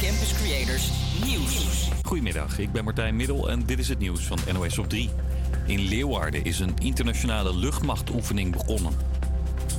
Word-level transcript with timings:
Campus 0.00 0.32
Creators 0.32 0.90
Nieuws. 1.24 1.88
Goedemiddag, 2.02 2.58
ik 2.58 2.72
ben 2.72 2.84
Martijn 2.84 3.16
Middel 3.16 3.50
en 3.50 3.66
dit 3.66 3.78
is 3.78 3.88
het 3.88 3.98
nieuws 3.98 4.20
van 4.20 4.38
NOS 4.52 4.78
op 4.78 4.88
3. 4.88 5.10
In 5.66 5.80
Leeuwarden 5.80 6.44
is 6.44 6.58
een 6.58 6.74
internationale 6.78 7.56
luchtmachtoefening 7.56 8.52
begonnen. 8.52 8.92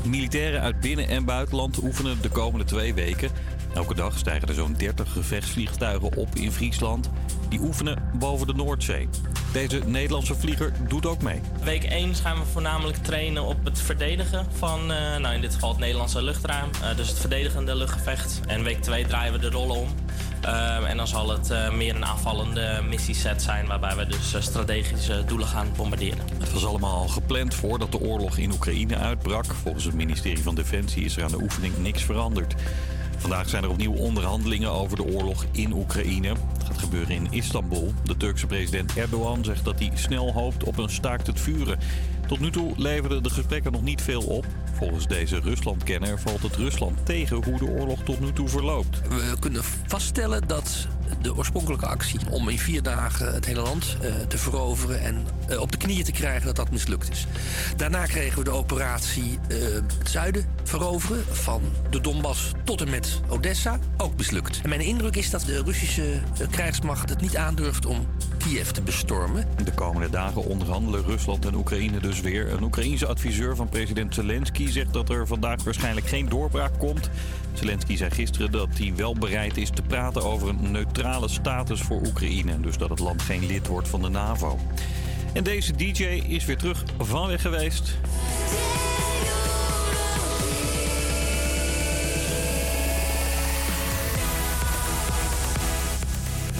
Militairen 0.03 0.61
uit 0.61 0.79
binnen- 0.79 1.07
en 1.07 1.25
buitenland 1.25 1.83
oefenen 1.83 2.21
de 2.21 2.29
komende 2.29 2.65
twee 2.65 2.93
weken. 2.93 3.31
Elke 3.73 3.95
dag 3.95 4.17
stijgen 4.17 4.47
er 4.47 4.53
zo'n 4.53 4.73
30 4.73 5.11
gevechtsvliegtuigen 5.11 6.15
op 6.15 6.35
in 6.35 6.51
Friesland. 6.51 7.09
Die 7.49 7.59
oefenen 7.59 8.03
boven 8.13 8.47
de 8.47 8.53
Noordzee. 8.53 9.09
Deze 9.51 9.81
Nederlandse 9.85 10.35
vlieger 10.35 10.71
doet 10.87 11.05
ook 11.05 11.21
mee. 11.21 11.41
Week 11.63 11.83
1 11.83 12.15
gaan 12.15 12.39
we 12.39 12.45
voornamelijk 12.45 12.97
trainen 12.97 13.43
op 13.43 13.65
het 13.65 13.81
verdedigen 13.81 14.47
van, 14.57 14.91
uh, 14.91 15.17
nou 15.17 15.35
in 15.35 15.41
dit 15.41 15.53
geval 15.53 15.69
het 15.69 15.79
Nederlandse 15.79 16.21
luchtruim. 16.21 16.69
Uh, 16.81 16.95
dus 16.95 17.07
het 17.07 17.19
verdedigende 17.19 17.75
luchtgevecht. 17.75 18.39
En 18.47 18.63
week 18.63 18.81
2 18.81 19.05
draaien 19.05 19.33
we 19.33 19.39
de 19.39 19.49
rollen 19.49 19.75
om. 19.75 19.87
Uh, 20.45 20.89
en 20.89 20.97
dan 20.97 21.07
zal 21.07 21.29
het 21.29 21.73
meer 21.73 21.95
een 21.95 22.05
aanvallende 22.05 22.81
missieset 22.89 23.41
zijn, 23.41 23.67
waarbij 23.67 23.95
we 23.95 24.05
dus 24.05 24.35
strategische 24.39 25.23
doelen 25.25 25.47
gaan 25.47 25.67
bombarderen. 25.75 26.19
Het 26.39 26.53
was 26.53 26.65
allemaal 26.65 27.07
gepland 27.07 27.53
voordat 27.53 27.91
de 27.91 27.99
oorlog 27.99 28.37
in 28.37 28.51
Oekraïne 28.51 28.95
uitbrak. 28.95 29.45
Volgens 29.45 29.83
het 29.83 29.93
ministerie 29.93 30.43
van 30.43 30.55
Defensie 30.55 31.05
is 31.05 31.17
er 31.17 31.23
aan 31.23 31.31
de 31.31 31.41
oefening 31.41 31.77
niks 31.77 32.03
veranderd. 32.03 32.55
Vandaag 33.17 33.49
zijn 33.49 33.63
er 33.63 33.69
opnieuw 33.69 33.93
onderhandelingen 33.93 34.71
over 34.71 34.97
de 34.97 35.03
oorlog 35.03 35.45
in 35.51 35.73
Oekraïne. 35.73 36.27
Het 36.27 36.63
gaat 36.65 36.77
gebeuren 36.77 37.15
in 37.15 37.27
Istanbul. 37.31 37.93
De 38.03 38.17
Turkse 38.17 38.47
president 38.47 38.97
Erdogan 38.97 39.43
zegt 39.43 39.65
dat 39.65 39.79
hij 39.79 39.91
snel 39.93 40.33
hoopt 40.33 40.63
op 40.63 40.77
een 40.77 40.89
staakt 40.89 41.27
het 41.27 41.39
vuren. 41.39 41.79
Tot 42.27 42.39
nu 42.39 42.51
toe 42.51 42.73
leverden 42.77 43.23
de 43.23 43.29
gesprekken 43.29 43.71
nog 43.71 43.81
niet 43.81 44.01
veel 44.01 44.21
op. 44.21 44.45
Volgens 44.73 45.07
deze 45.07 45.39
Ruslandkenner 45.39 46.19
valt 46.19 46.41
het 46.41 46.55
Rusland 46.55 47.05
tegen 47.05 47.43
hoe 47.43 47.57
de 47.57 47.65
oorlog 47.65 48.03
tot 48.03 48.19
nu 48.19 48.33
toe 48.33 48.47
verloopt. 48.47 49.01
We 49.07 49.35
kunnen 49.39 49.63
vaststellen 49.87 50.47
dat 50.47 50.87
de 51.21 51.35
oorspronkelijke 51.35 51.85
actie 51.85 52.19
om 52.29 52.49
in 52.49 52.59
vier 52.59 52.81
dagen 52.81 53.33
het 53.33 53.45
hele 53.45 53.61
land 53.61 53.97
uh, 54.01 54.15
te 54.27 54.37
veroveren 54.37 55.01
en 55.01 55.25
uh, 55.49 55.59
op 55.59 55.71
de 55.71 55.77
knieën 55.77 56.03
te 56.03 56.11
krijgen, 56.11 56.45
dat 56.45 56.55
dat 56.55 56.71
mislukt 56.71 57.11
is. 57.11 57.25
Daarna 57.77 58.05
kregen 58.05 58.37
we 58.37 58.43
de 58.43 58.49
operatie 58.49 59.39
uh, 59.47 59.57
het 59.73 60.09
zuiden 60.09 60.45
veroveren, 60.63 61.23
van 61.31 61.61
de 61.89 62.01
Donbass 62.01 62.51
tot 62.63 62.81
en 62.81 62.89
met 62.89 63.21
Odessa, 63.27 63.79
ook 63.97 64.17
mislukt. 64.17 64.59
En 64.63 64.69
mijn 64.69 64.81
indruk 64.81 65.15
is 65.15 65.29
dat 65.29 65.41
de 65.41 65.63
Russische 65.63 66.21
krijgsmacht 66.51 67.09
het 67.09 67.21
niet 67.21 67.37
aandurft 67.37 67.85
om 67.85 68.07
Kiev 68.47 68.69
te 68.69 68.81
bestormen. 68.81 69.45
De 69.63 69.73
komende 69.73 70.09
dagen 70.09 70.45
onderhandelen 70.45 71.03
Rusland 71.03 71.45
en 71.45 71.55
Oekraïne 71.55 71.99
dus 71.99 72.21
weer. 72.21 72.51
Een 72.51 72.63
Oekraïense 72.63 73.07
adviseur 73.07 73.55
van 73.55 73.69
president 73.69 74.13
Zelensky 74.13 74.67
zegt 74.67 74.93
dat 74.93 75.09
er 75.09 75.27
vandaag 75.27 75.63
waarschijnlijk 75.63 76.07
geen 76.07 76.29
doorbraak 76.29 76.79
komt. 76.79 77.09
Zelensky 77.53 77.95
zei 77.95 78.11
gisteren 78.11 78.51
dat 78.51 78.67
hij 78.77 78.93
wel 78.95 79.13
bereid 79.13 79.57
is 79.57 79.69
te 79.69 79.81
praten 79.81 80.23
over 80.23 80.49
een 80.49 80.71
neutrale 80.71 81.27
status 81.27 81.81
voor 81.81 82.01
Oekraïne. 82.05 82.59
Dus 82.59 82.77
dat 82.77 82.89
het 82.89 82.99
land 82.99 83.21
geen 83.21 83.45
lid 83.45 83.67
wordt 83.67 83.87
van 83.87 84.01
de 84.01 84.09
NAVO. 84.09 84.59
En 85.33 85.43
deze 85.43 85.75
DJ 85.75 86.03
is 86.27 86.45
weer 86.45 86.57
terug 86.57 86.83
van 86.97 87.27
weg 87.27 87.41
geweest. 87.41 87.97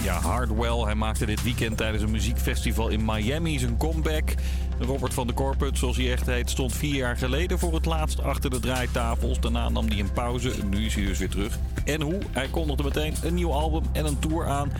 Ja, 0.08 0.20
Hardwell. 0.20 0.84
Hij 0.84 0.94
maakte 0.94 1.26
dit 1.26 1.42
weekend 1.42 1.76
tijdens 1.76 2.02
een 2.02 2.10
muziekfestival 2.10 2.88
in 2.88 3.04
Miami 3.04 3.58
zijn 3.58 3.76
comeback. 3.76 4.34
Robert 4.78 5.14
van 5.14 5.26
de 5.26 5.34
Corput, 5.34 5.78
zoals 5.78 5.96
hij 5.96 6.12
echt 6.12 6.26
heet, 6.26 6.50
stond 6.50 6.74
vier 6.74 6.94
jaar 6.94 7.16
geleden 7.16 7.58
voor 7.58 7.74
het 7.74 7.84
laatst 7.84 8.22
achter 8.22 8.50
de 8.50 8.60
draaitafels. 8.60 9.40
Daarna 9.40 9.68
nam 9.68 9.88
hij 9.88 9.98
een 9.98 10.12
pauze. 10.12 10.52
Nu 10.70 10.84
is 10.84 10.94
hij 10.94 11.04
dus 11.04 11.18
weer 11.18 11.28
terug. 11.28 11.58
En 11.84 12.00
hoe? 12.00 12.18
Hij 12.30 12.48
kondigde 12.48 12.82
meteen 12.82 13.14
een 13.22 13.34
nieuw 13.34 13.52
album 13.52 13.82
en 13.92 14.06
een 14.06 14.18
tour 14.18 14.46
aan. 14.46 14.72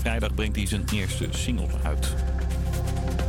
Vrijdag 0.00 0.34
brengt 0.34 0.56
hij 0.56 0.66
zijn 0.66 0.84
eerste 0.92 1.28
single 1.30 1.66
uit. 1.82 2.14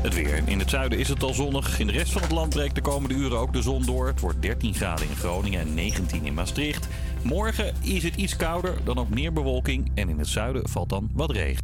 Het 0.03 0.13
weer. 0.13 0.41
In 0.45 0.59
het 0.59 0.69
zuiden 0.69 0.99
is 0.99 1.07
het 1.07 1.23
al 1.23 1.33
zonnig. 1.33 1.79
In 1.79 1.87
de 1.87 1.93
rest 1.93 2.11
van 2.11 2.21
het 2.21 2.31
land 2.31 2.49
breekt 2.49 2.75
de 2.75 2.81
komende 2.81 3.15
uren 3.15 3.37
ook 3.37 3.53
de 3.53 3.61
zon 3.61 3.85
door. 3.85 4.07
Het 4.07 4.19
wordt 4.19 4.41
13 4.41 4.73
graden 4.73 5.09
in 5.09 5.15
Groningen 5.15 5.59
en 5.59 5.73
19 5.73 6.25
in 6.25 6.33
Maastricht. 6.33 6.87
Morgen 7.23 7.75
is 7.81 8.03
het 8.03 8.15
iets 8.15 8.35
kouder, 8.35 8.77
dan 8.83 8.97
ook 8.97 9.09
meer 9.09 9.33
bewolking. 9.33 9.91
En 9.95 10.09
in 10.09 10.19
het 10.19 10.27
zuiden 10.27 10.69
valt 10.69 10.89
dan 10.89 11.09
wat 11.13 11.31
regen. 11.31 11.63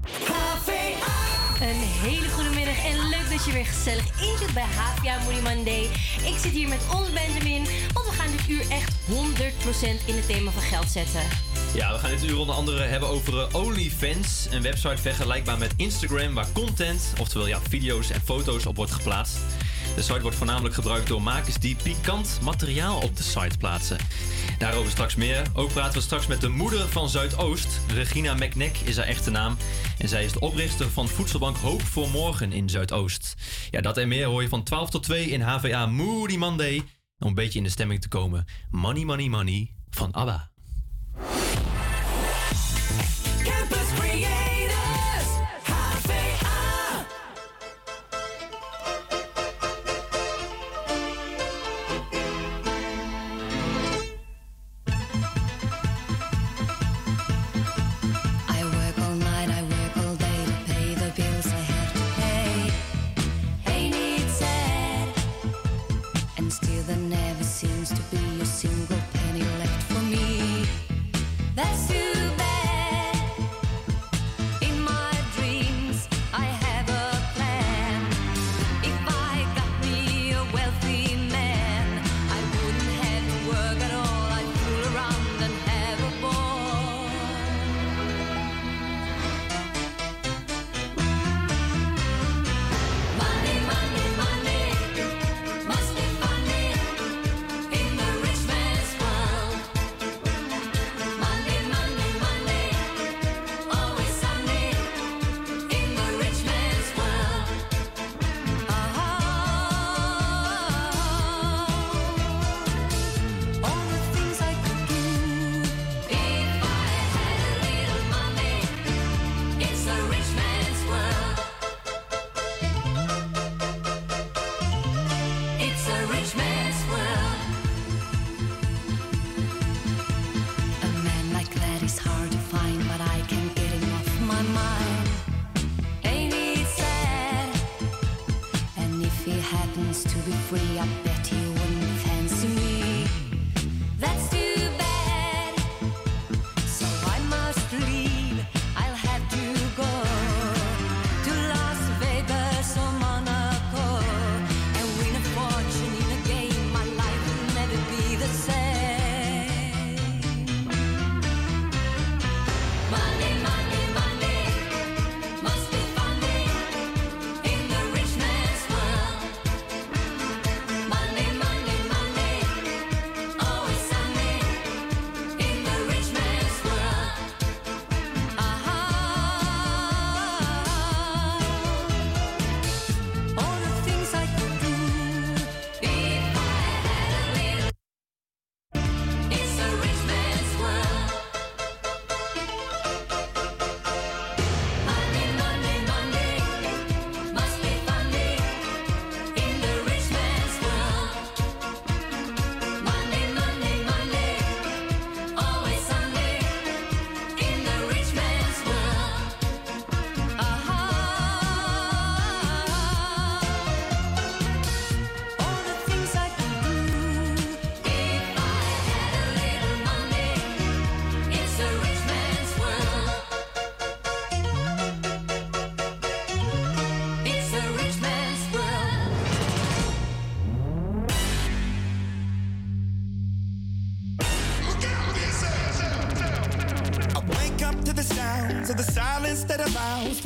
Een 1.62 1.81
hele 2.09 2.30
goede 2.30 2.50
middag 2.50 2.86
en 2.86 3.09
leuk 3.09 3.30
dat 3.30 3.46
je 3.46 3.52
weer 3.52 3.66
gezellig 3.66 4.22
inzit 4.22 4.53
bij 4.53 4.64
HVA 4.64 5.24
Money 5.24 5.42
Monday. 5.42 5.84
Ik 6.25 6.38
zit 6.42 6.52
hier 6.52 6.68
met 6.68 6.80
ons 6.94 7.14
Benjamin, 7.14 7.64
want 7.94 8.06
we 8.06 8.12
gaan 8.12 8.31
dit 8.31 8.50
uur 8.50 8.66
echt 8.70 8.92
100% 8.92 10.06
in 10.06 10.16
het 10.16 10.25
thema 10.28 10.52
van 10.52 10.62
geld 10.62 10.88
zetten. 10.88 11.22
Ja, 11.74 11.91
we 11.94 12.00
gaan 12.00 12.09
dit 12.09 12.24
uur 12.24 12.38
onder 12.38 12.56
andere 12.56 12.81
hebben 12.81 13.09
over 13.09 13.56
OnlyFans, 13.56 14.47
een 14.52 14.62
website 14.62 14.97
vergelijkbaar 14.97 15.58
met 15.58 15.74
Instagram 15.78 16.34
waar 16.34 16.52
content, 16.53 17.14
oftewel 17.20 17.47
ja, 17.47 17.59
video's 17.70 18.09
en 18.09 18.22
foto's 18.22 18.66
op 18.66 18.76
wordt 18.76 18.91
geplaatst. 18.91 19.38
De 19.95 20.01
site 20.01 20.22
wordt 20.22 20.38
voornamelijk 20.38 20.75
gebruikt 20.75 21.07
door 21.07 21.22
makers 21.22 21.57
die 21.57 21.75
pikant 21.83 22.39
materiaal 22.41 23.01
op 23.01 23.17
de 23.17 23.23
site 23.23 23.57
plaatsen. 23.57 23.97
Daarover 24.57 24.91
straks 24.91 25.16
meer. 25.16 25.41
Ook 25.53 25.73
praten 25.73 25.94
we 25.94 26.01
straks 26.01 26.27
met 26.27 26.41
de 26.41 26.50
moeder 26.50 26.88
van 26.88 27.09
Zuidoost. 27.09 27.79
Regina 27.94 28.33
McNeck 28.33 28.78
is 28.78 28.97
haar 28.97 29.05
echte 29.05 29.31
naam. 29.31 29.57
En 29.97 30.09
zij 30.09 30.23
is 30.23 30.31
de 30.31 30.39
oprichter 30.39 30.89
van 30.89 31.07
voedselbank 31.07 31.57
Hoop 31.57 31.81
voor 31.81 32.09
Morgen 32.09 32.51
in 32.51 32.69
Zuidoost. 32.69 33.33
Ja, 33.69 33.81
dat 33.81 33.97
en 33.97 34.07
meer 34.07 34.25
hoor 34.25 34.41
je 34.41 34.49
van 34.49 34.63
12 34.63 34.89
tot 34.89 35.03
2 35.03 35.25
in 35.25 35.41
HVA 35.41 35.85
Moody 35.85 36.38
Monday. 36.38 36.83
Om 37.19 37.28
een 37.28 37.33
beetje 37.33 37.57
in 37.57 37.63
de 37.63 37.69
stemming 37.69 38.01
te 38.01 38.07
komen. 38.07 38.45
Money, 38.69 39.03
money, 39.03 39.28
money 39.28 39.73
van 39.89 40.11
ABBA. 40.11 40.48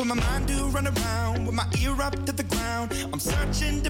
For 0.03 0.15
my 0.15 0.15
mind 0.15 0.47
do 0.47 0.67
run 0.67 0.87
around 0.87 1.45
with 1.45 1.55
my 1.55 1.65
ear 1.81 2.01
up 2.01 2.13
to 2.25 2.33
the 2.33 2.43
ground. 2.43 2.91
I'm 3.13 3.19
searching 3.19 3.81
to 3.83 3.89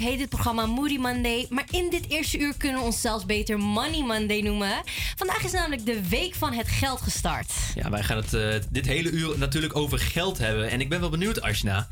heet 0.00 0.18
dit 0.18 0.28
programma 0.28 0.66
Moody 0.66 0.96
Monday. 0.96 1.46
Maar 1.50 1.64
in 1.70 1.90
dit 1.90 2.08
eerste 2.08 2.38
uur 2.38 2.54
kunnen 2.56 2.78
we 2.78 2.84
ons 2.86 3.00
zelfs 3.00 3.26
beter 3.26 3.58
Money 3.58 4.02
Monday 4.02 4.40
noemen. 4.40 4.72
Vandaag 5.16 5.44
is 5.44 5.52
namelijk 5.52 5.86
de 5.86 6.08
week 6.08 6.34
van 6.34 6.52
het 6.52 6.68
geld 6.68 7.00
gestart. 7.00 7.52
Ja, 7.74 7.90
wij 7.90 8.02
gaan 8.02 8.16
het 8.16 8.34
eh, 8.34 8.54
dit 8.70 8.86
hele 8.86 9.10
uur 9.10 9.38
natuurlijk 9.38 9.76
over 9.76 9.98
geld 9.98 10.38
hebben. 10.38 10.70
En 10.70 10.80
ik 10.80 10.88
ben 10.88 11.00
wel 11.00 11.10
benieuwd, 11.10 11.40
Ashna. 11.40 11.88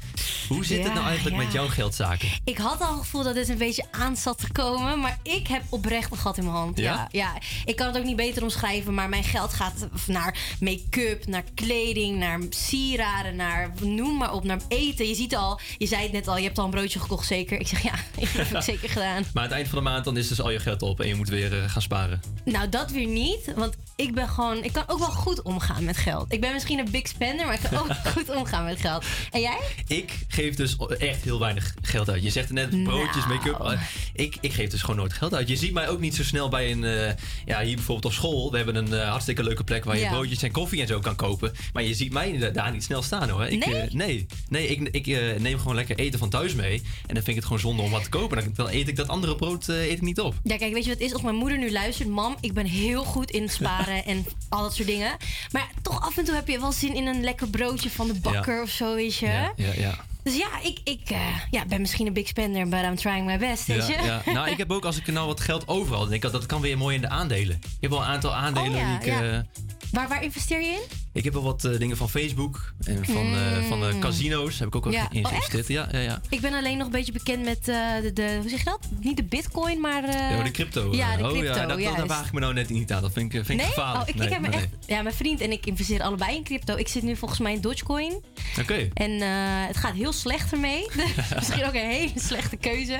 Hoe 0.48 0.64
zit 0.64 0.84
het 0.84 0.94
nou 0.94 1.06
eigenlijk 1.06 1.36
ja. 1.36 1.42
met 1.42 1.52
jouw 1.52 1.68
geldzaken? 1.68 2.28
Ik 2.44 2.58
had 2.58 2.80
al 2.80 2.92
het 2.92 3.00
gevoel 3.00 3.22
dat 3.22 3.34
dit 3.34 3.48
een 3.48 3.58
beetje 3.58 3.84
aan 3.90 4.16
zat 4.16 4.38
te 4.38 4.52
komen. 4.52 5.00
Maar 5.00 5.18
ik 5.22 5.46
heb 5.46 5.62
oprecht 5.68 6.10
een 6.10 6.18
gat 6.18 6.36
in 6.36 6.44
mijn 6.44 6.56
hand. 6.56 6.78
Ja? 6.78 6.92
Ja, 6.92 7.08
ja. 7.10 7.40
Ik 7.64 7.76
kan 7.76 7.86
het 7.86 7.98
ook 7.98 8.04
niet 8.04 8.16
beter 8.16 8.42
omschrijven. 8.42 8.94
Maar 8.94 9.08
mijn 9.08 9.24
geld 9.24 9.52
gaat 9.52 9.88
naar 10.06 10.56
make-up, 10.60 11.26
naar 11.26 11.44
kleding, 11.54 12.18
naar 12.18 12.40
sieraden, 12.50 13.36
naar 13.36 13.72
noem 13.80 14.16
maar 14.16 14.32
op, 14.32 14.44
naar 14.44 14.60
eten. 14.68 15.08
Je 15.08 15.14
ziet 15.14 15.36
al, 15.36 15.60
je 15.78 15.86
zei 15.86 16.02
het 16.02 16.12
net 16.12 16.28
al, 16.28 16.36
je 16.36 16.44
hebt 16.44 16.58
al 16.58 16.64
een 16.64 16.70
broodje 16.70 17.00
gekocht 17.00 17.26
zeker. 17.26 17.60
Ik 17.60 17.68
zeg 17.68 17.82
ja, 17.82 17.94
dat 18.20 18.28
heb 18.32 18.56
ik 18.56 18.62
zeker 18.62 18.88
gedaan. 18.88 19.22
Maar 19.32 19.42
aan 19.42 19.48
het 19.48 19.52
eind 19.52 19.68
van 19.68 19.78
de 19.78 19.84
maand 19.84 20.04
dan 20.04 20.16
is 20.16 20.28
dus 20.28 20.40
al 20.40 20.50
je 20.50 20.58
geld 20.58 20.82
op 20.82 21.00
en 21.00 21.08
je 21.08 21.14
moet 21.14 21.28
weer 21.28 21.62
eh, 21.62 21.70
gaan 21.70 21.82
sparen. 21.82 22.20
Nou, 22.44 22.68
dat 22.68 22.90
weer 22.90 23.06
niet. 23.06 23.52
Want 23.56 23.74
ik 23.96 24.14
ben 24.14 24.28
gewoon. 24.28 24.64
Ik 24.64 24.72
kan 24.72 24.84
ook 24.86 24.98
wel 24.98 25.08
goed 25.10 25.42
omgaan 25.42 25.84
met 25.84 25.96
geld. 25.96 26.32
Ik 26.32 26.40
ben 26.40 26.52
misschien 26.52 26.78
een 26.78 26.90
big 26.90 27.08
spender, 27.08 27.46
maar 27.46 27.54
ik 27.54 27.60
kan 27.70 27.78
ook 27.78 27.94
goed 28.14 28.30
omgaan 28.36 28.64
met 28.64 28.80
geld. 28.80 29.04
En 29.30 29.40
jij? 29.40 29.58
Ik 29.86 30.12
geef 30.28 30.54
dus 30.54 30.76
echt 30.98 31.24
heel 31.24 31.38
weinig 31.38 31.74
geld 31.82 32.10
uit. 32.10 32.22
Je 32.22 32.30
zegt 32.30 32.50
net 32.52 32.82
broodjes, 32.84 33.24
Nou. 33.26 33.28
make-up. 33.34 33.60
Eh, 33.60 33.80
Ik, 34.12 34.36
ik 34.40 34.52
geef 34.52 34.68
dus 34.70 34.80
gewoon 34.80 34.96
nooit 34.96 35.12
geld 35.12 35.34
uit. 35.34 35.48
Je 35.48 35.56
ziet 35.56 35.72
mij 35.72 35.88
ook 35.88 36.00
niet 36.00 36.14
zo 36.16 36.22
snel 36.24 36.48
bij 36.48 36.70
een... 36.70 36.84
eh, 36.84 37.12
ja, 37.46 37.60
hier 37.60 37.74
bijvoorbeeld 37.74 38.04
op 38.04 38.12
school. 38.12 38.50
We 38.50 38.56
hebben 38.56 38.74
een 38.76 38.92
hartstikke 39.08 39.42
leuke 39.42 39.64
plek 39.64 39.84
waar 39.84 39.96
je 39.96 40.02
Ja. 40.02 40.08
broodjes 40.10 40.42
en 40.42 40.50
koffie 40.52 40.80
en 40.80 40.86
zo 40.86 41.00
kan 41.00 41.16
kopen. 41.16 41.52
Maar 41.72 41.82
je 41.82 41.94
ziet 41.94 42.12
mij 42.12 42.38
da- 42.38 42.50
daar 42.50 42.72
niet 42.72 42.84
snel 42.84 43.02
staan 43.02 43.28
hoor. 43.28 43.46
Ik, 43.46 43.66
Nee? 43.66 43.88
nee, 43.92 44.26
nee 44.48 44.66
ik, 44.68 44.88
ik 45.06 45.06
neem 45.40 45.58
gewoon 45.58 45.74
lekker 45.74 45.98
eten 45.98 46.18
van 46.18 46.28
thuis 46.28 46.54
mee. 46.54 46.74
En 47.06 47.14
dan 47.14 47.22
vind 47.22 47.28
ik 47.28 47.34
het 47.34 47.44
gewoon 47.44 47.60
zonde 47.60 47.82
om 47.82 47.88
wat 47.90 48.02
te 48.04 48.09
kopen. 48.09 48.52
Dan, 48.54 48.68
eet 48.68 48.88
ik 48.88 48.97
dat 48.97 49.09
andere 49.09 49.37
brood 49.37 49.68
eh, 49.68 49.83
eet 49.85 49.90
ik 49.92 50.00
niet 50.00 50.21
op. 50.21 50.35
Ja, 50.42 50.57
kijk, 50.57 50.73
weet 50.73 50.85
je 50.85 50.90
wat 50.90 50.99
het 50.99 51.07
is? 51.09 51.12
Als 51.12 51.23
mijn 51.23 51.37
moeder 51.37 51.59
nu 51.59 51.73
luistert, 51.73 52.09
mam, 52.09 52.37
ik 52.40 52.52
ben 52.52 52.66
heel 52.66 53.04
goed 53.04 53.30
in 53.30 53.49
sparen 53.49 54.04
en 54.04 54.26
al 54.49 54.62
dat 54.62 54.75
soort 54.75 54.88
dingen. 54.88 55.16
Maar 55.52 55.68
toch 55.83 56.00
af 56.00 56.16
en 56.16 56.25
toe 56.25 56.35
heb 56.35 56.49
je 56.49 56.61
wel 56.61 56.73
zin 56.73 56.95
in 56.95 57.07
een 57.07 57.21
lekker 57.25 57.49
broodje 57.49 57.90
van 57.90 58.07
de 58.07 58.14
bakker 58.14 58.54
Ja. 58.54 58.62
of 58.62 58.71
zo, 58.71 58.95
weet 58.95 59.16
je. 59.16 59.26
Ja, 59.26 59.52
ja, 59.57 59.73
ja. 59.76 59.99
Dus 60.23 60.37
ja, 60.37 60.49
ik, 60.62 60.78
ik 60.85 61.11
eh, 61.11 61.37
ja, 61.50 61.64
ben 61.66 61.80
misschien 61.80 62.07
een 62.07 62.12
big 62.12 62.28
spender, 62.28 62.68
but 62.68 62.83
I'm 62.83 62.97
trying 62.97 63.26
my 63.26 63.38
best, 63.38 63.66
weet 63.66 63.87
je. 63.87 63.92
Ja, 63.92 64.23
ja. 64.25 64.33
Nou, 64.33 64.49
ik 64.50 64.57
heb 64.59 64.71
ook 64.73 64.85
als 64.85 64.97
ik 64.97 65.07
nou 65.07 65.26
wat 65.26 65.40
geld 65.40 65.68
overal, 65.68 66.00
denk 66.02 66.14
ik 66.14 66.23
dat 66.23 66.33
dat 66.33 66.47
kan 66.47 66.61
weer 66.61 66.78
mooi 66.78 66.95
in 66.95 67.00
de 67.00 67.09
aandelen. 67.09 67.57
Ik 67.57 67.76
heb 67.80 67.90
wel 67.90 68.00
een 68.00 68.07
aantal 68.07 68.35
aandelen 68.35 68.80
Oh 68.80 68.87
die 69.00 69.11
ik. 69.12 69.21
ja. 69.21 69.45
Eh, 69.92 69.99
Waar, 69.99 70.09
waar 70.09 70.23
investeer 70.25 70.61
je 70.61 70.66
in? 70.71 70.80
ik 71.12 71.25
heb 71.25 71.33
wel 71.33 71.42
wat 71.42 71.64
eh, 71.64 71.78
dingen 71.78 71.97
van 71.97 72.09
Facebook 72.11 72.73
en 72.85 73.04
van, 73.04 73.35
eh, 73.35 73.68
van 73.68 73.80
de 73.80 73.99
casino's 73.99 74.59
heb 74.59 74.68
ik 74.68 74.75
ook 74.76 74.85
al 74.85 74.90
Mm. 74.90 74.97
Ja. 74.97 75.04
Oh, 75.04 75.28
geïnvesteerd. 75.28 75.66
ja, 75.68 75.88
ja, 75.92 75.99
ja. 75.99 76.21
Ik 76.28 76.40
ben 76.40 76.52
alleen 76.54 76.76
nog 76.76 76.87
een 76.87 76.92
beetje 76.92 77.12
bekend 77.12 77.45
met 77.45 77.68
eh, 77.68 77.76
de, 78.02 78.12
de, 78.12 78.38
hoe 78.40 78.49
zeg 78.50 78.59
je 78.59 78.64
dat? 78.64 78.88
Niet 79.00 79.16
de 79.16 79.25
bitcoin, 79.25 79.80
maar... 79.80 80.04
eh, 80.04 80.12
Ja, 80.30 80.35
maar 80.35 80.45
de 80.45 80.50
crypto. 80.50 80.95
Ja, 80.95 81.12
eh, 81.12 81.18
de 81.18 81.25
oh, 81.25 81.30
crypto, 81.30 81.52
ja, 81.61 81.66
dat, 81.66 81.80
daar 81.97 82.07
waag 82.07 82.26
ik 82.26 82.33
me 82.33 82.40
nou 82.40 82.54
net 82.54 82.68
niet 82.68 82.92
aan. 82.92 83.02
Dat 83.02 83.12
vind 83.12 83.35
ik, 83.35 83.45
vind 83.45 83.49
ik 83.61 83.66
Nee? 83.66 83.75
gevaarlijk. 83.75 84.02
Oh, 84.02 84.09
ik, 84.09 84.14
Nee, 84.14 84.26
ik 84.26 84.33
heb 84.33 84.42
nee, 84.42 84.50
echt... 84.61 84.68
Ja, 84.87 85.02
mijn 85.02 85.14
vriend 85.14 85.40
en 85.40 85.52
ik 85.52 85.66
investeren 85.66 86.07
allebei 86.07 86.37
in 86.37 86.45
crypto. 86.45 86.76
Ik 86.76 86.88
zit 86.88 87.02
nu 87.02 87.16
volgens 87.16 87.40
mij 87.40 87.52
in 87.52 87.61
Dogecoin. 87.61 88.25
Oké. 88.61 88.88
En 88.95 89.11
eh, 89.21 89.66
het 89.66 89.76
gaat 89.76 89.95
heel 89.95 90.12
slecht 90.12 90.52
ermee. 90.52 90.87
Dus 90.95 91.35
misschien 91.35 91.64
ook 91.64 91.75
een 91.75 91.88
hele 91.90 92.12
slechte 92.14 92.57
keuze. 92.57 92.99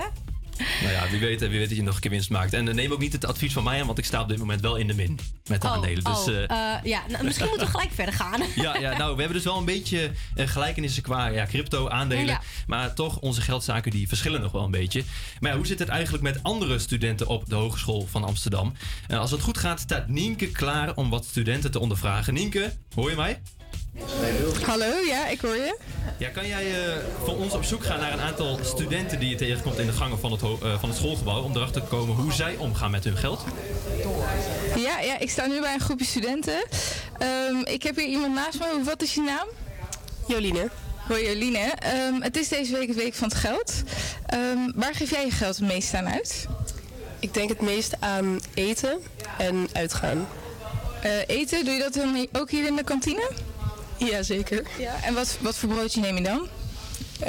Nou 0.81 0.93
ja, 0.93 1.09
wie 1.11 1.21
weet, 1.21 1.43
eh, 1.43 1.49
wie 1.49 1.59
weet 1.59 1.69
dat 1.69 1.77
je 1.77 1.83
nog 1.83 1.95
een 1.95 2.01
keer 2.01 2.11
winst 2.11 2.31
maakt. 2.31 2.53
En 2.53 2.69
eh, 2.69 2.75
neem 2.75 2.93
ook 2.93 2.99
niet 2.99 3.13
het 3.13 3.27
advies 3.27 3.53
van 3.53 3.65
mij 3.65 3.81
aan, 3.81 3.87
want 3.87 3.99
ik 3.99 4.05
sta 4.05 4.21
op 4.21 4.29
dit 4.29 4.39
moment 4.39 4.61
wel 4.61 4.77
in 4.77 4.87
de 4.87 4.95
min 4.95 5.19
met 5.47 5.63
de 5.63 5.69
aandelen. 5.69 6.05
Dus, 6.05 6.29
oh, 6.29 6.43
eh, 6.43 6.83
ja, 6.83 7.03
nou, 7.09 7.25
misschien 7.25 7.49
moeten 7.49 7.67
we 7.67 7.73
gelijk 7.73 7.93
verder 7.93 8.15
gaan. 8.15 8.43
Ja, 8.55 8.77
ja, 8.79 8.97
nou, 8.97 9.13
we 9.13 9.19
hebben 9.19 9.37
dus 9.37 9.45
wel 9.45 9.59
een 9.59 9.65
beetje 9.65 10.11
gelijkenissen 10.35 11.03
qua 11.03 11.27
ja, 11.27 11.47
crypto, 11.47 11.89
aandelen. 11.89 12.27
Ja. 12.27 12.41
Maar 12.67 12.95
toch, 12.95 13.19
onze 13.19 13.41
geldzaken 13.41 13.91
die 13.91 14.09
verschillen 14.09 14.41
nog 14.41 14.53
wel 14.53 14.65
een 14.65 14.71
beetje. 14.71 15.05
Maar 15.41 15.51
ja, 15.51 15.57
hoe 15.57 15.67
zit 15.67 15.79
het 15.79 15.89
eigenlijk 15.89 16.23
met 16.23 16.43
andere 16.43 16.79
studenten 16.79 17.27
op 17.27 17.49
de 17.49 17.55
Hogeschool 17.55 18.07
van 18.11 18.25
Amsterdam? 18.25 18.73
Als 19.09 19.31
het 19.31 19.41
goed 19.41 19.59
gaat, 19.59 19.81
staat 19.81 20.09
Nienke 20.09 20.51
klaar 20.51 20.95
om 20.95 21.11
wat 21.11 21.25
studenten 21.25 21.71
te 21.71 21.79
ondervragen. 21.79 22.35
Nienke, 22.35 22.73
hoor 22.95 23.11
je 23.11 23.17
mij? 23.17 23.41
Hallo, 24.67 24.99
ja, 25.07 25.27
ik 25.27 25.41
hoor 25.41 25.57
je. 25.57 25.77
Ja, 26.19 26.29
kan 26.29 26.47
jij 26.47 26.67
uh, 26.67 26.95
voor 27.25 27.37
ons 27.37 27.55
op 27.55 27.65
zoek 27.65 27.85
gaan 27.85 28.01
naar 28.01 28.13
een 28.13 28.21
aantal 28.21 28.59
studenten 28.63 29.19
die 29.19 29.29
je 29.29 29.37
tegenkomt 29.37 29.79
in 29.79 29.87
de 29.87 29.93
gangen 29.93 30.19
van 30.19 30.33
het, 30.33 30.43
uh, 30.43 30.81
van 30.81 30.89
het 30.89 30.99
schoolgebouw 30.99 31.43
om 31.43 31.57
erachter 31.57 31.83
te 31.83 31.89
komen 31.89 32.15
hoe 32.15 32.33
zij 32.33 32.57
omgaan 32.57 32.91
met 32.91 33.05
hun 33.05 33.17
geld? 33.17 33.45
Ja, 34.77 35.01
ja 35.01 35.19
ik 35.19 35.31
sta 35.31 35.47
nu 35.47 35.61
bij 35.61 35.75
een 35.75 35.81
groepje 35.81 36.05
studenten. 36.05 36.65
Um, 37.49 37.65
ik 37.65 37.83
heb 37.83 37.97
hier 37.97 38.07
iemand 38.07 38.35
naast 38.35 38.59
me. 38.59 38.81
Wat 38.85 39.03
is 39.03 39.15
je 39.15 39.21
naam? 39.21 39.47
Joline. 40.27 40.69
Hoi 41.09 41.27
Joline. 41.27 41.73
Um, 42.09 42.23
het 42.23 42.37
is 42.37 42.49
deze 42.49 42.73
week 42.73 42.89
het 42.89 42.97
week 42.97 43.15
van 43.15 43.29
het 43.29 43.37
geld. 43.37 43.83
Um, 44.35 44.73
waar 44.75 44.95
geef 44.95 45.11
jij 45.11 45.25
je 45.25 45.31
geld 45.31 45.57
het 45.57 45.67
meest 45.67 45.95
aan 45.95 46.09
uit? 46.09 46.47
Ik 47.19 47.35
denk 47.35 47.49
het 47.49 47.61
meest 47.61 47.97
aan 48.01 48.41
eten 48.55 48.99
en 49.39 49.69
uitgaan. 49.73 50.29
Uh, 51.05 51.11
eten, 51.27 51.65
doe 51.65 51.75
je 51.75 51.81
dat 51.81 51.95
dan 51.95 52.27
ook 52.33 52.51
hier 52.51 52.67
in 52.67 52.77
de 52.77 52.85
kantine? 52.85 53.31
Ja, 53.99 54.23
zeker. 54.23 54.63
Ja, 54.79 55.03
en 55.03 55.15
wat, 55.15 55.39
wat 55.41 55.57
voor 55.57 55.69
broodje 55.69 56.01
neem 56.01 56.17
je 56.17 56.23
dan? 56.23 56.49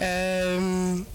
Um, 0.02 1.06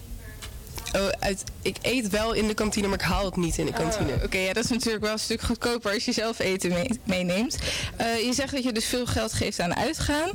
oh, 0.94 1.08
uit, 1.18 1.42
ik 1.62 1.76
eet 1.82 2.08
wel 2.08 2.32
in 2.32 2.46
de 2.46 2.54
kantine, 2.54 2.86
maar 2.86 2.98
ik 2.98 3.04
haal 3.04 3.24
het 3.24 3.36
niet 3.36 3.58
in 3.58 3.66
de 3.66 3.72
kantine. 3.72 4.12
Oh, 4.12 4.22
Oké, 4.24 4.38
ja, 4.38 4.52
dat 4.52 4.64
is 4.64 4.70
natuurlijk 4.70 5.04
wel 5.04 5.12
een 5.12 5.18
stuk 5.18 5.40
goedkoper 5.40 5.92
als 5.92 6.04
je 6.04 6.12
zelf 6.12 6.38
eten 6.38 6.72
mee, 6.72 7.00
meeneemt. 7.04 7.58
Uh, 8.00 8.24
je 8.24 8.32
zegt 8.32 8.52
dat 8.52 8.62
je 8.62 8.72
dus 8.72 8.86
veel 8.86 9.06
geld 9.06 9.32
geeft 9.32 9.60
aan 9.60 9.76
uitgaan. 9.76 10.30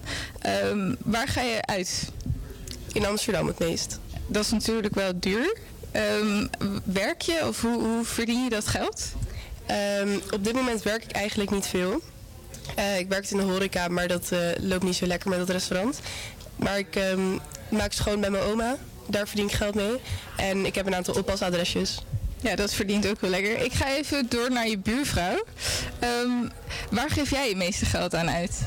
Um, 0.65 0.97
waar 1.03 1.27
ga 1.27 1.41
je 1.41 1.65
uit? 1.65 2.11
In 2.93 3.05
Amsterdam 3.05 3.47
het 3.47 3.59
meest. 3.59 3.99
Dat 4.27 4.43
is 4.43 4.51
natuurlijk 4.51 4.95
wel 4.95 5.11
duur. 5.15 5.57
Um, 5.93 6.49
werk 6.83 7.21
je 7.21 7.47
of 7.47 7.61
hoe, 7.61 7.83
hoe 7.83 8.05
verdien 8.05 8.43
je 8.43 8.49
dat 8.49 8.67
geld? 8.67 9.03
Um, 10.01 10.21
op 10.31 10.43
dit 10.43 10.53
moment 10.53 10.83
werk 10.83 11.03
ik 11.03 11.11
eigenlijk 11.11 11.51
niet 11.51 11.67
veel. 11.67 12.01
Uh, 12.77 12.99
ik 12.99 13.07
werkte 13.07 13.31
in 13.31 13.38
de 13.38 13.51
horeca, 13.51 13.88
maar 13.88 14.07
dat 14.07 14.29
uh, 14.33 14.39
loopt 14.57 14.83
niet 14.83 14.95
zo 14.95 15.05
lekker 15.05 15.29
met 15.29 15.39
het 15.39 15.49
restaurant. 15.49 15.99
Maar 16.55 16.77
ik 16.77 16.95
um, 16.95 17.39
maak 17.69 17.91
schoon 17.91 18.19
bij 18.19 18.29
mijn 18.29 18.43
oma. 18.43 18.77
Daar 19.07 19.27
verdien 19.27 19.45
ik 19.45 19.53
geld 19.53 19.75
mee. 19.75 19.95
En 20.38 20.65
ik 20.65 20.75
heb 20.75 20.85
een 20.85 20.95
aantal 20.95 21.13
oppasadresjes. 21.13 21.99
Ja, 22.41 22.55
dat 22.55 22.73
verdient 22.73 23.07
ook 23.07 23.21
wel 23.21 23.29
lekker. 23.29 23.61
Ik 23.61 23.73
ga 23.73 23.89
even 23.89 24.29
door 24.29 24.51
naar 24.51 24.67
je 24.67 24.77
buurvrouw. 24.77 25.45
Um, 26.23 26.51
waar 26.91 27.09
geef 27.09 27.29
jij 27.29 27.49
je 27.49 27.55
meeste 27.55 27.85
geld 27.85 28.15
aan 28.15 28.29
uit? 28.29 28.61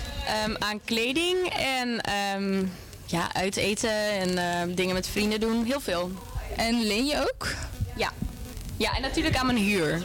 Um, 0.46 0.56
aan 0.58 0.80
kleding 0.84 1.36
en 1.58 2.00
um, 2.36 2.72
ja, 3.06 3.34
uit 3.34 3.56
eten 3.56 4.10
en 4.10 4.28
uh, 4.30 4.76
dingen 4.76 4.94
met 4.94 5.08
vrienden 5.08 5.40
doen. 5.40 5.64
Heel 5.64 5.80
veel. 5.80 6.10
En 6.56 6.86
leen 6.86 7.06
je 7.06 7.20
ook? 7.20 7.48
Ja. 7.96 8.12
Ja, 8.76 8.96
en 8.96 9.02
natuurlijk 9.02 9.36
aan 9.36 9.46
mijn 9.46 9.58
huur. 9.58 10.02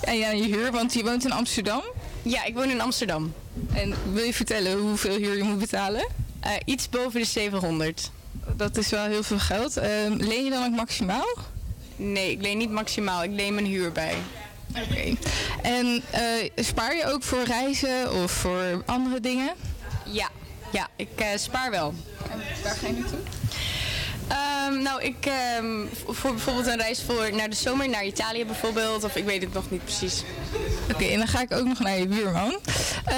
En 0.00 0.16
ja, 0.16 0.30
je 0.30 0.44
huur, 0.44 0.72
want 0.72 0.94
je 0.94 1.02
woont 1.02 1.24
in 1.24 1.32
Amsterdam? 1.32 1.82
Ja, 2.24 2.44
ik 2.44 2.54
woon 2.54 2.70
in 2.70 2.80
Amsterdam. 2.80 3.34
En 3.72 3.94
wil 4.12 4.24
je 4.24 4.34
vertellen 4.34 4.78
hoeveel 4.78 5.16
huur 5.16 5.36
je 5.36 5.42
moet 5.42 5.58
betalen? 5.58 6.06
Uh, 6.44 6.50
iets 6.64 6.88
boven 6.88 7.20
de 7.20 7.26
700. 7.26 8.10
Dat 8.56 8.76
is 8.76 8.90
wel 8.90 9.04
heel 9.04 9.22
veel 9.22 9.38
geld. 9.38 9.76
Uh, 9.76 9.84
leen 10.08 10.44
je 10.44 10.50
dan 10.50 10.64
ook 10.64 10.76
maximaal? 10.76 11.38
Nee, 11.96 12.30
ik 12.30 12.42
leen 12.42 12.58
niet 12.58 12.70
maximaal. 12.70 13.22
Ik 13.22 13.30
leen 13.30 13.54
mijn 13.54 13.66
huur 13.66 13.92
bij. 13.92 14.14
Oké. 14.68 14.80
Okay. 14.90 15.16
En 15.62 15.86
uh, 16.14 16.64
spaar 16.64 16.96
je 16.96 17.04
ook 17.06 17.22
voor 17.22 17.42
reizen 17.42 18.12
of 18.22 18.30
voor 18.30 18.82
andere 18.86 19.20
dingen? 19.20 19.52
Ja, 20.04 20.30
ja 20.72 20.88
ik 20.96 21.20
uh, 21.20 21.26
spaar 21.36 21.70
wel. 21.70 21.94
En 22.30 22.42
waar 22.62 22.74
ga 22.74 22.86
je 22.86 22.92
naartoe? 22.92 23.18
Um, 24.30 24.82
nou, 24.82 25.02
ik 25.02 25.28
um, 25.60 25.88
voor 26.06 26.30
bijvoorbeeld 26.30 26.66
een 26.66 26.76
reis 26.76 27.02
voor 27.02 27.34
naar 27.34 27.50
de 27.50 27.56
zomer, 27.56 27.88
naar 27.88 28.04
Italië 28.04 28.46
bijvoorbeeld, 28.46 29.04
of 29.04 29.16
ik 29.16 29.24
weet 29.24 29.42
het 29.42 29.52
nog 29.52 29.70
niet 29.70 29.84
precies. 29.84 30.22
Oké, 30.82 30.94
okay, 30.94 31.12
en 31.12 31.18
dan 31.18 31.28
ga 31.28 31.40
ik 31.40 31.52
ook 31.52 31.66
nog 31.66 31.78
naar 31.78 31.98
je 31.98 32.06
buurman. 32.06 32.58
Uh, 33.08 33.14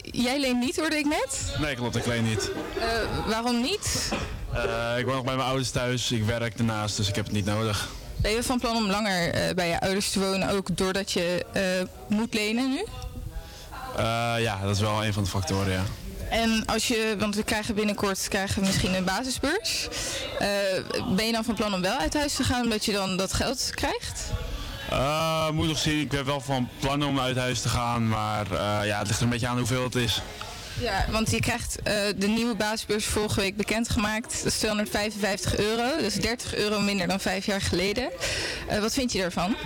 jij 0.00 0.40
leent 0.40 0.60
niet, 0.60 0.76
hoorde 0.76 0.98
ik 0.98 1.04
net? 1.06 1.56
Nee, 1.60 1.74
klopt, 1.74 1.96
ik 1.96 2.06
leen 2.06 2.24
niet. 2.24 2.50
Uh, 2.78 2.84
waarom 3.26 3.60
niet? 3.60 4.12
Uh, 4.54 4.98
ik 4.98 5.04
woon 5.04 5.14
nog 5.14 5.24
bij 5.24 5.36
mijn 5.36 5.48
ouders 5.48 5.70
thuis, 5.70 6.12
ik 6.12 6.24
werk 6.24 6.56
daarnaast, 6.56 6.96
dus 6.96 7.08
ik 7.08 7.14
heb 7.14 7.24
het 7.24 7.34
niet 7.34 7.44
nodig. 7.44 7.88
Ben 8.16 8.30
je 8.30 8.42
van 8.42 8.60
plan 8.60 8.76
om 8.76 8.90
langer 8.90 9.54
bij 9.54 9.68
je 9.68 9.80
ouders 9.80 10.10
te 10.10 10.20
wonen, 10.20 10.50
ook 10.50 10.76
doordat 10.76 11.12
je 11.12 11.46
moet 12.08 12.34
lenen 12.34 12.70
nu? 12.70 12.84
ja, 14.38 14.58
dat 14.62 14.74
is 14.74 14.80
wel 14.80 15.04
een 15.04 15.12
van 15.12 15.22
de 15.22 15.28
factoren, 15.28 15.72
ja. 15.72 15.82
En 16.30 16.62
als 16.66 16.88
je, 16.88 17.14
want 17.18 17.34
we 17.34 17.42
krijgen 17.42 17.74
binnenkort 17.74 18.28
krijgen 18.28 18.60
we 18.60 18.66
misschien 18.66 18.94
een 18.94 19.04
basisbeurs. 19.04 19.88
Uh, 20.32 20.48
ben 21.16 21.26
je 21.26 21.32
dan 21.32 21.44
van 21.44 21.54
plan 21.54 21.74
om 21.74 21.80
wel 21.80 21.98
uit 21.98 22.14
huis 22.14 22.34
te 22.34 22.44
gaan 22.44 22.62
omdat 22.62 22.84
je 22.84 22.92
dan 22.92 23.16
dat 23.16 23.32
geld 23.32 23.70
krijgt? 23.74 24.30
Uh, 24.90 25.50
moet 25.50 25.66
nog 25.66 25.78
zien, 25.78 26.00
ik 26.00 26.08
ben 26.08 26.24
wel 26.24 26.40
van 26.40 26.68
plan 26.80 27.04
om 27.04 27.20
uit 27.20 27.36
huis 27.36 27.60
te 27.60 27.68
gaan, 27.68 28.08
maar 28.08 28.46
uh, 28.52 28.58
ja, 28.86 28.98
het 28.98 29.06
ligt 29.06 29.18
er 29.18 29.24
een 29.24 29.30
beetje 29.30 29.46
aan 29.46 29.58
hoeveel 29.58 29.84
het 29.84 29.94
is. 29.94 30.22
Ja, 30.80 31.04
want 31.10 31.30
je 31.30 31.40
krijgt 31.40 31.78
de 32.16 32.26
nieuwe 32.26 32.54
basisbeurs 32.54 33.04
vorige 33.04 33.40
week 33.40 33.56
bekendgemaakt. 33.56 34.36
Dat 34.36 34.52
is 34.52 34.58
255 34.58 35.56
euro, 35.56 35.96
dus 35.98 36.14
30 36.14 36.54
euro 36.54 36.80
minder 36.80 37.08
dan 37.08 37.20
vijf 37.20 37.46
jaar 37.46 37.60
geleden. 37.60 38.10
wat 38.80 38.94
vind 38.94 39.12
je 39.12 39.20
daarvan? 39.20 39.56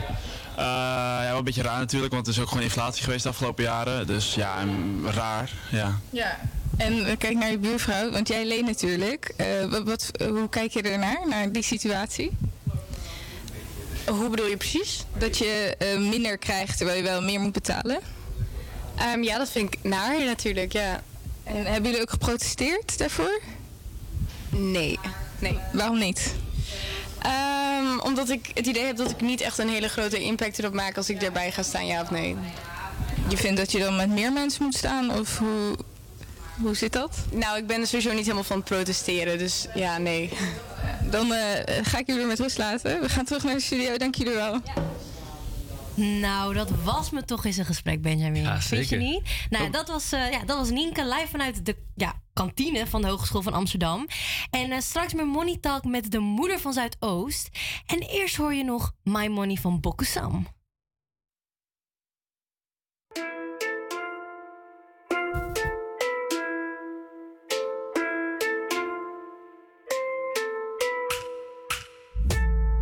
Uh, 0.61 0.67
ja, 0.67 1.29
wel 1.29 1.38
een 1.38 1.45
beetje 1.45 1.62
raar 1.62 1.79
natuurlijk, 1.79 2.12
want 2.12 2.26
er 2.26 2.33
is 2.33 2.40
ook 2.40 2.49
gewoon 2.49 2.62
inflatie 2.62 3.05
geweest 3.05 3.23
de 3.23 3.29
afgelopen 3.29 3.64
jaren. 3.64 4.07
Dus 4.07 4.35
ja, 4.35 4.64
raar, 5.05 5.52
ja. 5.71 5.99
Ja. 6.11 6.38
En 6.76 7.17
kijk 7.19 7.35
naar 7.35 7.50
je 7.50 7.59
buurvrouw, 7.59 8.11
want 8.11 8.29
jij 8.29 8.47
leent 8.47 8.67
natuurlijk. 8.67 9.35
Uh, 9.37 9.71
wat, 9.71 9.83
wat, 9.83 10.11
hoe 10.29 10.49
kijk 10.49 10.73
je 10.73 10.83
ernaar, 10.83 11.19
naar 11.29 11.52
die 11.52 11.62
situatie? 11.62 12.31
Hoe 14.07 14.29
bedoel 14.29 14.47
je 14.47 14.57
precies? 14.57 15.05
Dat 15.19 15.38
je 15.38 15.76
uh, 15.83 16.09
minder 16.09 16.38
krijgt 16.38 16.76
terwijl 16.76 16.99
je 16.99 17.05
wel 17.05 17.23
meer 17.23 17.40
moet 17.40 17.52
betalen? 17.52 18.00
Um, 19.14 19.23
ja, 19.23 19.38
dat 19.38 19.50
vind 19.50 19.75
ik 19.75 19.79
naar 19.83 20.25
natuurlijk, 20.25 20.73
ja. 20.73 21.02
En 21.45 21.64
hebben 21.64 21.90
jullie 21.90 22.00
ook 22.00 22.11
geprotesteerd 22.11 22.99
daarvoor? 22.99 23.40
Nee. 24.49 24.99
Nee. 25.38 25.59
Waarom 25.73 25.99
niet? 25.99 26.35
Um, 27.27 28.00
omdat 28.00 28.29
ik 28.29 28.50
het 28.55 28.67
idee 28.67 28.85
heb 28.85 28.97
dat 28.97 29.11
ik 29.11 29.21
niet 29.21 29.41
echt 29.41 29.59
een 29.59 29.69
hele 29.69 29.89
grote 29.89 30.23
impact 30.23 30.59
erop 30.59 30.73
maak 30.73 30.97
als 30.97 31.11
ik 31.11 31.23
erbij 31.23 31.53
ga 31.53 31.62
staan, 31.62 31.87
ja 31.87 32.00
of 32.03 32.11
nee. 32.11 32.37
Je 33.29 33.37
vindt 33.37 33.57
dat 33.57 33.73
je 33.73 33.79
dan 33.79 33.97
met 33.97 34.09
meer 34.09 34.33
mensen 34.33 34.65
moet 34.65 34.75
staan 34.75 35.19
of 35.19 35.39
hoe, 35.39 35.77
hoe 36.61 36.75
zit 36.75 36.93
dat? 36.93 37.19
Nou, 37.31 37.59
ik 37.59 37.67
ben 37.67 37.87
sowieso 37.87 38.12
niet 38.12 38.23
helemaal 38.23 38.45
van 38.45 38.57
het 38.57 38.65
protesteren, 38.65 39.39
dus 39.39 39.67
ja, 39.75 39.99
nee. 39.99 40.31
Dan 41.11 41.27
uh, 41.27 41.39
ga 41.83 41.99
ik 41.99 42.07
jullie 42.07 42.27
met 42.27 42.41
rust 42.41 42.59
laten. 42.59 43.00
We 43.00 43.09
gaan 43.09 43.25
terug 43.25 43.45
naar 43.45 43.55
de 43.55 43.61
studio, 43.61 43.97
dank 43.97 44.15
jullie 44.15 44.35
wel. 44.35 44.61
Nou, 45.94 46.54
dat 46.54 46.70
was 46.85 47.11
me 47.11 47.25
toch 47.25 47.44
eens 47.44 47.56
een 47.56 47.64
gesprek, 47.64 48.02
Benjamin. 48.02 48.42
Ja, 48.42 48.61
Vind 48.61 48.88
je 48.88 48.97
niet? 48.97 49.47
Nou, 49.50 49.70
dat 49.70 49.88
was, 49.88 50.12
uh, 50.12 50.30
ja, 50.30 50.44
dat 50.44 50.59
was 50.59 50.70
Nienke 50.70 51.04
live 51.04 51.26
vanuit 51.28 51.66
de 51.66 51.76
ja, 51.94 52.23
kantine 52.32 52.87
van 52.87 53.00
de 53.00 53.09
Hogeschool 53.09 53.42
van 53.42 53.52
Amsterdam. 53.52 54.06
En 54.50 54.70
uh, 54.70 54.78
straks 54.78 55.14
meer 55.14 55.26
Money 55.26 55.59
Talk 55.61 55.85
met 55.85 56.11
de 56.11 56.18
moeder 56.18 56.61
van 56.61 56.73
Zuidoost. 56.73 57.49
En 57.87 57.99
eerst 57.99 58.37
hoor 58.37 58.54
je 58.54 58.64
nog 58.64 58.92
My 59.02 59.26
Money 59.26 59.56
van 59.56 59.80
Bokusam. 59.80 60.47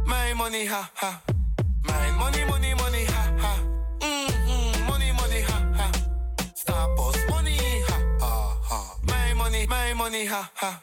My 0.04 0.32
money, 0.34 0.66
ha, 0.66 0.90
ha. 0.94 1.22
My 1.84 2.10
money, 2.18 2.44
money, 2.44 2.74
money, 2.74 3.04
ha, 3.04 3.22
ha. 3.38 3.52
Mm-hmm. 4.00 4.86
Money, 4.86 5.12
money, 5.12 5.40
ha, 5.42 5.58
ha. 5.76 5.90
Stapels, 6.54 7.16
money, 7.30 7.56
ha, 7.88 7.96
ha, 8.20 8.56
ha. 8.68 8.78
My 9.06 9.34
money, 9.34 9.66
my 9.66 9.94
money, 9.94 10.26
ha, 10.26 10.50
ha. 10.54 10.80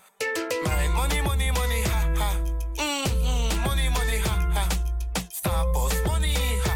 My 0.64 0.88
money, 0.94 1.22
money, 1.22 1.52
money, 1.52 1.82
ha, 1.84 2.00
ha. 2.20 2.30
Mm-hmm. 2.78 3.64
Money, 3.66 3.90
money, 3.90 4.18
ha, 4.26 4.34
ha. 4.56 4.64
Stapels, 5.30 5.96
money, 6.06 6.34
ha, 6.64 6.74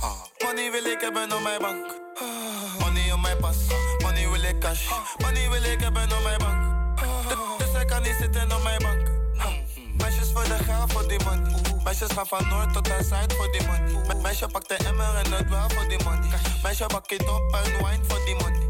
ha. 0.00 0.10
Money 0.44 0.70
wil 0.70 0.84
ik 0.84 1.00
hebben 1.00 1.32
op 1.32 1.42
mijn 1.42 1.60
bank. 1.60 1.86
Money 2.80 3.12
op 3.12 3.20
mijn 3.20 3.38
pas. 3.38 3.56
Money 4.02 4.28
wil 4.28 4.42
ik 4.42 4.60
cash. 4.60 4.88
Money 5.18 5.50
wil 5.50 5.62
ik 5.62 5.80
hebben 5.80 6.02
op 6.02 6.22
mijn 6.22 6.38
bank. 6.38 6.98
Dus 7.58 7.80
ik 7.80 7.86
kan 7.88 8.02
niet 8.02 8.16
zitten 8.20 8.52
op 8.52 8.62
mijn 8.62 8.82
bank. 8.82 9.08
Meisjes 9.98 10.30
voor 10.32 10.44
de 10.44 10.58
geld 10.64 10.92
voor 10.92 11.08
die 11.08 11.24
money. 11.24 11.69
Meisjes 11.84 12.12
gaan 12.12 12.26
van 12.26 12.48
noord 12.48 12.72
tot 12.72 12.90
aan 12.90 13.04
zuid 13.04 13.32
voor 13.32 13.52
die 13.52 13.66
money. 13.66 14.06
Me 14.06 14.14
meisje 14.22 14.46
pakt 14.46 14.68
de 14.68 14.74
emmer 14.74 15.14
en 15.14 15.32
het 15.32 15.48
wel 15.48 15.70
voor 15.70 15.88
die 15.88 16.04
money. 16.04 16.28
Meisje 16.62 16.86
bak 16.86 17.10
het 17.10 17.28
op 17.28 17.54
en 17.64 17.72
wine 17.84 18.04
voor 18.08 18.24
die 18.24 18.34
money. 18.34 18.60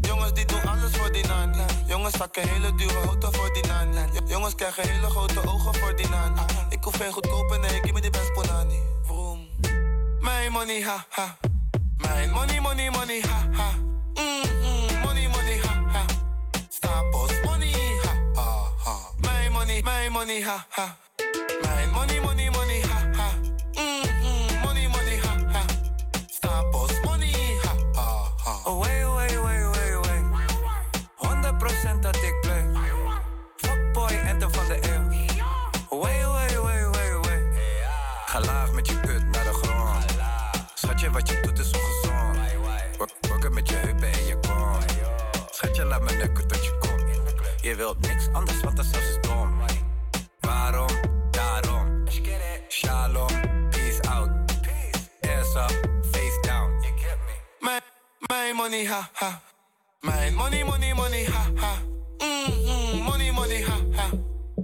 Jongens 0.00 0.32
die 0.32 0.44
doen 0.44 0.62
alles 0.62 0.96
voor 0.96 1.12
die 1.12 1.26
nani. 1.26 1.64
Jongens 1.86 2.16
zakken 2.16 2.48
hele 2.48 2.74
dure 2.74 3.06
auto 3.06 3.30
voor 3.30 3.52
die 3.52 3.66
nani. 3.66 3.98
Jongens 4.26 4.54
krijgen 4.54 4.88
hele 4.88 5.10
grote 5.10 5.48
ogen 5.48 5.74
voor 5.74 5.96
die 5.96 6.08
nani. 6.08 6.40
Ik 6.68 6.84
hoef 6.84 6.96
geen 6.96 7.12
goedkope, 7.12 7.58
nee, 7.58 7.80
ik 7.80 7.92
me 7.92 8.00
die 8.00 8.10
best 8.10 8.32
ponani. 8.32 8.80
Vroom. 9.04 9.48
Mijn 10.20 10.52
money, 10.52 10.82
ha, 10.82 11.04
ha. 11.08 11.36
Mijn 11.96 12.30
money, 12.30 12.60
money, 12.60 12.90
money, 12.90 13.20
ha, 13.20 13.48
ha. 13.52 13.70
Mm-hmm. 14.14 15.00
Money, 15.00 15.28
money, 15.28 15.58
ha, 15.58 15.82
ha. 15.92 16.04
Stapels, 16.68 17.40
money, 17.44 17.72
ha, 18.02 18.40
ha, 18.42 18.70
ha. 18.84 18.96
Mijn 19.20 19.52
money, 19.52 19.82
mijn 19.82 20.12
money, 20.12 20.42
ha, 20.42 20.66
ha. 20.68 20.96
Money, 21.94 22.20
money, 22.20 22.50
money, 22.50 22.80
ha 22.80 22.98
ha. 23.18 23.28
Mm-hmm. 23.74 24.64
Money, 24.64 24.86
money, 24.88 25.16
ha 25.24 25.32
ha. 25.52 25.62
Stapels 26.28 27.00
money, 27.04 27.32
ha 27.62 27.72
ha. 27.94 28.62
Oh, 28.66 28.80
way, 28.80 29.04
way, 29.16 29.38
way, 29.38 29.60
way, 29.74 29.96
way. 30.04 30.20
100% 31.16 32.00
dat 32.00 32.16
ik 32.16 32.40
play. 32.40 32.64
Fuck 33.56 33.92
boy 33.92 34.10
en 34.10 34.38
de 34.38 34.50
van 34.50 34.66
de 34.66 34.78
eeuw. 34.82 35.08
way 36.00 36.26
way 36.26 36.58
way 36.62 36.90
way 36.90 37.12
way, 37.22 37.42
Ga 38.26 38.40
laag 38.40 38.72
met 38.72 38.86
je 38.88 39.00
kut 39.00 39.24
naar 39.30 39.44
de 39.44 39.52
grond. 39.52 40.04
Schatje, 40.74 41.10
wat 41.10 41.28
je 41.28 41.40
doet 41.40 41.58
is 41.58 41.70
ongezond. 41.72 42.38
Wakker 43.28 43.52
met 43.52 43.68
je 43.68 43.76
heupen 43.76 44.12
en 44.12 44.26
je 44.26 44.38
kont. 44.48 44.84
Schatje, 45.50 45.84
laat 45.84 46.02
me 46.02 46.12
neuken 46.16 46.46
tot 46.48 46.64
je 46.64 46.78
komt. 46.78 47.02
Je 47.60 47.74
wilt 47.74 48.00
niks 48.00 48.28
anders, 48.32 48.60
want 48.60 48.76
dat 48.76 48.84
is 48.84 49.13
my 58.54 58.62
money, 58.62 58.84
ha 58.84 59.10
ha. 59.14 59.40
My 60.02 60.30
money, 60.30 60.62
money, 60.62 60.92
money, 60.94 61.24
ha 61.24 61.50
ha. 61.56 61.78
Mm-hmm, 62.20 63.04
money, 63.04 63.30
money, 63.32 63.62
ha 63.62 63.76
ha. 63.96 64.10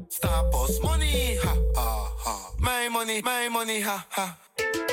Stapels 0.09 0.81
money, 0.83 1.37
ha 1.43 1.55
ha 1.75 2.09
ha. 2.25 2.35
My 2.59 2.89
money, 2.89 3.21
my 3.23 3.49
money, 3.49 3.81
ha 3.81 4.05
ha. 4.11 4.37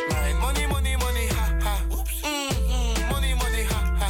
My 0.09 0.33
money, 0.41 0.65
money, 0.67 0.95
money, 0.97 1.27
ha 1.27 1.45
ha. 1.65 1.73
Mm-hmm, 2.23 3.09
money, 3.11 3.33
money, 3.35 3.63
ha 3.71 3.79
ha. 4.01 4.09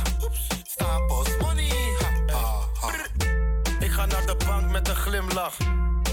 Stapels 0.66 1.32
money, 1.42 1.70
ha 2.00 2.10
ha 2.34 2.44
ha. 2.82 2.90
Ik 3.80 3.92
ga 3.92 4.06
naar 4.06 4.26
de 4.26 4.36
bank 4.46 4.72
met 4.72 4.88
een 4.88 4.96
glimlach. 4.96 5.58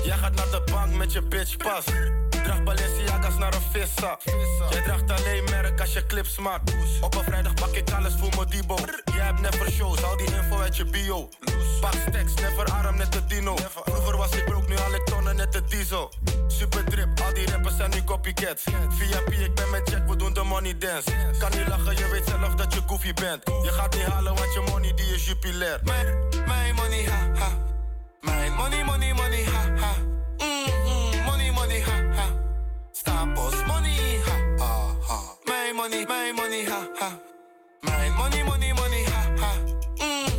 Jij 0.05 0.17
gaat 0.17 0.35
naar 0.35 0.51
de 0.51 0.63
bank 0.73 0.95
met 0.95 1.13
je 1.13 1.23
bitch 1.23 1.57
pas. 1.57 1.85
Draag 2.45 2.63
Balenciaga's 2.63 3.37
naar 3.39 3.55
een 3.55 3.61
vissa. 3.73 4.19
Jij 4.71 4.83
draagt 4.83 5.11
alleen 5.11 5.45
merk 5.45 5.81
als 5.81 5.93
je 5.93 6.07
clips 6.07 6.39
maakt. 6.39 6.75
Op 7.01 7.15
een 7.15 7.25
vrijdag 7.25 7.55
pak 7.55 7.75
ik 7.75 7.91
alles 7.91 8.13
voor 8.19 8.33
mijn 8.37 8.49
Dibo. 8.49 8.77
Jij 9.05 9.25
hebt 9.25 9.41
never 9.41 9.71
shows, 9.71 10.03
al 10.03 10.17
die 10.17 10.27
info 10.27 10.59
uit 10.59 10.77
je 10.77 10.85
bio. 10.85 11.29
Pak 11.81 11.95
stacks, 12.09 12.35
never 12.35 12.73
arm 12.73 12.97
net 12.97 13.13
de 13.13 13.27
dino. 13.27 13.57
Vroeger 13.85 14.17
was 14.17 14.31
ik 14.31 14.45
broke, 14.45 14.69
nu 14.69 14.77
al 14.77 14.95
ik 14.95 15.05
tonnen 15.05 15.37
net 15.37 15.53
de 15.53 15.65
diesel. 15.65 16.13
Super 16.47 16.85
drip, 16.85 17.21
al 17.21 17.35
die 17.35 17.51
rappers 17.51 17.77
zijn 17.77 17.91
nu 17.91 18.05
copycats. 18.05 18.63
VIP, 18.89 19.33
ik 19.33 19.55
ben 19.55 19.71
met 19.71 19.91
Jack, 19.91 20.09
we 20.09 20.17
doen 20.17 20.33
de 20.33 20.43
money 20.43 20.79
dance. 20.79 21.11
Kan 21.39 21.51
niet 21.51 21.69
lachen, 21.69 21.97
je 21.97 22.09
weet 22.09 22.27
zelf 22.27 22.55
dat 22.55 22.75
je 22.75 22.81
goofy 22.87 23.13
bent. 23.13 23.43
Je 23.63 23.73
gaat 23.73 23.95
niet 23.95 24.05
halen, 24.05 24.35
want 24.35 24.53
je 24.53 24.65
money 24.71 24.95
die 24.95 25.15
is 25.15 25.27
jupiler. 25.27 25.81
My 25.85 26.73
money, 26.73 27.05
ha 27.05 27.39
ha. 27.39 27.49
My 28.21 28.49
money, 28.57 28.85
money, 28.85 29.13
money, 29.13 29.45
ha 29.45 29.61
ha. 29.77 29.87
Ha. 29.87 31.14
Stapels 33.05 33.67
money, 33.69 33.99
ha 34.27 34.37
ha 34.61 34.97
ha. 35.09 35.19
My 35.47 35.73
money, 35.77 36.07
my 36.07 36.33
money, 36.33 36.65
ha 36.65 36.89
ha. 36.99 37.19
My 37.83 38.09
money, 38.17 38.43
money, 38.45 38.73
money, 38.73 39.05
ha 39.13 39.21
ha. 39.41 39.51
Mm-hmm, 39.99 40.34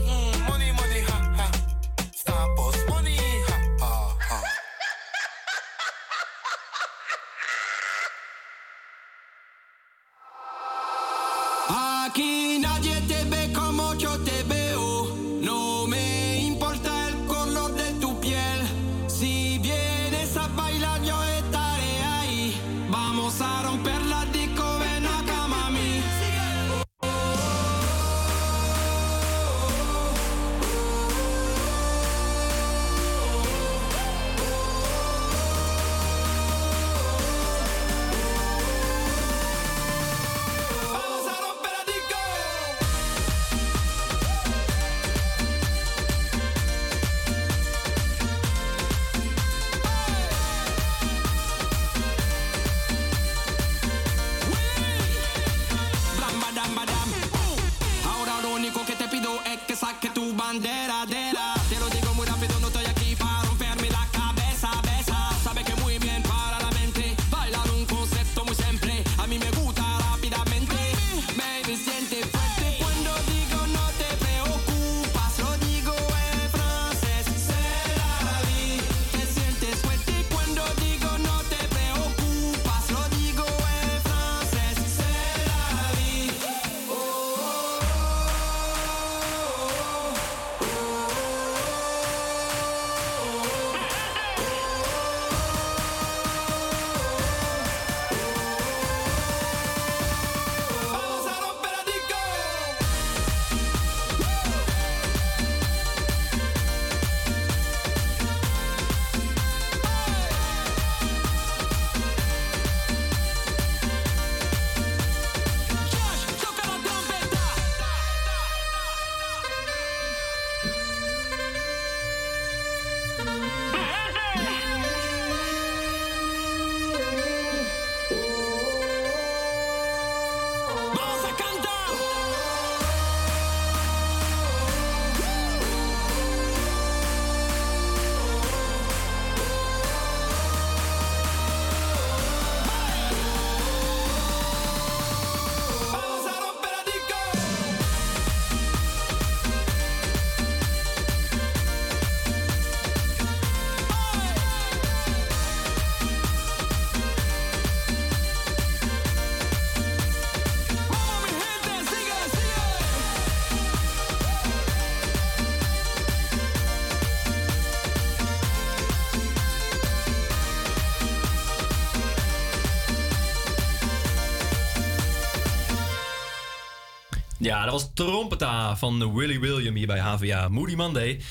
Ja, 177.45 177.63
dat 177.63 177.71
was 177.71 177.89
Trompeta 177.93 178.77
van 178.77 179.15
Willy 179.15 179.39
William 179.39 179.75
hier 179.75 179.87
bij 179.87 179.99
HVA 179.99 180.49
Moody 180.49 180.75
Monday. 180.75 181.21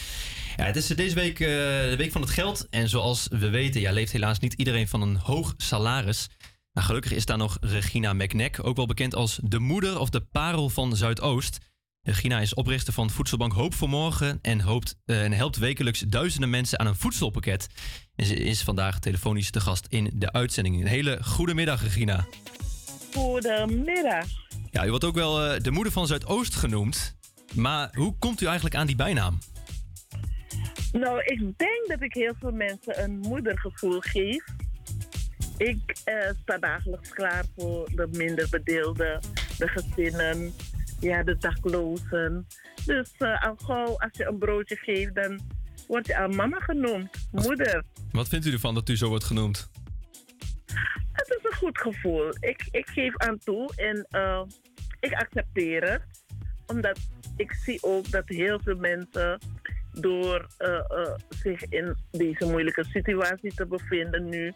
Ja, 0.56 0.64
het 0.64 0.76
is 0.76 0.86
deze 0.86 1.14
week 1.14 1.40
eh, 1.40 1.48
de 1.48 1.94
week 1.96 2.12
van 2.12 2.20
het 2.20 2.30
geld. 2.30 2.66
En 2.70 2.88
zoals 2.88 3.26
we 3.30 3.48
weten, 3.48 3.80
ja, 3.80 3.92
leeft 3.92 4.12
helaas 4.12 4.38
niet 4.38 4.52
iedereen 4.52 4.88
van 4.88 5.02
een 5.02 5.16
hoog 5.16 5.54
salaris. 5.56 6.28
Nou, 6.72 6.86
gelukkig 6.86 7.12
is 7.12 7.26
daar 7.26 7.36
nog 7.36 7.56
Regina 7.60 8.12
McNack, 8.12 8.66
ook 8.66 8.76
wel 8.76 8.86
bekend 8.86 9.14
als 9.14 9.40
de 9.42 9.58
moeder 9.58 9.98
of 9.98 10.10
de 10.10 10.20
parel 10.20 10.68
van 10.68 10.96
Zuidoost. 10.96 11.58
Regina 12.02 12.40
is 12.40 12.54
oprichter 12.54 12.92
van 12.92 13.10
voedselbank 13.10 13.52
Hoop 13.52 13.74
voor 13.74 13.88
Morgen 13.88 14.38
en, 14.42 14.60
hoopt, 14.60 14.96
eh, 15.04 15.24
en 15.24 15.32
helpt 15.32 15.56
wekelijks 15.56 16.00
duizenden 16.00 16.50
mensen 16.50 16.78
aan 16.78 16.86
een 16.86 16.96
voedselpakket. 16.96 17.66
En 18.16 18.26
ze 18.26 18.34
is 18.34 18.62
vandaag 18.62 18.98
telefonisch 18.98 19.50
te 19.50 19.60
gast 19.60 19.86
in 19.88 20.10
de 20.14 20.32
uitzending. 20.32 20.80
Een 20.80 20.86
hele 20.86 21.18
goede 21.22 21.54
middag, 21.54 21.82
Regina. 21.82 22.26
Goedemiddag. 23.14 24.43
Ja, 24.74 24.86
u 24.86 24.88
wordt 24.88 25.04
ook 25.04 25.14
wel 25.14 25.44
eh, 25.44 25.60
de 25.60 25.70
moeder 25.70 25.92
van 25.92 26.06
Zuidoost 26.06 26.54
genoemd. 26.54 27.16
Maar 27.54 27.90
hoe 27.92 28.18
komt 28.18 28.40
u 28.40 28.44
eigenlijk 28.44 28.74
aan 28.74 28.86
die 28.86 28.96
bijnaam? 28.96 29.38
Nou, 30.92 31.20
ik 31.24 31.58
denk 31.58 31.88
dat 31.88 32.02
ik 32.02 32.14
heel 32.14 32.34
veel 32.40 32.50
mensen 32.50 33.02
een 33.02 33.18
moedergevoel 33.18 34.00
geef. 34.00 34.44
Ik 35.56 35.96
eh, 36.04 36.30
sta 36.42 36.58
dagelijks 36.58 37.08
klaar 37.08 37.44
voor 37.56 37.88
de 37.94 38.08
minder 38.12 38.46
bedeelden, 38.50 39.20
de 39.58 39.68
gezinnen, 39.68 40.54
ja, 41.00 41.22
de 41.22 41.36
daklozen. 41.36 42.46
Dus 42.86 43.12
eh, 43.18 43.42
al 43.42 43.56
gauw 43.56 43.98
als 43.98 44.12
je 44.12 44.26
een 44.26 44.38
broodje 44.38 44.76
geeft, 44.76 45.14
dan 45.14 45.40
word 45.88 46.06
je 46.06 46.16
aan 46.16 46.36
mama 46.36 46.58
genoemd. 46.58 47.10
Moeder. 47.30 47.84
Wat 48.12 48.28
vindt 48.28 48.46
u 48.46 48.52
ervan 48.52 48.74
dat 48.74 48.88
u 48.88 48.96
zo 48.96 49.08
wordt 49.08 49.24
genoemd? 49.24 49.70
Het 51.14 51.28
is 51.38 51.44
een 51.50 51.56
goed 51.56 51.78
gevoel. 51.78 52.28
Ik, 52.40 52.68
ik 52.70 52.86
geef 52.86 53.16
aan 53.16 53.38
toe 53.38 53.72
en 53.76 54.06
eh, 54.10 54.42
ik 55.00 55.12
accepteer 55.12 55.90
het. 55.90 56.02
Omdat 56.66 56.98
ik 57.36 57.52
zie 57.52 57.78
ook 57.82 58.10
dat 58.10 58.28
heel 58.28 58.60
veel 58.64 58.76
mensen 58.76 59.38
door 59.92 60.46
eh, 60.58 60.74
eh, 60.74 61.14
zich 61.28 61.62
in 61.68 61.96
deze 62.10 62.46
moeilijke 62.50 62.84
situatie 62.84 63.54
te 63.54 63.66
bevinden 63.66 64.28
nu, 64.28 64.52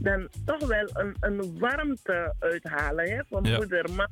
dan 0.00 0.28
toch 0.44 0.66
wel 0.66 0.88
een, 0.92 1.16
een 1.20 1.58
warmte 1.58 2.34
uithalen 2.38 3.10
hè, 3.10 3.20
van 3.28 3.44
Ja. 3.44 3.56
moeder, 3.56 3.88
mama. 3.88 4.08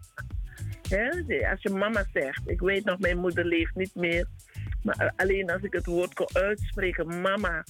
Hè, 0.89 1.09
als 1.51 1.63
je 1.63 1.71
mama 1.71 2.05
zegt, 2.13 2.43
ik 2.47 2.61
weet 2.61 2.85
nog, 2.85 2.99
mijn 2.99 3.19
moeder 3.19 3.45
leeft 3.45 3.75
niet 3.75 3.95
meer. 3.95 4.27
Maar 4.83 5.13
alleen 5.17 5.51
als 5.51 5.63
ik 5.63 5.73
het 5.73 5.87
woord 5.87 6.15
kon 6.15 6.29
uitspreken, 6.33 7.21
mama, 7.21 7.65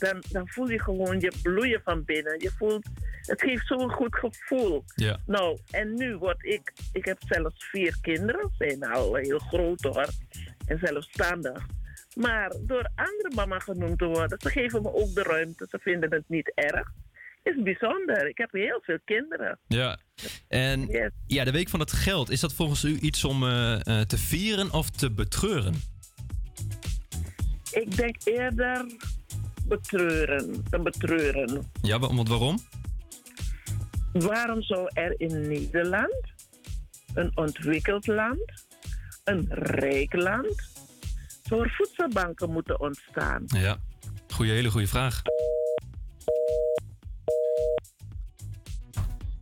dan, 0.00 0.22
dan 0.30 0.48
voel 0.48 0.70
je 0.70 0.82
gewoon 0.82 1.20
je 1.20 1.32
bloeien 1.42 1.80
van 1.84 2.04
binnen. 2.04 2.40
Je 2.40 2.50
voelt, 2.58 2.86
het 3.20 3.40
geeft 3.40 3.66
zo'n 3.66 3.90
goed 3.90 4.16
gevoel. 4.16 4.84
Ja. 4.94 5.20
Nou, 5.26 5.58
en 5.70 5.94
nu 5.94 6.16
word 6.16 6.44
ik, 6.44 6.72
ik 6.92 7.04
heb 7.04 7.18
zelfs 7.28 7.68
vier 7.70 7.96
kinderen, 8.00 8.50
ze 8.58 8.64
zijn 8.68 8.92
al 8.92 9.14
heel 9.14 9.38
groot 9.38 9.80
hoor, 9.80 10.08
en 10.66 10.78
zelfstandig. 10.82 11.66
Maar 12.14 12.52
door 12.60 12.90
andere 12.94 13.32
mama 13.34 13.58
genoemd 13.58 13.98
te 13.98 14.04
worden, 14.04 14.38
ze 14.40 14.50
geven 14.50 14.82
me 14.82 14.94
ook 14.94 15.14
de 15.14 15.22
ruimte, 15.22 15.66
ze 15.70 15.78
vinden 15.78 16.12
het 16.12 16.24
niet 16.26 16.52
erg. 16.54 16.88
Is 17.42 17.62
bijzonder. 17.62 18.28
Ik 18.28 18.38
heb 18.38 18.52
heel 18.52 18.80
veel 18.82 18.98
kinderen. 19.04 19.58
Ja. 19.66 19.98
En 20.48 20.86
Yes. 20.86 21.10
ja, 21.26 21.44
de 21.44 21.50
Week 21.50 21.68
van 21.68 21.80
het 21.80 21.92
Geld, 21.92 22.30
is 22.30 22.40
dat 22.40 22.54
volgens 22.54 22.84
u 22.84 22.98
iets 22.98 23.24
om 23.24 23.42
eh, 23.42 23.86
eh, 23.86 24.06
te 24.06 24.18
vieren 24.18 24.72
of 24.72 24.90
te 24.90 25.10
betreuren? 25.10 25.74
Ik 27.72 27.96
denk 27.96 28.16
eerder 28.24 28.86
betreuren, 29.70 30.64
te 30.70 30.78
betreuren. 30.82 31.70
Ja, 31.82 31.98
wa- 31.98 32.14
want 32.14 32.28
waarom? 32.28 32.58
Waarom 34.12 34.62
zou 34.62 34.90
er 34.92 35.14
in 35.20 35.48
Nederland, 35.48 36.20
een 37.14 37.32
ontwikkeld 37.36 38.06
land, 38.06 38.52
een 39.24 39.46
rijk 39.50 40.12
land, 40.14 40.54
voor 41.42 41.70
voedselbanken 41.70 42.50
moeten 42.52 42.80
ontstaan? 42.80 43.42
Ja, 43.46 43.78
goeie, 44.28 44.52
hele 44.52 44.70
goede 44.70 44.86
vraag. 44.86 45.22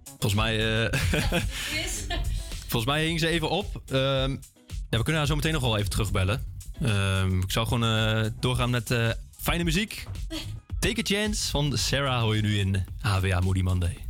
Volgens 0.04 0.34
mij, 0.34 0.84
eh, 0.84 1.00
volgens 2.70 2.84
mij 2.84 3.04
hing 3.04 3.20
ze 3.20 3.28
even 3.28 3.50
op. 3.50 3.82
Ehm, 3.86 4.30
ja, 4.90 4.96
we 4.98 5.02
kunnen 5.02 5.16
haar 5.16 5.26
zo 5.26 5.34
meteen 5.34 5.52
nog 5.52 5.62
wel 5.62 5.76
even 5.78 5.90
terugbellen. 5.90 6.44
Ehm, 6.82 7.40
ik 7.40 7.50
zou 7.50 7.66
gewoon 7.66 7.84
eh, 8.24 8.30
doorgaan 8.40 8.70
met 8.70 8.90
eh, 8.90 9.08
fijne 9.48 9.64
muziek. 9.64 10.06
Take 10.78 11.00
a 11.00 11.02
Chance 11.02 11.50
van 11.50 11.78
Sarah 11.78 12.20
hoor 12.20 12.37
je 12.37 12.42
nu 12.42 12.58
in 12.58 12.84
HWA 13.00 13.40
Moody 13.40 13.62
Monday. 13.62 14.07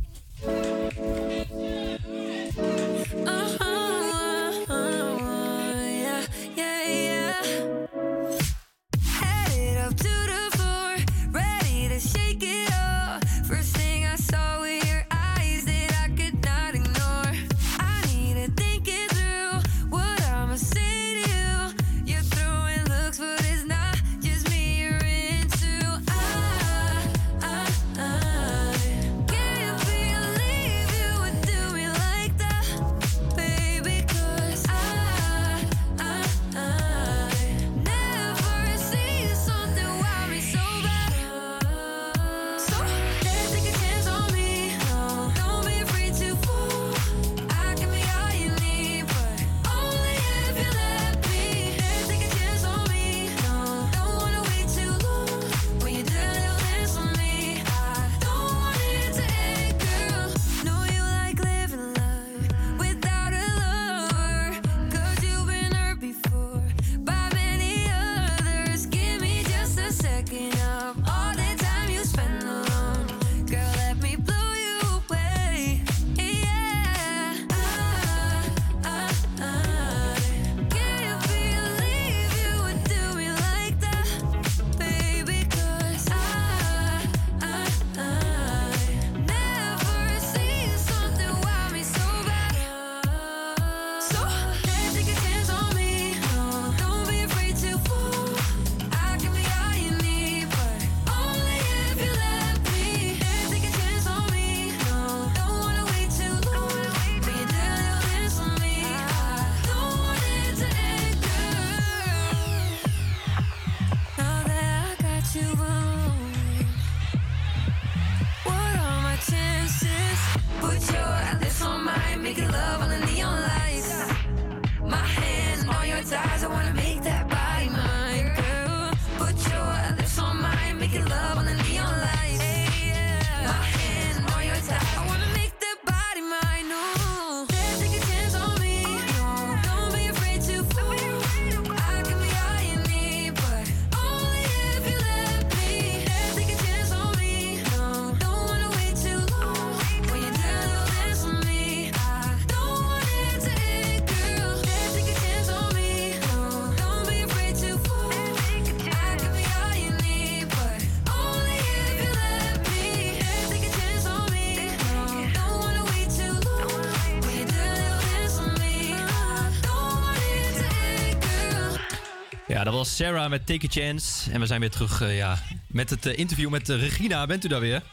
Sarah 172.99 173.29
met 173.29 173.45
Take 173.45 173.65
a 173.65 173.69
Chance. 173.69 174.31
En 174.31 174.39
we 174.39 174.45
zijn 174.45 174.59
weer 174.59 174.69
terug 174.69 175.01
eh, 175.01 175.17
ja, 175.17 175.43
met 175.67 175.89
het 175.89 176.05
eh, 176.05 176.17
interview 176.17 176.49
met 176.49 176.69
eh, 176.69 176.79
Regina. 176.79 177.25
Bent 177.25 177.45
u 177.45 177.47
daar 177.47 177.59
weer? 177.59 177.83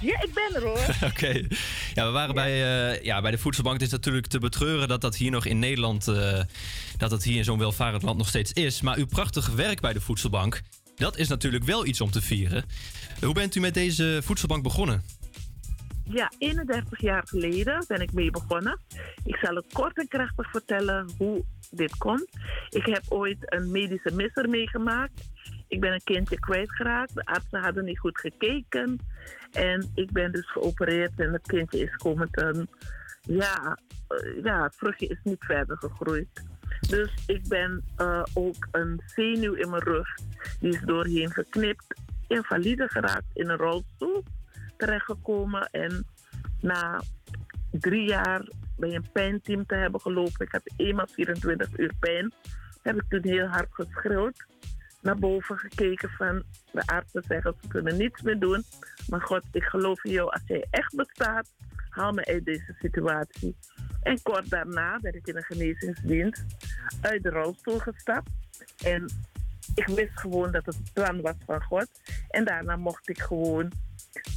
Ja, 0.00 0.22
ik 0.22 0.34
ben 0.34 0.54
er 0.54 0.62
hoor. 0.62 0.94
Oké. 1.10 1.46
Ja, 1.94 2.06
we 2.06 2.10
waren 2.10 2.34
bij, 2.34 2.52
ja, 3.02 3.20
bij 3.20 3.30
de 3.30 3.38
voedselbank. 3.38 3.76
Het 3.76 3.86
is 3.86 3.92
natuurlijk 3.92 4.26
te 4.26 4.38
betreuren 4.38 4.88
dat 4.88 5.00
dat 5.00 5.16
hier 5.16 5.30
nog 5.30 5.44
in 5.44 5.58
Nederland... 5.58 6.04
dat 6.96 7.10
het 7.10 7.24
hier 7.24 7.36
in 7.36 7.44
zo'n 7.44 7.58
welvarend 7.58 8.02
land 8.02 8.18
nog 8.18 8.28
steeds 8.28 8.52
is. 8.52 8.80
Maar 8.80 8.96
uw 8.96 9.06
prachtige 9.06 9.54
werk 9.54 9.80
bij 9.80 9.92
de 9.92 10.00
voedselbank... 10.00 10.60
dat 10.96 11.16
is 11.18 11.28
natuurlijk 11.28 11.64
wel 11.64 11.86
iets 11.86 12.00
om 12.00 12.10
te 12.10 12.22
vieren. 12.22 12.64
Hoe 13.20 13.34
bent 13.34 13.54
u 13.54 13.60
met 13.60 13.74
deze 13.74 14.20
voedselbank 14.24 14.62
begonnen? 14.62 15.02
Ja, 16.04 16.30
31 16.38 17.00
jaar 17.00 17.22
geleden 17.26 17.84
ben 17.88 18.00
ik 18.00 18.12
mee 18.12 18.30
begonnen. 18.30 18.80
Ik 19.24 19.36
zal 19.36 19.54
het 19.54 19.72
kort 19.72 19.98
en 19.98 20.08
krachtig 20.08 20.50
vertellen 20.50 21.10
hoe 21.18 21.44
dit 21.70 21.96
komt. 21.96 22.28
Ik 22.68 22.86
heb 22.86 23.02
ooit 23.08 23.36
een 23.40 23.70
medische 23.70 24.14
misser 24.14 24.48
meegemaakt. 24.48 25.30
ik 25.68 25.80
ben 25.80 25.92
een 25.92 26.04
kindje 26.04 26.40
kwijtgeraakt. 26.40 27.14
De 27.14 27.24
artsen 27.24 27.62
hadden 27.62 27.84
niet 27.84 27.98
goed 27.98 28.18
gekeken. 28.18 28.98
En 29.52 29.90
ik 29.94 30.12
ben 30.12 30.32
dus 30.32 30.50
geopereerd 30.50 31.20
en 31.20 31.32
het 31.32 31.46
kindje 31.46 31.78
is 31.78 31.96
komen 31.96 32.30
ten... 32.30 32.68
Ja, 33.20 33.78
eh, 34.08 34.42
ja, 34.42 34.62
het 34.62 34.76
vruchtje 34.76 35.06
is 35.06 35.18
niet 35.22 35.44
verder 35.44 35.76
gegroeid. 35.76 36.28
Dus 36.88 37.14
ik 37.26 37.48
ben 37.48 37.84
eh, 37.96 38.22
ook 38.34 38.68
een 38.70 39.00
zenuw 39.06 39.54
in 39.54 39.70
mijn 39.70 39.82
rug. 39.82 40.08
Die 40.60 40.72
is 40.72 40.80
doorheen 40.80 41.30
geknipt. 41.30 42.00
Invalide 42.28 42.88
geraakt 42.88 43.30
in 43.32 43.48
een 43.48 43.56
rolstoel 43.56 44.24
terechtgekomen. 44.76 45.68
En 45.70 46.06
na 46.60 47.02
drie 47.70 48.08
jaar 48.08 48.48
bij 48.76 48.94
een 48.94 49.10
pijnteam 49.12 49.66
te 49.66 49.74
hebben 49.74 50.00
gelopen. 50.00 50.46
Ik 50.46 50.52
had 50.52 50.72
eenmaal 50.76 51.06
24 51.06 51.78
uur 51.78 51.92
pijn. 51.98 52.32
Heb 52.82 52.94
ik 52.96 53.04
toen 53.08 53.32
heel 53.32 53.46
hard 53.46 53.68
geschreeuwd. 53.70 54.46
Naar 55.00 55.18
boven 55.18 55.58
gekeken 55.58 56.08
van 56.08 56.42
de 56.72 56.86
artsen 56.86 57.22
zeggen 57.28 57.54
ze 57.60 57.68
kunnen 57.68 57.96
niets 57.96 58.22
meer 58.22 58.38
doen. 58.38 58.64
Maar 59.08 59.20
God, 59.20 59.44
ik 59.52 59.62
geloof 59.62 60.04
in 60.04 60.12
jou. 60.12 60.30
Als 60.30 60.42
jij 60.46 60.66
echt 60.70 60.94
bestaat, 60.96 61.52
haal 61.88 62.12
me 62.12 62.24
uit 62.24 62.44
deze 62.44 62.74
situatie. 62.80 63.56
En 64.02 64.22
kort 64.22 64.50
daarna 64.50 64.98
ben 65.00 65.14
ik 65.14 65.26
in 65.26 65.36
een 65.36 65.42
genezingsdienst 65.42 66.44
uit 67.00 67.22
de 67.22 67.30
rolstoel 67.30 67.78
gestapt. 67.78 68.30
En 68.84 69.10
ik 69.74 69.86
wist 69.86 70.20
gewoon 70.20 70.52
dat 70.52 70.66
het 70.66 70.92
plan 70.92 71.20
was 71.20 71.34
van 71.46 71.62
God. 71.62 71.88
En 72.28 72.44
daarna 72.44 72.76
mocht 72.76 73.08
ik 73.08 73.18
gewoon 73.18 73.72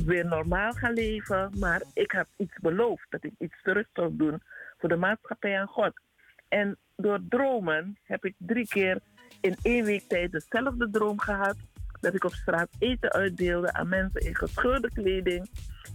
weer 0.06 0.26
normaal 0.26 0.72
gaan 0.72 0.94
leven. 0.94 1.52
Maar 1.60 1.82
ik 1.94 2.12
had 2.12 2.28
iets 2.38 2.58
beloofd, 2.62 3.06
dat 3.10 3.24
ik 3.24 3.34
iets 3.38 3.62
terug 3.64 3.88
zou 3.94 4.16
doen 4.16 4.42
voor 4.78 4.90
de 4.90 4.96
maatschappij 4.96 5.56
en 5.56 5.68
God. 5.68 6.02
En 6.48 6.78
door 6.96 7.20
dromen 7.30 7.98
heb 8.04 8.26
ik 8.26 8.36
drie 8.38 8.68
keer 8.68 9.00
in 9.42 9.56
één 9.62 9.86
week 9.86 10.04
tijd 10.08 10.32
dezelfde 10.32 10.90
droom 10.90 11.20
gehad. 11.20 11.56
Dat 12.00 12.14
ik 12.14 12.24
op 12.24 12.34
straat 12.34 12.70
eten 12.80 13.12
uitdeelde 13.12 13.74
aan 13.74 13.88
mensen 13.88 14.22
in 14.22 14.36
gescheurde 14.36 14.92
kleding. 14.94 15.50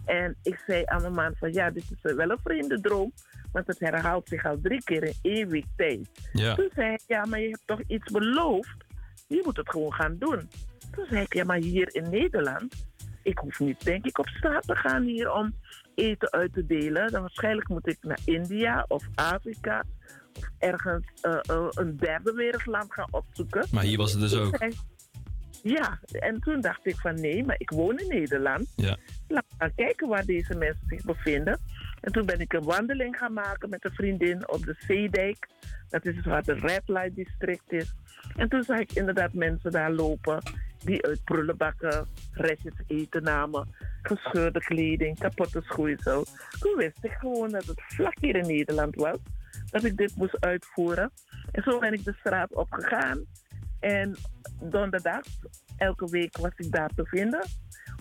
En 0.05 0.37
ik 0.43 0.63
zei 0.67 0.83
aan 0.85 1.01
mijn 1.01 1.15
man 1.15 1.35
van 1.37 1.53
ja, 1.53 1.71
dit 1.71 1.85
is 1.91 2.13
wel 2.15 2.31
een 2.31 2.39
vreemde 2.43 2.81
droom. 2.81 3.13
Want 3.53 3.67
het 3.67 3.81
herhaalt 3.81 4.29
zich 4.29 4.45
al 4.45 4.61
drie 4.61 4.83
keer 4.83 5.03
in 5.03 5.15
één 5.23 5.49
week 5.49 5.67
tijd. 5.77 6.09
Ja. 6.33 6.55
Toen 6.55 6.71
zei 6.75 6.87
hij, 6.87 7.01
ja, 7.07 7.25
maar 7.25 7.41
je 7.41 7.49
hebt 7.49 7.67
toch 7.67 7.83
iets 7.87 8.13
beloofd? 8.13 8.85
Je 9.27 9.41
moet 9.45 9.57
het 9.57 9.71
gewoon 9.71 9.93
gaan 9.93 10.17
doen. 10.19 10.51
Toen 10.91 11.07
zei 11.09 11.23
ik, 11.23 11.35
ja, 11.35 11.45
maar 11.45 11.59
hier 11.59 11.95
in 11.95 12.11
Nederland... 12.11 12.91
Ik 13.23 13.39
hoef 13.39 13.61
niet, 13.61 13.85
denk 13.85 14.07
ik, 14.07 14.19
op 14.19 14.29
straat 14.29 14.67
te 14.67 14.77
gaan 14.77 15.03
hier 15.03 15.33
om 15.33 15.55
eten 15.95 16.31
uit 16.33 16.53
te 16.53 16.67
delen. 16.67 17.13
Dan 17.13 17.21
waarschijnlijk 17.21 17.69
moet 17.69 17.87
ik 17.87 17.99
naar 18.01 18.21
India 18.25 18.85
of 18.89 19.09
Afrika... 19.15 19.85
of 20.37 20.49
ergens 20.59 21.07
eh, 21.21 21.39
eh, 21.43 21.67
een 21.71 21.97
derde 21.97 22.33
wereldland 22.33 22.93
gaan 22.93 23.09
opzoeken. 23.11 23.67
Maar 23.71 23.85
hier 23.85 23.99
was 23.99 24.13
het 24.13 24.21
dus 24.21 24.35
ook. 24.35 24.59
Ja, 25.63 25.99
en 26.13 26.41
toen 26.41 26.61
dacht 26.61 26.87
ik 26.87 26.97
van 26.97 27.21
nee, 27.21 27.45
maar 27.45 27.57
ik 27.59 27.71
woon 27.71 27.99
in 27.99 28.09
Nederland. 28.09 28.73
Ja. 28.77 28.97
Laat 29.29 29.45
me 29.49 29.55
gaan 29.59 29.75
kijken 29.75 30.09
waar 30.09 30.25
deze 30.25 30.55
mensen 30.55 30.87
zich 30.87 31.05
bevinden. 31.05 31.61
En 32.01 32.13
toen 32.13 32.27
ben 32.27 32.41
ik 32.41 32.53
een 32.53 32.65
wandeling 32.65 33.17
gaan 33.17 33.33
maken 33.33 33.69
met 33.69 33.85
een 33.85 33.95
vriendin 33.95 34.49
op 34.49 34.65
de 34.65 34.75
Zeedijk. 34.79 35.49
Dat 35.89 36.05
is 36.05 36.25
waar 36.25 36.43
de 36.43 36.55
Red 36.55 36.83
Light 36.87 37.15
District 37.15 37.73
is. 37.73 37.95
En 38.37 38.49
toen 38.49 38.63
zag 38.63 38.79
ik 38.79 38.93
inderdaad 38.93 39.33
mensen 39.33 39.71
daar 39.71 39.93
lopen 39.93 40.43
die 40.85 41.07
uit 41.07 41.25
prullenbakken 41.25 42.09
restjes 42.33 42.75
eten 42.87 43.23
namen. 43.23 43.69
Gescheurde 44.03 44.59
kleding, 44.61 45.19
kapotte 45.19 45.61
schoeisel. 45.65 46.25
Toen 46.59 46.77
wist 46.77 47.05
ik 47.05 47.13
gewoon 47.13 47.51
dat 47.51 47.65
het 47.65 47.83
vlak 47.87 48.17
hier 48.21 48.37
in 48.37 48.47
Nederland 48.47 48.95
was. 48.95 49.19
Dat 49.71 49.85
ik 49.85 49.97
dit 49.97 50.17
moest 50.17 50.41
uitvoeren. 50.41 51.11
En 51.53 51.63
zo 51.63 51.79
ben 51.79 51.93
ik 51.93 52.05
de 52.05 52.15
straat 52.19 52.55
opgegaan. 52.55 53.25
En 53.81 54.17
donderdag, 54.61 55.21
elke 55.77 56.11
week 56.11 56.37
was 56.37 56.53
ik 56.57 56.73
daar 56.73 56.91
te 56.95 57.05
vinden. 57.07 57.45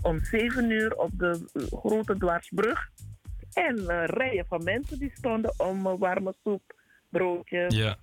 Om 0.02 0.20
7 0.20 0.70
uur 0.70 0.96
op 0.96 1.12
de 1.14 1.46
grote 1.70 2.18
dwarsbrug. 2.18 2.90
En 3.54 3.88
eh, 3.88 4.04
rijen 4.06 4.46
van 4.46 4.64
mensen 4.64 5.00
die 5.00 5.12
stonden 5.14 5.54
om 5.58 5.88
eh, 5.88 5.94
warme 5.98 6.34
soep, 6.44 6.74
broodjes, 7.10 7.76
Ja. 7.76 7.96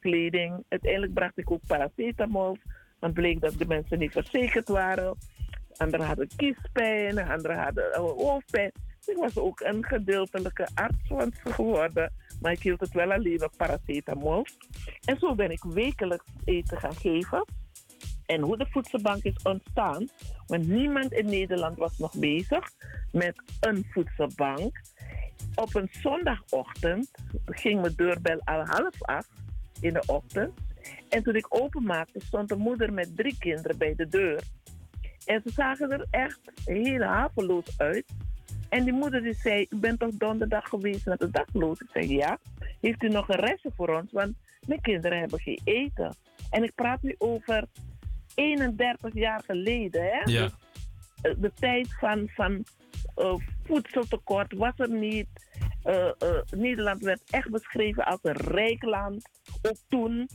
kleding. 0.00 0.64
Uiteindelijk 0.68 1.14
bracht 1.14 1.38
ik 1.38 1.50
ook 1.50 1.66
paracetamol. 1.66 2.58
Want 3.02 3.14
bleek 3.14 3.40
dat 3.40 3.58
de 3.58 3.66
mensen 3.66 3.98
niet 3.98 4.12
verzekerd 4.12 4.68
waren. 4.68 5.16
Anderen 5.76 6.06
hadden 6.06 6.28
kiespijn, 6.36 7.18
anderen 7.18 7.58
hadden 7.58 7.92
eh, 7.92 8.00
hoofdpijn. 8.00 8.72
Ik 9.06 9.16
was 9.16 9.36
ook 9.36 9.60
een 9.60 9.84
gedeeltelijke 9.84 10.68
arts 10.74 11.30
geworden. 11.44 12.12
Maar 12.40 12.52
ik 12.52 12.62
hield 12.62 12.80
het 12.80 12.92
wel 12.92 13.12
alleen 13.12 13.44
op 13.44 13.52
paracetamol. 13.56 14.44
En 15.04 15.18
zo 15.18 15.34
ben 15.34 15.50
ik 15.50 15.62
wekelijks 15.64 16.24
eten 16.44 16.78
gaan 16.78 16.94
geven. 16.94 17.44
En 18.26 18.40
hoe 18.40 18.56
de 18.56 18.66
voedselbank 18.70 19.22
is 19.22 19.42
ontstaan. 19.42 20.08
Want 20.46 20.68
niemand 20.68 21.12
in 21.12 21.26
Nederland 21.26 21.78
was 21.78 21.98
nog 21.98 22.14
bezig 22.18 22.70
met 23.12 23.42
een 23.60 23.86
voedselbank. 23.90 24.80
Op 25.54 25.74
een 25.74 25.88
zondagochtend 25.90 27.10
ging 27.46 27.80
mijn 27.80 27.94
deurbel 27.96 28.40
al 28.44 28.64
half 28.64 29.02
acht 29.02 29.30
in 29.80 29.92
de 29.92 30.02
ochtend. 30.06 30.60
En 31.08 31.22
toen 31.22 31.36
ik 31.36 31.46
openmaakte, 31.48 32.20
stond 32.20 32.50
een 32.50 32.58
moeder 32.58 32.92
met 32.92 33.16
drie 33.16 33.36
kinderen 33.38 33.78
bij 33.78 33.94
de 33.94 34.08
deur. 34.08 34.42
En 35.26 35.42
ze 35.44 35.50
zagen 35.50 35.90
er 35.90 36.06
echt 36.10 36.40
heel 36.64 37.02
haveloos 37.02 37.78
uit. 37.78 38.04
En 38.68 38.84
die 38.84 38.92
moeder 38.92 39.22
die 39.22 39.34
zei, 39.34 39.66
u 39.70 39.76
bent 39.76 39.98
toch 39.98 40.10
donderdag 40.10 40.68
geweest 40.68 41.06
naar 41.06 41.16
de 41.16 41.30
dakloos? 41.30 41.80
Ik 41.80 41.88
zei, 41.92 42.08
ja. 42.08 42.38
Heeft 42.80 43.02
u 43.02 43.08
nog 43.08 43.28
een 43.28 43.40
restje 43.40 43.70
voor 43.76 43.98
ons? 44.00 44.12
Want 44.12 44.34
mijn 44.66 44.80
kinderen 44.80 45.18
hebben 45.18 45.40
geen 45.40 45.60
eten. 45.64 46.14
En 46.50 46.62
ik 46.62 46.74
praat 46.74 47.02
nu 47.02 47.14
over 47.18 47.64
31 48.34 49.14
jaar 49.14 49.42
geleden. 49.46 50.02
Hè? 50.02 50.20
Ja. 50.24 50.42
Dus, 50.42 50.52
eh, 51.22 51.32
de 51.38 51.52
tijd 51.54 51.94
van, 51.98 52.28
van 52.28 52.64
eh, 53.14 53.34
voedseltekort 53.64 54.52
was 54.52 54.72
er 54.76 54.90
niet. 54.90 55.28
Eh, 55.82 56.10
Nederland 56.50 57.02
werd 57.02 57.22
echt 57.30 57.50
beschreven 57.50 58.04
als 58.04 58.18
een 58.22 58.36
rijk 58.36 58.82
land, 58.82 59.28
ook 59.62 59.76
toen. 59.88 60.28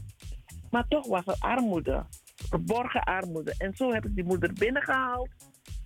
Maar 0.72 0.88
toch 0.88 1.08
was 1.08 1.28
er 1.28 1.36
armoede, 1.40 2.06
verborgen 2.36 3.04
armoede. 3.04 3.56
En 3.58 3.74
zo 3.74 3.92
heb 3.94 4.06
ik 4.06 4.16
die 4.16 4.24
moeder 4.24 4.54
binnengehaald. 4.54 5.30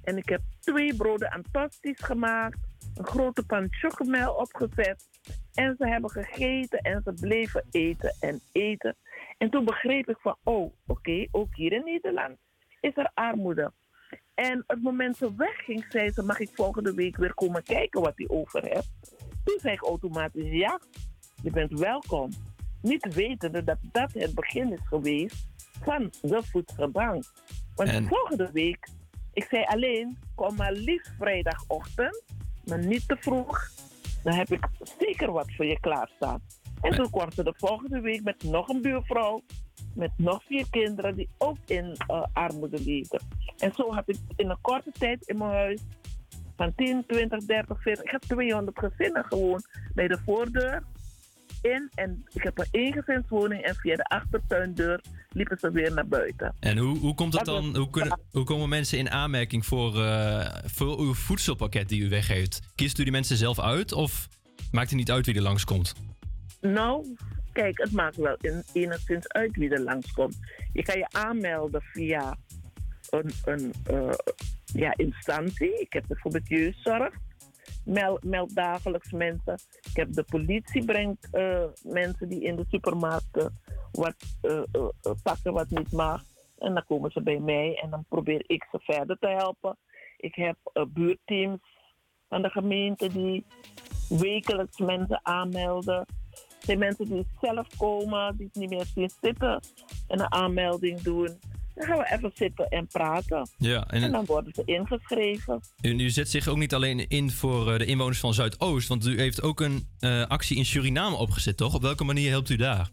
En 0.03 0.17
ik 0.17 0.29
heb 0.29 0.41
twee 0.59 0.95
broden 0.95 1.31
aan 1.31 1.43
tosties 1.51 1.99
gemaakt, 1.99 2.59
een 2.95 3.05
grote 3.05 3.45
pan 3.45 3.67
chocomel 3.69 4.33
opgezet. 4.33 5.09
En 5.53 5.75
ze 5.77 5.87
hebben 5.87 6.09
gegeten 6.09 6.79
en 6.79 7.01
ze 7.03 7.13
bleven 7.13 7.65
eten 7.71 8.15
en 8.19 8.41
eten. 8.51 8.95
En 9.37 9.49
toen 9.49 9.65
begreep 9.65 10.09
ik 10.09 10.17
van, 10.19 10.35
oh, 10.43 10.73
oké, 10.87 11.27
ook 11.31 11.55
hier 11.55 11.71
in 11.71 11.83
Nederland 11.83 12.37
is 12.79 12.97
er 12.97 13.11
armoede. 13.13 13.71
En 14.33 14.63
het 14.67 14.81
moment 14.81 15.17
ze 15.17 15.35
wegging, 15.35 15.85
zei 15.89 16.11
ze, 16.11 16.23
mag 16.23 16.39
ik 16.39 16.49
volgende 16.53 16.93
week 16.93 17.17
weer 17.17 17.33
komen 17.33 17.63
kijken 17.63 18.01
wat 18.01 18.13
hij 18.15 18.29
over 18.29 18.63
heeft? 18.63 19.15
Toen 19.43 19.59
zei 19.59 19.73
ik 19.73 19.83
automatisch, 19.83 20.51
ja, 20.51 20.79
je 21.43 21.49
bent 21.49 21.79
welkom. 21.79 22.31
Niet 22.81 23.13
wetende 23.13 23.63
dat 23.63 23.77
dat 23.81 24.13
het 24.13 24.35
begin 24.35 24.73
is 24.73 24.87
geweest 24.87 25.47
van 25.81 26.11
de 26.21 26.41
voedselbank. 26.43 27.23
Want 27.75 27.89
En- 27.89 28.07
volgende 28.07 28.49
week, 28.53 28.87
ik 29.33 29.43
zei 29.43 29.63
alleen, 29.63 30.17
kom 30.35 30.55
maar 30.55 30.71
liefst 30.71 31.11
vrijdagochtend, 31.17 32.23
maar 32.65 32.85
niet 32.85 33.07
te 33.07 33.17
vroeg. 33.19 33.69
Dan 34.23 34.33
heb 34.33 34.51
ik 34.51 34.67
zeker 34.99 35.31
wat 35.31 35.51
voor 35.55 35.65
je 35.65 35.79
klaarstaan. 35.79 36.41
En 36.81 36.95
toen 36.95 37.09
kwam 37.09 37.31
ze 37.31 37.43
de 37.43 37.53
volgende 37.57 37.99
week 37.99 38.23
met 38.23 38.43
nog 38.43 38.67
een 38.67 38.81
buurvrouw, 38.81 39.41
met 39.95 40.11
nog 40.17 40.43
vier 40.43 40.65
kinderen 40.69 41.15
die 41.15 41.29
ook 41.37 41.57
in 41.65 41.95
eh, 42.07 42.23
armoede 42.33 42.79
leefden. 42.83 43.21
En 43.57 43.71
zo 43.73 43.93
had 43.93 44.09
ik 44.09 44.17
in 44.35 44.49
een 44.49 44.61
korte 44.61 44.91
tijd 44.91 45.27
in 45.27 45.37
mijn 45.37 45.51
huis 45.51 45.81
van 46.55 46.75
10, 46.75 47.03
20, 47.07 47.45
30, 47.45 47.81
40, 47.81 48.03
ik 48.03 48.11
heb 48.11 48.21
200 48.21 48.79
gezinnen 48.79 49.25
gewoon 49.25 49.61
bij 49.93 50.07
de 50.07 50.17
voordeur 50.25 50.83
in. 51.61 51.89
En 51.95 52.25
ik 52.33 52.43
heb 52.43 52.57
een 52.57 52.67
eengezinswoning 52.71 53.63
en 53.63 53.75
via 53.75 53.95
de 53.95 54.03
achtertuindeur 54.03 55.01
liepen 55.29 55.57
ze 55.59 55.71
weer 55.71 55.93
naar 55.93 56.07
buiten. 56.07 56.55
En 56.59 56.77
hoe, 56.77 56.97
hoe 56.97 57.15
komt 57.15 57.33
het 57.33 57.45
dan? 57.45 57.77
Hoe, 57.77 57.89
kunnen, 57.89 58.19
hoe 58.31 58.43
komen 58.43 58.69
mensen 58.69 58.97
in 58.97 59.09
aanmerking 59.09 59.65
voor, 59.65 60.03
eh, 60.03 60.55
voor 60.65 60.99
uw 60.99 61.13
voedselpakket 61.13 61.89
die 61.89 62.01
u 62.01 62.09
weggeeft? 62.09 62.59
Kiest 62.75 62.99
u 62.99 63.03
die 63.03 63.11
mensen 63.11 63.37
zelf 63.37 63.59
uit 63.59 63.91
of 63.91 64.27
maakt 64.71 64.89
het 64.89 64.99
niet 64.99 65.11
uit 65.11 65.25
wie 65.25 65.35
er 65.35 65.41
langskomt? 65.41 65.93
Nou, 66.61 67.15
kijk, 67.51 67.77
het 67.77 67.91
maakt 67.91 68.15
wel 68.15 68.35
in, 68.41 68.63
enigszins 68.73 69.27
uit 69.27 69.55
wie 69.55 69.69
er 69.69 69.81
langskomt. 69.81 70.37
Je 70.73 70.83
kan 70.83 70.97
je 70.97 71.07
aanmelden 71.09 71.81
via 71.81 72.37
een, 73.09 73.31
een 73.45 73.73
eh, 73.83 74.13
ja, 74.65 74.93
instantie. 74.95 75.79
Ik 75.79 75.93
heb 75.93 76.03
bijvoorbeeld 76.07 76.47
jeugdzorg. 76.47 77.13
Meld, 77.85 78.23
meld 78.23 78.55
dagelijks 78.55 79.11
mensen. 79.11 79.59
Ik 79.81 79.95
heb 79.95 80.13
de 80.13 80.23
politie 80.23 80.85
brengt 80.85 81.27
eh, 81.31 81.63
mensen 81.83 82.29
die 82.29 82.41
in 82.41 82.55
de 82.55 82.65
supermarkten 82.69 83.59
wat 83.91 84.15
eh, 84.41 84.57
eh, 84.57 84.89
eh, 85.01 85.11
pakken 85.23 85.53
wat 85.53 85.69
niet 85.69 85.91
mag. 85.91 86.23
En 86.57 86.73
dan 86.73 86.85
komen 86.85 87.11
ze 87.11 87.21
bij 87.21 87.39
mij 87.39 87.79
en 87.83 87.89
dan 87.89 88.05
probeer 88.09 88.43
ik 88.47 88.67
ze 88.71 88.79
verder 88.79 89.17
te 89.19 89.27
helpen. 89.27 89.77
Ik 90.17 90.35
heb 90.35 90.57
buurteams 90.89 91.59
van 92.29 92.41
de 92.41 92.49
gemeente 92.49 93.07
die 93.07 93.45
wekelijks 94.09 94.77
mensen 94.77 95.19
aanmelden. 95.23 95.95
Er 95.95 96.67
zijn 96.67 96.79
mensen 96.79 97.05
die 97.05 97.27
zelf 97.41 97.67
komen, 97.77 98.37
die 98.37 98.45
het 98.45 98.55
niet 98.55 98.69
meer 98.69 98.85
zien 98.85 99.11
zitten 99.21 99.59
en 100.07 100.19
een 100.19 100.31
aanmelding 100.31 101.01
doen. 101.01 101.39
Dan 101.75 101.85
gaan 101.85 101.97
we 101.97 102.11
even 102.11 102.31
zitten 102.35 102.69
en 102.69 102.87
praten. 102.87 103.49
Ja, 103.57 103.87
En, 103.87 104.03
en 104.03 104.11
dan 104.11 104.25
worden 104.25 104.53
ze 104.53 104.61
ingeschreven. 104.65 105.61
u, 105.81 105.89
u 105.89 106.09
zet 106.09 106.29
zich 106.29 106.47
ook 106.47 106.57
niet 106.57 106.73
alleen 106.73 107.07
in 107.07 107.31
voor 107.31 107.71
eh, 107.71 107.77
de 107.79 107.85
inwoners 107.85 108.19
van 108.19 108.33
Zuidoost, 108.33 108.87
want 108.87 109.05
u 109.05 109.19
heeft 109.19 109.41
ook 109.41 109.59
een 109.59 109.87
eh, 109.99 110.25
actie 110.27 110.57
in 110.57 110.65
Suriname 110.65 111.15
opgezet, 111.15 111.57
toch? 111.57 111.75
Op 111.75 111.81
welke 111.81 112.03
manier 112.03 112.29
helpt 112.29 112.49
u 112.49 112.55
daar? 112.55 112.89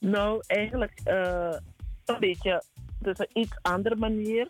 Nou, 0.00 0.42
eigenlijk 0.46 1.00
eh, 1.04 1.56
een 2.04 2.20
beetje, 2.20 2.62
dus 2.98 3.18
een 3.18 3.40
iets 3.40 3.58
andere 3.62 3.96
manier. 3.96 4.48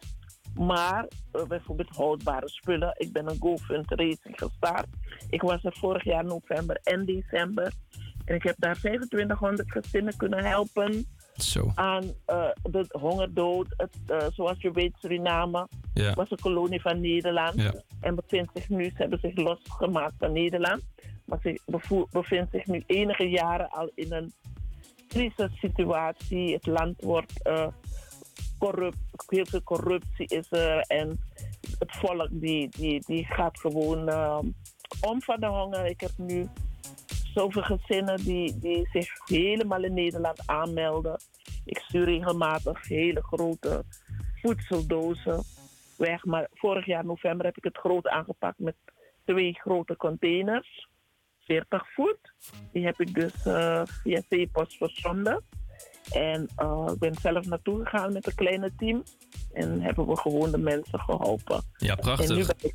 Maar 0.55 1.09
bijvoorbeeld 1.49 1.97
houdbare 1.97 2.49
spullen. 2.49 2.95
Ik 2.97 3.13
ben 3.13 3.31
een 3.31 3.37
GoFund 3.41 3.91
Racing 3.91 4.35
gestart. 4.37 4.87
Ik 5.31 5.43
was 5.43 5.65
er 5.65 5.77
vorig 5.77 6.05
jaar 6.05 6.25
november 6.25 6.81
en 6.83 7.05
december. 7.05 7.73
En 8.25 8.35
ik 8.35 8.43
heb 8.43 8.55
daar 8.59 8.77
2500 8.77 9.73
gezinnen 9.73 10.17
kunnen 10.17 10.45
helpen 10.45 11.07
Zo. 11.43 11.73
aan 11.75 12.13
eh, 12.25 12.45
de 12.63 12.87
hongerdood. 13.01 13.67
Het, 13.77 13.97
eh, 14.07 14.27
zoals 14.33 14.61
je 14.61 14.71
weet, 14.71 14.93
Suriname 14.99 15.69
Ja. 15.95 16.15
was 16.15 16.31
een 16.31 16.39
kolonie 16.41 16.81
van 16.81 17.01
Nederland. 17.01 17.55
Ja. 17.63 17.75
En 18.01 18.15
bevindt 18.15 18.51
zich 18.55 18.69
nu, 18.69 18.85
ze 18.85 18.93
hebben 18.95 19.19
zich 19.23 19.37
losgemaakt 19.37 20.15
van 20.19 20.33
Nederland. 20.33 20.83
Maar 21.25 21.39
ze 21.43 21.61
bevindt 22.11 22.51
zich 22.51 22.67
nu 22.67 22.83
enige 22.87 23.29
jaren 23.29 23.69
al 23.71 23.91
in 23.95 24.13
een 24.13 24.33
crisissituatie. 25.09 26.55
Het 26.55 26.67
land 26.67 27.03
wordt 27.03 27.43
eh, 27.43 27.67
corrupt, 28.59 28.97
heel 29.27 29.47
veel 29.47 29.63
corruptie 29.63 30.27
is 30.27 30.53
er. 30.53 30.79
En 30.81 31.21
het 31.79 31.97
volk 31.97 32.29
die, 32.31 32.69
die, 32.71 33.03
die 33.07 33.25
gaat 33.25 33.61
gewoon 33.61 33.99
om 35.01 35.23
van 35.23 35.41
de 35.41 35.47
honger. 35.47 35.87
Ik 35.87 36.01
heb 36.01 36.11
nu 36.17 36.49
zoveel 37.39 37.63
gezinnen 37.63 38.25
die, 38.25 38.59
die 38.59 38.89
zich 38.93 39.09
helemaal 39.25 39.85
in 39.85 39.95
Nederland 39.95 40.43
aanmelden. 40.47 41.21
Ik 41.65 41.79
stuur 41.79 42.05
regelmatig 42.05 42.89
hele 42.89 43.23
grote 43.23 43.85
voedseldozen 44.43 45.43
weg. 45.97 46.25
Maar 46.25 46.49
vorig 46.53 46.87
jaar 46.87 47.05
november 47.05 47.47
heb 47.47 47.57
ik 47.57 47.65
het 47.65 47.77
groot 47.77 48.09
aangepakt 48.09 48.59
met 48.59 48.75
twee 49.25 49.55
grote 49.55 49.97
containers. 49.97 50.89
40 51.39 51.93
voet. 51.95 52.33
Die 52.73 52.85
heb 52.85 53.01
ik 53.01 53.15
dus 53.15 53.47
eh, 53.47 53.83
via 53.85 54.21
C-post 54.29 54.77
verzonden. 54.77 55.45
En 56.13 56.49
eh, 56.57 56.91
ik 56.93 56.99
ben 56.99 57.15
zelf 57.15 57.47
naartoe 57.47 57.85
gegaan 57.85 58.13
met 58.13 58.27
een 58.27 58.35
kleine 58.35 58.73
team. 58.77 59.03
En 59.53 59.81
hebben 59.81 60.07
we 60.07 60.17
gewoon 60.17 60.51
de 60.51 60.59
mensen 60.59 60.99
geholpen. 60.99 61.63
Ja, 61.77 61.95
prachtig. 61.95 62.29
En 62.29 62.37
nu 62.37 62.47
ben 62.47 62.57
ik, 62.59 62.75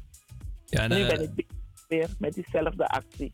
Ja, 0.65 0.81
en, 0.81 0.89
nu 0.89 1.01
eh, 1.01 1.07
ben 1.07 1.33
ik 1.35 1.45
weer 1.87 2.09
met 2.19 2.33
diezelfde 2.33 2.87
actie. 2.87 3.33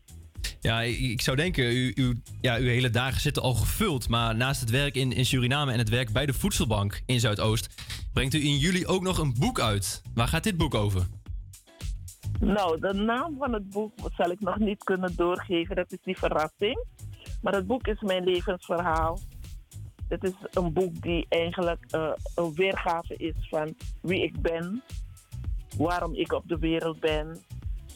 Ja, 0.60 0.80
ik 0.80 1.20
zou 1.20 1.36
denken, 1.36 1.64
u, 1.64 1.92
uw, 1.94 2.14
ja, 2.40 2.56
uw 2.56 2.66
hele 2.66 2.90
dagen 2.90 3.20
zitten 3.20 3.42
al 3.42 3.54
gevuld. 3.54 4.08
Maar 4.08 4.36
naast 4.36 4.60
het 4.60 4.70
werk 4.70 4.94
in, 4.94 5.12
in 5.12 5.26
Suriname 5.26 5.72
en 5.72 5.78
het 5.78 5.88
werk 5.88 6.12
bij 6.12 6.26
de 6.26 6.32
Voedselbank 6.32 7.02
in 7.06 7.20
Zuidoost... 7.20 7.68
brengt 8.12 8.34
u 8.34 8.44
in 8.44 8.56
juli 8.56 8.86
ook 8.86 9.02
nog 9.02 9.18
een 9.18 9.34
boek 9.38 9.60
uit. 9.60 10.02
Waar 10.14 10.28
gaat 10.28 10.44
dit 10.44 10.56
boek 10.56 10.74
over? 10.74 11.06
Nou, 12.40 12.80
de 12.80 12.92
naam 12.92 13.36
van 13.38 13.52
het 13.52 13.70
boek 13.70 13.92
zal 14.16 14.30
ik 14.30 14.40
nog 14.40 14.58
niet 14.58 14.84
kunnen 14.84 15.16
doorgeven. 15.16 15.76
Dat 15.76 15.92
is 15.92 15.98
die 16.02 16.18
verrassing. 16.18 16.84
Maar 17.42 17.54
het 17.54 17.66
boek 17.66 17.86
is 17.86 18.00
mijn 18.00 18.24
levensverhaal. 18.24 19.18
Het 20.08 20.24
is 20.24 20.34
een 20.50 20.72
boek 20.72 21.02
die 21.02 21.26
eigenlijk 21.28 21.84
eh, 21.90 22.10
een 22.34 22.54
weergave 22.54 23.16
is 23.16 23.48
van 23.48 23.74
wie 24.00 24.22
ik 24.22 24.40
ben, 24.40 24.82
waarom 25.76 26.14
ik 26.14 26.32
op 26.32 26.48
de 26.48 26.58
wereld 26.58 27.00
ben 27.00 27.38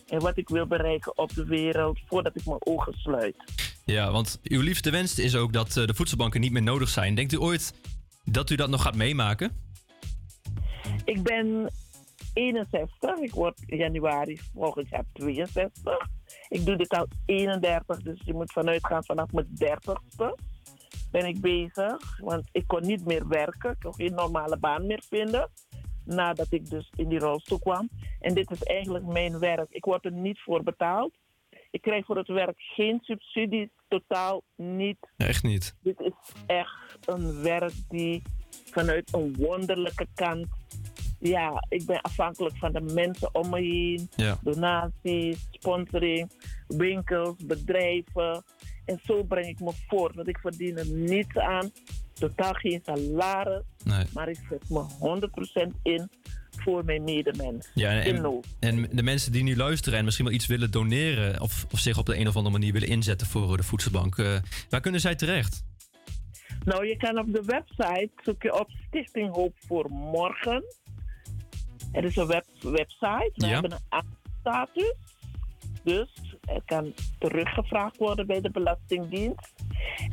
en 0.09 0.21
wat 0.21 0.37
ik 0.37 0.49
wil 0.49 0.67
bereiken 0.67 1.19
op 1.19 1.35
de 1.35 1.45
wereld 1.45 1.99
voordat 2.07 2.37
ik 2.37 2.47
mijn 2.47 2.67
ogen 2.67 2.93
sluit. 2.93 3.37
Ja, 3.85 4.11
want 4.11 4.41
uw 4.43 4.61
liefste 4.61 4.91
wens 4.91 5.19
is 5.19 5.37
ook 5.37 5.53
dat 5.53 5.77
eh, 5.77 5.87
de 5.87 5.95
voedselbanken 5.95 6.41
niet 6.41 6.53
meer 6.53 6.63
nodig 6.63 6.89
zijn. 6.89 7.15
Denkt 7.15 7.33
u 7.33 7.41
ooit 7.41 7.75
dat 8.25 8.51
u 8.51 8.57
dat 8.57 8.69
nog 8.69 8.83
gaat 8.83 8.97
meemaken? 8.97 9.63
Ik 11.05 11.23
ben 11.23 11.71
61, 12.33 13.19
ik 13.19 13.33
word 13.33 13.63
in 13.67 13.77
januari 13.77 14.41
volgend 14.55 14.89
jaar 14.89 15.05
62. 15.13 15.97
Ik 16.49 16.65
doe 16.65 16.77
dit 16.77 16.89
al 16.89 17.07
31, 17.27 18.03
dus 18.03 18.21
je 18.25 18.35
moet 18.35 18.53
vanuit 18.53 18.87
gaan 18.87 19.05
vanaf 19.05 19.33
mijn 19.33 19.47
30ste 19.47 20.53
ben 21.15 21.27
ik 21.27 21.41
bezig. 21.41 22.19
Want 22.19 22.49
ik 22.53 22.67
kon 22.67 22.87
niet 22.87 23.05
meer 23.05 23.29
werken, 23.29 23.71
ik 23.71 23.81
kon 23.81 23.95
geen 23.95 24.15
normale 24.15 24.59
baan 24.59 24.87
meer 24.87 25.03
vinden. 25.09 25.51
Nadat 26.05 26.47
ik 26.53 26.71
dus 26.71 26.91
in 26.97 27.09
die 27.09 27.19
rolstoel 27.19 27.59
kwam. 27.59 27.89
En 28.21 28.35
dit 28.35 28.51
is 28.51 28.63
eigenlijk 28.63 29.07
mijn 29.07 29.39
werk. 29.39 29.71
Ik 29.71 29.85
word 29.85 30.05
er 30.05 30.13
niet 30.13 30.41
voor 30.41 30.63
betaald. 30.63 31.13
Ik 31.71 31.83
krijg 31.83 32.05
voor 32.05 32.17
het 32.17 32.29
werk 32.29 32.61
geen 32.61 32.99
subsidie, 33.03 33.71
totaal 33.89 34.43
niet. 34.57 34.99
Echt 35.17 35.43
niet. 35.43 35.77
Dit 35.81 36.01
is 36.01 36.13
echt 36.47 36.99
een 37.05 37.43
werk 37.43 37.73
die 37.89 38.23
vanuit 38.65 39.15
een 39.15 39.35
wonderlijke 39.39 40.07
kant. 40.15 40.47
Ja, 41.21 41.65
ik 41.69 41.87
ben 41.87 42.01
afhankelijk 42.01 42.57
van 42.57 42.73
de 42.73 42.81
mensen 42.81 43.35
om 43.35 43.51
me 43.51 43.61
heen. 43.61 44.09
Ja. 44.17 44.39
Donaties, 44.43 45.49
sponsoring, 45.51 46.31
winkels, 46.67 47.37
bedrijven. 47.47 48.43
En 48.85 49.01
zo 49.05 49.23
breng 49.23 49.47
ik 49.47 49.61
me 49.61 49.73
voort. 49.89 50.15
Want 50.15 50.29
ik 50.29 50.39
verdien 50.39 50.77
er 50.77 50.91
niets 50.91 51.37
aan. 51.37 51.71
Totaal 52.19 52.53
geen 52.53 52.83
salaris. 52.85 53.63
Nee. 53.85 54.05
Maar 54.13 54.29
ik 54.29 54.39
zet 54.51 54.69
me 54.69 54.85
100% 55.71 55.81
in 55.83 56.11
voor 56.51 56.85
mijn 56.85 57.05
medemens. 57.05 57.71
Ja, 57.75 57.91
en, 57.91 58.05
in 58.07 58.17
en, 58.17 58.23
nood. 58.23 58.47
en 58.61 58.89
de 58.93 59.03
mensen 59.03 59.33
die 59.33 59.43
nu 59.43 59.57
luisteren 59.57 59.99
en 59.99 60.05
misschien 60.05 60.25
wel 60.27 60.35
iets 60.35 60.47
willen 60.47 60.71
doneren... 60.71 61.41
of, 61.41 61.67
of 61.73 61.79
zich 61.79 61.99
op 61.99 62.07
de 62.07 62.19
een 62.19 62.29
of 62.29 62.37
andere 62.37 62.55
manier 62.59 62.73
willen 62.73 62.89
inzetten 62.89 63.27
voor 63.27 63.57
de 63.57 63.63
voedselbank... 63.63 64.19
eh, 64.19 64.37
waar 64.71 64.81
kunnen 64.81 65.01
zij 65.01 65.15
terecht? 65.15 65.65
Nou, 66.65 66.87
je 66.87 66.97
kan 66.97 67.19
op 67.19 67.33
de 67.33 67.43
website 67.47 68.11
zoek 68.23 68.43
je 68.43 68.61
op 68.61 68.71
Stichting 68.87 69.35
Hoop 69.35 69.55
voor 69.67 69.91
Morgen. 69.91 70.65
Er 71.93 72.05
is 72.05 72.17
een 72.17 72.27
web, 72.27 72.45
website. 72.61 73.31
We 73.35 73.47
Ja. 73.47 73.53
hebben 73.53 73.73
een 73.73 74.03
status. 74.41 74.95
Dus 75.85 76.37
er 76.45 76.63
kan 76.67 76.95
teruggevraagd 77.19 77.97
worden 77.97 78.27
bij 78.27 78.41
de 78.41 78.51
Belastingdienst. 78.51 79.53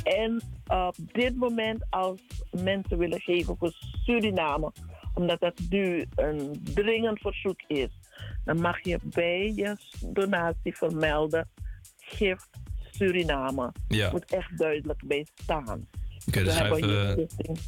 En 0.03 0.41
op 0.67 0.95
dit 1.11 1.35
moment, 1.35 1.85
als 1.89 2.21
mensen 2.51 2.97
willen 2.97 3.21
geven 3.21 3.57
voor 3.57 3.73
Suriname, 4.03 4.71
omdat 5.13 5.39
dat 5.39 5.59
nu 5.69 6.05
een 6.15 6.61
dringend 6.73 7.19
verzoek 7.19 7.61
is, 7.67 7.89
dan 8.45 8.61
mag 8.61 8.83
je 8.83 8.99
bij 9.03 9.53
je 9.55 9.75
donatie 10.05 10.77
vermelden 10.77 11.49
gift 11.97 12.49
Suriname. 12.91 13.71
Ja. 13.87 14.11
Moet 14.11 14.33
echt 14.33 14.57
duidelijk 14.57 15.01
bij 15.05 15.27
staan. 15.35 15.87
Oké, 16.27 16.43
dus 16.43 16.43
We 16.43 16.51
schrijf, 16.51 16.75
hier 16.75 17.05
eh, 17.05 17.11
stichting 17.11 17.59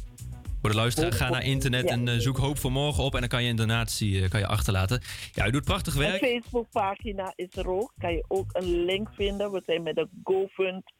Voor 0.60 0.70
de 0.70 0.76
luisteraar, 0.76 1.12
ga 1.12 1.30
naar 1.30 1.44
internet 1.44 1.84
en 1.84 2.08
eh, 2.08 2.18
zoek 2.18 2.36
Hoop 2.36 2.58
voor 2.58 2.72
Morgen 2.72 3.04
op... 3.04 3.14
en 3.14 3.20
dan 3.20 3.28
kan 3.28 3.42
je 3.42 3.50
een 3.50 3.56
donatie 3.56 4.22
eh, 4.22 4.30
kan 4.30 4.40
je 4.40 4.46
achterlaten. 4.46 5.02
Ja, 5.32 5.46
u 5.46 5.50
doet 5.50 5.64
prachtig 5.64 5.94
werk. 5.94 6.18
Facebookpagina 6.18 7.32
is 7.36 7.56
er 7.56 7.68
ook. 7.68 7.92
Kan 7.98 8.12
je 8.12 8.24
ook 8.28 8.50
een 8.52 8.84
link 8.84 9.08
vinden. 9.12 9.52
We 9.52 9.62
zijn 9.66 9.82
met 9.82 9.94
de 9.94 10.08
GoFund 10.22 10.92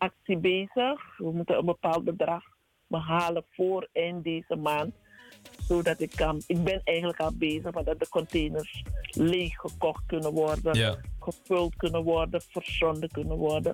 actie 0.00 0.38
bezig. 0.38 1.16
We 1.16 1.30
moeten 1.32 1.58
een 1.58 1.64
bepaald 1.64 2.04
bedrag 2.04 2.44
behalen 2.86 3.44
voor 3.50 3.88
eind 3.92 4.24
deze 4.24 4.56
maand. 4.56 4.94
Zodat 5.68 6.00
ik 6.00 6.10
kan... 6.16 6.42
Ik 6.46 6.64
ben 6.64 6.80
eigenlijk 6.84 7.20
al 7.20 7.32
bezig, 7.34 7.72
maar 7.72 7.84
dat 7.84 7.98
de 7.98 8.08
containers 8.08 8.84
leeg 9.10 9.54
gekocht 9.56 10.02
kunnen 10.06 10.32
worden. 10.32 10.74
Ja. 10.74 10.96
Gevuld 11.18 11.76
kunnen 11.76 12.02
worden, 12.02 12.42
verzonden 12.42 13.08
kunnen 13.10 13.36
worden. 13.36 13.72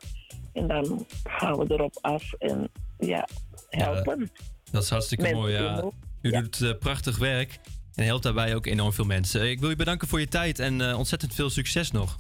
En 0.53 0.67
dan 0.67 1.07
gaan 1.25 1.59
we 1.59 1.75
erop 1.75 1.99
af 2.01 2.33
en 2.33 2.71
ja, 2.99 3.29
helpen. 3.69 4.31
Dat 4.71 4.83
is 4.83 4.91
hartstikke 4.91 5.25
Mensen 5.25 5.41
mooi, 5.41 5.53
ja. 5.53 5.91
U 6.23 6.31
doet 6.31 6.61
eh, 6.61 6.79
prachtig 6.79 7.19
werk 7.19 7.59
en 7.95 8.05
helpt 8.05 8.23
daarbij 8.23 8.55
ook 8.55 8.67
enorm 8.67 8.93
veel 8.93 9.05
mensen. 9.05 9.41
Eh, 9.41 9.51
Ik 9.51 9.61
wil 9.61 9.71
u 9.71 9.77
bedanken 9.77 10.09
voor 10.09 10.21
je 10.21 10.29
tijd 10.29 10.59
en 10.59 10.81
eh, 10.81 10.99
ontzettend 10.99 11.35
veel 11.35 11.51
succes 11.51 11.91
nog. 11.91 12.19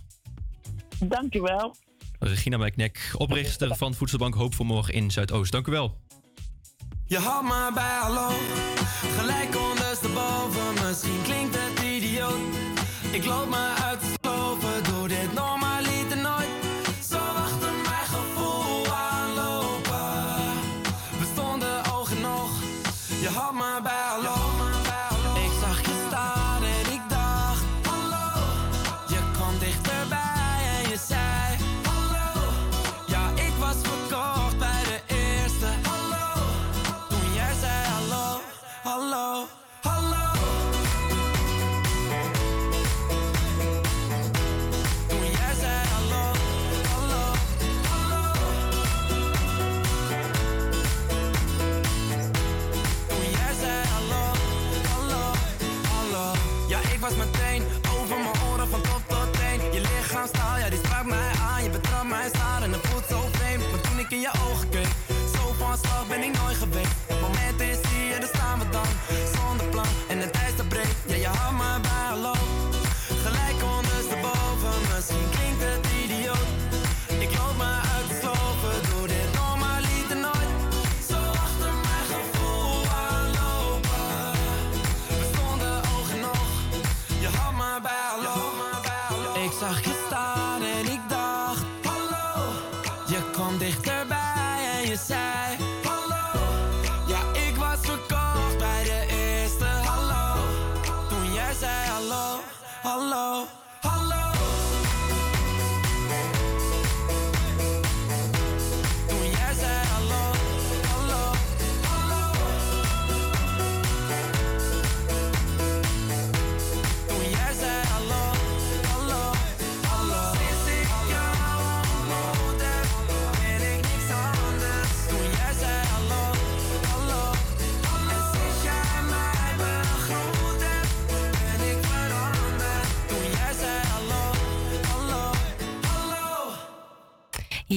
Dankjewel. 1.04 1.74
Regina 2.18 2.56
Mijknek, 2.56 3.10
oprichter 3.16 3.76
van 3.76 3.94
Voedselbank 3.94 4.34
Hoop 4.34 4.54
voor 4.54 4.66
Morgen 4.66 4.94
in 4.94 5.10
Zuidoost. 5.10 5.52
Dank 5.52 5.66
u 5.66 5.70
wel. 5.70 5.96
Je 7.06 7.18
had 7.18 7.42
me 7.42 7.70
bij 7.74 7.96
hallo, 8.00 8.28
gelijk 9.18 9.56
ondersteboven. 9.70 10.86
Misschien 10.86 11.22
klinkt 11.22 11.56
het 11.58 11.84
idioot. 11.84 12.40
Ik 13.12 13.24
loop 13.24 13.48
me 13.48 13.74
uit 13.84 13.95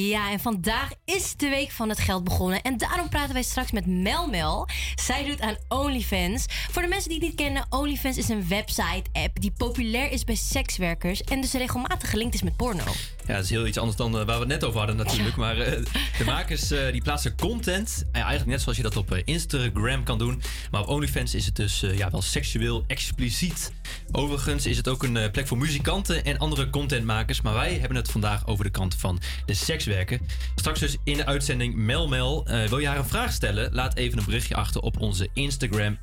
Ja, 0.08 0.32
en 0.32 0.39
vandaag 0.39 0.89
is 1.06 1.36
de 1.36 1.50
week 1.50 1.72
van 1.72 1.89
het 1.89 2.00
geld 2.00 2.24
begonnen. 2.24 2.62
En 2.62 2.78
daarom 2.78 3.10
praten 3.10 3.34
wij 3.34 3.43
straks 3.43 3.72
met 3.72 3.86
Mel 3.86 4.28
Mel. 4.28 4.68
Zij 5.10 5.26
doet 5.26 5.41
aan 5.41 5.57
OnlyFans. 5.68 6.45
Voor 6.72 6.82
de 6.82 6.88
mensen 6.88 7.10
die 7.10 7.20
het 7.20 7.28
niet 7.28 7.36
kennen, 7.36 7.66
OnlyFans 7.70 8.18
is 8.18 8.30
een 8.30 8.47
website-app 8.47 9.41
die 9.41 9.51
populair 9.57 10.12
is 10.12 10.24
bij 10.24 10.36
sekswerkers 10.36 11.24
en 11.24 11.41
dus 11.41 11.53
regelmatig 11.53 12.10
gelinkt 12.10 12.34
is 12.34 12.41
met 12.41 12.55
porno. 12.55 12.84
Ja, 13.30 13.36
dat 13.36 13.43
is 13.43 13.49
heel 13.49 13.68
iets 13.68 13.78
anders 13.78 13.97
dan 13.97 14.20
eh, 14.20 14.26
waar 14.26 14.36
we 14.36 14.39
het 14.39 14.47
net 14.47 14.64
over 14.64 14.78
hadden 14.78 14.95
natuurlijk. 14.95 15.36
Maar 15.36 15.57
eh, 15.57 15.84
de 16.18 16.24
makers 16.26 16.72
eh, 16.72 16.91
die 16.91 17.01
plaatsen 17.01 17.36
content. 17.36 18.03
eigenlijk 18.12 18.45
net 18.45 18.62
zoals 18.62 18.78
je 18.78 18.84
dat 18.84 18.97
op 18.97 19.22
Instagram 19.26 20.03
kan 20.03 20.18
doen. 20.18 20.41
Maar 20.72 20.82
op 20.82 20.88
OnlyFans 20.88 21.36
is 21.36 21.45
het 21.45 21.55
dus 21.55 21.80
ja, 21.80 22.10
wel 22.10 22.22
seksueel 22.22 22.84
expliciet. 22.88 23.72
Overigens 24.12 24.66
is 24.66 24.78
het 24.78 24.88
ook 24.88 25.03
een 25.03 25.32
plek 25.32 25.47
voor 25.47 25.57
muzikanten 25.57 26.24
en 26.24 26.38
andere 26.38 26.70
contentmakers. 26.70 27.41
Maar 27.41 27.53
wij 27.53 27.74
hebben 27.74 27.97
het 27.97 28.12
vandaag 28.12 28.47
over 28.47 28.64
de 28.64 28.70
kant 28.70 28.95
van 28.95 29.20
de 29.45 29.53
sekswerken. 29.53 30.22
Straks 30.55 30.80
dus 30.80 30.97
in 31.03 31.18
de 31.18 31.26
uitzending 31.26 31.76
Mel 31.76 32.07
Mel. 32.07 32.47
Wil 32.70 32.78
je 32.78 32.88
haar 32.88 32.97
een 32.97 33.05
vraag 33.05 33.32
stellen? 33.32 33.74
Laat 33.74 33.95
even 33.95 34.18
een 34.18 34.26
berichtje 34.26 34.55
achter 34.55 34.82
op 34.82 34.99
onze 35.00 35.30
Instagram. 35.34 35.97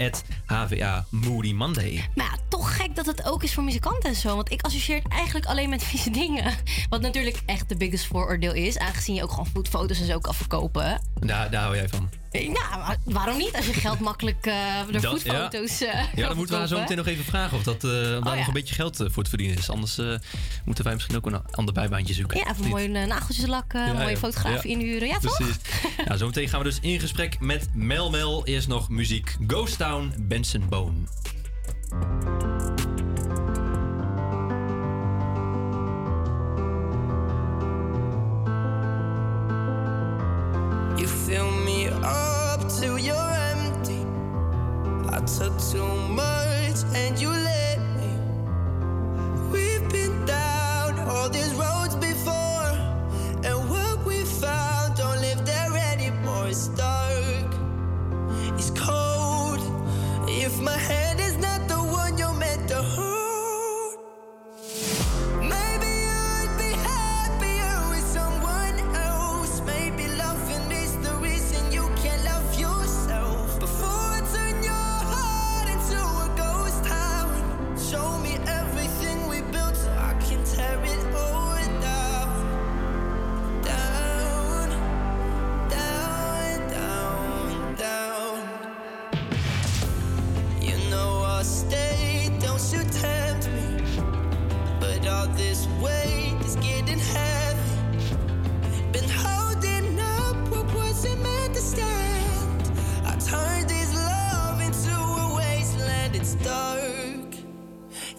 HVA 0.45 1.07
Moody 1.11 1.53
Monday. 1.53 2.09
Maar 2.15 2.27
ja, 2.27 2.39
toch 2.49 2.77
gek 2.77 2.97
dat 2.97 3.07
het 3.07 3.25
ook 3.25 3.43
is 3.43 3.55
voor 3.55 3.65
muzikanten 3.65 4.09
en 4.09 4.17
zo. 4.17 4.35
Want 4.35 4.51
ik 4.51 4.63
associeer 4.63 5.03
het 5.03 5.13
eigenlijk 5.13 5.47
alleen 5.47 5.69
met 5.69 5.85
vieze 5.85 6.11
dingen. 6.11 6.55
Wat 6.89 7.01
natuurlijk 7.01 7.43
echt 7.47 7.69
de 7.69 7.77
biggest 7.77 8.07
vooroordeel 8.07 8.55
is. 8.55 8.79
Aangezien 8.79 9.15
je 9.15 9.23
ook 9.23 9.31
gewoon 9.31 9.67
foto's 9.71 10.01
en 10.01 10.07
zo 10.07 10.19
kan 10.19 10.35
verkopen. 10.35 11.01
Daar, 11.21 11.51
daar 11.51 11.63
hou 11.63 11.77
jij 11.77 11.89
van. 11.89 12.26
Ja, 12.31 12.77
maar 12.77 12.97
waarom 13.05 13.37
niet? 13.39 13.57
Als 13.57 13.67
je 13.67 13.73
geld 13.73 14.01
makkelijk 14.01 14.47
eh 14.47 14.55
door 14.91 15.01
voetfoto's 15.01 15.81
eh 15.81 15.95
Ja, 15.95 16.01
kan 16.15 16.23
dan 16.23 16.37
moeten 16.37 16.55
we 16.55 16.61
haar 16.61 16.69
zo 16.69 16.79
meteen 16.81 16.97
nog 16.97 17.07
even 17.07 17.25
vragen 17.25 17.57
of 17.57 17.63
dat, 17.63 17.85
eh, 17.85 17.91
of 17.91 17.95
daar 17.97 18.33
ja. 18.33 18.35
nog 18.35 18.47
een 18.47 18.53
beetje 18.53 18.75
geld 18.75 19.01
eh, 19.01 19.07
voor 19.11 19.23
te 19.23 19.29
verdienen 19.29 19.59
is. 19.59 19.71
Anders 19.71 19.99
eh, 19.99 20.15
moeten 20.65 20.85
wij 20.85 20.93
misschien 20.95 21.17
ook 21.17 21.27
een 21.27 21.41
ander 21.51 21.75
bijbaantje 21.75 22.15
zoeken. 22.15 22.39
Ja, 22.39 22.51
even 22.51 22.69
mooie 22.69 22.89
uh, 22.89 23.05
nageltjes 23.05 23.47
lakken, 23.47 23.87
Ja, 23.87 23.93
mooie 23.93 24.11
ja. 24.11 24.17
fotografen 24.17 24.71
Ja. 24.71 24.77
inhuren. 24.77 25.09
Ja, 25.09 25.19
toch? 25.19 25.37
Precies. 25.37 25.57
ja, 26.07 26.17
zometeen 26.17 26.49
gaan 26.49 26.59
we 26.59 26.65
dus 26.65 26.79
in 26.81 27.01
gesprek 27.01 27.41
met 27.41 27.69
Mel 27.75 28.11
Mel. 28.11 28.47
Eerst 28.47 28.69
nog 28.69 28.89
muziek. 28.89 29.37
Ghost 29.47 29.79
Town, 29.79 30.15
Benson 30.19 30.69
Bone. 30.69 30.95
Took 45.27 45.59
too 45.59 45.85
much 46.11 46.85
and 46.95 47.21
you 47.21 47.31
let 47.31 47.79
me. 47.99 48.11
We've 49.51 49.89
been 49.91 50.25
down 50.25 51.01
all 51.01 51.29
these 51.29 51.53
roads 51.55 51.76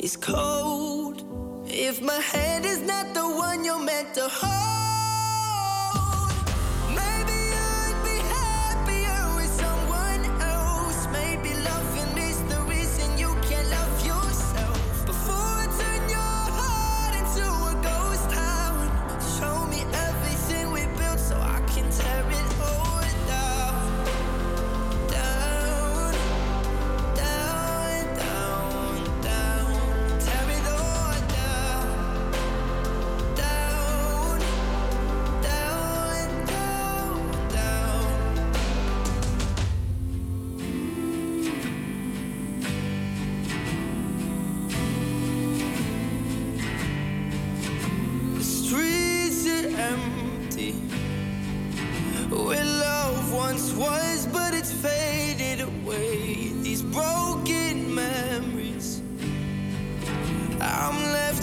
it's 0.08 0.16
cold. 0.16 1.18
If 1.68 2.02
my 2.02 2.22
hand 2.32 2.64
is 2.66 2.80
not 2.80 3.14
the 3.14 3.28
one 3.28 3.66
you're 3.66 3.78
meant 3.78 4.14
to 4.14 4.26
hold, 4.32 4.87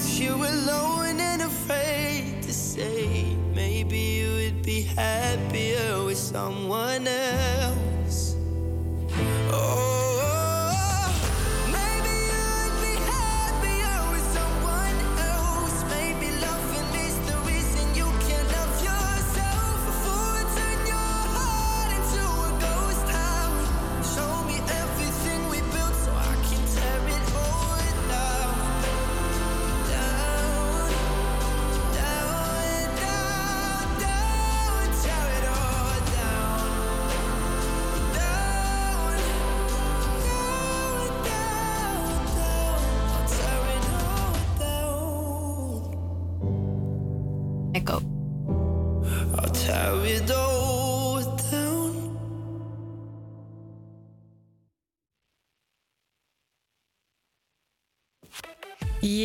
left 0.05 0.19
here 0.19 0.33
alone 0.33 1.21
and 1.21 1.43
afraid 1.43 2.43
to 2.43 2.53
say. 2.53 3.25
Maybe 3.55 3.99
you 3.99 4.33
would 4.35 4.63
be 4.63 4.83
happier 4.83 6.05
with 6.05 6.19
someone 6.19 7.07
else. 7.07 8.37
Oh, 9.51 9.94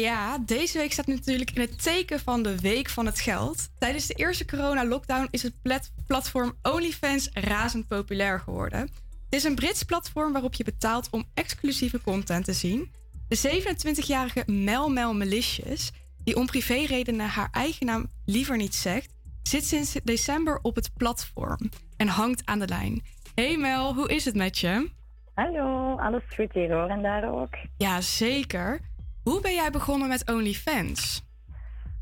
Ja, 0.10 0.38
deze 0.38 0.78
week 0.78 0.91
staat 0.91 1.07
natuurlijk 1.07 1.51
in 1.51 1.62
het 1.62 1.84
teken 1.84 2.20
van 2.20 2.43
de 2.43 2.60
Week 2.60 2.89
van 2.89 3.05
het 3.05 3.20
Geld. 3.20 3.70
Tijdens 3.80 4.07
de 4.07 4.14
eerste 4.14 4.45
corona-lockdown 4.45 5.28
is 5.32 5.43
het 5.43 5.62
plat- 5.62 5.91
platform 6.07 6.53
OnlyFans 6.62 7.30
razend 7.34 7.88
populair 7.88 8.39
geworden. 8.39 8.80
Het 8.80 8.89
is 9.30 9.43
een 9.43 9.55
Brits 9.55 9.84
platform 9.84 10.32
waarop 10.32 10.53
je 10.53 10.64
betaalt 10.64 11.10
om 11.12 11.24
exclusieve 11.34 12.01
content 12.01 12.45
te 12.45 12.53
zien. 12.53 12.91
De 13.28 13.38
27-jarige 13.38 14.43
Mel 14.51 14.89
Mel 14.89 15.14
Malicious, 15.14 15.91
die 16.24 16.36
om 16.36 16.45
privéredenen 16.45 17.28
haar 17.28 17.49
eigen 17.51 17.86
naam 17.86 18.12
liever 18.26 18.57
niet 18.57 18.76
zegt, 18.76 19.14
zit 19.43 19.66
sinds 19.66 19.93
december 20.03 20.60
op 20.62 20.76
het 20.76 20.91
platform 20.97 21.70
en 21.97 22.07
hangt 22.07 22.41
aan 22.45 22.60
de 22.60 22.68
lijn. 22.68 23.01
Hey 23.36 23.57
Mel, 23.57 23.93
hoe 23.93 24.10
is 24.10 24.26
het 24.26 24.36
met 24.36 24.57
je? 24.57 24.89
Hallo, 25.34 25.95
alles 25.97 26.24
goed 26.36 26.53
hier 26.53 26.72
hoor 26.72 26.89
en 26.89 27.01
daar 27.01 27.34
ook. 27.34 27.55
Ja, 27.78 28.01
zeker. 28.01 28.89
Hoe 29.30 29.41
ben 29.41 29.53
jij 29.53 29.71
begonnen 29.71 30.07
met 30.07 30.32
OnlyFans? 30.32 31.23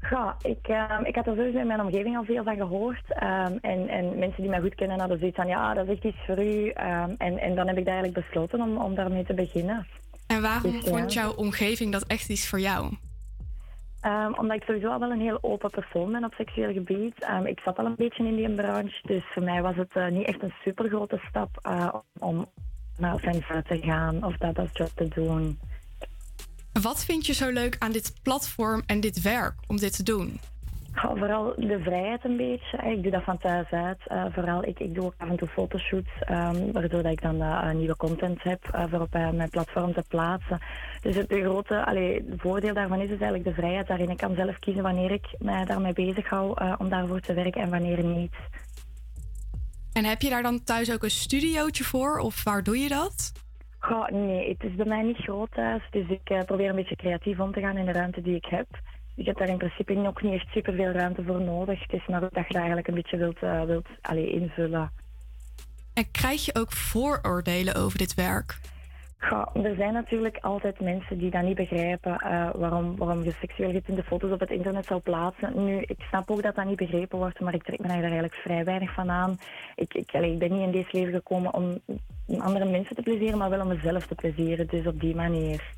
Ja, 0.09 0.36
ik, 0.41 0.67
ehm, 0.67 1.03
ik 1.03 1.15
had 1.15 1.28
er 1.28 1.36
sowieso 1.36 1.59
in 1.59 1.67
mijn 1.67 1.82
omgeving 1.82 2.17
al 2.17 2.23
veel 2.23 2.43
van 2.43 2.55
gehoord. 2.55 3.03
ehm, 3.07 3.57
en, 3.61 3.88
en 3.88 4.19
mensen 4.19 4.41
die 4.41 4.49
mij 4.49 4.61
goed 4.61 4.75
kennen 4.75 4.99
hadden 4.99 5.19
zoiets 5.19 5.36
van, 5.36 5.47
ja, 5.47 5.73
dat 5.73 5.88
is 5.88 5.93
echt 5.93 6.03
iets 6.03 6.25
voor 6.25 6.43
u. 6.43 6.69
ehm, 6.69 7.13
en, 7.17 7.38
en 7.38 7.55
dan 7.55 7.67
heb 7.67 7.78
ik 7.78 7.88
eigenlijk 7.88 8.15
besloten 8.25 8.61
om, 8.61 8.78
om 8.78 8.95
daarmee 8.95 9.23
te 9.23 9.34
beginnen. 9.34 9.88
En 10.28 10.41
waarom 10.41 10.71
Dus, 10.71 10.84
ja. 10.84 10.89
vond 10.89 11.13
jouw 11.13 11.34
omgeving 11.34 11.91
dat 11.91 12.03
echt 12.07 12.30
iets 12.30 12.47
voor 12.47 12.59
jou? 12.59 12.93
Omdat 14.38 14.55
ik 14.57 14.63
sowieso 14.63 14.91
al 14.91 14.99
wel 14.99 15.11
een 15.11 15.19
heel 15.19 15.38
open 15.41 15.69
persoon 15.69 16.11
ben 16.11 16.23
op 16.23 16.34
seksueel 16.34 16.73
gebied. 16.73 17.28
Ik 17.43 17.59
zat 17.59 17.78
al 17.78 17.86
een 17.86 17.95
beetje 17.95 18.25
in 18.28 18.36
die 18.36 18.55
branche, 18.55 18.99
dus 19.01 19.23
voor 19.34 19.43
mij 19.43 19.61
was 19.61 19.75
het 19.75 19.91
eh, 19.93 20.07
niet 20.07 20.28
echt 20.28 20.43
een 20.43 20.53
super 20.63 20.88
grote 20.89 21.21
stap 21.30 21.59
eh, 21.61 21.93
om 22.19 22.45
naar 22.97 23.17
fans 23.17 23.45
te 23.67 23.78
gaan 23.82 24.23
of 24.23 24.38
dat 24.38 24.59
als 24.59 24.69
job 24.73 24.89
te 24.95 25.07
doen. 25.07 25.59
Wat 26.82 27.05
vind 27.05 27.25
je 27.25 27.34
zo 27.34 27.49
leuk 27.49 27.75
aan 27.80 27.91
dit 27.91 28.13
platform 28.23 28.84
en 28.86 28.99
dit 28.99 29.21
werk 29.21 29.53
om 29.67 29.78
dit 29.78 29.95
te 29.95 30.03
doen? 30.03 30.39
Vooral 30.93 31.53
de 31.57 31.80
vrijheid 31.84 32.23
een 32.23 32.38
beetje. 32.38 32.78
Ik 32.78 33.03
doe 33.03 33.11
dat 33.11 33.23
van 33.23 33.38
thuis 33.38 33.69
uit. 33.69 33.97
Eh, 34.07 34.25
vooral, 34.32 34.63
ik, 34.63 34.80
ik 34.80 34.93
doe 34.93 35.03
ook 35.05 35.13
af 35.17 35.30
en 35.30 35.38
toe 35.38 35.47
fotoshoots, 35.47 36.09
ehm, 36.19 36.71
waardoor 36.71 37.03
dat 37.03 37.11
ik 37.11 37.21
dan 37.21 37.41
eh, 37.41 37.71
nieuwe 37.71 37.95
content 37.95 38.43
heb 38.43 38.63
eh, 38.71 38.84
voor 38.89 38.99
op 38.99 39.11
mijn 39.11 39.49
platform 39.49 39.93
te 39.93 40.03
plaatsen. 40.07 40.59
Dus 41.01 41.15
het 41.15 41.34
grote 41.34 41.86
allee, 41.86 42.25
voordeel 42.38 42.73
daarvan 42.73 42.97
is, 42.97 43.03
is 43.03 43.09
eigenlijk 43.09 43.43
de 43.43 43.53
vrijheid 43.53 43.88
daarin. 43.88 44.09
Ik 44.09 44.17
kan 44.17 44.36
zelf 44.36 44.59
kiezen 44.59 44.84
wanneer 44.84 45.11
ik 45.11 45.25
mij 45.39 45.65
daarmee 45.65 45.93
bezig 45.93 46.30
hou 46.30 46.75
om 46.78 46.89
daarvoor 46.89 47.19
te 47.19 47.34
werken 47.34 47.61
en 47.61 47.69
wanneer 47.69 48.03
niet. 48.03 48.36
En 49.93 50.05
heb 50.05 50.21
je 50.21 50.30
daar 50.30 50.43
dan 50.43 50.63
thuis 50.63 50.91
ook 50.91 51.03
een 51.03 51.11
studiootje 51.11 51.84
voor 51.84 52.17
of 52.17 52.43
waar 52.43 52.63
doe 52.63 52.78
je 52.78 52.89
dat? 52.89 53.32
Nee, 54.11 54.49
het 54.49 54.63
is 54.63 54.75
bij 54.75 54.86
mij 54.86 55.01
niet 55.01 55.17
groot 55.17 55.51
thuis, 55.51 55.84
dus 55.91 56.09
ik 56.09 56.30
eh, 56.30 56.43
probeer 56.43 56.69
een 56.69 56.75
beetje 56.75 56.95
creatief 56.95 57.39
om 57.39 57.53
te 57.53 57.59
gaan 57.59 57.78
in 57.78 57.86
de 57.86 57.91
ruimte 57.91 58.21
die 58.21 58.36
ik 58.36 58.45
heb. 58.45 58.67
Ik 59.15 59.25
heb 59.25 59.38
daar 59.38 59.49
in 59.49 59.57
principe 59.57 60.07
ook 60.07 60.21
niet 60.21 60.34
echt 60.34 60.47
superveel 60.47 60.91
ruimte 60.91 61.23
voor 61.23 61.41
nodig. 61.41 61.82
Het 61.82 61.93
is 61.93 62.07
maar 62.07 62.19
dat 62.19 62.32
je 62.34 62.41
dat 62.41 62.55
eigenlijk 62.55 62.88
een 62.88 62.93
beetje 62.93 63.17
wilt, 63.17 63.39
eh, 63.39 63.63
wilt 63.63 63.88
allee, 64.01 64.32
invullen. 64.32 64.91
En 65.93 66.11
krijg 66.11 66.45
je 66.45 66.55
ook 66.55 66.71
vooroordelen 66.71 67.75
over 67.75 67.97
dit 67.97 68.13
werk? 68.13 68.59
Ja, 69.20 69.49
er 69.53 69.76
zijn 69.76 69.93
natuurlijk 69.93 70.38
altijd 70.41 70.80
mensen 70.80 71.18
die 71.18 71.32
dat 71.32 71.43
niet 71.43 71.55
begrijpen 71.55 72.18
eh, 72.18 72.49
waarom, 72.55 72.95
waarom 72.95 73.24
je 73.24 73.32
seksueel 73.32 73.72
getinte 73.72 74.03
foto's 74.03 74.32
op 74.32 74.39
het 74.39 74.49
internet 74.49 74.86
zou 74.86 74.99
plaatsen. 74.99 75.65
Nu, 75.65 75.82
ik 75.82 76.01
snap 76.09 76.32
ook 76.32 76.43
dat 76.43 76.55
dat 76.55 76.65
niet 76.65 76.76
begrepen 76.76 77.18
wordt, 77.18 77.39
maar 77.39 77.53
ik 77.53 77.63
trek 77.63 77.80
me 77.80 77.88
daar 77.88 78.01
eigenlijk 78.01 78.34
vrij 78.34 78.63
weinig 78.63 78.93
van 78.93 79.09
aan. 79.09 79.39
Ik, 79.76 79.93
ik, 79.93 80.09
allee, 80.13 80.32
ik 80.32 80.39
ben 80.39 80.51
niet 80.51 80.61
in 80.61 80.72
deze 80.72 80.89
leven 80.91 81.13
gekomen 81.13 81.53
om 81.53 81.82
andere 82.39 82.65
mensen 82.65 82.95
te 82.95 83.01
plezieren, 83.01 83.38
maar 83.38 83.49
wel 83.49 83.61
om 83.61 83.68
mezelf 83.68 84.07
te 84.07 84.15
plezieren. 84.15 84.68
Dus 84.68 84.86
op 84.86 84.99
die 84.99 85.15
manier. 85.15 85.76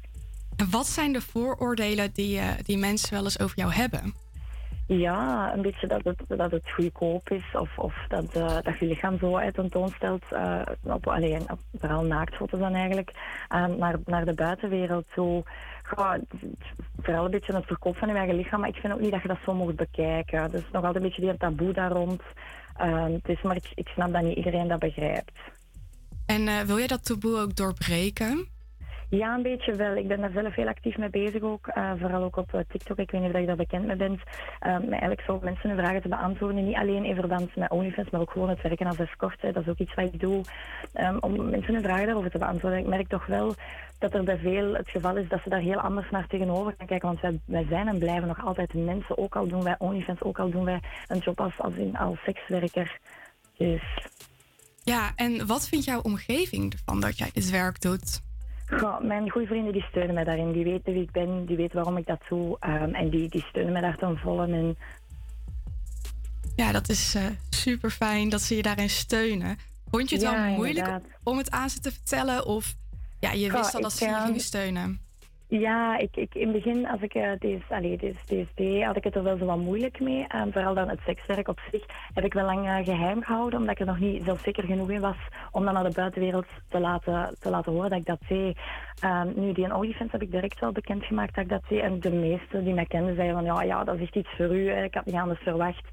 Wat 0.69 0.87
zijn 0.87 1.13
de 1.13 1.21
vooroordelen 1.21 2.11
die, 2.13 2.39
eh, 2.39 2.47
die 2.63 2.77
mensen 2.77 3.13
wel 3.13 3.23
eens 3.23 3.39
over 3.39 3.57
jou 3.57 3.73
hebben? 3.73 4.13
Ja, 4.97 5.53
een 5.53 5.61
beetje 5.61 5.87
dat 5.87 6.03
het, 6.03 6.23
dat 6.27 6.51
het 6.51 6.71
goedkoop 6.71 7.29
is 7.29 7.43
of, 7.53 7.77
of 7.77 7.93
dat, 8.07 8.35
eh, 8.35 8.57
dat 8.61 8.79
je 8.79 8.85
lichaam 8.85 9.17
zo 9.19 9.35
uit 9.35 9.53
tentoonstelt, 9.53 10.23
eh 10.29 10.61
op, 10.83 11.07
alleen, 11.07 11.45
vooral 11.79 12.03
naaktfoto's 12.03 12.59
dan 12.59 12.73
eigenlijk, 12.73 13.11
eh, 13.47 13.65
naar, 13.65 13.95
naar 14.05 14.25
de 14.25 14.33
buitenwereld 14.33 15.05
toe. 15.13 15.43
Vooral 17.01 17.25
een 17.25 17.31
beetje 17.31 17.55
het 17.55 17.65
verkoop 17.65 17.97
van 17.97 18.07
je 18.07 18.13
eigen 18.13 18.35
lichaam, 18.35 18.59
maar 18.59 18.69
ik 18.69 18.75
vind 18.75 18.93
ook 18.93 18.99
niet 18.99 19.11
dat 19.11 19.21
je 19.21 19.27
dat 19.27 19.37
zo 19.45 19.53
moet 19.53 19.75
bekijken. 19.75 20.53
Is 20.53 20.71
nog 20.71 20.83
altijd 20.83 20.95
een 20.95 21.01
beetje 21.01 21.21
die 21.21 21.37
taboe 21.37 21.73
daar 21.73 21.91
rond. 21.91 22.21
Is, 23.25 23.41
maar 23.41 23.55
ik, 23.55 23.71
ik 23.73 23.87
snap 23.87 24.13
dat 24.13 24.21
niet 24.21 24.37
iedereen 24.37 24.67
dat 24.67 24.79
begrijpt. 24.79 25.31
En 26.25 26.47
eh, 26.47 26.61
wil 26.61 26.77
jij 26.77 26.87
dat 26.87 27.05
taboe 27.05 27.37
ook 27.37 27.55
doorbreken? 27.55 28.47
Ja, 29.10 29.36
een 29.36 29.41
beetje 29.41 29.76
wel. 29.76 29.95
Ik 29.95 30.07
ben 30.07 30.22
daar 30.22 30.32
zelf 30.32 30.55
heel 30.55 30.68
actief 30.68 30.97
mee 30.97 31.10
bezig 31.10 31.41
ook. 31.41 31.68
eh, 31.68 31.91
vooral 31.99 32.24
ook 32.24 32.38
op 32.38 32.53
eh, 32.53 32.60
TikTok. 32.68 32.97
Ik 32.97 33.12
weet 33.12 33.22
niet 33.22 33.34
of 33.34 33.39
je 33.39 33.45
daar 33.45 33.55
bekend 33.55 33.86
mee 33.86 33.95
bent. 33.95 34.20
Met 34.60 34.89
eigenlijk 34.89 35.22
zo 35.22 35.39
mensen 35.43 35.70
hun 35.70 35.78
vragen 35.80 36.01
te 36.01 36.07
beantwoorden. 36.07 36.66
Niet 36.66 36.76
alleen 36.76 37.05
in 37.05 37.16
verband 37.16 37.55
met 37.55 37.72
OnlyFans, 37.72 38.10
maar 38.10 38.22
ook 38.22 38.32
gewoon 38.32 38.49
het 38.49 38.62
werken 38.62 38.88
als 38.88 38.97
escort. 38.99 39.41
hè. 39.41 39.51
Dat 39.51 39.64
is 39.64 39.70
ook 39.70 39.78
iets 39.78 39.93
wat 39.93 40.14
ik 40.14 40.20
doe. 40.20 40.41
ehm, 40.93 41.18
om 41.20 41.49
mensen 41.49 41.74
hun 41.74 41.84
vragen 41.84 42.05
daarover 42.05 42.32
te 42.32 42.38
beantwoorden. 42.38 42.80
Ik 42.80 42.86
merk 42.88 43.07
toch 43.07 43.26
wel 43.26 43.53
dat 43.99 44.14
er 44.14 44.24
bij 44.24 44.38
veel 44.38 44.74
het 44.74 44.89
geval 44.89 45.18
is 45.18 45.30
dat 45.30 45.39
ze 45.43 45.49
daar 45.49 45.60
heel 45.60 45.80
anders 45.80 46.10
naar 46.10 46.28
tegenover 46.28 46.74
gaan 46.78 46.88
kijken. 46.88 47.07
Want 47.07 47.22
wij, 47.22 47.39
wij 47.45 47.66
zijn 47.70 47.88
en 47.88 47.99
blijven 47.99 48.28
nog 48.28 48.45
altijd 48.45 48.74
mensen. 48.74 49.18
Ook 49.18 49.36
al 49.36 49.47
doen 49.47 49.64
wij 49.64 49.76
OnlyFans, 49.80 50.22
ook 50.22 50.39
al 50.39 50.49
doen 50.49 50.66
wij 50.66 50.80
een 51.07 51.18
job 51.18 51.39
als, 51.41 51.53
als, 51.57 51.74
als 51.93 52.20
sekswerker. 52.24 52.97
Dus... 53.57 53.82
Ja, 54.84 55.12
en 55.16 55.47
wat 55.47 55.68
vindt 55.68 55.86
jouw 55.86 56.01
omgeving 56.01 56.74
ervan 56.74 56.99
dat 56.99 57.18
jij 57.18 57.30
dit 57.34 57.49
werk 57.49 57.82
doet? 57.82 58.22
Ja, 58.70 58.99
mijn 59.01 59.30
goede 59.30 59.47
vrienden 59.47 59.74
die 59.74 59.82
steunen 59.89 60.13
mij 60.13 60.24
daarin. 60.24 60.51
Die 60.51 60.63
weten 60.63 60.93
wie 60.93 61.01
ik 61.01 61.11
ben, 61.11 61.45
die 61.45 61.55
weten 61.55 61.76
waarom 61.76 61.97
ik 61.97 62.05
dat 62.07 62.22
doe. 62.30 62.57
ehm, 62.59 62.93
en 62.93 63.09
die, 63.09 63.30
die 63.30 63.45
steunen 63.49 63.72
mij 63.74 63.82
daar 63.82 63.97
ten 63.97 64.17
volle 64.17 64.47
in. 64.47 64.78
Ja, 66.55 66.72
dat 66.72 66.89
is 66.89 67.17
super 67.49 67.89
fijn 67.91 68.30
dat 68.30 68.41
ze 68.41 68.55
je 68.55 68.61
daarin 68.61 68.89
steunen. 68.89 69.57
Vond 69.91 70.09
je 70.09 70.15
het 70.15 70.24
Ja, 70.26 70.32
wel 70.45 70.53
moeilijk 70.55 70.88
inderdaad. 70.88 71.09
om 71.24 71.38
het 71.38 71.51
aan 71.51 71.70
ze 71.70 71.80
te 71.80 71.91
vertellen? 71.91 72.45
Of 72.45 72.76
ja, 73.20 73.32
je 73.32 73.51
wist 73.51 73.72
Ja, 73.72 73.78
al 73.78 73.82
dat 73.82 73.93
ze 73.93 74.05
je 74.05 74.11
ehm, 74.11 74.26
gingen 74.26 74.39
steunen? 74.41 74.99
Ja, 75.51 75.97
ik, 75.97 76.15
ik, 76.15 76.35
in 76.35 76.47
het 76.47 76.63
begin, 76.63 76.87
als 76.87 77.01
ik 77.01 77.13
eh, 77.13 77.31
deze, 77.39 77.63
allee, 77.69 77.97
deze, 77.97 78.47
deze 78.55 78.85
had 78.85 78.95
ik 78.95 79.03
het 79.03 79.15
er 79.15 79.23
wel 79.23 79.37
zo 79.37 79.45
wat 79.45 79.57
moeilijk 79.57 79.99
mee. 79.99 80.25
Ehm, 80.27 80.51
vooral 80.51 80.73
dan 80.73 80.89
het 80.89 80.99
sekswerk 81.05 81.47
op 81.47 81.59
zich 81.71 81.85
heb 82.13 82.25
ik 82.25 82.33
wel 82.33 82.45
lang 82.45 82.67
eh, 82.67 82.85
geheim 82.85 83.23
gehouden, 83.23 83.59
omdat 83.59 83.73
ik 83.73 83.79
er 83.79 83.85
nog 83.85 83.99
niet 83.99 84.23
zelfzeker 84.23 84.63
genoeg 84.63 84.89
in 84.89 85.01
was 85.01 85.15
om 85.51 85.65
dan 85.65 85.73
naar 85.73 85.83
de 85.83 85.95
buitenwereld 85.95 86.45
te 86.67 86.79
laten, 86.79 87.35
te 87.39 87.49
laten 87.49 87.71
horen 87.71 87.89
dat 87.89 87.99
ik 87.99 88.05
dat 88.05 88.19
deed. 88.27 88.57
Ehm, 89.01 89.27
nu, 89.35 89.51
die 89.51 89.73
OnlyFans 89.73 90.11
heb 90.11 90.21
ik 90.21 90.31
direct 90.31 90.59
wel 90.59 90.71
bekendgemaakt 90.71 91.35
dat 91.35 91.43
ik 91.43 91.49
dat 91.49 91.63
deed. 91.69 91.81
En 91.81 91.99
de 91.99 92.11
meesten 92.11 92.63
die 92.63 92.73
mij 92.73 92.85
kenden 92.85 93.15
zeiden 93.15 93.35
van, 93.35 93.45
ja, 93.45 93.61
ja, 93.61 93.83
dat 93.83 93.95
is 93.95 94.01
echt 94.01 94.15
iets 94.15 94.35
voor 94.37 94.55
u. 94.55 94.71
Ik 94.71 94.93
had 94.93 95.05
niet 95.05 95.15
anders 95.15 95.39
verwacht. 95.39 95.85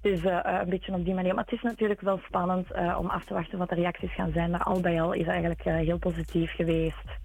Dus 0.00 0.20
een 0.24 0.68
beetje 0.68 0.92
op 0.92 1.04
die 1.04 1.14
manier. 1.14 1.34
Maar 1.34 1.44
het 1.44 1.54
is 1.54 1.62
natuurlijk 1.62 2.00
wel 2.00 2.20
spannend 2.26 2.66
om 2.98 3.06
af 3.06 3.24
te 3.24 3.34
wachten 3.34 3.58
wat 3.58 3.68
de 3.68 3.74
reacties 3.74 4.14
gaan 4.14 4.32
zijn. 4.32 4.50
Maar 4.50 4.62
al 4.62 4.80
bij 4.80 5.02
al 5.02 5.12
is 5.12 5.20
het 5.20 5.28
eigenlijk 5.28 5.62
heel 5.62 5.98
positief 5.98 6.54
geweest. 6.54 7.22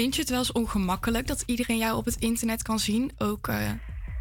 Vind 0.00 0.14
je 0.14 0.20
het 0.20 0.30
wel 0.30 0.38
eens 0.38 0.52
ongemakkelijk 0.52 1.26
dat 1.26 1.42
iedereen 1.46 1.78
jou 1.78 1.96
op 1.96 2.04
het 2.04 2.16
internet 2.16 2.62
kan 2.62 2.78
zien? 2.78 3.12
Ook 3.18 3.48
eh, 3.48 3.56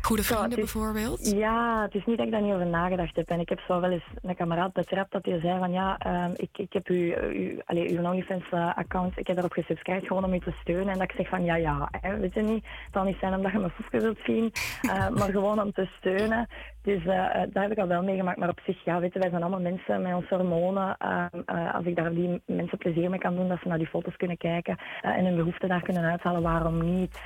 goede 0.01 0.23
vrienden 0.23 0.49
is- 0.49 0.55
bijvoorbeeld? 0.55 1.31
Ja, 1.31 1.81
het 1.81 1.95
is 1.95 2.05
niet 2.05 2.17
dat 2.17 2.25
ik 2.25 2.31
daar 2.31 2.41
niet 2.41 2.53
over 2.53 2.65
nagedacht 2.67 3.15
heb. 3.15 3.29
En 3.29 3.39
ik 3.39 3.49
heb 3.49 3.59
zo 3.59 3.79
wel 3.79 3.91
eens 3.91 4.03
een 4.21 4.35
kameraad 4.35 4.73
betrapt 4.73 5.11
dat 5.11 5.25
hij 5.25 5.39
zei 5.39 5.59
van 5.59 5.71
ja, 5.71 5.97
ehm, 5.97 6.31
ik, 6.35 6.49
ik 6.57 6.73
heb 6.73 6.89
u, 6.89 7.15
u, 7.15 7.59
allee, 7.65 7.97
uw 7.97 8.05
OnlyFans-account, 8.05 9.17
ik 9.17 9.27
heb 9.27 9.35
daarop 9.35 9.53
gesubscribed 9.53 10.07
gewoon 10.07 10.23
om 10.23 10.33
u 10.33 10.39
te 10.39 10.53
steunen. 10.61 10.87
En 10.87 10.99
dat 10.99 11.09
ik 11.09 11.15
zeg 11.17 11.27
van 11.29 11.43
ja, 11.43 11.55
ja, 11.55 11.87
hè, 12.01 12.17
weet 12.17 12.33
je 12.33 12.41
niet, 12.41 12.63
het 12.63 12.93
zal 12.93 13.03
niet 13.03 13.17
zijn 13.19 13.33
omdat 13.35 13.51
je 13.51 13.57
mijn 13.59 13.71
foefje 13.71 13.99
wilt 13.99 14.19
zien, 14.25 14.51
eh, 14.81 15.09
maar 15.17 15.29
gewoon 15.31 15.61
om 15.61 15.71
te 15.71 15.89
steunen. 15.97 16.47
Dus 16.81 17.05
eh, 17.05 17.25
eh, 17.41 17.49
daar 17.53 17.63
heb 17.63 17.71
ik 17.71 17.77
al 17.77 17.87
wel 17.87 18.03
meegemaakt. 18.03 18.37
Maar 18.37 18.49
op 18.49 18.59
zich, 18.65 18.83
ja, 18.85 18.99
weet 18.99 19.13
je, 19.13 19.19
wij 19.19 19.29
zijn 19.29 19.41
allemaal 19.41 19.61
mensen 19.61 20.01
met 20.01 20.13
onze 20.13 20.35
hormonen. 20.35 20.97
Ehm, 20.97 21.39
eh, 21.45 21.75
als 21.75 21.85
ik 21.85 21.95
daar 21.95 22.13
die 22.13 22.41
mensen 22.45 22.77
plezier 22.77 23.09
mee 23.09 23.19
kan 23.19 23.35
doen, 23.35 23.47
dat 23.47 23.59
ze 23.61 23.67
naar 23.67 23.77
die 23.77 23.87
foto's 23.87 24.15
kunnen 24.15 24.37
kijken 24.37 24.77
en 25.01 25.25
hun 25.25 25.35
behoeften 25.35 25.69
daar 25.69 25.81
kunnen 25.81 26.03
uithalen, 26.03 26.41
waarom 26.41 26.95
niet? 26.95 27.17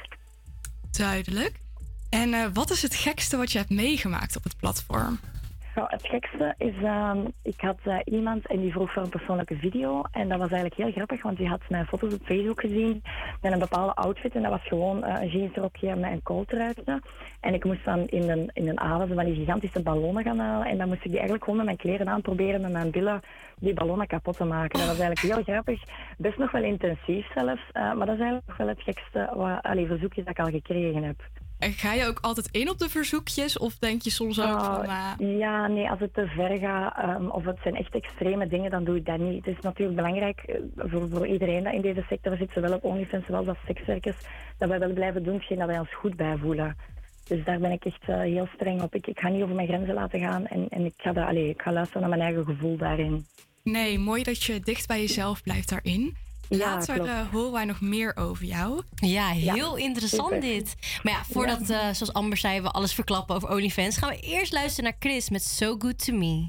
Duidelijk. 0.92 1.62
En 2.22 2.34
eh, 2.34 2.46
wat 2.54 2.70
is 2.70 2.82
het 2.82 2.96
gekste 2.96 3.38
wat 3.38 3.52
je 3.52 3.58
hebt 3.58 3.70
meegemaakt 3.70 4.38
op 4.38 4.44
het 4.44 4.58
platform? 4.58 5.20
Nou, 5.76 5.88
het 5.90 6.08
gekste 6.08 6.56
is, 6.58 6.84
ehm, 6.84 7.18
ik 7.42 7.62
had 7.62 7.78
eh, 7.84 7.98
iemand 8.06 8.48
en 8.48 8.60
die 8.60 8.72
vroeg 8.72 8.94
voor 8.94 9.04
een 9.04 9.10
persoonlijke 9.10 9.56
video. 9.56 10.02
En 10.12 10.30
dat 10.30 10.40
was 10.40 10.50
eigenlijk 10.50 10.82
heel 10.82 10.92
grappig, 10.92 11.22
want 11.22 11.38
die 11.38 11.48
had 11.48 11.62
mijn 11.70 11.86
foto's 11.86 12.14
op 12.14 12.26
Facebook 12.26 12.60
gezien 12.60 13.04
met 13.42 13.52
een 13.52 13.60
bepaalde 13.60 13.94
outfit. 13.94 14.36
En 14.36 14.42
dat 14.42 14.52
was 14.52 14.68
gewoon 14.68 15.04
eh, 15.04 15.22
een 15.22 15.30
jeansrokje 15.30 15.96
met 15.96 16.12
een 16.12 16.24
kooltruitje. 16.24 17.02
En 17.40 17.54
ik 17.54 17.64
moest 17.64 17.86
dan 17.86 18.08
in 18.08 18.30
een, 18.30 18.50
in 18.54 18.68
een 18.68 18.80
aal 18.80 19.08
van 19.08 19.26
die 19.26 19.36
gigantische 19.36 19.82
ballonnen 19.82 20.24
gaan 20.24 20.40
halen. 20.40 20.68
En 20.68 20.78
dan 20.78 20.88
moest 20.88 21.04
ik 21.04 21.12
die 21.12 21.20
eigenlijk 21.20 21.52
met 21.52 21.66
mijn 21.66 21.78
kleren 21.78 22.10
aan 22.10 22.22
proberen 22.22 22.62
met 22.62 22.72
mijn 22.72 22.92
billen 22.92 23.22
die 23.60 23.74
ballonnen 23.74 24.08
kapot 24.08 24.38
te 24.38 24.46
maken. 24.46 24.80
Dat 24.80 24.88
was 24.88 25.00
eigenlijk 25.00 25.36
heel 25.36 25.54
grappig. 25.54 25.84
Best 26.18 26.38
nog 26.38 26.52
wel 26.52 26.64
intensief 26.64 27.26
zelfs. 27.34 27.62
maar 27.74 28.06
dat 28.06 28.16
is 28.16 28.22
eigenlijk 28.22 28.48
nog 28.48 28.58
wel 28.58 28.68
het 28.68 28.82
gekste 28.82 29.30
wat, 29.36 29.62
allee, 29.62 29.88
verzoekje 29.88 30.24
dat 30.24 30.38
ik 30.38 30.46
al 30.46 30.52
gekregen 30.52 31.04
heb. 31.04 31.43
Ga 31.72 31.94
je 31.94 32.06
ook 32.08 32.18
altijd 32.22 32.48
in 32.52 32.70
op 32.70 32.78
de 32.80 32.90
verzoekjes? 32.90 33.58
Of 33.58 33.76
denk 33.78 34.02
je 34.02 34.10
soms 34.10 34.40
ook 34.42 34.46
Oh, 34.48 34.76
van... 34.76 34.84
eh, 34.86 35.38
Ja, 35.38 35.68
nee, 35.68 35.90
als 35.90 36.00
het 36.00 36.14
te 36.14 36.28
ver 36.28 36.58
gaat 36.58 36.98
ehm, 36.98 37.26
of 37.26 37.46
het 37.46 37.58
zijn 37.64 37.76
echt 37.76 37.94
extreme 37.96 38.48
dingen, 38.48 38.72
dan 38.72 38.84
doe 38.84 38.96
ik 38.96 39.06
dat 39.06 39.18
niet. 39.20 39.46
Het 39.46 39.56
is 39.56 39.62
natuurlijk 39.62 39.96
belangrijk 39.98 40.40
eh, 40.40 40.56
voor, 40.78 41.10
voor 41.10 41.28
iedereen 41.28 41.64
dat 41.64 41.74
in 41.74 41.82
deze 41.82 42.06
sector 42.10 42.38
zit, 42.38 42.50
zowel 42.54 42.74
op 42.74 42.84
OnlyFans 42.84 43.26
zowel 43.26 43.48
als 43.48 43.58
sekswerkers, 43.66 44.18
dat 44.58 44.70
wij 44.70 44.80
wel 44.80 44.94
blijven 44.94 45.24
doen 45.24 45.34
hetgeen 45.36 45.58
dat 45.58 45.68
wij 45.68 45.80
ons 45.80 45.94
goed 45.96 46.16
bij 46.16 46.38
voelen. 46.38 46.76
Dus 47.28 47.46
daar 47.46 47.60
ben 47.60 47.72
ik 47.72 47.86
echt 47.86 48.02
eh, 48.06 48.20
heel 48.20 48.48
streng 48.56 48.82
op. 48.82 48.96
Ik, 48.96 49.08
ik 49.08 49.20
ga 49.20 49.30
niet 49.30 49.44
over 49.44 49.56
mijn 49.56 49.68
grenzen 49.68 49.94
laten 49.94 50.20
gaan 50.20 50.46
en, 50.48 50.68
en 50.70 50.86
ik, 50.86 50.94
ga 50.98 51.12
dat, 51.14 51.28
allee, 51.28 51.50
ik 51.50 51.62
ga 51.62 51.72
luisteren 51.72 52.02
naar 52.02 52.10
mijn 52.18 52.22
eigen 52.22 52.46
gevoel 52.46 52.78
daarin. 52.78 53.26
Nee, 53.64 54.00
mooi 54.00 54.24
dat 54.24 54.44
je 54.44 54.60
dicht 54.60 54.88
bij 54.88 55.00
jezelf 55.00 55.44
blijft 55.44 55.70
daarin. 55.70 56.16
Ja, 56.58 56.76
Later 56.76 56.96
klopt. 56.96 57.10
eh, 57.10 57.20
horen 57.32 57.52
wij 57.52 57.66
nog 57.66 57.82
meer 57.82 58.16
over 58.16 58.46
jou. 58.46 58.82
Ja, 58.96 59.28
heel 59.30 59.76
interessant 59.76 60.34
super. 60.34 60.42
dit. 60.42 60.76
Maar 61.04 61.14
ja, 61.14 61.24
voordat, 61.32 61.60
eh, 61.70 61.80
zoals 61.80 62.14
Amber 62.14 62.38
zei, 62.38 62.62
we 62.62 62.70
alles 62.72 62.94
verklappen 62.94 63.36
over 63.36 63.50
OnlyFans... 63.50 63.98
gaan 63.98 64.10
we 64.10 64.20
eerst 64.20 64.54
luisteren 64.54 64.84
naar 64.84 65.00
Chris 65.00 65.30
met 65.30 65.44
So 65.44 65.76
Good 65.80 66.06
To 66.06 66.14
Me. 66.14 66.48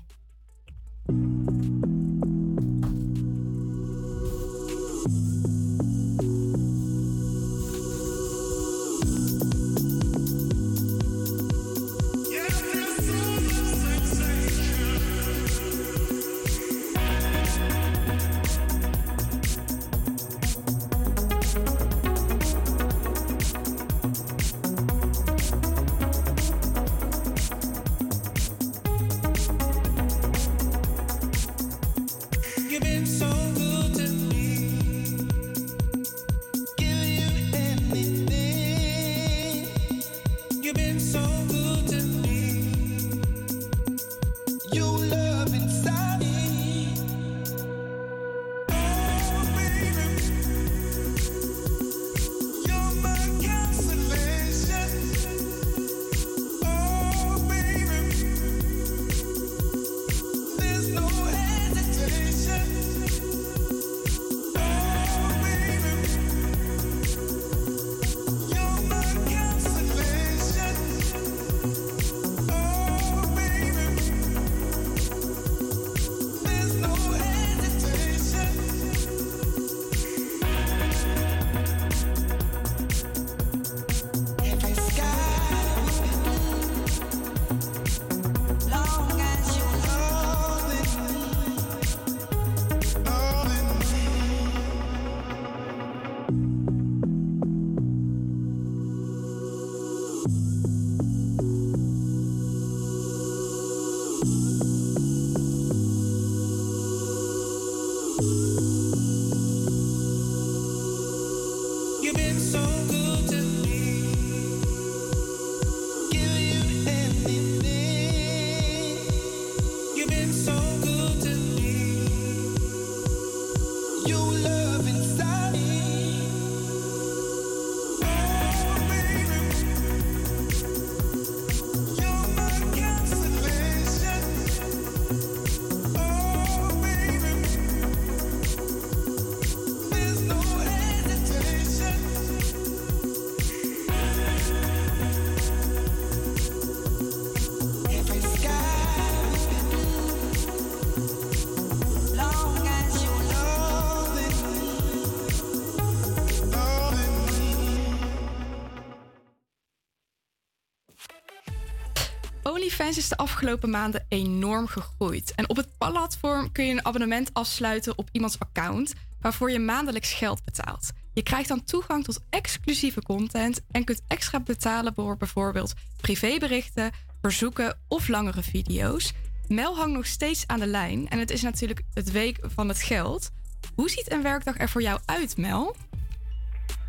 OnlyFans 162.84 163.10
is 163.10 163.16
de 163.16 163.24
afgelopen 163.24 163.70
maanden 163.70 164.06
enorm 164.08 164.66
gegroeid. 164.66 165.32
En 165.34 165.48
op 165.48 165.56
het 165.56 165.68
platform 165.78 166.52
kun 166.52 166.64
je 166.64 166.72
een 166.72 166.84
abonnement 166.84 167.30
afsluiten 167.32 167.98
op 167.98 168.08
iemands 168.12 168.38
account, 168.38 168.94
waarvoor 169.20 169.50
je 169.50 169.58
maandelijks 169.58 170.12
geld 170.12 170.44
betaalt. 170.44 170.90
Je 171.12 171.22
krijgt 171.22 171.48
dan 171.48 171.64
toegang 171.64 172.04
tot 172.04 172.20
exclusieve 172.30 173.02
content 173.02 173.60
en 173.70 173.84
kunt 173.84 174.02
extra 174.08 174.40
betalen 174.40 174.94
voor 174.94 175.16
bijvoorbeeld 175.16 175.72
privéberichten, 175.96 176.90
verzoeken 177.20 177.78
of 177.88 178.08
langere 178.08 178.42
video's. 178.42 179.12
Mel 179.48 179.76
hangt 179.76 179.94
nog 179.94 180.06
steeds 180.06 180.46
aan 180.46 180.60
de 180.60 180.66
lijn 180.66 181.08
en 181.08 181.18
het 181.18 181.30
is 181.30 181.42
natuurlijk 181.42 181.82
het 181.94 182.10
week 182.10 182.38
van 182.42 182.68
het 182.68 182.82
geld. 182.82 183.30
Hoe 183.74 183.90
ziet 183.90 184.12
een 184.12 184.22
werkdag 184.22 184.58
er 184.58 184.68
voor 184.68 184.82
jou 184.82 185.00
uit, 185.04 185.36
Mel? 185.36 185.76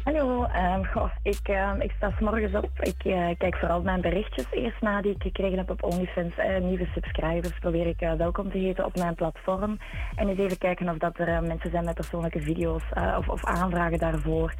Hallo, 0.05 0.43
ehm, 0.43 0.83
ik, 1.23 1.39
ehm, 1.43 1.81
ik 1.81 1.91
sta 1.97 2.13
's 2.17 2.53
op. 2.53 2.71
Ik 2.79 3.03
eh, 3.03 3.29
kijk 3.37 3.55
vooral 3.55 3.81
mijn 3.81 4.01
berichtjes 4.01 4.45
eerst 4.51 4.81
na 4.81 5.01
die 5.01 5.11
ik 5.11 5.21
gekregen 5.21 5.57
heb 5.57 5.69
op 5.69 5.83
OnlyFans. 5.83 6.35
Eh, 6.35 6.61
nieuwe 6.61 6.85
subscribers 6.93 7.59
probeer 7.59 7.87
ik 7.87 8.01
eh, 8.01 8.13
welkom 8.13 8.51
te 8.51 8.57
heten 8.57 8.85
op 8.85 8.95
mijn 8.95 9.15
platform. 9.15 9.79
En 10.15 10.29
eens 10.29 10.39
even 10.39 10.57
kijken 10.57 10.89
of 10.89 10.97
dat 10.97 11.19
er 11.19 11.43
mensen 11.43 11.71
zijn 11.71 11.85
met 11.85 11.93
persoonlijke 11.93 12.41
video's 12.41 12.83
of, 13.17 13.27
of 13.27 13.45
aanvragen 13.45 13.97
daarvoor. 13.97 14.53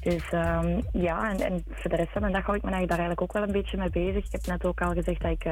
Dus 0.00 0.28
ehm, 0.30 0.80
ja, 0.92 1.30
en, 1.30 1.40
en 1.40 1.64
voor 1.70 1.90
de 1.90 1.96
rest 1.96 2.12
van 2.12 2.20
mijn 2.20 2.32
dag 2.32 2.44
hou 2.44 2.56
ik 2.56 2.62
me 2.62 2.70
daar 2.70 2.88
eigenlijk 2.88 3.22
ook 3.22 3.32
wel 3.32 3.42
een 3.42 3.52
beetje 3.52 3.76
mee 3.76 3.90
bezig. 3.90 4.24
Ik 4.24 4.32
heb 4.32 4.46
net 4.46 4.64
ook 4.64 4.80
al 4.80 4.92
gezegd 4.92 5.22
dat 5.22 5.30
ik 5.30 5.46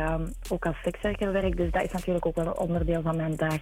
ook 0.51 0.67
als 0.67 0.77
sekswerker 0.83 1.33
werk, 1.33 1.57
dus 1.57 1.71
dat 1.71 1.83
is 1.83 1.93
natuurlijk 1.93 2.27
ook 2.27 2.37
wel 2.37 2.47
een 2.47 2.59
onderdeel 2.59 3.03
van 3.03 3.17
mijn 3.17 3.37
dag. 3.37 3.61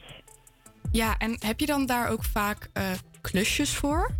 Ja, 0.92 1.16
en 1.18 1.36
heb 1.46 1.60
je 1.60 1.66
dan 1.66 1.86
daar 1.86 2.10
ook 2.10 2.24
vaak 2.24 2.70
eh, 2.72 2.84
klusjes 3.20 3.76
voor? 3.76 4.10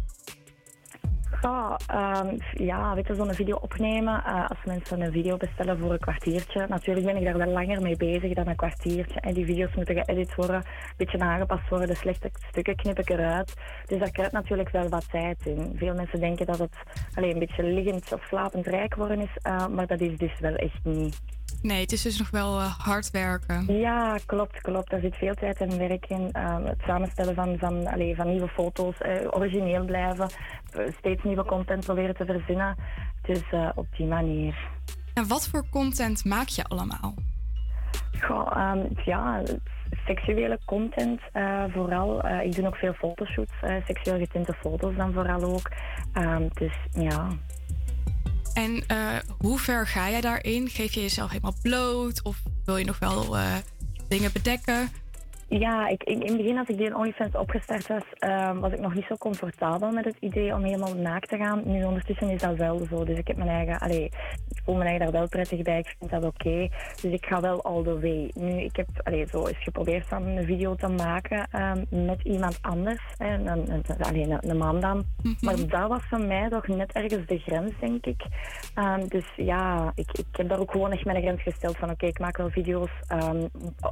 Ja, 1.43 1.77
ehm, 1.87 2.37
ja, 2.53 2.95
weet 2.95 3.07
je, 3.07 3.15
zo'n 3.15 3.35
video 3.35 3.57
opnemen. 3.57 4.25
eh, 4.25 4.47
als 4.49 4.59
mensen 4.65 5.01
een 5.01 5.13
video 5.13 5.37
bestellen 5.37 5.79
voor 5.79 5.93
een 5.93 5.99
kwartiertje. 5.99 6.67
Natuurlijk 6.69 7.07
ben 7.07 7.17
ik 7.17 7.25
daar 7.25 7.37
wel 7.39 7.47
langer 7.53 7.83
mee 7.83 7.97
bezig 7.97 8.35
dan 8.35 8.49
een 8.49 8.57
kwartiertje. 8.57 9.21
En 9.21 9.35
die 9.35 9.45
video's 9.45 9.75
moeten 9.75 9.95
geëdit 10.05 10.35
worden, 10.35 10.57
een 10.57 10.63
beetje 10.97 11.19
aangepast 11.19 11.69
worden. 11.69 11.89
De 11.89 11.95
slechte 11.95 12.31
stukken 12.49 12.77
knip 12.77 12.99
ik 12.99 13.09
eruit. 13.11 13.55
Dus 13.87 13.99
daar 13.99 14.11
krijgt 14.11 14.33
natuurlijk 14.33 14.71
wel 14.71 14.89
wat 14.89 15.11
tijd 15.11 15.47
in. 15.47 15.73
Veel 15.77 15.95
mensen 15.95 16.21
denken 16.21 16.47
dat 16.47 16.59
het 16.59 16.77
alleen 17.15 17.33
een 17.33 17.39
beetje 17.39 17.63
liggend 17.63 18.13
of 18.13 18.25
slapend 18.25 18.67
rijk 18.67 18.95
worden 18.95 19.21
is. 19.21 19.37
eh, 19.43 19.67
maar 19.67 19.87
dat 19.87 20.01
is 20.01 20.17
dus 20.19 20.41
wel 20.41 20.55
echt 20.55 20.85
niet. 20.85 21.38
Nee, 21.63 21.81
het 21.81 21.93
is 21.93 22.03
dus 22.03 22.19
nog 22.19 22.31
wel 22.31 22.59
eh, 22.59 22.79
hard 22.79 23.11
werken. 23.11 23.79
Ja, 23.79 24.19
klopt, 24.27 24.61
klopt. 24.61 24.91
Daar 24.91 25.01
zit 25.01 25.17
veel 25.17 25.35
tijd 25.35 25.57
en 25.57 25.79
werk 25.79 26.07
in. 26.07 26.33
Ehm, 26.33 26.65
het 26.65 26.81
samenstellen 26.87 27.35
van, 27.35 27.59
van, 27.59 27.87
allee, 27.87 28.17
van 28.17 28.29
nieuwe 28.29 28.49
foto's, 28.49 28.99
eh, 28.99 29.27
origineel 29.31 29.85
blijven, 29.85 30.29
eh, 30.73 30.93
steeds 30.99 31.23
nieuwe 31.23 31.45
content 31.45 31.85
proberen 31.85 32.17
te 32.17 32.25
verzinnen. 32.25 32.77
Dus 33.23 33.43
op 33.75 33.87
die 33.97 34.07
manier. 34.07 34.57
En 35.15 35.29
wat 35.29 35.49
voor 35.49 35.65
content 35.71 36.25
maak 36.25 36.49
je 36.49 36.65
allemaal? 36.65 37.15
Goh, 38.21 38.51
ehm, 38.57 38.87
ja, 39.05 39.43
seksuele 40.07 40.59
content 40.65 41.21
vooral. 41.73 42.27
Ik 42.43 42.55
doe 42.55 42.67
ook 42.67 42.77
veel 42.77 42.93
fotoshoots, 42.93 43.53
eh, 43.61 43.75
seksueel 43.87 44.19
getinte 44.19 44.53
foto's 44.53 44.97
dan 44.97 45.13
vooral 45.13 45.43
ook. 45.43 45.71
Ehm, 46.13 46.49
dus 46.53 46.77
ja. 46.91 47.29
En 48.55 48.85
eh, 48.87 49.17
hoe 49.39 49.59
ver 49.59 49.87
ga 49.87 50.11
jij 50.11 50.21
daarin? 50.21 50.69
Geef 50.69 50.95
je 50.95 51.01
jezelf 51.01 51.31
helemaal 51.31 51.55
bloot? 51.63 52.23
Of 52.23 52.43
wil 52.65 52.77
je 52.77 52.85
nog 52.85 52.99
wel 52.99 53.37
eh, 53.37 53.55
dingen 54.09 54.33
bedekken? 54.33 54.89
Ja, 55.49 55.89
ik, 55.89 56.03
in, 56.03 56.21
het 56.21 56.37
begin 56.37 56.59
als 56.59 56.69
ik 56.69 56.77
die 56.77 56.97
OnlyFans 56.97 57.35
opgestart 57.35 57.87
was, 57.87 58.03
ehm, 58.19 58.59
was 58.59 58.73
ik 58.73 58.81
nog 58.81 58.95
niet 58.95 59.05
zo 59.09 59.15
comfortabel 59.15 59.91
met 59.91 60.05
het 60.05 60.17
idee 60.21 60.55
om 60.55 60.65
helemaal 60.65 60.95
naakt 60.95 61.29
te 61.29 61.37
gaan. 61.37 61.63
Nu 61.65 61.85
ondertussen 61.85 62.31
is 62.31 62.41
dat 62.41 62.57
wel 62.57 62.87
zo, 62.91 63.05
dus 63.05 63.19
ik 63.19 63.27
heb 63.27 63.37
mijn 63.37 63.49
eigen, 63.49 63.79
allee, 63.79 64.11
voel 64.69 64.83
eigen 64.83 65.01
daar 65.01 65.11
wel 65.11 65.29
prettig 65.29 65.63
bij, 65.63 65.79
ik 65.79 65.95
vind 65.99 66.11
dat 66.11 66.25
oké. 66.25 66.69
Dus 67.03 67.13
ik 67.13 67.27
ga 67.27 67.41
wel 67.41 67.63
all 67.63 67.83
the 67.83 68.01
way. 68.01 68.31
Nu, 68.35 68.63
ik 68.63 68.77
heb 68.77 68.89
allee, 69.03 69.27
zo 69.27 69.47
eens 69.47 69.63
geprobeerd 69.63 70.13
om 70.13 70.27
een 70.27 70.45
video 70.45 70.75
te 70.75 70.89
maken 70.89 71.49
ehm, 71.51 72.07
met 72.07 72.21
iemand 72.23 72.59
anders, 72.61 73.03
hè, 73.19 73.35
een, 73.35 73.47
een, 73.47 73.85
een, 73.99 74.49
een 74.51 74.57
man 74.57 74.81
dan. 74.81 75.05
Maar 75.41 75.57
dat 75.57 75.89
was 75.89 76.03
voor 76.09 76.21
mij 76.21 76.49
toch 76.49 76.67
net 76.67 76.93
ergens 76.93 77.27
de 77.27 77.39
grens, 77.39 77.73
denk 77.81 78.07
ik. 78.07 78.23
Ehm, 78.75 79.07
dus 79.09 79.25
ja, 79.37 79.93
ik, 79.95 80.11
ik 80.13 80.27
heb 80.33 80.49
daar 80.49 80.59
ook 80.59 80.71
gewoon 80.71 80.93
echt 80.93 81.05
mijn 81.05 81.23
grens 81.23 81.43
gesteld 81.43 81.77
van 81.77 81.91
oké, 81.91 82.07
ik 82.07 82.19
maak 82.19 82.37
wel 82.37 82.51
video's, 82.51 82.91
ehm, 83.07 83.47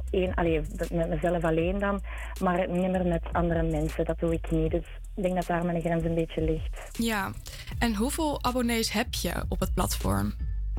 één, 0.09 0.33
allee, 0.33 0.61
met 0.91 1.09
mezelf 1.09 1.43
alleen 1.43 1.79
dan, 1.79 2.01
maar 2.41 2.69
niet 2.69 2.91
meer 2.91 3.05
met 3.05 3.23
andere 3.31 3.63
mensen. 3.63 4.05
Dat 4.05 4.19
doe 4.19 4.33
ik 4.33 4.51
niet. 4.51 4.71
Dus 4.71 4.85
ik 5.15 5.23
denk 5.23 5.35
dat 5.35 5.47
daar 5.47 5.65
mijn 5.65 5.81
grens 5.81 6.03
een 6.03 6.15
beetje 6.15 6.41
ligt. 6.41 6.89
Ja. 6.91 7.31
En 7.79 7.95
hoeveel 7.95 8.43
abonnees 8.43 8.91
heb 8.91 9.13
je 9.13 9.43
op 9.49 9.59
het 9.59 9.73
platform? 9.73 10.33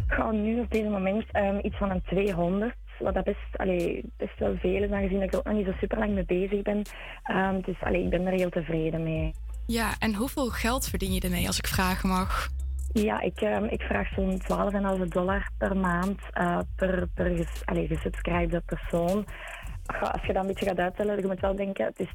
Ik 0.09 0.15
ga 0.15 0.31
nu 0.31 0.61
op 0.61 0.71
dit 0.71 0.89
moment 0.89 1.25
ehm, 1.31 1.59
iets 1.63 1.77
van 1.77 1.91
een 1.91 2.03
200. 2.03 2.75
Wat 2.99 3.15
dat 3.15 3.25
best, 3.25 3.57
allee, 3.57 4.05
best 4.17 4.39
wel 4.39 4.57
veel 4.57 4.83
is, 4.83 4.91
aangezien 4.91 5.23
ik 5.23 5.33
er 5.33 5.39
ook 5.39 5.45
nog 5.45 5.55
niet 5.55 5.67
zo 5.67 5.73
super 5.73 5.99
lang 5.99 6.13
mee 6.15 6.25
bezig 6.25 6.63
ben. 6.63 6.83
Ehm, 7.23 7.61
dus 7.61 7.81
allee, 7.81 8.03
ik 8.03 8.11
ben 8.11 8.27
er 8.27 8.33
heel 8.33 8.51
tevreden 8.51 9.03
mee. 9.03 9.31
Ja, 9.67 9.95
en 9.99 10.15
hoeveel 10.15 10.49
geld 10.49 10.89
verdien 10.89 11.13
je 11.13 11.21
ermee 11.21 11.47
als 11.47 11.59
ik 11.59 11.67
vragen 11.67 12.09
mag? 12.09 12.49
Ja, 12.93 13.21
ik, 13.21 13.41
ehm, 13.41 13.65
ik 13.65 13.83
vraag 13.83 14.09
zo'n 14.09 14.39
12,5 14.39 15.09
dollar 15.09 15.51
per 15.59 15.77
maand 15.77 16.21
eh, 16.33 16.59
per, 16.77 17.09
per 17.15 17.37
ges, 17.37 17.63
allee, 17.65 17.87
gesubscribede 17.87 18.63
persoon. 18.67 19.27
Ga- 19.93 20.07
Als 20.11 20.23
je 20.27 20.33
dat 20.33 20.43
een 20.43 20.49
beetje 20.49 20.67
gaat 20.67 20.79
uittellen, 20.79 21.17
je 21.21 21.27
moet 21.27 21.41
wel 21.41 21.57
denken, 21.57 21.85
het 21.85 22.01
is 22.01 22.09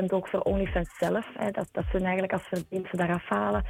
20% 0.00 0.04
ook 0.12 0.28
voor 0.28 0.40
OnlyFans 0.40 0.96
zelf. 0.98 1.26
Hè, 1.34 1.50
dat, 1.50 1.68
dat 1.72 1.84
ze 1.92 1.98
eigenlijk 1.98 2.32
als 2.32 2.42
verdiensten 2.48 2.98
daaraf 2.98 3.28
halen. 3.28 3.64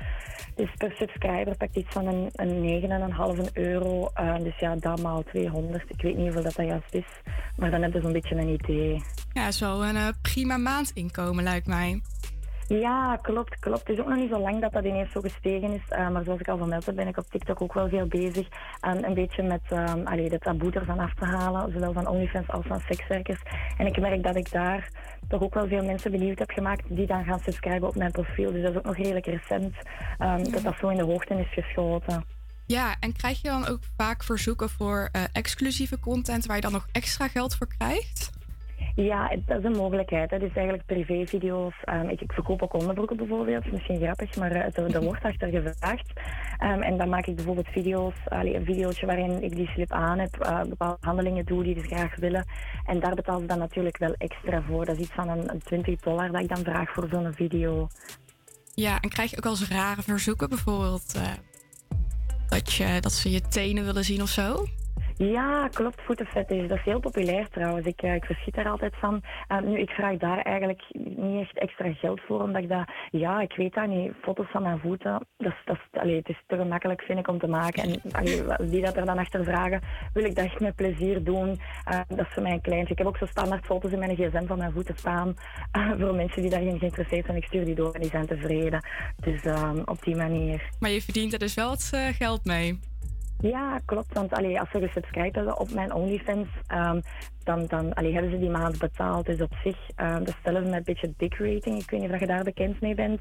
Dus 0.55 0.71
per 0.77 0.93
subscriber 0.97 1.57
pakt 1.57 1.77
iets 1.77 1.93
van 1.93 2.07
een, 2.07 2.29
een 2.33 3.43
9,5 3.47 3.53
euro. 3.53 4.09
eh, 4.15 4.37
dus 4.39 4.59
ja, 4.59 4.77
dat 4.77 5.03
maal 5.03 5.23
200. 5.23 5.85
Ik 5.91 6.03
weet 6.03 6.15
niet 6.17 6.25
hoeveel 6.25 6.43
dat, 6.43 6.55
dat 6.55 6.67
juist 6.67 6.95
is. 6.95 7.07
Maar 7.57 7.71
dan 7.71 7.83
heb 7.83 7.93
je 7.93 8.01
zo'n 8.01 8.13
beetje 8.13 8.35
een 8.37 8.49
idee. 8.49 9.03
Ja, 9.33 9.49
wel 9.61 9.85
een 9.87 9.97
eh, 9.97 10.09
prima 10.23 10.57
maandinkomen, 10.57 11.45
lijkt 11.45 11.67
mij. 11.67 12.01
Ja, 12.69 13.17
klopt, 13.23 13.59
klopt. 13.59 13.89
Het 13.89 13.89
is 13.89 13.99
ook 13.99 14.09
nog 14.09 14.19
niet 14.19 14.31
zo 14.31 14.41
lang 14.41 14.61
dat 14.61 14.73
dat 14.73 14.85
ineens 14.85 15.13
zo 15.13 15.21
gestegen 15.21 15.73
is. 15.73 15.89
eh, 15.89 16.09
maar 16.09 16.25
zoals 16.25 16.41
ik 16.41 16.49
al 16.49 16.57
vermeld 16.57 16.87
heb, 16.87 16.95
ben 16.95 17.09
ik 17.09 17.17
op 17.17 17.31
TikTok 17.31 17.63
ook 17.63 17.75
wel 17.75 17.89
veel 17.89 18.07
bezig. 18.07 18.49
aan 18.81 19.05
een 19.05 19.15
beetje 19.15 19.43
met 19.43 19.61
um, 19.71 20.07
allee, 20.07 20.29
de 20.29 20.39
taboe 20.39 20.73
ervan 20.73 20.99
af 20.99 21.15
te 21.15 21.25
halen. 21.25 21.73
Zowel 21.73 21.93
van 21.93 22.07
OnlyFans 22.07 22.49
als 22.49 22.67
van 22.67 22.81
sekswerkers. 22.81 23.43
En 23.77 23.87
ik 23.87 24.01
merk 24.01 24.23
dat 24.23 24.37
ik 24.37 24.53
daar 24.53 24.89
toch 25.29 25.43
ook 25.43 25.55
wel 25.55 25.69
veel 25.69 25.85
mensen 25.85 26.11
benieuwd 26.11 26.39
heb 26.39 26.51
gemaakt 26.51 26.83
die 26.89 27.07
dan 27.07 27.25
gaan 27.25 27.41
subscriben 27.41 27.89
op 27.89 27.95
mijn 27.95 28.13
profiel. 28.13 28.53
Dus 28.53 28.63
dat 28.63 28.71
is 28.71 28.77
ook 28.77 28.85
nog 28.85 28.97
redelijk 28.97 29.27
recent 29.27 29.75
ehm, 30.19 30.51
dat 30.51 30.63
dat 30.63 30.75
zo 30.81 30.89
in 30.89 30.97
de 30.97 31.05
hoogte 31.05 31.35
is 31.35 31.53
geschoten. 31.53 32.25
Ja, 32.67 32.97
en 33.01 33.13
krijg 33.13 33.43
je 33.43 33.49
dan 33.49 33.67
ook 33.67 33.81
vaak 33.97 34.25
verzoeken 34.25 34.69
voor 34.69 35.09
eh, 35.13 35.23
exclusieve 35.33 36.01
content 36.01 36.47
waar 36.47 36.57
je 36.57 36.63
dan 36.63 36.73
nog 36.73 36.87
extra 36.93 37.29
geld 37.29 37.57
voor 37.57 37.69
krijgt? 37.79 38.31
Ja, 38.95 39.37
dat 39.47 39.59
is 39.59 39.65
een 39.65 39.77
mogelijkheid. 39.77 40.31
Hè. 40.31 40.39
Dus 40.39 40.53
eigenlijk 40.53 40.87
privévideo's. 40.87 41.75
Ehm, 41.85 42.09
ik, 42.09 42.21
ik 42.21 42.33
verkoop 42.33 42.63
ook 42.63 42.75
onderbroeken 42.75 43.17
bijvoorbeeld. 43.17 43.65
Is 43.65 43.73
misschien 43.73 44.01
grappig, 44.01 44.37
maar 44.37 44.51
eh, 44.51 44.79
er, 44.79 44.95
er 44.95 45.05
wordt 45.05 45.23
achter 45.23 45.49
gevraagd. 45.49 46.13
Ehm, 46.59 46.81
en 46.81 46.97
dan 46.97 47.09
maak 47.09 47.27
ik 47.27 47.37
bijvoorbeeld 47.37 47.69
video's, 47.69 48.15
allee, 48.25 48.55
een 48.55 48.65
videootje 48.65 49.07
waarin 49.07 49.43
ik 49.43 49.57
die 49.57 49.67
slip 49.67 49.93
aan 49.93 50.19
heb, 50.19 50.41
eh, 50.41 50.61
bepaalde 50.63 50.97
handelingen 51.01 51.45
doe 51.45 51.63
die 51.63 51.81
ze 51.81 51.87
graag 51.87 52.17
willen. 52.17 52.47
En 52.85 53.01
daar 53.01 53.15
betalen 53.15 53.41
ze 53.41 53.47
dan 53.47 53.59
natuurlijk 53.59 53.99
wel 53.99 54.15
extra 54.19 54.63
voor. 54.63 54.85
Dat 54.85 54.97
is 54.97 55.03
iets 55.03 55.15
van 55.15 55.29
een, 55.29 55.51
een 55.51 55.63
20 55.63 56.01
dollar 56.01 56.33
dat 56.33 56.41
ik 56.41 56.49
dan 56.49 56.65
vraag 56.65 56.93
voor 56.93 57.09
zo'n 57.11 57.33
video. 57.35 57.89
Ja, 58.75 59.01
en 59.01 59.09
krijg 59.09 59.31
je 59.31 59.37
ook 59.37 59.45
wel 59.45 59.53
eens 59.53 59.69
rare 59.69 60.03
verzoeken, 60.03 60.49
bijvoorbeeld 60.49 61.15
eh, 61.15 61.33
dat, 62.49 62.73
je, 62.73 62.99
dat 63.01 63.13
ze 63.13 63.31
je 63.31 63.41
tenen 63.41 63.85
willen 63.85 64.05
zien 64.05 64.23
of 64.23 64.29
zo? 64.29 64.67
Ja, 65.17 65.69
klopt. 65.69 66.01
Voetenfetish. 66.03 66.69
Dat 66.69 66.79
is 66.79 66.85
heel 66.85 67.01
populair 67.01 67.49
trouwens. 67.49 67.87
Ik, 67.87 68.03
eh, 68.03 68.15
ik 68.15 68.25
verschiet 68.25 68.55
daar 68.55 68.69
altijd 68.69 68.95
van. 69.01 69.23
Eh, 69.49 69.61
nu, 69.61 69.79
ik 69.79 69.91
vraag 69.91 70.17
daar 70.17 70.39
eigenlijk 70.39 70.83
niet 71.17 71.41
echt 71.43 71.59
extra 71.59 71.93
geld 71.93 72.21
voor, 72.27 72.43
omdat 72.43 72.63
ik 72.63 72.69
dat... 72.69 72.85
Ja, 73.11 73.41
ik 73.41 73.53
weet 73.57 73.75
dat 73.75 73.87
niet. 73.89 74.13
Foto's 74.23 74.51
van 74.51 74.63
mijn 74.63 74.79
voeten, 74.79 75.27
dat, 75.37 75.53
is- 75.53 75.63
dat, 75.65 75.77
is- 75.77 76.01
allee, 76.01 76.17
het 76.17 76.29
is 76.29 76.43
te 76.47 76.57
gemakkelijk, 76.57 77.03
vind 77.03 77.19
ik, 77.19 77.29
om 77.29 77.39
te 77.39 77.47
maken. 77.47 77.83
En 78.13 78.69
die 78.71 78.83
dat 78.83 78.97
er 78.97 79.05
dan 79.07 79.19
achter 79.19 79.45
vragen, 79.45 79.81
wil 80.13 80.25
ik 80.25 80.35
dat 80.35 80.45
echt 80.45 80.61
met 80.61 80.75
plezier 80.77 81.25
doen. 81.25 81.61
Eh, 81.85 82.01
dat 82.09 82.27
is 82.27 82.33
voor 82.33 82.43
mij 82.43 82.53
een 82.53 82.61
kleintje. 82.61 82.93
Ik 82.93 82.99
heb 82.99 83.07
ook 83.07 83.17
zo 83.19 83.27
standaard 83.27 83.65
foto's 83.65 83.93
in 83.93 83.99
mijn 83.99 84.17
gsm 84.17 84.47
van 84.47 84.59
mijn 84.59 84.73
voeten 84.73 84.97
staan. 84.97 85.35
voor 85.99 86.15
mensen 86.15 86.43
die 86.43 86.51
daarin 86.51 86.79
geïnteresseerd 86.79 87.25
zijn. 87.25 87.37
Ik 87.37 87.45
stuur 87.45 87.65
die 87.65 87.75
door 87.75 87.93
en 87.95 88.01
die 88.01 88.11
zijn 88.11 88.27
tevreden. 88.27 88.87
Dus 89.17 89.43
ehm, 89.43 89.79
op 89.85 90.03
die 90.03 90.17
manier. 90.17 90.63
Maar 90.81 90.91
je 90.91 91.03
verdient 91.03 91.33
er 91.33 91.39
dus 91.39 91.55
wel 91.55 91.69
wat 91.69 91.91
geld 92.19 92.45
mee. 92.45 92.79
Ja, 93.41 93.81
klopt. 93.85 94.15
Want 94.15 94.33
allee, 94.33 94.61
als 94.61 94.71
ze 94.71 94.81
gesubscribed 94.81 95.35
hebben 95.35 95.59
op 95.59 95.71
mijn 95.71 95.93
OnlyFans, 95.93 96.49
ehm, 96.67 97.01
dan, 97.45 97.67
dan 97.67 97.95
allee, 97.95 98.13
hebben 98.13 98.31
ze 98.31 98.39
die 98.39 98.51
maand 98.51 98.79
betaald. 98.79 99.27
Dus 99.27 99.41
op 99.41 99.55
zich, 99.63 99.77
um, 99.97 100.25
dat 100.25 100.35
stellen 100.41 100.63
we 100.63 100.69
met 100.69 100.77
een 100.77 100.85
beetje 100.85 101.15
dick 101.17 101.35
rating. 101.35 101.83
Ik 101.83 101.91
weet 101.91 102.01
niet 102.01 102.13
of 102.13 102.21
je 102.21 102.27
daar 102.27 102.45
bekend 102.45 102.81
mee 102.81 102.95
bent. 102.95 103.21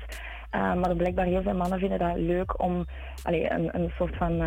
Ehm, 0.49 0.80
maar 0.80 0.95
blijkbaar 0.95 1.26
heel 1.26 1.41
veel 1.41 1.55
mannen 1.55 1.80
vinden 1.80 1.99
dat 1.99 2.18
leuk 2.18 2.61
om 2.61 2.86
allee, 3.24 3.51
een, 3.51 3.76
een 3.76 3.91
soort 3.97 4.16
van... 4.16 4.41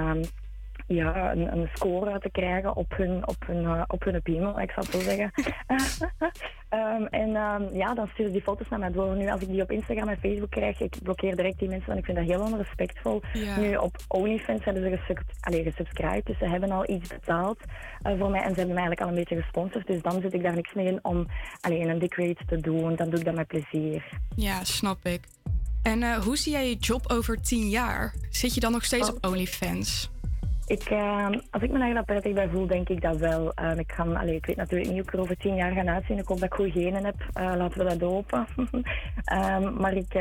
ja, 0.87 1.33
een, 1.33 1.53
een 1.53 1.69
score 1.73 2.19
te 2.19 2.31
krijgen 2.31 2.77
op 2.77 2.97
hun, 2.97 3.29
op 3.29 3.47
hun, 3.47 3.65
eh, 3.65 3.83
op 3.87 4.05
hun 4.05 4.23
piemel, 4.23 4.61
ik 4.61 4.71
zal 4.71 4.83
het 4.83 4.93
zo 4.93 5.01
zeggen. 5.01 5.31
Ehm, 6.69 7.03
en 7.03 7.37
ehm, 7.37 7.77
ja, 7.77 7.95
dan 7.95 8.07
sturen 8.07 8.27
ze 8.27 8.39
die 8.39 8.43
foto's 8.43 8.69
naar 8.69 8.79
mij 8.79 8.91
door. 8.91 9.17
Nu, 9.17 9.31
als 9.31 9.41
ik 9.41 9.49
die 9.49 9.63
op 9.63 9.71
Instagram 9.71 10.09
en 10.09 10.19
Facebook 10.19 10.51
krijg, 10.51 10.81
ik 10.81 10.97
blokkeer 11.03 11.37
direct 11.37 11.59
die 11.59 11.69
mensen, 11.69 11.87
want 11.87 11.99
ik 11.99 12.05
vind 12.05 12.17
dat 12.17 12.27
heel 12.27 12.41
onrespectvol. 12.41 13.23
Ja. 13.33 13.59
Nu, 13.59 13.77
op 13.77 13.97
OnlyFans 14.09 14.65
hebben 14.65 14.83
ze 14.83 14.97
gesub 14.97 15.23
allee, 15.41 15.63
gesubscribed, 15.63 16.27
dus 16.27 16.39
ze 16.39 16.49
hebben 16.49 16.71
al 16.71 16.91
iets 16.91 17.09
betaald 17.09 17.59
eh, 18.03 18.19
voor 18.19 18.31
mij 18.31 18.43
en 18.43 18.51
ze 18.51 18.57
hebben 18.57 18.75
mij 18.75 18.85
eigenlijk 18.85 19.01
al 19.01 19.09
een 19.09 19.15
beetje 19.15 19.43
gesponsord. 19.43 19.87
Dus 19.87 20.03
dan 20.03 20.21
zit 20.21 20.35
ik 20.35 20.43
daar 20.43 20.55
niks 20.55 20.75
mee 20.75 20.87
in 20.87 20.99
om 21.03 21.27
alleen 21.61 21.89
een 21.89 21.99
dick 21.99 22.15
rate 22.15 22.45
te 22.47 22.61
doen. 22.61 22.97
Dan 22.97 23.11
doe 23.11 23.19
ik 23.19 23.25
dat 23.25 23.35
met 23.35 23.47
plezier. 23.47 24.05
Ja, 24.37 24.65
snap 24.65 24.99
ik. 25.03 25.21
En 25.83 26.03
eh, 26.03 26.19
hoe 26.19 26.37
zie 26.37 26.53
jij 26.53 26.69
je 26.69 26.77
job 26.77 27.11
over 27.11 27.41
tien 27.41 27.69
jaar? 27.69 28.15
Zit 28.31 28.55
je 28.55 28.61
dan 28.61 28.73
nog 28.73 28.85
steeds 28.85 29.11
op 29.11 29.27
OnlyFans? 29.27 30.11
Ik, 30.67 30.83
ehm, 30.83 31.39
als 31.51 31.63
ik 31.63 31.71
me 31.71 31.79
daar 31.79 32.05
prettig 32.05 32.33
bij 32.33 32.49
voel, 32.49 32.67
denk 32.67 32.89
ik 32.89 33.01
dat 33.01 33.17
wel. 33.17 33.53
Ehm, 33.55 33.79
ik, 33.79 33.87
kan, 33.97 34.17
allee, 34.17 34.35
ik 34.35 34.47
weet 34.47 34.57
natuurlijk 34.57 34.91
niet 34.91 34.99
hoe 34.99 35.09
ik 35.09 35.13
er 35.13 35.21
over 35.21 35.37
tien 35.37 35.55
jaar 35.55 35.73
ga 35.73 35.85
uitzien. 35.85 36.19
Ik 36.19 36.27
hoop 36.27 36.41
dat 36.41 36.49
ik 36.49 36.55
goede 36.55 36.71
genen 36.71 37.05
heb. 37.05 37.17
Eh, 37.33 37.53
laten 37.57 37.79
we 37.79 37.85
dat 37.85 38.01
hopen. 38.01 38.47
Ehm, 39.25 39.75
maar 39.81 39.95
ik, 39.95 40.13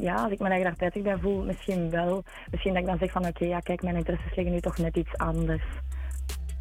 ja, 0.00 0.14
als 0.14 0.32
ik 0.32 0.38
me 0.38 0.62
daar 0.62 0.76
prettig 0.76 1.02
bij 1.02 1.18
voel, 1.18 1.42
misschien 1.42 1.90
wel. 1.90 2.24
Misschien 2.50 2.72
dat 2.72 2.82
ik 2.82 2.88
dan 2.88 2.98
zeg 2.98 3.10
van 3.10 3.26
oké, 3.26 3.44
ja, 3.44 3.60
kijk, 3.60 3.82
mijn 3.82 3.96
interesses 3.96 4.34
liggen 4.34 4.54
nu 4.54 4.60
toch 4.60 4.78
net 4.78 4.96
iets 4.96 5.16
anders. 5.16 5.62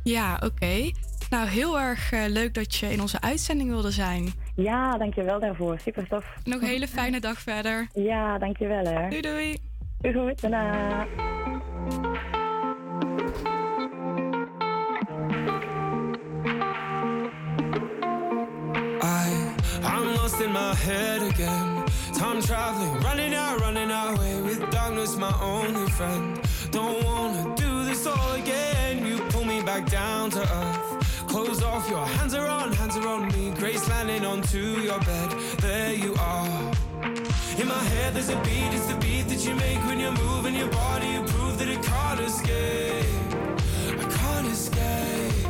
Ja, 0.04 0.40
oké. 0.44 0.92
Nou, 1.30 1.48
heel 1.48 1.80
erg 1.80 2.12
eh, 2.12 2.24
leuk 2.28 2.54
dat 2.54 2.76
je 2.76 2.92
in 2.92 3.02
onze 3.02 3.22
uitzending 3.22 3.70
wilde 3.70 3.92
zijn. 3.92 4.32
Ja, 4.56 4.98
dankjewel 4.98 5.40
daarvoor. 5.40 5.80
Super 5.80 6.08
tof. 6.08 6.26
Nog 6.44 6.62
een 6.62 6.68
hele 6.68 6.88
fijne 6.88 7.20
dag 7.20 7.40
verder. 7.40 7.88
Ja, 7.94 8.38
dankjewel 8.38 8.86
hè. 8.86 9.10
Doei 9.10 9.22
doei. 9.22 9.58
Doei 10.00 10.14
goed, 10.14 10.42
daarna. 10.42 11.06
Your 31.90 32.06
hands 32.06 32.34
are 32.34 32.48
on, 32.48 32.72
hands 32.74 32.98
are 32.98 33.08
on 33.08 33.28
me. 33.28 33.52
Grace 33.52 33.88
landing 33.90 34.26
onto 34.26 34.60
your 34.82 35.00
bed. 35.00 35.32
There 35.60 35.94
you 35.94 36.14
are. 36.16 36.97
In 37.56 37.68
my 37.68 37.84
head, 37.96 38.14
there's 38.14 38.30
a 38.30 38.36
beat, 38.42 38.72
it's 38.74 38.86
the 38.88 38.96
beat 38.98 39.28
that 39.30 39.46
you 39.46 39.56
make 39.56 39.80
when 39.88 40.00
you're 40.00 40.12
moving 40.12 40.56
your 40.56 40.70
body. 40.70 41.08
You 41.08 41.24
prove 41.24 41.58
that 41.60 41.68
it 41.68 41.82
can't 41.82 42.20
escape. 42.20 43.06
I 44.02 44.06
can't 44.20 44.48
escape. 44.48 45.44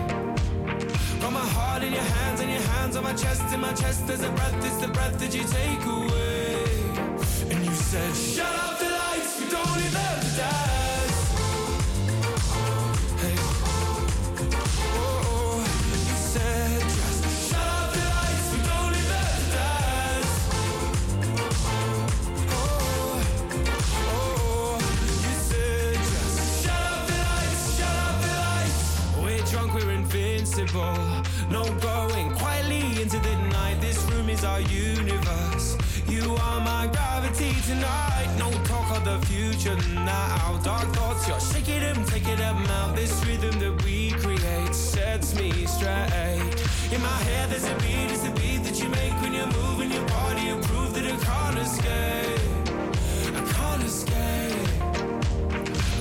Got 1.21 1.33
my 1.33 1.47
heart 1.57 1.83
in 1.83 1.91
your 1.93 2.09
hands 2.17 2.39
and 2.41 2.49
your 2.51 2.61
hands 2.61 2.95
on 2.95 3.03
my 3.03 3.13
chest. 3.13 3.53
In 3.53 3.59
my 3.59 3.73
chest, 3.73 4.07
there's 4.07 4.23
a 4.23 4.31
breath, 4.31 4.65
it's 4.65 4.77
the 4.77 4.87
breath 4.87 5.17
that 5.19 5.33
you 5.35 5.43
take 5.43 5.83
away. 5.85 6.63
And 7.51 7.65
you 7.65 7.73
said, 7.73 8.15
Shut 8.15 8.55
up 8.65 8.79
the 8.79 8.89
lights, 8.89 9.39
we 9.39 9.49
don't 9.49 9.75
need 9.77 9.91
them 9.91 10.66
invincible. 30.68 31.24
No 31.49 31.63
going 31.80 32.32
quietly 32.34 33.01
into 33.01 33.20
the 33.20 33.36
night. 33.49 33.78
This 33.82 34.01
room 34.11 34.30
is 34.30 34.43
our 34.43 34.61
universe. 34.61 35.78
You 36.07 36.36
are 36.36 36.61
my 36.61 36.88
gravity 36.88 37.53
tonight. 37.65 38.28
No 38.38 38.51
talk 38.63 38.97
of 38.97 39.03
the 39.05 39.26
future 39.28 39.76
now. 39.93 40.59
Dark 40.63 40.93
thoughts, 40.95 41.28
you're 41.28 41.39
shaking 41.39 41.82
them, 41.82 42.03
taking 42.05 42.38
them 42.38 42.57
out. 42.65 42.95
This 42.95 43.13
rhythm 43.26 43.59
that 43.59 43.84
we 43.84 44.11
create 44.11 44.74
sets 44.74 45.36
me 45.36 45.51
straight. 45.65 46.55
In 46.91 47.01
my 47.01 47.20
head, 47.30 47.49
there's 47.49 47.65
a 47.65 47.76
beat, 47.76 48.11
it's 48.11 48.26
a 48.26 48.32
beat 48.32 48.63
that 48.63 48.82
you 48.82 48.89
make 48.89 49.13
when 49.22 49.34
you're 49.34 49.51
moving 49.61 49.91
your 49.91 50.05
body. 50.07 50.41
You 50.41 50.57
prove 50.61 50.93
that 50.93 51.05
I 51.05 51.18
can't 51.28 51.57
escape. 51.59 52.41
I 53.36 53.41
can't 53.53 53.84
escape. 53.84 54.80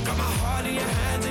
Got 0.04 0.18
my 0.18 0.32
heart 0.40 0.66
in 0.66 0.74
your 0.74 0.84
hands 0.84 1.25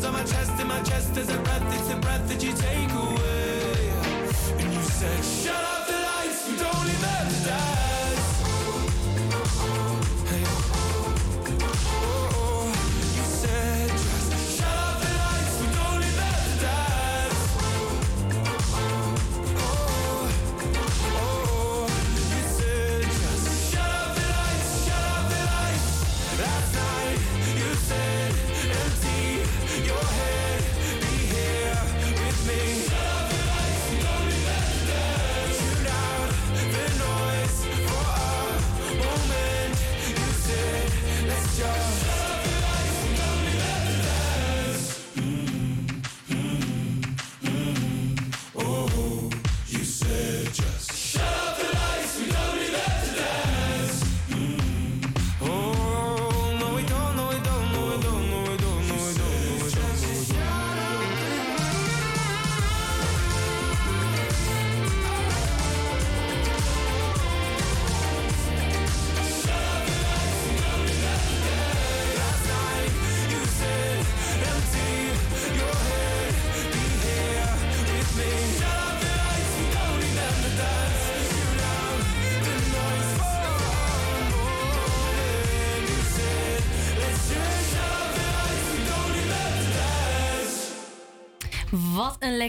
hands 0.00 0.04
on 0.04 0.12
my 0.12 0.24
chest. 0.24 0.60
In 0.60 0.66
my 0.66 0.82
chest, 0.82 1.14
there's 1.14 1.28
a 1.28 1.38
breath, 1.38 1.74
it's 1.74 1.88
the 1.88 1.96
breath 1.96 2.28
that 2.28 2.42
you 2.42 2.52
take 2.52 2.90
away. 2.92 4.62
And 4.62 4.72
you 4.72 4.82
said, 4.82 5.24
Shut 5.24 5.64
up 5.64 5.69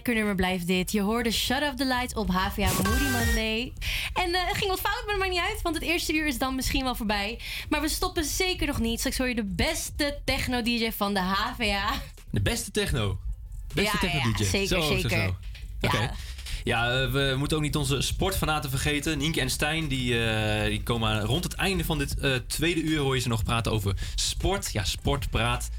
lekker 0.03 0.19
nummer 0.23 0.35
blijft 0.45 0.67
dit. 0.67 0.91
Je 0.91 1.01
hoorde 1.01 1.31
Shut 1.31 1.61
Off 1.61 1.75
the 1.75 1.85
Lights 1.85 2.13
op 2.13 2.29
HVA 2.29 2.71
Moody 2.83 3.03
Monday. 3.03 3.73
En 4.13 4.33
eh, 4.33 4.47
het 4.47 4.57
ging 4.57 4.69
wat 4.69 4.79
fout, 4.79 5.03
maar 5.07 5.17
maakt 5.17 5.29
niet 5.31 5.39
uit. 5.39 5.61
Want 5.61 5.75
het 5.75 5.83
eerste 5.83 6.13
uur 6.13 6.27
is 6.27 6.37
dan 6.37 6.55
misschien 6.55 6.83
wel 6.83 6.95
voorbij. 6.95 7.39
Maar 7.69 7.81
we 7.81 7.89
stoppen 7.89 8.23
zeker 8.23 8.67
nog 8.67 8.79
niet. 8.79 8.99
Straks 8.99 9.17
hoor 9.17 9.27
je 9.27 9.35
de 9.35 9.45
beste 9.45 10.17
techno-dj 10.25 10.91
van 10.97 11.13
de 11.13 11.19
HVA. 11.19 11.91
De 12.31 12.41
beste 12.41 12.71
techno. 12.71 13.19
Beste 13.73 13.97
Ja, 14.01 14.07
ja, 14.07 14.13
techno-dj. 14.21 14.43
zeker, 14.43 14.67
Zo, 14.67 14.81
zo, 14.81 14.93
zeker. 14.97 15.09
zo. 15.09 15.35
Oké. 15.87 16.11
Ja, 16.63 16.91
eh, 17.01 17.11
we 17.11 17.35
moeten 17.37 17.57
ook 17.57 17.63
niet 17.63 17.75
onze 17.75 18.01
sportfanaten 18.01 18.69
vergeten. 18.69 19.17
Nienke 19.17 19.41
en 19.41 19.49
Stijn 19.49 19.87
die, 19.87 20.25
eh, 20.25 20.65
die 20.69 20.83
komen 20.83 21.09
aan- 21.09 21.25
rond 21.25 21.43
het 21.43 21.53
einde 21.53 21.85
van 21.85 21.97
dit 21.97 22.15
tweede 22.47 22.81
uur 22.81 22.99
hoor 22.99 23.15
je 23.15 23.21
ze 23.21 23.27
nog 23.27 23.43
praten 23.43 23.71
over 23.71 23.95
sport. 24.15 24.71
Ja, 24.71 24.83
sportpraat. 24.83 25.69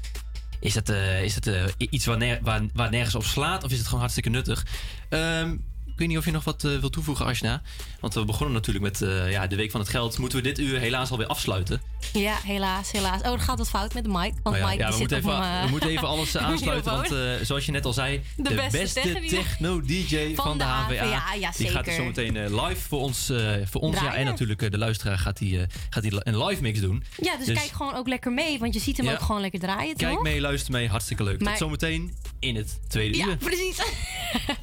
Is 0.63 0.75
het, 0.75 0.89
eh, 0.89 1.23
is 1.23 1.35
het 1.35 1.47
eh, 1.47 1.63
iets 1.77 2.05
waar, 2.05 2.39
waar, 2.41 2.61
waar 2.73 2.89
nergens 2.89 3.15
op 3.15 3.23
slaat 3.23 3.63
of 3.63 3.71
is 3.71 3.77
het 3.77 3.85
gewoon 3.85 3.99
hartstikke 3.99 4.29
nuttig? 4.29 4.65
Ehm, 5.09 5.55
ik 5.93 5.99
weet 5.99 6.07
niet 6.07 6.17
of 6.17 6.25
je 6.25 6.31
nog 6.31 6.43
wat 6.43 6.63
eh, 6.63 6.77
wilt 6.79 6.93
toevoegen, 6.93 7.25
Ashna. 7.25 7.61
Want 7.99 8.13
we 8.13 8.25
begonnen 8.25 8.53
natuurlijk 8.55 8.85
met 8.85 9.01
eh, 9.01 9.31
ja, 9.31 9.47
de 9.47 9.55
Week 9.55 9.71
van 9.71 9.79
het 9.79 9.89
Geld. 9.89 10.17
Moeten 10.17 10.37
we 10.37 10.43
dit 10.43 10.59
uur 10.59 10.79
helaas 10.79 11.11
alweer 11.11 11.27
afsluiten. 11.27 11.81
Ja, 12.13 12.35
helaas, 12.43 12.91
helaas. 12.91 13.21
Oh, 13.21 13.31
er 13.31 13.39
gaat 13.39 13.57
wat 13.57 13.69
fout 13.69 13.93
met 13.93 14.03
de 14.03 14.09
mic. 14.09 14.33
Want 14.43 14.55
ja, 14.57 14.65
Mike 14.67 14.77
ja, 14.77 14.83
die 14.85 14.93
we, 14.93 14.99
moeten 14.99 15.17
even, 15.17 15.31
hem, 15.43 15.57
eh, 15.57 15.63
we 15.63 15.69
moeten 15.69 15.89
even 15.89 16.07
alles 16.07 16.37
aansluiten. 16.37 16.91
want 16.93 17.07
zoals 17.47 17.65
je 17.65 17.71
net 17.71 17.85
al 17.85 17.93
zei, 17.93 18.21
de, 18.35 18.43
De 18.43 18.55
beste 18.55 18.77
beste, 18.77 19.01
techno- 19.01 19.27
techno-DJ 19.27 20.35
van, 20.35 20.45
Van 20.45 20.57
de 20.57 20.63
HVA. 20.63 21.33
Ja, 21.39 21.51
die 21.57 21.69
gaat 21.69 21.87
er 21.87 21.93
zo 21.93 22.03
meteen 22.05 22.55
live 22.61 22.81
voor 22.87 22.99
ons. 22.99 23.31
voor 23.65 23.81
ons 23.81 23.99
ja, 23.99 24.15
en 24.15 24.25
natuurlijk 24.25 24.71
de 24.71 24.77
luisteraar 24.77 25.17
gaat 25.17 25.39
eh, 25.39 25.61
gaat 25.89 26.03
hij 26.03 26.11
een 26.23 26.43
live 26.45 26.61
mix 26.61 26.79
doen. 26.79 27.03
Ja, 27.21 27.37
dus, 27.37 27.45
kijk 27.45 27.71
gewoon 27.71 27.95
ook 27.95 28.07
lekker 28.07 28.31
mee. 28.31 28.59
Want 28.59 28.73
je 28.73 28.79
ziet 28.79 28.97
hem 28.97 29.05
Ja. 29.05 29.11
ook 29.13 29.21
gewoon 29.21 29.41
lekker 29.41 29.59
draaien, 29.59 29.95
Kijk 29.95 30.13
toch? 30.13 30.23
mee, 30.23 30.41
luister 30.41 30.71
mee, 30.71 30.87
hartstikke 30.89 31.23
leuk. 31.23 31.39
Maar- 31.41 31.49
Tot 31.49 31.57
zometeen 31.61 32.13
in 32.39 32.55
het 32.55 32.79
tweede 32.87 33.17
Ja, 33.17 33.25
uur. 33.27 33.37
precies. 33.37 33.77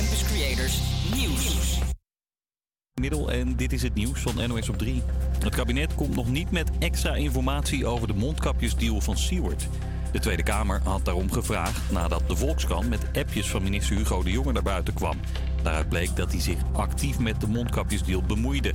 Campus 0.00 0.24
Creators 0.24 0.80
Nieuws. 1.14 1.78
Middel 3.00 3.30
en 3.30 3.56
dit 3.56 3.72
is 3.72 3.82
het 3.82 3.94
nieuws 3.94 4.20
van 4.20 4.48
NOS 4.48 4.68
op 4.68 4.78
3. 4.78 5.02
Het 5.38 5.54
kabinet 5.54 5.94
komt 5.94 6.14
nog 6.14 6.28
niet 6.28 6.50
met 6.50 6.70
extra 6.78 7.14
informatie 7.14 7.86
over 7.86 8.06
de 8.06 8.14
mondkapjesdeal 8.14 9.00
van 9.00 9.16
Seward. 9.16 9.68
De 10.12 10.18
Tweede 10.18 10.42
Kamer 10.42 10.80
had 10.84 11.04
daarom 11.04 11.32
gevraagd 11.32 11.90
nadat 11.90 12.28
de 12.28 12.36
Volkskrant 12.36 12.88
met 12.88 13.06
appjes 13.12 13.50
van 13.50 13.62
minister 13.62 13.96
Hugo 13.96 14.22
de 14.22 14.30
Jonge 14.30 14.52
naar 14.52 14.62
buiten 14.62 14.94
kwam. 14.94 15.20
Daaruit 15.62 15.88
bleek 15.88 16.16
dat 16.16 16.32
hij 16.32 16.40
zich 16.40 16.58
actief 16.72 17.18
met 17.18 17.40
de 17.40 17.46
mondkapjesdeal 17.46 18.22
bemoeide. 18.22 18.74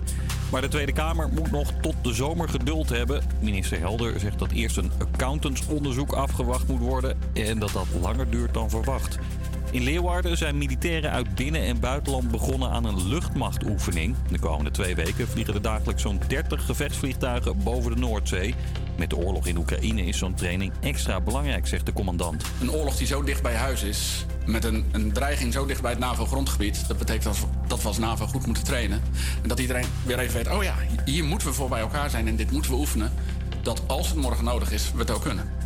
Maar 0.52 0.62
de 0.62 0.68
Tweede 0.68 0.94
Kamer 0.94 1.30
moet 1.30 1.52
nog 1.52 1.72
tot 1.82 1.96
de 2.02 2.14
zomer 2.14 2.50
geduld 2.50 2.90
hebben. 2.90 3.24
Minister 3.40 3.80
Helder 3.80 4.20
zegt 4.20 4.40
dat 4.40 4.52
eerst 4.52 4.78
een 4.78 4.92
accountantsonderzoek 4.98 6.14
afgewacht 6.14 6.68
moet 6.68 6.80
worden 6.80 7.18
en 7.34 7.60
dat 7.60 7.72
dat 7.72 7.88
langer 8.02 8.30
duurt 8.30 8.54
dan 8.54 8.70
verwacht. 8.70 9.18
In 9.76 9.84
Leeuwarden 9.84 10.38
zijn 10.38 10.58
militairen 10.58 11.12
uit 11.12 11.36
binnen- 11.36 11.62
en 11.62 11.80
buitenland 11.80 12.32
begonnen 12.32 12.70
aan 12.70 12.86
een 12.86 13.08
luchtmachtoefening. 13.08 14.16
De 14.32 14.40
komende 14.40 14.72
twee 14.72 14.96
weken 14.96 15.28
vliegen 15.28 15.54
er 15.54 15.62
dagelijks 15.62 16.02
zo'n 16.02 16.20
30 16.28 16.66
gevechtsvliegtuigen 16.66 17.64
boven 17.64 17.92
de 17.92 18.00
Noordzee. 18.00 18.56
Met 18.98 19.10
de 19.10 19.16
oorlog 19.16 19.48
in 19.48 19.58
Oekraïne 19.58 20.06
is 20.06 20.18
zo'n 20.18 20.34
training 20.34 20.74
extra 20.82 21.22
belangrijk, 21.22 21.68
zegt 21.68 21.86
de 21.86 21.94
commandant. 21.94 22.44
Een 22.62 22.72
oorlog 22.72 22.96
die 22.96 23.08
zo 23.08 23.24
dicht 23.24 23.42
bij 23.42 23.56
huis 23.56 23.84
is, 23.84 24.26
met 24.46 24.64
een, 24.64 24.86
een 24.92 25.12
dreiging 25.12 25.54
zo 25.54 25.66
dicht 25.66 25.82
bij 25.82 25.92
het 25.92 26.00
NAVO-grondgebied, 26.00 26.88
dat 26.88 26.98
betekent 26.98 27.24
dat 27.24 27.48
dat 27.68 27.82
we 27.82 27.88
als 27.88 27.98
NAVO 27.98 28.26
goed 28.28 28.46
moeten 28.46 28.64
trainen. 28.64 29.02
En 29.42 29.50
dat 29.50 29.60
iedereen 29.60 29.86
weer 30.06 30.20
even 30.20 30.36
weet, 30.36 30.52
oh 30.52 30.64
ja, 30.64 30.76
hier 31.06 31.24
moeten 31.24 31.48
we 31.48 31.54
voor 31.54 31.70
bij 31.70 31.80
elkaar 31.80 32.10
zijn 32.10 32.28
en 32.28 32.36
dit 32.36 32.52
moeten 32.52 32.72
we 32.72 32.78
oefenen. 32.78 33.12
Dat 33.62 33.82
als 33.88 34.08
het 34.08 34.18
morgen 34.18 34.44
nodig 34.44 34.72
is, 34.72 34.92
we 34.92 35.00
het 35.00 35.12
ook 35.12 35.22
kunnen. 35.22 35.65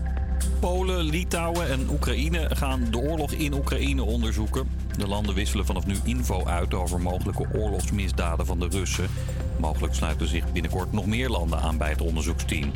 Polen, 0.59 1.03
Litouwen 1.03 1.69
en 1.69 1.89
Oekraïne 1.89 2.49
gaan 2.55 2.87
de 2.91 2.97
oorlog 2.97 3.31
in 3.31 3.53
Oekraïne 3.53 4.03
onderzoeken. 4.03 4.69
De 4.97 5.07
landen 5.07 5.35
wisselen 5.35 5.65
vanaf 5.65 5.85
nu 5.85 5.95
info 6.03 6.45
uit 6.45 6.73
over 6.73 7.01
mogelijke 7.01 7.47
oorlogsmisdaden 7.53 8.45
van 8.45 8.59
de 8.59 8.67
Russen. 8.67 9.07
Mogelijk 9.57 9.93
sluiten 9.93 10.27
zich 10.27 10.51
binnenkort 10.51 10.91
nog 10.91 11.05
meer 11.05 11.29
landen 11.29 11.59
aan 11.59 11.77
bij 11.77 11.89
het 11.89 12.01
onderzoeksteam. 12.01 12.71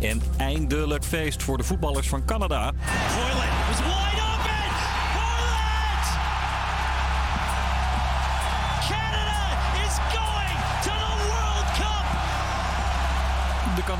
En 0.00 0.22
eindelijk 0.36 1.04
feest 1.04 1.42
voor 1.42 1.56
de 1.56 1.64
voetballers 1.64 2.08
van 2.08 2.24
Canada. 2.24 2.72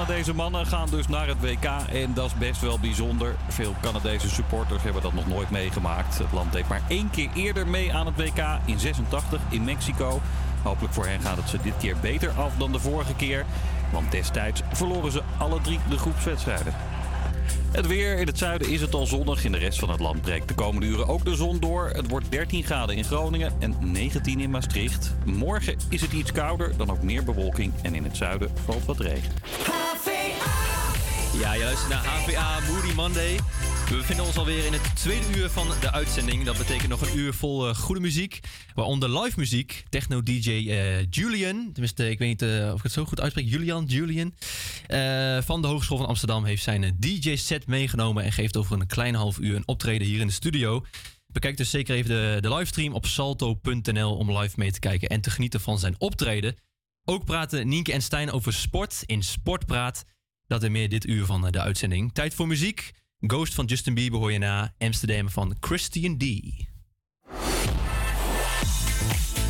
Canadese 0.07 0.35
mannen 0.35 0.67
gaan 0.67 0.89
dus 0.91 1.09
naar 1.09 1.27
het 1.27 1.41
WK 1.41 1.65
en 1.93 2.15
dat 2.15 2.27
is 2.27 2.35
best 2.35 2.61
wel 2.61 2.79
bijzonder. 2.79 3.37
Veel 3.49 3.75
Canadese 3.81 4.29
supporters 4.29 4.83
hebben 4.83 5.03
dat 5.03 5.13
nog 5.13 5.27
nooit 5.27 5.51
meegemaakt. 5.51 6.19
Het 6.19 6.33
land 6.33 6.53
deed 6.53 6.69
maar 6.69 6.83
één 6.89 7.11
keer 7.11 7.29
eerder 7.35 7.67
mee 7.67 7.93
aan 7.93 8.07
het 8.07 8.17
WK 8.17 8.59
in 8.65 8.79
86 8.79 9.41
in 9.49 9.65
Mexico. 9.65 10.21
Hopelijk 10.63 10.95
voor 10.95 11.07
hen 11.07 11.21
gaat 11.21 11.37
het 11.37 11.49
ze 11.49 11.59
dit 11.63 11.77
keer 11.79 11.97
beter 12.01 12.31
af 12.31 12.57
dan 12.57 12.73
de 12.73 12.79
vorige 12.79 13.15
keer. 13.15 13.45
Want 13.93 14.11
destijds 14.11 14.63
verloren 14.73 15.13
ze 15.13 15.23
alle 15.39 15.61
drie 15.61 15.81
de 15.89 15.99
groepswedstrijden. 15.99 16.75
Het 17.77 17.87
weer. 17.87 18.19
In 18.19 18.27
het 18.27 18.39
zuiden 18.39 18.69
is 18.69 18.81
het 18.81 18.95
al 18.95 19.07
zonnig. 19.07 19.45
In 19.45 19.53
de 19.53 19.59
rest 19.59 19.79
van 19.79 19.91
het 19.91 20.01
land 20.01 20.21
breekt 20.21 20.49
de 20.49 20.55
komende 20.55 20.87
uren 20.87 21.09
ook 21.09 21.25
de 21.25 21.35
zon 21.35 21.61
door. 21.61 21.89
Het 21.89 22.09
wordt 22.09 22.31
13 22.31 22.65
graden 22.65 22.97
in 22.97 23.05
Groningen 23.05 23.53
en 23.59 23.77
19 23.81 24.41
in 24.41 24.51
Maastricht. 24.51 25.15
Morgen 25.25 25.77
is 25.89 26.01
het 26.01 26.13
iets 26.13 26.33
kouder, 26.33 26.77
dan 26.77 26.91
ook 26.91 27.03
meer 27.03 27.25
bewolking. 27.25 27.73
En 27.83 27.95
in 27.95 28.05
het 28.05 28.17
zuiden 28.17 28.51
valt 28.65 28.85
wat 28.85 29.01
regen. 29.01 29.33
Ja, 31.39 31.53
je 31.53 31.65
luistert 31.65 31.89
naar 31.89 32.05
HVA 32.05 32.59
Moody 32.73 32.95
Monday. 32.95 33.37
We 33.89 33.97
bevinden 33.97 34.25
ons 34.25 34.37
alweer 34.37 34.67
in 34.67 34.73
het 34.73 34.97
tweede 34.97 35.39
uur 35.39 35.51
van 35.51 35.67
de 35.81 35.93
uitzending. 35.93 36.45
Dat 36.45 36.59
betekent 36.59 36.89
nog 36.89 37.01
een 37.01 37.19
uur 37.19 37.35
vol 37.35 37.69
eh, 37.69 37.75
goede 37.75 38.01
muziek. 38.01 38.41
Waaronder 38.75 39.21
live 39.21 39.39
muziek. 39.39 39.85
Techno-DJ 39.89 40.51
eh, 40.51 41.11
Julian. 41.11 41.71
Tenminste, 41.73 42.11
ik 42.11 42.19
weet 42.19 42.29
niet 42.29 42.43
eh, 42.43 42.71
of 42.73 42.77
ik 42.77 42.83
het 42.83 42.93
zo 42.93 43.05
goed 43.05 43.21
uitspreek. 43.21 43.49
Julian, 43.49 43.85
Julian. 43.85 44.35
van 45.43 45.63
de 45.63 45.69
Hogeschool 45.69 45.97
van 45.97 46.07
Amsterdam 46.07 46.45
heeft 46.45 46.63
zijn 46.63 46.97
DJ-set 46.99 47.67
meegenomen. 47.67 48.25
En 48.25 48.33
geeft 48.33 48.57
over 48.57 48.81
een 48.81 48.87
klein 48.87 49.15
half 49.15 49.39
uur 49.39 49.57
een 49.57 49.69
optreden 49.69 50.07
hier 50.07 50.21
in 50.21 50.27
de 50.27 50.33
studio. 50.33 50.85
Bekijk 51.27 51.57
dus 51.57 51.71
zeker 51.71 51.95
even 51.95 52.11
de, 52.11 52.39
de 52.41 52.55
livestream 52.55 52.95
op 52.95 53.07
salto.nl 53.07 54.17
om 54.17 54.39
live 54.39 54.55
mee 54.59 54.73
te 54.73 54.79
kijken 54.79 55.09
en 55.09 55.21
te 55.21 55.31
genieten 55.31 55.61
van 55.61 55.79
zijn 55.79 55.95
optreden. 55.99 56.57
Ook 57.05 57.25
praten 57.25 57.69
Nienke 57.69 57.93
en 57.93 58.03
Stijn 58.03 58.31
over 58.31 58.53
sport 58.53 59.03
in 59.07 59.23
Sportpraat. 59.23 60.05
Dat 60.47 60.63
en 60.63 60.73
meer 60.73 60.89
dit 60.89 61.07
uur 61.07 61.25
van 61.25 61.51
de 61.51 61.61
uitzending. 61.61 62.13
Tijd 62.13 62.35
voor 62.35 62.47
muziek. 62.47 62.93
Ghost 63.21 63.55
van 63.55 63.65
Justin 63.65 63.95
Bieber 63.95 64.19
hoor 64.19 64.33
je 64.33 64.39
na. 64.39 64.75
Amsterdam 64.79 65.31
van 65.31 65.57
Christian 65.61 66.19
D. 66.19 66.25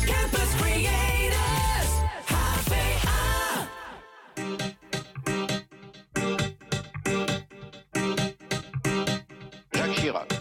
Campus 0.05 0.55
Creators, 0.57 1.91
HVA. 2.25 3.67
Jacques 9.69 9.97
Chirac. 9.97 10.31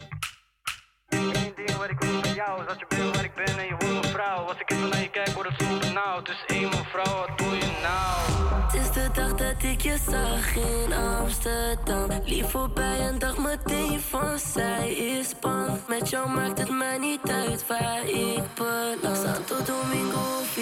Eén 1.09 1.53
ding 1.57 1.77
wat 1.77 1.91
ik 1.91 1.99
wil 1.99 2.22
van 2.22 2.35
jou 2.35 2.61
is 2.61 2.66
dat 2.66 2.79
je 2.79 2.87
bent 2.89 3.14
waar 3.14 3.24
ik 3.24 3.35
ben 3.35 3.59
en 3.59 3.64
je 3.64 3.74
wordt 3.79 4.01
mijn 4.01 4.05
vrouw. 4.05 4.45
Als 4.45 4.61
ik 4.61 4.70
even 4.70 4.89
naar 4.89 5.01
je 5.03 5.11
kijk, 5.11 5.29
word 5.29 5.49
het 5.49 5.62
zo 5.62 5.79
benauwd. 5.79 6.27
Dus 6.27 6.45
één 6.47 6.68
mevrouw, 6.68 7.27
dat 9.59 9.70
ik 9.70 9.80
je 9.80 9.96
zag 10.11 10.57
in 10.57 10.92
Amsterdam. 10.92 12.09
Lief 12.24 12.50
voorbij 12.50 12.98
en 12.98 13.18
dacht 13.18 13.38
meteen 13.38 14.00
van 14.00 14.38
zij 14.38 14.92
is 14.92 15.38
bang. 15.40 15.80
Met 15.88 16.11
jou 16.11 16.30
maakt 16.30 16.59
het 16.59 16.70
mij 16.70 16.98
niet 16.98 17.30
uit 17.30 17.66
waar 17.66 18.09
ik 18.09 18.42
beland. 18.54 19.16
Santo 19.16 19.57
Domingo 19.64 20.18
of. 20.40 20.57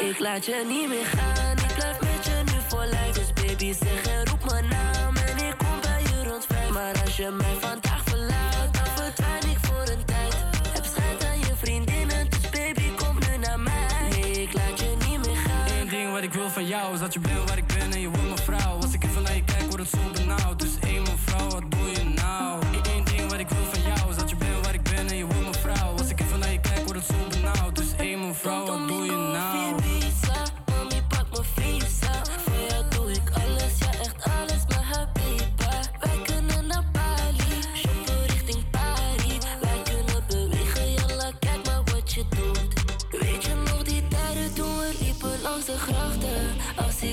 Ik 0.00 0.18
laat 0.18 0.44
je 0.44 0.64
niet 0.68 0.88
meer 0.88 1.04
gaan, 1.04 1.56
ik 1.56 1.74
blijf 1.74 2.00
met 2.00 2.24
je 2.24 2.42
nu 2.44 2.58
voor 2.68 2.84
lijf. 2.84 3.14
Dus 3.14 3.32
baby 3.32 3.72
zeg 3.72 4.06
en 4.06 4.26
roep 4.26 4.44
mijn 4.50 4.68
naam 4.68 5.16
en 5.16 5.46
ik 5.46 5.54
kom 5.58 5.80
bij 5.80 6.02
je 6.02 6.28
rond 6.28 6.44
vijf. 6.46 6.70
Maar 6.70 7.00
als 7.04 7.16
je 7.16 7.30
mij 7.30 7.56
vandaag 7.60 8.07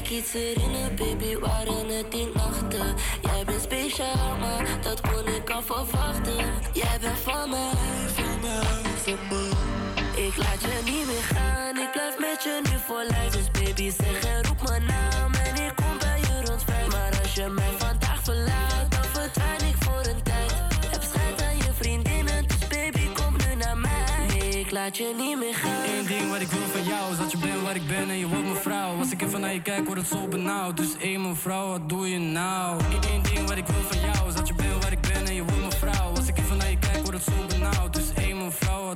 ik 0.06 0.12
iets 0.12 0.32
herinner, 0.32 0.94
baby, 0.94 1.38
waren 1.38 1.88
het 1.88 2.12
die 2.12 2.28
nachten. 2.34 2.96
Jij 3.22 3.46
bent 3.46 3.62
speciaal, 3.62 4.38
maar 4.40 4.68
dat 4.82 5.02
kon 5.02 5.28
ik 5.28 5.50
al 5.50 5.62
verwachten. 5.62 6.46
Jij 6.74 6.98
bent 7.02 7.18
van 7.18 7.50
mij, 7.50 7.72
van 8.16 8.40
mij, 8.42 8.62
van 9.04 9.18
mij. 9.30 10.26
Ik 10.26 10.38
laat 10.38 10.62
je 10.62 10.82
niet 10.86 11.06
meer 11.06 11.26
gaan, 11.34 11.78
ik 11.78 11.92
blijf 11.92 12.20
met 12.20 12.44
je 12.44 12.62
nu 12.64 12.78
voor 12.88 13.04
lijf. 13.10 13.32
Dus 13.34 13.52
baby 13.52 13.92
zeg 13.92 14.26
en 14.26 14.44
roep 14.46 14.68
mijn 14.68 14.86
naam 14.86 15.34
en 15.34 15.56
ik 15.56 15.76
kom 15.76 15.98
bij 16.00 16.20
je 16.20 16.46
rond 16.46 16.64
vijf. 16.64 16.88
Maar 16.92 17.20
als 17.22 17.34
je 17.34 17.48
mij 17.50 17.85
laat. 24.86 25.00
Eén 25.00 26.06
ding 26.08 26.30
wat 26.30 26.42
ik 26.42 26.48
wil 26.48 26.68
van 26.68 26.84
jou 26.84 27.12
is 27.12 27.18
dat 27.18 27.32
je 27.32 27.38
bent 27.38 27.62
waar 27.62 27.76
ik 27.76 27.88
ben 27.88 28.10
en 28.10 28.18
je 28.18 28.28
wordt 28.28 28.44
mijn 28.44 28.56
vrouw. 28.56 28.98
Als 28.98 29.12
ik 29.12 29.22
even 29.22 29.42
naar 29.42 29.54
je 29.54 29.62
kijk, 29.62 29.86
word 29.86 29.98
het 29.98 30.08
zo 30.08 30.28
benauwd. 30.28 30.78
Dus 30.78 30.98
één 30.98 31.22
mevrouw, 31.22 31.68
wat 31.68 31.90
doe 31.90 32.10
je 32.10 32.20
nou? 32.20 32.82
Eén 33.14 33.22
ding 33.22 33.48
wat 33.48 33.58
ik 33.58 33.66
wil 33.66 33.82
van 33.90 34.00
jou 34.00 34.28
is 34.28 34.36
dat 34.36 34.48
je 34.48 34.54
bent 34.54 34.65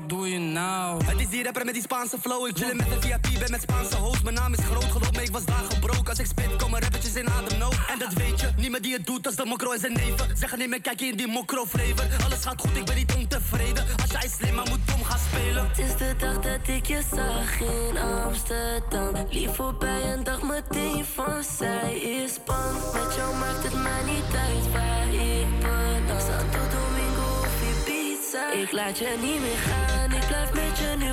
wat 0.09 0.17
doe 0.17 0.29
je 0.29 0.39
nou? 0.39 1.03
Het 1.05 1.19
is 1.19 1.29
die 1.29 1.43
rapper 1.43 1.65
met 1.65 1.73
die 1.73 1.83
Spaanse 1.83 2.17
flow. 2.21 2.47
Ik 2.47 2.57
chillen 2.57 2.77
met 2.77 2.91
een 2.91 3.01
VIP, 3.01 3.39
ben 3.39 3.51
met 3.51 3.61
Spaanse 3.61 3.95
host. 3.95 4.23
Mijn 4.23 4.35
naam 4.35 4.53
is 4.53 4.59
groot, 4.65 4.83
geloof 4.83 5.11
me, 5.11 5.21
ik 5.21 5.31
was 5.31 5.45
daar 5.45 5.63
gebroken. 5.69 6.07
Als 6.07 6.19
ik 6.19 6.25
spit, 6.25 6.55
komen 6.55 6.81
rappertjes 6.81 7.15
in 7.15 7.29
ademnood. 7.29 7.77
En 7.87 7.99
dat 7.99 8.13
weet 8.13 8.39
je, 8.39 8.49
niemand 8.57 8.83
die 8.83 8.93
het 8.93 9.05
doet 9.05 9.25
als 9.25 9.35
de 9.35 9.45
mokro 9.45 9.71
en 9.71 9.79
zijn 9.79 9.93
neven. 9.93 10.37
Zeggen 10.37 10.57
nee, 10.57 10.67
maar 10.67 10.79
kijk 10.79 11.01
in 11.01 11.17
die 11.17 11.27
mokro 11.27 11.65
flavor. 11.65 12.05
Alles 12.25 12.43
gaat 12.43 12.61
goed, 12.61 12.77
ik 12.77 12.85
ben 12.85 12.95
niet 12.95 13.13
ontevreden. 13.13 13.85
Als 14.01 14.11
jij 14.11 14.29
slim, 14.37 14.55
maar 14.55 14.67
moet 14.69 14.87
dom 14.87 15.03
gaan 15.03 15.19
spelen. 15.19 15.67
Het 15.67 15.79
is 15.79 15.95
de 15.97 16.15
dag 16.17 16.39
dat 16.39 16.67
ik 16.67 16.85
je 16.85 17.01
zag 17.15 17.59
in 17.59 17.97
Amsterdam. 17.97 19.27
Lief 19.29 19.55
voorbij 19.55 20.01
en 20.01 20.23
dacht 20.23 20.43
meteen 20.43 21.05
van 21.05 21.43
zij 21.57 21.93
is 21.99 22.39
bang. 22.45 22.75
Met 22.93 23.15
jou 23.15 23.35
maakt 23.35 23.63
het 23.63 23.73
mij 23.73 24.03
niet 24.05 24.31
uit 24.47 24.71
waar 24.71 25.07
ik 25.13 25.59
ben. 25.59 26.21
Santo 26.27 26.59
Domingo 26.75 27.27
of 27.47 27.57
Ibiza. 27.69 28.51
Ik 28.51 28.71
laat 28.71 28.97
je 28.97 29.17
niet 29.21 29.41
meer 29.41 29.57
gaan, 29.57 29.98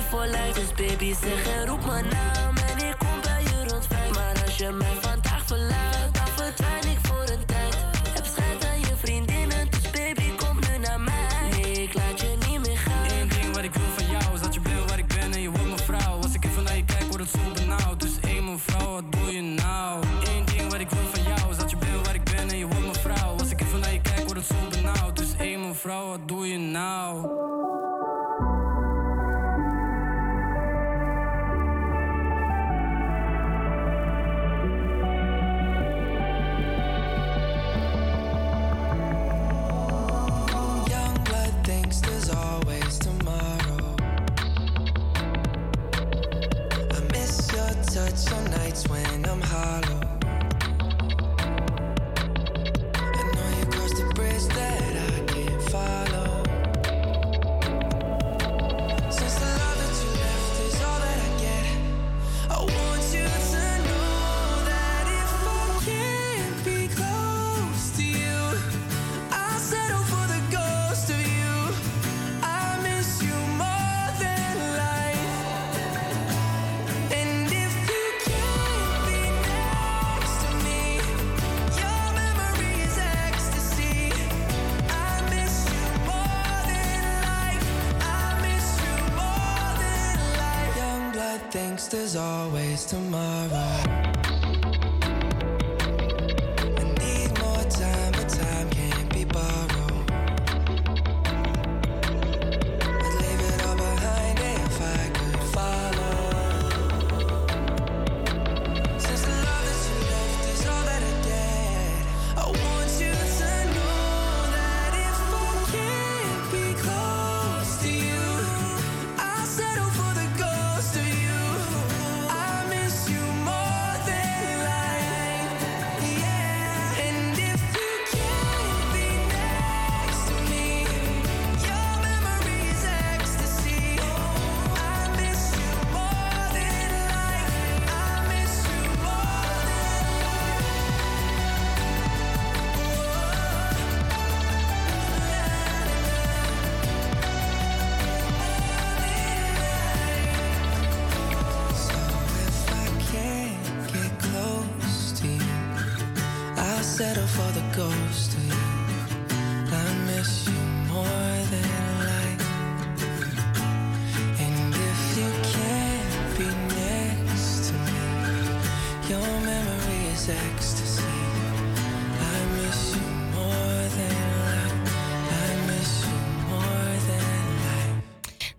voor. 0.09 0.25
Dus 0.53 0.87
baby 0.87 1.13
zeg 1.21 1.47
en 1.55 1.67
roep 1.67 1.85
mijn 1.85 2.05
naam 2.09 2.55
en 2.57 2.77
ik 2.87 2.95
kom 2.97 3.21
bij 3.21 3.43
je 3.43 3.67
rond 3.67 3.85
vijf. 3.87 4.13
Maar 4.13 4.43
als 4.45 4.57
je 4.57 4.71
mij 4.71 4.95
vandaag 5.01 5.43
verlaat, 5.45 6.09
dan 6.11 6.27
verdwijn 6.35 6.87
ik 6.93 6.97
voor 7.01 7.25
een 7.33 7.45
tijd. 7.45 7.77
Heb 8.13 8.25
schijt 8.25 8.65
aan 8.65 8.79
je 8.79 8.95
vriendinnen, 9.03 9.69
dus 9.69 9.91
baby 9.91 10.35
kom 10.35 10.59
nu 10.69 10.77
naar 10.77 10.99
mij. 10.99 11.49
Nee, 11.51 11.83
ik 11.83 11.93
laat 11.93 12.21
je 12.21 12.37
niet 12.49 12.67
meer 12.67 12.77
gaan. 12.77 13.05
Eén 13.19 13.27
ding 13.27 13.55
wat 13.55 13.63
ik 13.63 13.73
wil 13.73 13.89
van 13.95 14.05
jou 14.11 14.33
is 14.33 14.41
dat 14.41 14.53
je 14.53 14.59
bent 14.59 14.89
waar 14.89 14.99
ik 14.99 15.07
ben 15.07 15.33
en 15.33 15.41
je 15.41 15.49
wordt 15.49 15.65
mijn 15.65 15.79
vrouw. 15.79 16.15
Als 16.21 16.33
ik 16.33 16.45
even 16.45 16.63
naar 16.63 16.77
je 16.77 16.85
kijk, 16.85 17.03
word 17.03 17.19
het 17.19 17.29
zo 17.29 17.39
benauwd. 17.53 17.99
Dus 17.99 18.19
één 18.21 18.51
mevrouw, 18.51 18.91
wat 18.93 19.11
doe 19.11 19.33
je 19.33 19.41
nou? 19.41 20.03
Eén 20.35 20.45
ding 20.45 20.71
wat 20.71 20.79
ik 20.79 20.89
wil 20.89 21.07
van 21.13 21.23
jou 21.23 21.51
is 21.51 21.57
dat 21.57 21.69
je 21.69 21.77
bent 21.77 22.05
waar 22.05 22.15
ik 22.15 22.23
ben 22.23 22.49
en 22.49 22.57
je 22.57 22.67
wordt 22.67 22.83
mijn 22.83 22.99
vrouw. 23.05 23.31
Als 23.39 23.49
ik 23.49 23.61
even 23.61 23.79
naar 23.79 23.93
je 23.93 24.01
kijk, 24.01 24.23
word 24.25 24.37
het 24.37 24.45
zo 24.45 24.55
benauwd. 24.69 25.17
Dus 25.17 25.35
één 25.39 25.67
mevrouw, 25.67 26.07
wat 26.07 26.27
doe 26.27 26.47
je 26.47 26.57
nou? 26.57 27.56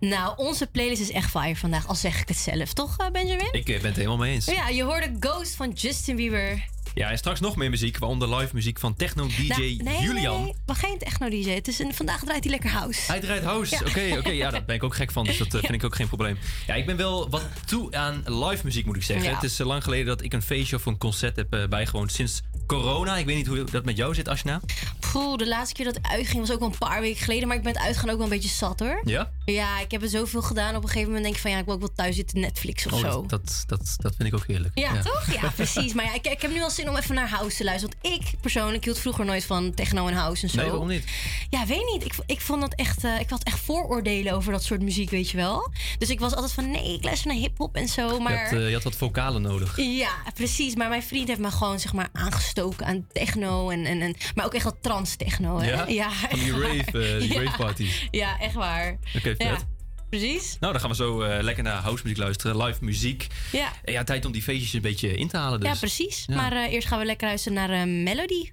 Nou, 0.09 0.33
onze 0.37 0.67
playlist 0.67 1.01
is 1.01 1.11
echt 1.11 1.29
fire 1.29 1.55
vandaag, 1.55 1.87
al 1.87 1.95
zeg 1.95 2.21
ik 2.21 2.27
het 2.27 2.37
zelf. 2.37 2.73
Toch, 2.73 2.97
eh, 2.97 3.09
Benjamin? 3.11 3.47
Ik 3.51 3.69
eh, 3.69 3.75
ben 3.75 3.87
het 3.87 3.95
helemaal 3.95 4.17
mee 4.17 4.33
eens. 4.33 4.45
Ja, 4.45 4.67
je 4.67 4.83
hoorde 4.83 5.15
Ghost 5.19 5.55
van 5.55 5.71
Justin 5.71 6.15
Bieber. 6.15 6.67
Ja, 6.93 7.09
en 7.09 7.17
straks 7.17 7.39
nog 7.39 7.55
meer 7.55 7.69
muziek, 7.69 7.97
waaronder 7.97 8.35
live 8.35 8.55
muziek 8.55 8.79
van 8.79 8.95
techno-dj 8.95 9.47
Nou, 9.47 9.83
nee, 9.83 10.01
Julian. 10.01 10.43
Nee, 10.43 10.55
maar 10.65 10.75
geen 10.75 10.97
techno-dj. 10.97 11.49
Het 11.49 11.67
is 11.67 11.79
een, 11.79 11.93
vandaag 11.93 12.23
draait 12.23 12.43
hij 12.43 12.51
lekker 12.51 12.69
house. 12.69 13.11
Hij 13.11 13.19
draait 13.19 13.43
house. 13.43 13.75
Ja. 13.75 13.81
Oké, 13.89 14.17
oké. 14.17 14.29
ja, 14.29 14.49
daar 14.49 14.65
ben 14.65 14.75
ik 14.75 14.83
ook 14.83 14.95
gek 14.95 15.11
van. 15.11 15.23
Dus 15.25 15.37
dat 15.37 15.53
eh, 15.53 15.59
vind 15.59 15.73
ik 15.73 15.83
ook 15.83 15.95
geen 15.95 16.07
probleem. 16.07 16.37
Ja, 16.67 16.73
ik 16.73 16.85
ben 16.85 16.97
wel 16.97 17.29
wat 17.29 17.43
toe 17.65 17.95
aan 17.95 18.23
live 18.25 18.65
muziek, 18.65 18.85
moet 18.85 18.95
ik 18.95 19.03
zeggen. 19.03 19.29
Ja. 19.29 19.35
Het 19.35 19.43
is 19.43 19.57
lang 19.57 19.83
geleden 19.83 20.05
dat 20.05 20.23
ik 20.23 20.33
een 20.33 20.41
feestje 20.41 20.75
of 20.75 20.85
een 20.85 20.97
concert 20.97 21.35
heb 21.35 21.67
bijgewoond 21.69 22.11
sinds 22.11 22.41
corona. 22.67 23.17
Ik 23.17 23.25
weet 23.25 23.35
niet 23.35 23.47
hoe 23.47 23.63
dat 23.63 23.85
met 23.85 23.97
jou 23.97 24.13
zit, 24.13 24.27
Ashna. 24.27 24.61
Poeh, 25.11 25.37
de 25.37 25.47
laatste 25.47 25.75
keer 25.75 25.85
dat 25.85 25.95
ik 25.95 26.05
uitging 26.05 26.39
was 26.39 26.51
ook 26.51 26.59
al 26.61 26.67
een 26.67 26.77
paar 26.77 27.01
weken 27.01 27.23
geleden. 27.23 27.47
Maar 27.47 27.57
ik 27.57 27.63
ben 27.63 27.73
het 27.73 27.81
uitgaan 27.81 28.09
ook 28.09 28.15
wel 28.15 28.25
een 28.25 28.31
beetje 28.31 28.49
zat 28.49 28.79
hoor. 28.79 29.01
Ja? 29.05 29.31
Ja, 29.51 29.79
ik 29.79 29.91
heb 29.91 30.01
er 30.01 30.09
zoveel 30.09 30.41
gedaan. 30.41 30.75
Op 30.75 30.81
een 30.83 30.87
gegeven 30.87 31.07
moment 31.07 31.23
denk 31.23 31.35
ik 31.35 31.41
van 31.41 31.51
ja, 31.51 31.57
ik 31.57 31.65
wil 31.65 31.73
ook 31.73 31.79
wel 31.79 31.93
thuis 31.95 32.15
zitten 32.15 32.39
Netflix 32.39 32.85
of 32.85 32.91
Oh, 32.93 32.99
zo. 32.99 33.25
dat, 33.27 33.29
dat, 33.29 33.63
dat, 33.67 33.95
dat 33.97 34.13
vind 34.17 34.27
ik 34.29 34.35
ook 34.35 34.47
heerlijk. 34.47 34.71
Ja, 34.79 35.01
toch? 35.01 35.33
Ja, 35.41 35.49
precies. 35.55 35.93
Maar 35.93 36.05
ja, 36.05 36.13
ik, 36.13 36.27
ik 36.27 36.41
heb 36.41 36.51
nu 36.51 36.59
wel 36.59 36.69
zin 36.69 36.89
om 36.89 36.95
even 36.95 37.15
naar 37.15 37.29
house 37.29 37.57
te 37.57 37.63
luisteren. 37.63 37.95
Want 38.01 38.15
ik 38.21 38.39
persoonlijk 38.41 38.83
hield 38.83 38.99
vroeger 38.99 39.25
nooit 39.25 39.45
van 39.45 39.73
techno 39.73 40.07
en 40.07 40.13
house 40.13 40.43
en 40.43 40.49
zo. 40.49 40.57
Nee, 40.61 40.69
waarom 40.69 40.87
niet? 40.87 41.03
Ja, 41.49 41.65
weet 41.65 41.85
niet. 41.93 42.05
Ik, 42.05 42.13
ik 42.25 42.41
vond 42.41 42.61
dat 42.61 42.73
echt. 42.75 43.03
eh, 43.03 43.19
ik 43.19 43.29
had 43.29 43.43
echt 43.43 43.59
vooroordelen 43.59 44.33
over 44.33 44.51
dat 44.51 44.63
soort 44.63 44.81
muziek, 44.81 45.09
weet 45.09 45.29
je 45.29 45.37
wel. 45.37 45.71
Dus 45.97 46.09
ik 46.09 46.19
was 46.19 46.33
altijd 46.35 46.51
van 46.53 46.71
nee, 46.71 46.93
ik 46.93 47.03
luister 47.03 47.27
naar 47.31 47.39
hip-hop 47.39 47.75
en 47.75 47.87
zo. 47.87 48.13
Je, 48.13 48.19
Maar. 48.19 48.43
had, 48.43 48.59
eh, 48.59 48.67
je 48.67 48.73
had 48.73 48.83
wat 48.83 48.95
vocalen 48.95 49.41
nodig. 49.41 49.77
Ja, 49.77 50.11
precies. 50.33 50.75
Maar 50.75 50.89
mijn 50.89 51.03
vriend 51.03 51.27
heeft 51.27 51.39
me 51.39 51.51
gewoon 51.51 51.79
zeg 51.79 51.93
maar 51.93 52.09
aangestoken 52.13 52.85
aan 52.85 53.07
techno 53.13 53.69
en, 53.69 53.85
en, 53.85 54.01
en 54.01 54.15
maar 54.35 54.45
ook 54.45 54.53
echt 54.53 54.65
al 54.65 54.77
trans 54.81 55.15
techno. 55.15 55.59
Hè? 55.59 55.83
Ja? 55.83 56.11
Van 56.29 56.39
die 56.39 56.51
rave, 56.51 57.13
eh, 57.13 57.19
die 57.19 57.33
Ja. 57.33 57.41
rave 57.43 57.57
parties. 57.57 58.07
Ja, 58.11 58.39
echt 58.39 58.53
waar. 58.53 58.97
Oké. 59.15 59.35
Ja, 59.47 59.57
precies. 60.09 60.57
Nou, 60.59 60.71
dan 60.71 60.81
gaan 60.81 60.89
we 60.89 60.95
zo 60.95 61.21
eh, 61.21 61.43
lekker 61.43 61.63
naar 61.63 61.81
house 61.81 62.03
muziek 62.03 62.19
luisteren. 62.19 62.63
Live 62.63 62.83
muziek. 62.83 63.27
Ja. 63.51 63.71
En 63.83 63.93
ja, 63.93 64.03
tijd 64.03 64.25
om 64.25 64.31
die 64.31 64.43
feestjes 64.43 64.73
een 64.73 64.81
beetje 64.81 65.17
in 65.17 65.27
te 65.27 65.37
halen. 65.37 65.59
Dus. 65.59 65.69
Ja, 65.69 65.75
precies. 65.75 66.23
Ja. 66.27 66.35
Maar 66.35 66.51
eh, 66.51 66.73
eerst 66.73 66.87
gaan 66.87 66.99
we 66.99 67.05
lekker 67.05 67.27
luisteren 67.27 67.57
naar 67.57 67.69
eh, 67.69 68.03
Melody. 68.03 68.51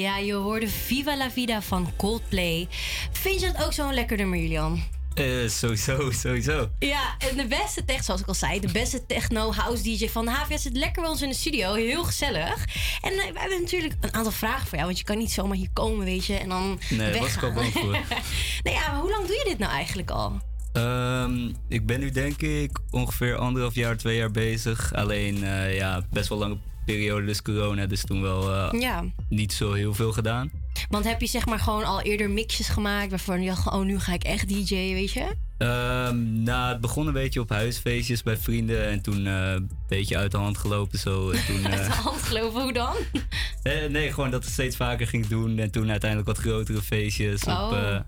Ja, 0.00 0.16
je 0.16 0.32
hoorde 0.32 0.68
Viva 0.68 1.16
la 1.16 1.30
Vida 1.30 1.62
van 1.62 1.88
Coldplay. 1.96 2.68
Vind 3.12 3.40
je 3.40 3.52
dat 3.52 3.64
ook 3.64 3.72
zo'n 3.72 3.94
lekker 3.94 4.16
nummer, 4.16 4.38
Julian? 4.38 4.82
Eh, 5.14 5.48
sowieso, 5.48 6.10
sowieso. 6.10 6.70
Ja, 6.78 7.14
en 7.18 7.36
de 7.36 7.46
beste 7.46 7.84
tech, 7.84 8.04
zoals 8.04 8.20
ik 8.20 8.26
al 8.26 8.34
zei, 8.34 8.60
de 8.60 8.72
beste 8.72 9.06
techno 9.06 9.52
house 9.52 9.82
DJ 9.82 10.08
van 10.08 10.24
de 10.24 10.30
HVA 10.30 10.56
zit 10.56 10.76
lekker 10.76 11.02
bij 11.02 11.10
ons 11.10 11.22
in 11.22 11.28
de 11.28 11.34
studio. 11.34 11.74
Heel 11.74 12.04
gezellig. 12.04 12.64
En 13.00 13.12
eh, 13.12 13.32
we 13.32 13.38
hebben 13.38 13.60
natuurlijk 13.60 13.94
een 14.00 14.14
aantal 14.14 14.32
vragen 14.32 14.66
voor 14.66 14.74
jou, 14.74 14.84
want 14.84 14.98
je 14.98 15.04
kan 15.04 15.18
niet 15.18 15.32
zomaar 15.32 15.56
hier 15.56 15.70
komen, 15.72 16.04
weet 16.04 16.26
je, 16.26 16.34
en 16.34 16.48
dan 16.48 16.80
Nee, 16.90 17.20
was 17.20 17.34
ik 17.34 17.42
al 17.42 17.52
bang 17.52 17.72
voor. 17.72 17.90
nee, 18.62 18.74
ja, 18.74 18.90
maar 18.90 19.00
hoe 19.00 19.10
lang 19.10 19.26
doe 19.26 19.36
je 19.36 19.44
dit 19.48 19.58
nou 19.58 19.72
eigenlijk 19.72 20.10
al? 20.10 20.40
Ehm, 20.72 21.50
ik 21.68 21.86
ben 21.86 22.00
nu 22.00 22.10
denk 22.10 22.42
ik 22.42 22.78
ongeveer 22.90 23.36
anderhalf 23.36 23.74
jaar, 23.74 23.96
twee 23.96 24.16
jaar 24.16 24.30
bezig. 24.30 24.94
Alleen 24.94 25.44
eh, 25.44 25.76
ja, 25.76 26.02
best 26.10 26.28
wel 26.28 26.38
lange 26.38 26.56
periode, 26.84 27.26
dus 27.26 27.42
corona, 27.42 27.86
dus 27.86 28.04
toen 28.04 28.22
wel 28.22 28.54
eh, 28.54 28.80
Ja. 28.80 29.04
niet 29.28 29.52
zo 29.52 29.72
heel 29.72 29.94
veel 29.94 30.12
gedaan. 30.12 30.50
Want 30.88 31.04
heb 31.04 31.20
je 31.20 31.26
zeg 31.26 31.46
maar 31.46 31.58
gewoon 31.58 31.84
al 31.84 32.00
eerder 32.02 32.30
mixjes 32.30 32.68
gemaakt 32.68 33.10
waarvan 33.10 33.42
je 33.42 33.48
dacht, 33.48 33.66
oh 33.70 33.80
nu 33.84 33.98
ga 33.98 34.12
ik 34.12 34.24
echt 34.24 34.48
DJ, 34.48 34.74
weet 34.74 35.12
je? 35.12 35.26
Ehm, 35.58 36.42
nou, 36.42 36.72
het 36.72 36.80
begon 36.80 37.06
een 37.06 37.12
beetje 37.12 37.40
op 37.40 37.48
huisfeestjes 37.48 38.22
bij 38.22 38.36
vrienden 38.36 38.86
en 38.88 39.00
toen 39.02 39.26
eh, 39.26 39.50
een 39.52 39.70
beetje 39.88 40.16
uit 40.16 40.30
de 40.30 40.36
hand 40.36 40.58
gelopen 40.58 40.98
zo. 40.98 41.30
En 41.30 41.44
toen, 41.46 41.66
Uit 41.66 41.76
de 41.84 41.90
eh, 41.92 41.98
hand 42.04 42.22
gelopen, 42.22 42.62
hoe 42.62 42.72
dan? 42.72 42.94
eh, 43.62 43.88
nee, 43.90 44.12
gewoon 44.12 44.30
dat 44.30 44.44
het 44.44 44.52
steeds 44.52 44.76
vaker 44.76 45.06
ging 45.06 45.26
doen 45.26 45.58
en 45.58 45.70
toen 45.70 45.90
uiteindelijk 45.90 46.28
wat 46.30 46.38
grotere 46.38 46.82
feestjes, 46.82 47.42
op 47.42 47.48
Oh. 47.48 47.72
eh, 47.78 48.00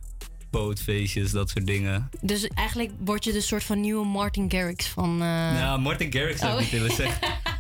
bootfeestjes, 0.50 1.30
dat 1.30 1.50
soort 1.50 1.66
dingen. 1.66 2.08
Dus 2.20 2.48
eigenlijk 2.48 2.90
word 3.04 3.24
je 3.24 3.32
de 3.32 3.40
soort 3.40 3.64
van 3.64 3.80
nieuwe 3.80 4.06
Martin 4.06 4.50
Garrix 4.50 4.86
van... 4.86 5.10
eh, 5.12 5.28
Nou, 5.52 5.80
Martin 5.80 6.12
Garrix 6.12 6.40
zou 6.40 6.52
ik 6.52 6.56
Oh. 6.56 6.62
niet 6.62 6.70
willen 6.80 6.96
zeggen. 6.96 7.28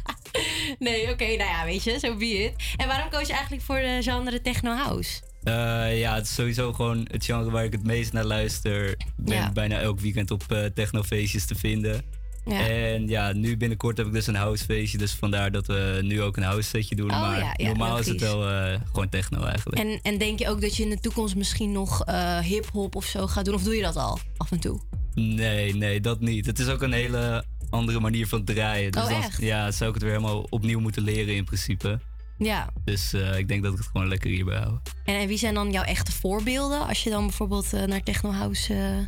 Nee, 0.78 1.10
oké, 1.10 1.24
nou 1.24 1.38
ja, 1.38 1.64
weet 1.64 1.84
je, 1.84 1.98
zo 1.98 2.16
be 2.16 2.26
it. 2.26 2.52
En 2.76 2.86
waarom 2.86 3.10
koos 3.10 3.26
je 3.26 3.32
eigenlijk 3.32 3.62
voor 3.62 3.76
de 3.76 3.98
genre 4.02 4.40
techno 4.40 4.74
house? 4.74 5.20
Eh, 5.42 5.98
ja, 6.00 6.14
het 6.14 6.24
is 6.24 6.34
sowieso 6.34 6.72
gewoon 6.72 7.08
het 7.10 7.24
genre 7.24 7.50
waar 7.50 7.64
ik 7.64 7.72
het 7.72 7.84
meest 7.84 8.12
naar 8.12 8.24
luister. 8.24 8.88
Ik 8.90 8.96
ben 9.16 9.36
Ja. 9.36 9.52
bijna 9.52 9.78
elk 9.78 10.00
weekend 10.00 10.30
op 10.30 10.42
eh, 10.48 10.64
technofeestjes 10.64 11.46
te 11.46 11.54
vinden. 11.54 12.02
Ja. 12.44 12.68
En 12.68 13.08
ja, 13.08 13.32
nu 13.32 13.56
binnenkort 13.56 13.96
heb 13.96 14.06
ik 14.06 14.12
dus 14.12 14.26
een 14.26 14.34
housefeestje. 14.34 14.98
Dus 14.98 15.12
vandaar 15.12 15.50
dat 15.52 15.66
we 15.66 15.98
nu 16.02 16.22
ook 16.22 16.36
een 16.36 16.42
house 16.42 16.68
setje 16.68 16.94
doen. 16.96 17.10
Oh, 17.10 17.20
maar 17.20 17.38
ja, 17.38 17.54
ja, 17.56 17.66
normaal 17.66 17.98
is 17.98 18.06
het 18.06 18.20
wel 18.20 18.48
eh, 18.50 18.80
gewoon 18.86 19.08
techno 19.08 19.42
eigenlijk. 19.44 19.78
En, 19.82 19.98
en 20.02 20.18
denk 20.18 20.38
je 20.38 20.48
ook 20.48 20.60
dat 20.60 20.76
je 20.76 20.82
in 20.82 20.90
de 20.90 21.00
toekomst 21.00 21.36
misschien 21.36 21.72
nog 21.72 22.04
eh 22.04 22.38
hip-hop 22.38 22.94
of 22.96 23.04
zo 23.04 23.26
gaat 23.26 23.44
doen? 23.44 23.54
Of 23.54 23.62
doe 23.62 23.76
je 23.76 23.82
dat 23.82 23.96
al 23.96 24.18
af 24.36 24.50
en 24.50 24.60
toe? 24.60 24.80
Nee, 25.14 25.74
nee, 25.76 26.00
dat 26.00 26.20
niet. 26.20 26.46
Het 26.46 26.58
is 26.58 26.68
ook 26.68 26.82
een 26.82 26.92
hele 26.92 27.44
andere 27.70 28.00
manier 28.00 28.26
van 28.26 28.44
draaien. 28.44 28.92
Dus 28.92 29.02
Oh, 29.02 29.08
dan 29.08 29.22
echt? 29.22 29.40
ja, 29.40 29.70
zou 29.70 29.88
ik 29.88 29.94
het 29.94 30.04
weer 30.04 30.12
helemaal 30.12 30.46
opnieuw 30.50 30.80
moeten 30.80 31.02
leren 31.02 31.34
in 31.34 31.44
principe. 31.44 32.00
Ja. 32.38 32.68
Dus 32.84 33.12
eh, 33.12 33.38
ik 33.38 33.48
denk 33.48 33.62
dat 33.62 33.72
ik 33.72 33.78
het 33.78 33.86
gewoon 33.86 34.08
lekker 34.08 34.30
hierbij 34.30 34.58
hou. 34.58 34.78
En, 35.04 35.14
en 35.14 35.28
wie 35.28 35.38
zijn 35.38 35.54
dan 35.54 35.70
jouw 35.72 35.82
echte 35.82 36.12
voorbeelden 36.12 36.86
als 36.86 37.02
je 37.04 37.10
dan 37.10 37.26
bijvoorbeeld 37.26 37.72
eh, 37.72 37.82
naar 37.82 38.02
techno 38.02 38.30
house... 38.32 38.74
eh, 38.74 39.06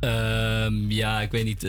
Ehm, 0.00 0.90
ja, 0.90 1.20
ik 1.20 1.30
weet 1.30 1.44
niet 1.44 1.64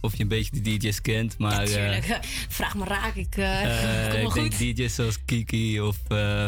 of 0.00 0.16
je 0.16 0.22
een 0.22 0.28
beetje 0.28 0.60
de 0.60 0.76
DJ's 0.76 1.00
kent, 1.00 1.38
maar... 1.38 1.62
eh, 1.62 1.66
Tuurlijk, 1.66 2.18
vraag 2.48 2.74
me 2.74 2.84
raak, 2.84 3.14
ik 3.14 3.30
kom 4.10 4.20
ik 4.20 4.24
goed. 4.30 4.34
denk 4.58 4.76
DJ's 4.76 4.94
zoals 4.94 5.24
Kiki 5.24 5.80
of 5.80 5.96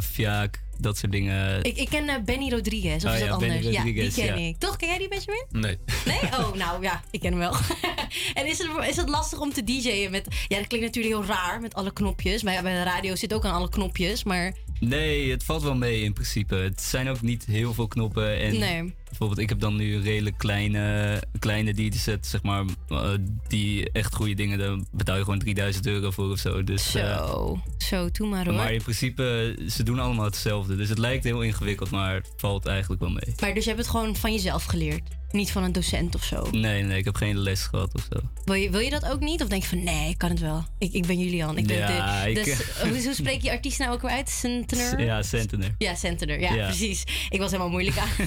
Fiak, 0.04 0.58
dat 0.78 0.98
soort 0.98 1.12
dingen. 1.12 1.62
Ik, 1.62 1.76
ik 1.76 1.88
ken 1.88 2.08
eh, 2.08 2.22
Benny 2.24 2.50
Rodriguez, 2.50 3.04
of 3.04 3.10
Oh 3.10 3.16
is 3.16 3.22
ja, 3.22 3.28
dat 3.28 3.38
Benny 3.38 3.56
anders? 3.56 3.74
ja, 3.74 3.82
die 3.82 4.12
ken 4.12 4.24
ja. 4.24 4.34
ik. 4.34 4.58
Toch, 4.58 4.76
ken 4.76 4.88
jij 4.88 4.98
die 4.98 5.08
Benjamin? 5.08 5.44
Nee. 5.50 5.78
Nee? 6.04 6.30
Oh, 6.38 6.52
nou 6.52 6.82
ja, 6.82 7.02
ik 7.10 7.20
ken 7.20 7.30
hem 7.30 7.38
wel. 7.38 7.54
en 8.34 8.46
is 8.46 8.58
het, 8.58 8.68
is 8.88 8.96
het 8.96 9.08
lastig 9.08 9.40
om 9.40 9.52
te 9.52 9.64
DJ'en 9.64 10.10
met... 10.10 10.26
Ja, 10.48 10.56
dat 10.58 10.66
klinkt 10.66 10.86
natuurlijk 10.86 11.14
heel 11.14 11.34
raar 11.34 11.60
met 11.60 11.74
alle 11.74 11.92
knopjes. 11.92 12.42
Maar 12.42 12.52
ja, 12.52 12.62
bij 12.62 12.74
de 12.74 12.82
radio 12.82 13.14
zit 13.14 13.34
ook 13.34 13.44
aan 13.44 13.54
alle 13.54 13.68
knopjes. 13.68 14.24
Maar 14.24 14.54
Nee, 14.80 15.30
het 15.30 15.44
valt 15.44 15.62
wel 15.62 15.74
mee 15.76 16.00
in 16.02 16.12
principe. 16.12 16.54
Het 16.54 16.80
zijn 16.82 17.08
ook 17.08 17.20
niet 17.20 17.44
heel 17.44 17.74
veel 17.74 17.88
knoppen. 17.88 18.38
En 18.38 18.58
Nee. 18.58 18.94
bijvoorbeeld, 19.08 19.40
ik 19.40 19.48
heb 19.48 19.60
dan 19.60 19.76
nu 19.76 19.94
een 19.94 20.02
redelijk 20.02 20.38
kleine, 20.38 21.22
kleine 21.38 21.74
DJ-set, 21.74 22.26
zeg 22.26 22.42
maar, 22.42 22.64
eh, 22.88 23.10
die 23.48 23.90
echt 23.92 24.14
goede 24.14 24.34
dingen, 24.34 24.58
daar 24.58 24.76
betaal 24.92 25.16
je 25.16 25.24
gewoon 25.24 25.38
3000 25.38 25.86
euro 25.86 26.10
voor 26.10 26.30
of 26.30 26.38
zo. 26.38 26.64
Dus, 26.64 26.94
eh, 26.94 27.16
zo, 27.16 27.60
zo, 27.78 28.10
doe 28.10 28.28
maar 28.28 28.44
hoor. 28.44 28.54
maar 28.54 28.72
in 28.72 28.82
principe, 28.82 29.56
ze 29.68 29.82
doen 29.82 29.98
allemaal 29.98 30.24
hetzelfde. 30.24 30.76
Dus 30.76 30.88
het 30.88 30.98
lijkt 30.98 31.24
heel 31.24 31.40
ingewikkeld, 31.42 31.90
maar 31.90 32.14
het 32.14 32.30
valt 32.36 32.66
eigenlijk 32.66 33.00
wel 33.00 33.10
mee. 33.10 33.34
Maar 33.40 33.54
dus 33.54 33.62
je 33.64 33.70
hebt 33.70 33.82
het 33.82 33.90
gewoon 33.90 34.16
van 34.16 34.32
jezelf 34.32 34.64
geleerd? 34.64 35.02
Niet 35.36 35.50
van 35.50 35.62
een 35.64 35.72
docent 35.72 36.14
of 36.14 36.22
zo? 36.24 36.48
Nee, 36.50 36.82
nee, 36.82 36.98
ik 36.98 37.04
heb 37.04 37.14
geen 37.16 37.38
les 37.38 37.62
gehad 37.62 37.94
of 37.94 38.06
zo. 38.12 38.20
Wil 38.44 38.54
je, 38.54 38.70
wil 38.70 38.80
je 38.80 38.90
dat 38.90 39.04
ook 39.04 39.20
niet? 39.20 39.42
Of 39.42 39.48
denk 39.48 39.62
je 39.62 39.68
van, 39.68 39.84
nee, 39.84 40.08
ik 40.08 40.18
kan 40.18 40.30
het 40.30 40.40
wel. 40.40 40.64
Ik, 40.78 40.92
ik 40.92 41.06
ben 41.06 41.18
Julian. 41.18 41.56
Ik 41.58 41.66
ben 41.66 41.76
Ja, 41.76 42.24
de, 42.24 42.30
ik- 42.30 42.66
hoe, 42.82 43.02
hoe 43.04 43.14
spreek 43.14 43.42
je 43.42 43.50
artiest 43.50 43.78
nou 43.78 43.92
ook 43.92 44.02
weer 44.02 44.10
uit? 44.10 44.28
Centener? 44.30 45.00
Ja, 45.04 45.22
Centener. 45.22 45.74
Ja, 45.78 45.94
Centener. 45.94 46.40
Ja, 46.40 46.54
Ja. 46.54 46.66
precies. 46.66 47.04
Ik 47.30 47.38
was 47.38 47.50
helemaal 47.50 47.70
moeilijk 47.70 47.98
aan. 47.98 48.08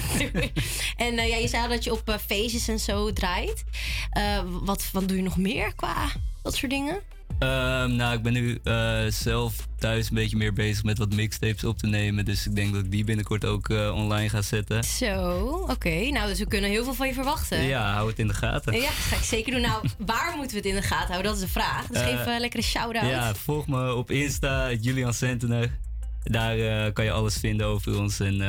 En 0.96 1.18
eh, 1.18 1.28
ja, 1.28 1.36
je 1.36 1.48
zei 1.48 1.62
al 1.62 1.68
dat 1.68 1.84
je 1.84 1.92
op 1.92 2.08
eh, 2.08 2.14
feestjes 2.26 2.68
en 2.68 2.78
zo 2.80 3.12
draait. 3.12 3.64
Eh, 4.10 4.40
wat, 4.62 4.88
wat 4.92 5.08
doe 5.08 5.16
je 5.16 5.22
nog 5.22 5.36
meer 5.36 5.74
qua 5.74 6.10
dat 6.42 6.54
soort 6.56 6.70
dingen? 6.70 7.00
Ehm, 7.38 7.96
nou, 7.96 8.16
ik 8.16 8.22
ben 8.22 8.32
nu 8.32 8.58
eh, 8.64 9.00
zelf 9.08 9.54
thuis 9.78 10.08
een 10.08 10.14
beetje 10.14 10.36
meer 10.36 10.52
bezig 10.52 10.84
met 10.84 10.98
wat 10.98 11.14
mixtapes 11.14 11.64
op 11.64 11.78
te 11.78 11.86
nemen. 11.86 12.24
Dus 12.24 12.46
ik 12.46 12.54
denk 12.54 12.72
dat 12.74 12.84
ik 12.84 12.90
die 12.90 13.04
binnenkort 13.04 13.44
ook 13.44 13.68
eh, 13.68 13.94
online 13.94 14.28
ga 14.28 14.42
zetten. 14.42 14.84
Zo, 14.84 15.40
oké. 15.68 16.10
Nou, 16.10 16.28
dus 16.28 16.38
we 16.38 16.46
kunnen 16.46 16.70
heel 16.70 16.84
veel 16.84 16.94
van 16.94 17.06
je 17.06 17.14
verwachten. 17.14 17.62
Ja, 17.62 17.92
hou 17.92 18.08
het 18.08 18.18
in 18.18 18.26
de 18.26 18.34
gaten. 18.34 18.72
Ja, 18.74 18.80
dat 18.80 18.90
ga 18.90 19.16
ik 19.16 19.22
zeker 19.22 19.52
doen. 19.52 19.60
Nou, 19.60 19.88
waar 20.06 20.32
moeten 20.36 20.50
we 20.50 20.56
het 20.56 20.66
in 20.76 20.80
de 20.80 20.86
gaten 20.86 21.08
houden? 21.10 21.32
Dat 21.32 21.40
is 21.40 21.46
de 21.46 21.52
vraag. 21.60 21.86
Dus 21.86 22.00
Eh, 22.00 22.06
geef 22.06 22.26
eh, 22.26 22.38
lekker 22.40 22.58
een 22.58 22.64
shout-out. 22.64 23.08
Ja, 23.10 23.34
volg 23.34 23.66
me 23.66 23.94
op 23.94 24.10
Insta, 24.10 24.72
Julian 24.72 25.14
Centener. 25.14 25.78
Daar 26.22 26.92
kan 26.92 27.04
je 27.04 27.12
alles 27.12 27.36
vinden 27.36 27.66
over 27.66 27.98
ons 27.98 28.20
en 28.20 28.40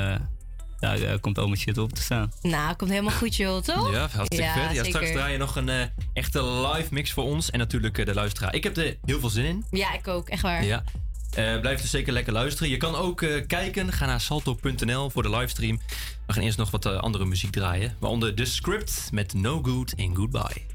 eh, 0.81 1.01
daar 1.01 1.19
komt 1.19 1.37
al 1.37 1.45
mijn 1.47 1.59
shit 1.59 1.77
op 1.77 1.93
te 1.93 2.01
staan. 2.01 2.31
Nou, 2.41 2.75
komt 2.75 2.89
helemaal 2.89 3.11
goed, 3.11 3.35
joh, 3.35 3.61
toch? 3.61 3.91
Ja, 3.91 4.09
hartstikke 4.13 4.51
vet. 4.51 4.75
Ja, 4.75 4.83
straks 4.83 5.05
zeker. 5.05 5.11
draai 5.11 5.31
je 5.31 5.37
nog 5.37 5.55
een 5.55 5.69
eh, 5.69 5.85
echte 6.13 6.43
live 6.43 6.93
mix 6.93 7.11
voor 7.11 7.23
ons. 7.23 7.49
En 7.49 7.59
natuurlijk 7.59 7.97
eh, 7.97 8.05
de 8.05 8.13
luisteraar. 8.13 8.53
Ik 8.55 8.63
heb 8.63 8.77
er 8.77 8.97
heel 9.05 9.19
veel 9.19 9.29
zin 9.29 9.45
in. 9.45 9.65
Ja, 9.71 9.93
ik 9.93 10.07
ook. 10.07 10.29
Echt 10.29 10.41
waar. 10.41 10.63
Ja. 10.63 10.83
Eh, 11.31 11.59
blijf 11.59 11.81
dus 11.81 11.89
zeker 11.89 12.13
lekker 12.13 12.33
luisteren. 12.33 12.69
Je 12.69 12.77
kan 12.77 12.95
ook 12.95 13.21
eh, 13.21 13.47
kijken. 13.47 13.93
Ga 13.93 14.05
naar 14.05 14.21
salto.nl 14.21 15.09
voor 15.09 15.23
de 15.23 15.29
livestream. 15.29 15.79
We 16.27 16.33
gaan 16.33 16.43
eerst 16.43 16.57
nog 16.57 16.71
wat 16.71 16.85
andere 16.85 17.25
muziek 17.25 17.51
draaien. 17.51 17.95
Waaronder 17.99 18.33
The 18.33 18.45
Script 18.45 19.09
met 19.11 19.33
No 19.33 19.61
Good 19.63 19.93
and 19.97 20.17
Goodbye. 20.17 20.70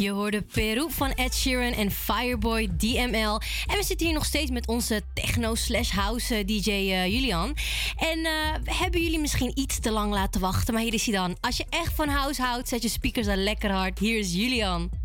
Je 0.00 0.10
hoorde 0.10 0.42
Peru 0.42 0.86
van 0.90 1.10
Ed 1.12 1.34
Sheeran 1.34 1.72
en 1.72 1.90
Fireboy 1.90 2.68
DML. 2.76 3.40
En 3.66 3.76
we 3.76 3.82
zitten 3.82 4.06
hier 4.06 4.14
nog 4.14 4.24
steeds 4.24 4.50
met 4.50 4.66
onze 4.66 5.02
techno-slash-house 5.14 6.34
eh, 6.34 6.46
DJ 6.46 6.70
eh, 6.70 7.06
Julian. 7.06 7.56
En 7.96 8.18
uh, 8.18 8.30
hebben 8.64 9.02
jullie 9.02 9.18
misschien 9.18 9.52
iets 9.54 9.80
te 9.80 9.90
lang 9.90 10.12
laten 10.12 10.40
wachten, 10.40 10.74
maar 10.74 10.82
hier 10.82 10.94
is 10.94 11.06
hij 11.06 11.14
dan. 11.14 11.36
Als 11.40 11.56
je 11.56 11.64
echt 11.70 11.94
van 11.94 12.08
house 12.08 12.42
houdt, 12.42 12.68
zet 12.68 12.82
je 12.82 12.88
speakers 12.88 13.26
dan 13.26 13.42
lekker 13.42 13.70
hard. 13.70 13.98
Hier 13.98 14.18
is 14.18 14.32
Julian. 14.32 14.97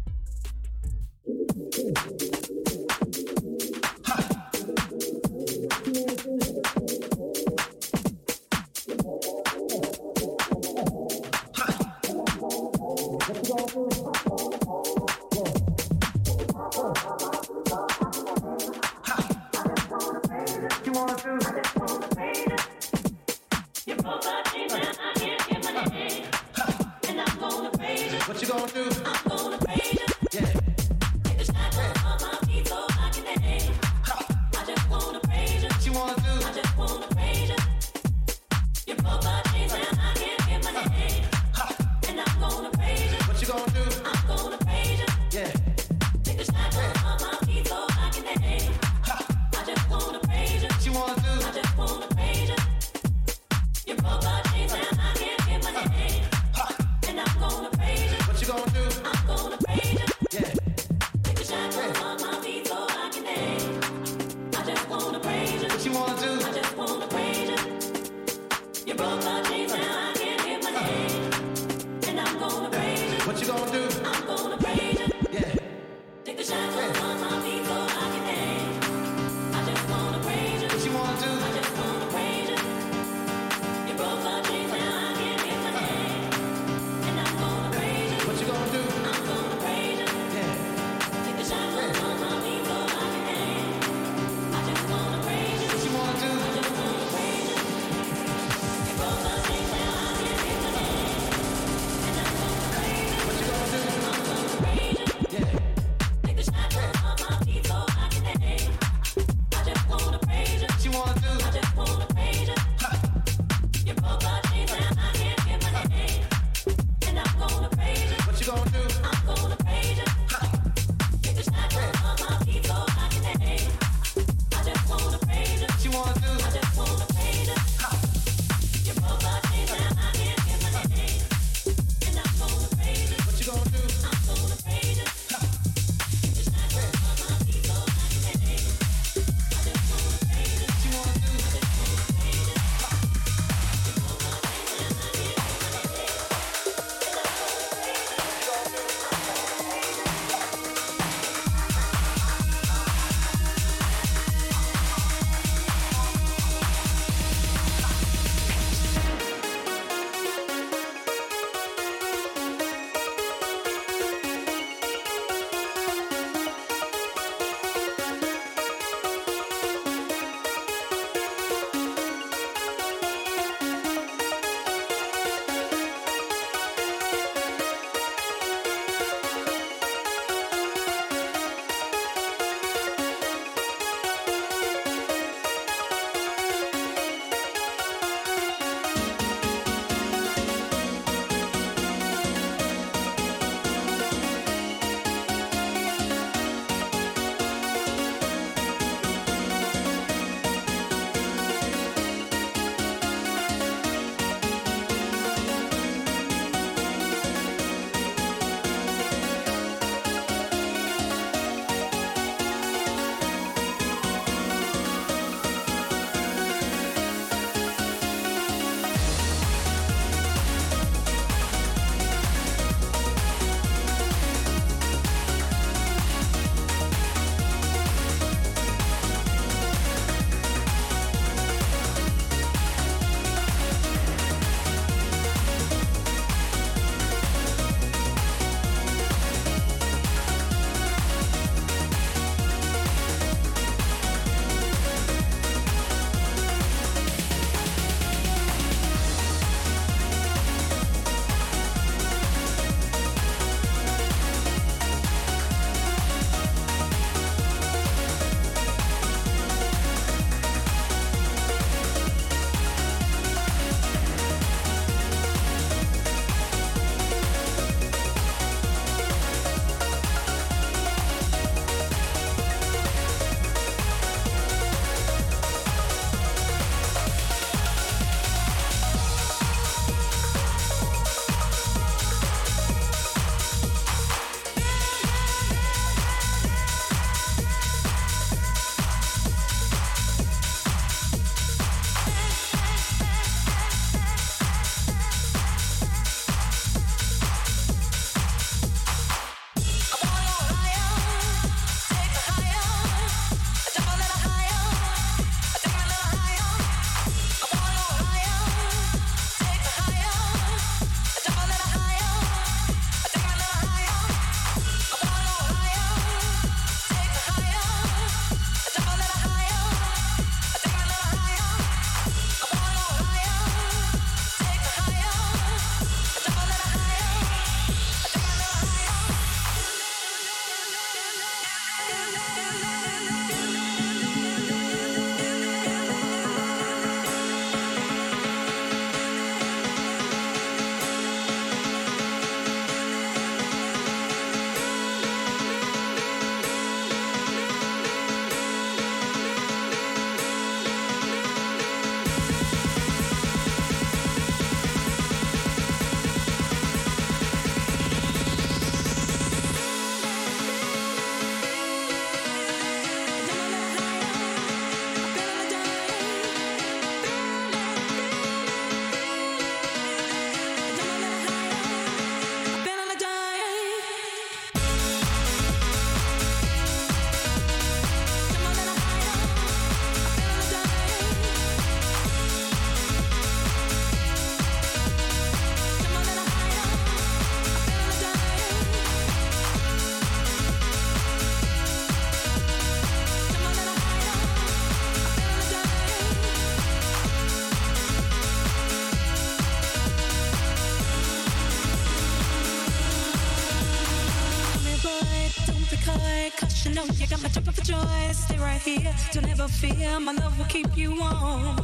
Here, 409.34 409.46
don't 409.46 409.50
ever 409.50 409.76
fear. 409.76 410.00
My 410.00 410.12
love 410.14 410.38
will 410.38 410.46
keep 410.46 410.78
you 410.78 410.92
warm. 411.00 411.56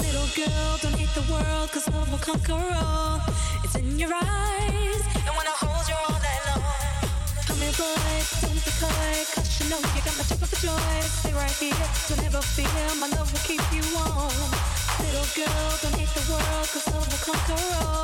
Little 0.00 0.28
girl, 0.36 0.78
don't 0.82 0.94
hate 0.94 1.12
the 1.14 1.24
world, 1.32 1.70
cause 1.72 1.88
love 1.88 2.10
will 2.10 2.18
conquer 2.18 2.54
all. 2.54 3.20
It's 3.64 3.74
in 3.76 3.98
your 3.98 4.12
eyes, 4.12 5.02
and 5.16 5.34
when 5.36 5.46
I 5.46 5.54
hold 5.56 5.88
you 5.88 5.96
all 6.08 6.18
night 6.20 6.42
long. 6.48 6.62
Come 7.46 7.58
here, 7.58 7.72
boy, 7.72 8.18
don't 8.42 8.64
be 8.64 8.72
coy, 8.80 9.24
cause 9.34 9.60
you 9.60 9.70
know 9.70 9.78
you 9.78 10.02
got 10.04 10.16
my 10.16 10.24
jumping 10.24 10.48
for 10.48 10.60
joy. 10.60 11.00
Stay 11.02 11.32
right 11.32 11.50
here, 11.50 11.88
don't 12.08 12.24
ever 12.24 12.42
fear. 12.42 12.84
My 13.00 13.08
love 13.16 13.30
will 13.32 13.44
keep 13.44 13.62
you 13.72 13.82
warm. 13.94 14.50
Little 15.04 15.28
girl, 15.36 15.68
don't 15.82 15.96
hate 15.98 16.12
the 16.14 16.24
world, 16.30 16.66
cause 16.72 16.86
love 16.92 17.06
will 17.08 17.32
conquer 17.32 17.62
all. 17.84 17.97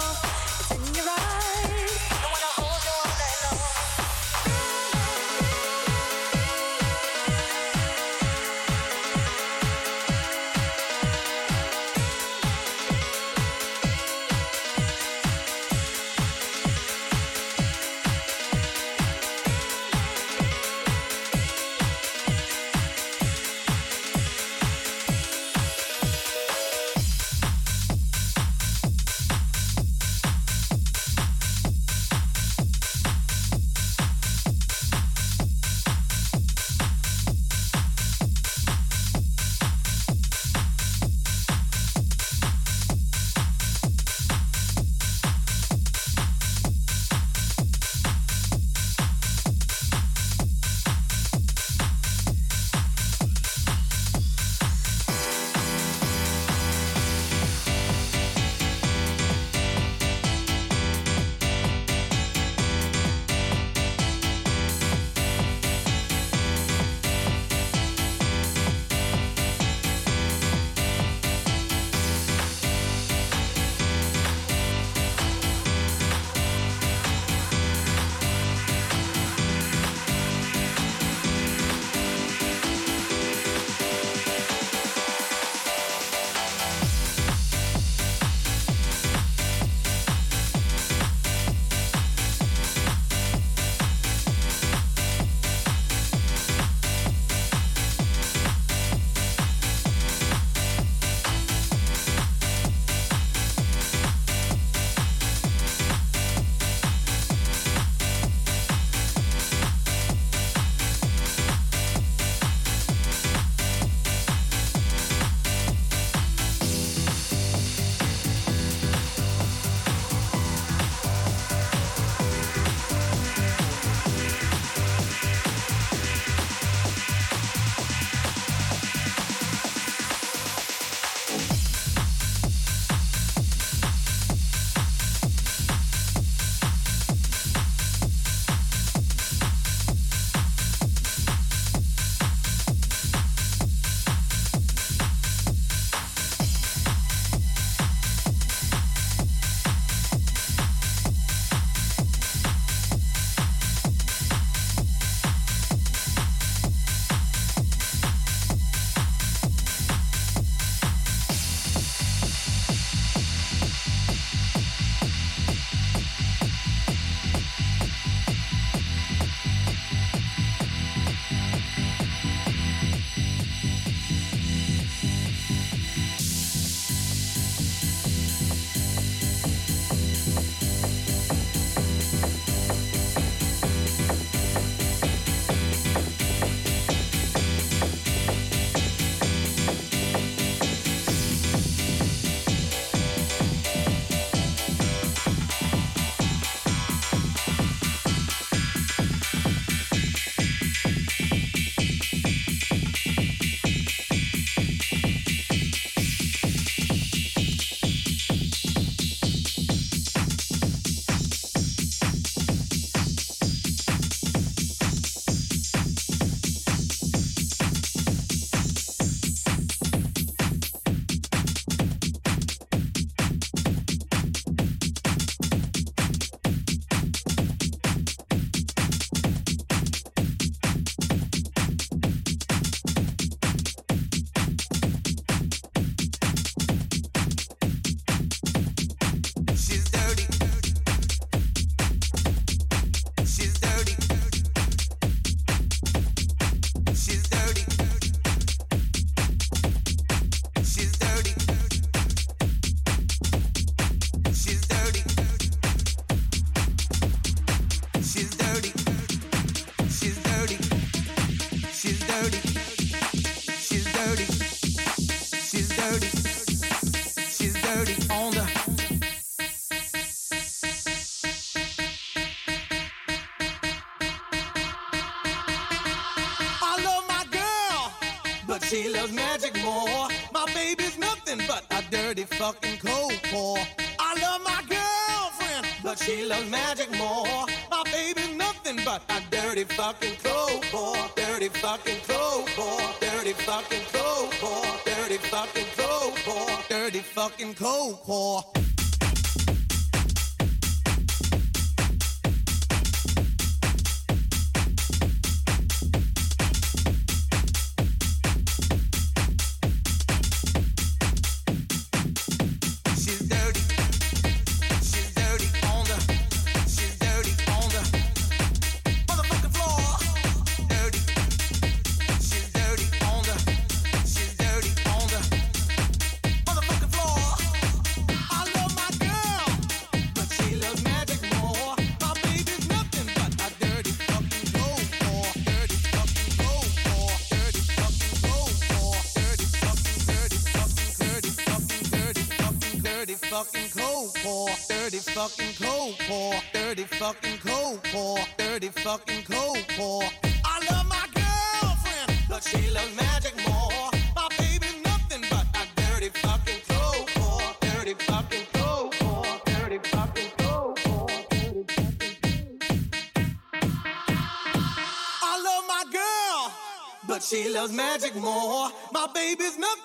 She 286.15 286.25
loves 286.25 286.51
magic 286.51 286.91
more. 286.93 287.47
My 287.71 287.83
baby's 287.93 288.37
nothing 288.37 288.79
but 288.85 289.03
a 289.09 289.21
dirty 289.31 289.65
fucking 289.65 290.17
cold 290.23 290.63
pour. 290.71 290.97
Dirty 291.17 291.49
fucking 291.49 292.01
cold 292.07 292.49
pour. 292.57 292.81
Dirty 293.01 293.33
fucking 293.33 293.85
cold 293.93 294.31
pour. 294.41 294.65
Dirty 294.85 295.19
fucking 295.19 295.67
cold 295.77 296.15
pour. 296.25 296.51
Dirty 296.69 297.01
fucking 297.01 297.55
cold 297.55 298.03
pour. 298.05 298.45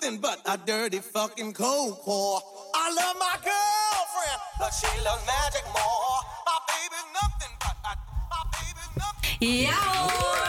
Nothing 0.09 0.21
but 0.21 0.41
a 0.45 0.57
dirty 0.65 0.99
fucking 0.99 1.53
cold 1.53 1.99
core. 1.99 2.41
I 2.73 2.91
love 2.93 3.15
my 3.19 3.35
girlfriend, 3.43 4.41
but 4.59 4.71
she 4.71 4.87
loves 5.03 5.25
magic 5.25 5.65
more. 5.65 6.21
My 6.45 6.59
baby's 6.67 7.05
nothing 7.21 7.53
but 7.59 7.75
a 7.85 9.45
Ja 9.45 9.71
hoor! 9.71 10.48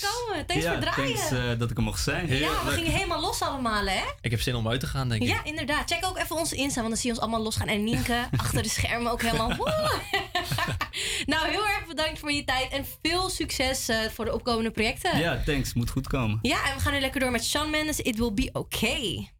voor 0.00 0.08
het 0.08 0.26
komen. 0.26 0.46
Thanks 0.46 0.64
ja, 0.64 0.72
voor 0.72 0.82
het 0.82 0.92
draaien. 0.92 1.14
thanks 1.14 1.30
eh, 1.30 1.58
dat 1.58 1.70
ik 1.70 1.76
er 1.76 1.82
mocht 1.82 2.02
zijn. 2.02 2.26
ja, 2.38 2.64
we 2.64 2.70
gingen 2.70 2.92
helemaal 2.92 3.20
los 3.20 3.42
allemaal, 3.42 3.86
hè? 3.86 4.02
Ik 4.20 4.30
heb 4.30 4.40
zin 4.40 4.54
om 4.54 4.68
uit 4.68 4.80
te 4.80 4.86
gaan, 4.86 5.08
denk 5.08 5.22
ik. 5.22 5.28
Ja, 5.28 5.44
inderdaad. 5.44 5.90
Check 5.90 6.04
ook 6.04 6.18
even 6.18 6.36
onze 6.36 6.54
Insta, 6.54 6.80
want 6.80 6.88
dan 6.88 6.96
zie 6.96 7.06
je 7.10 7.14
ons 7.14 7.24
allemaal 7.24 7.42
losgaan. 7.42 7.68
En 7.68 7.84
Nienke 7.84 8.28
achter 8.36 8.62
de 8.62 8.68
schermen 8.68 9.12
ook 9.12 9.22
helemaal... 9.22 9.48
nou, 11.26 11.48
heel 11.48 11.66
erg 11.66 11.86
bedankt 11.86 12.18
voor 12.18 12.32
je 12.32 12.44
tijd. 12.44 12.72
En 12.72 12.86
veel 13.02 13.30
succes 13.30 13.88
eh, 13.88 13.98
voor 14.12 14.24
de 14.24 14.34
opkomende 14.34 14.70
projecten. 14.70 15.18
Ja, 15.18 15.42
thanks. 15.44 15.74
Moet 15.74 15.90
goed 15.90 16.08
komen. 16.08 16.38
Ja, 16.42 16.68
en 16.68 16.74
we 16.74 16.80
gaan 16.80 16.92
nu 16.92 17.00
lekker 17.00 17.20
door 17.20 17.30
met 17.30 17.44
Shawn 17.44 17.70
Mendes. 17.70 18.00
It 18.00 18.18
will 18.18 18.32
be 18.32 18.48
okay. 18.52 19.30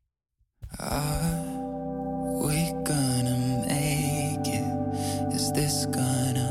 we 2.46 2.72
gonna 2.84 3.36
make 3.66 4.48
it? 4.48 5.34
Is 5.34 5.50
this 5.52 5.86
gonna 5.90 6.45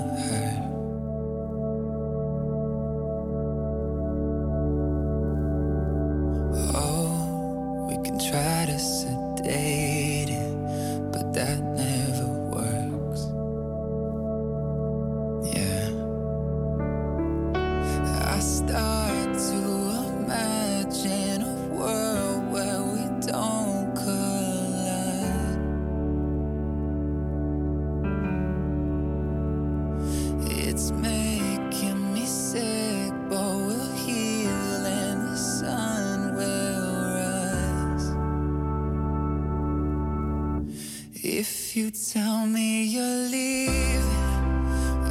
You 41.76 41.92
tell 41.92 42.48
me 42.48 42.86
you're 42.86 43.04
leaving, 43.04 44.02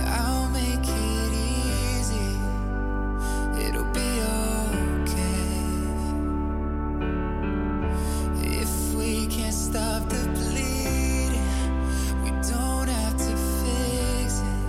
I'll 0.00 0.48
make 0.48 0.80
it 0.80 1.32
easy. 1.60 2.38
It'll 3.66 3.92
be 3.92 4.10
okay. 4.72 5.44
If 8.62 8.94
we 8.94 9.26
can't 9.26 9.52
stop 9.52 10.08
the 10.08 10.26
bleeding, 10.32 11.36
we 12.24 12.30
don't 12.30 12.88
have 12.88 13.18
to 13.18 13.36
fix 13.60 14.40
it. 14.40 14.64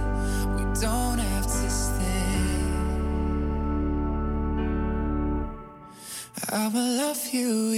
We 0.58 0.64
don't 0.82 1.20
have 1.20 1.46
to 1.46 1.70
stay. 1.70 2.36
I 6.52 6.68
will 6.68 6.98
love 6.98 7.26
you 7.32 7.72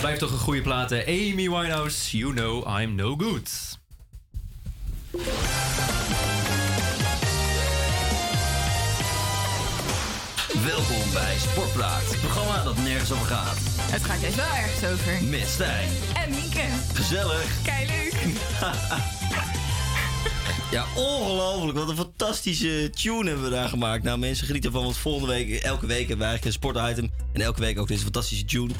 blijft 0.00 0.20
toch 0.20 0.32
een 0.32 0.38
goede 0.38 0.62
plaat. 0.62 0.92
Amy 0.92 1.34
Winehouse, 1.50 2.16
You 2.16 2.34
Know 2.34 2.80
I'm 2.80 2.94
No 2.94 3.16
Good. 3.16 3.78
Welkom 10.64 11.12
bij 11.12 11.36
Sportplaat, 11.38 12.10
het 12.10 12.20
programma 12.20 12.62
dat 12.64 12.76
nergens 12.76 13.12
over 13.12 13.26
gaat. 13.26 13.56
Het 13.80 14.04
gaat 14.04 14.20
juist 14.20 14.36
wel 14.36 14.54
ergens 14.56 14.92
over. 14.92 15.22
Met 15.22 15.48
Stijn. 15.48 15.88
En 16.14 16.30
Mieke. 16.30 16.64
Gezellig. 16.94 17.62
Keileuk. 17.62 18.14
ja, 20.76 20.84
ongelooflijk. 20.96 21.78
Wat 21.78 21.88
een 21.88 21.96
fantastische 21.96 22.90
tune 22.90 23.26
hebben 23.26 23.44
we 23.44 23.50
daar 23.50 23.68
gemaakt. 23.68 24.02
Nou, 24.02 24.18
mensen 24.18 24.46
genieten 24.46 24.72
van, 24.72 24.82
want 24.82 24.96
volgende 24.96 25.32
week, 25.34 25.62
elke 25.62 25.86
week 25.86 26.08
hebben 26.08 26.18
we 26.18 26.24
eigenlijk 26.24 26.44
een 26.44 26.52
sportitem. 26.52 27.09
En 27.40 27.46
elke 27.46 27.60
week 27.60 27.78
ook 27.78 27.88
deze 27.88 28.02
fantastische 28.02 28.44
tune. 28.44 28.72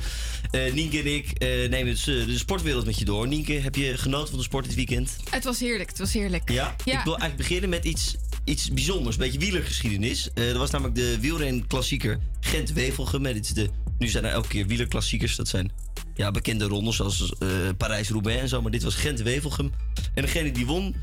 Eh 0.51 0.73
Nienke 0.73 0.99
en 0.99 1.15
ik 1.15 1.31
eh, 1.31 1.49
nemen 1.69 1.93
dus, 1.93 2.07
eh, 2.07 2.27
de 2.27 2.39
sportwereld 2.39 2.85
met 2.85 2.99
je 2.99 3.05
door. 3.05 3.29
Nienke, 3.29 3.53
heb 3.53 3.75
je 3.75 3.99
genoten 3.99 4.29
van 4.29 4.39
de 4.39 4.45
sport 4.45 4.65
dit 4.65 4.75
weekend? 4.75 5.17
Het 5.31 5.45
was 5.45 5.61
heerlijk, 5.61 5.89
het 5.89 5.99
was 5.99 6.13
heerlijk. 6.13 6.51
Ja? 6.51 6.75
Ik 6.85 7.01
wil 7.05 7.19
eigenlijk 7.19 7.37
beginnen 7.37 7.71
met 7.71 7.85
iets, 7.85 8.17
iets 8.45 8.73
bijzonders. 8.73 9.17
Een 9.17 9.23
beetje 9.23 9.39
wielergeschiedenis. 9.39 10.31
Er 10.35 10.59
was 10.59 10.71
namelijk 10.71 10.97
de 10.97 11.21
wielrenklassieker 11.21 12.19
Gent-Wevelgem. 12.41 13.23
Dit 13.23 13.55
de, 13.55 13.71
nu 13.99 14.09
zijn 14.09 14.25
er 14.25 14.31
elke 14.31 14.49
keer 14.49 14.67
wielerklassiekers. 14.67 15.37
Dat 15.37 15.49
zijn 15.49 15.73
ja, 16.15 16.31
bekende 16.31 16.65
rondes 16.65 16.97
zoals 16.97 17.33
Parijs-Roubaix 17.77 18.41
en 18.41 18.49
zo. 18.49 18.63
Maar 18.63 18.71
dit 18.71 18.83
was 18.83 18.95
Gent-Wevelgem. 18.95 19.73
En 20.15 20.23
degene 20.23 20.53
die 20.53 20.67
won 20.67 20.95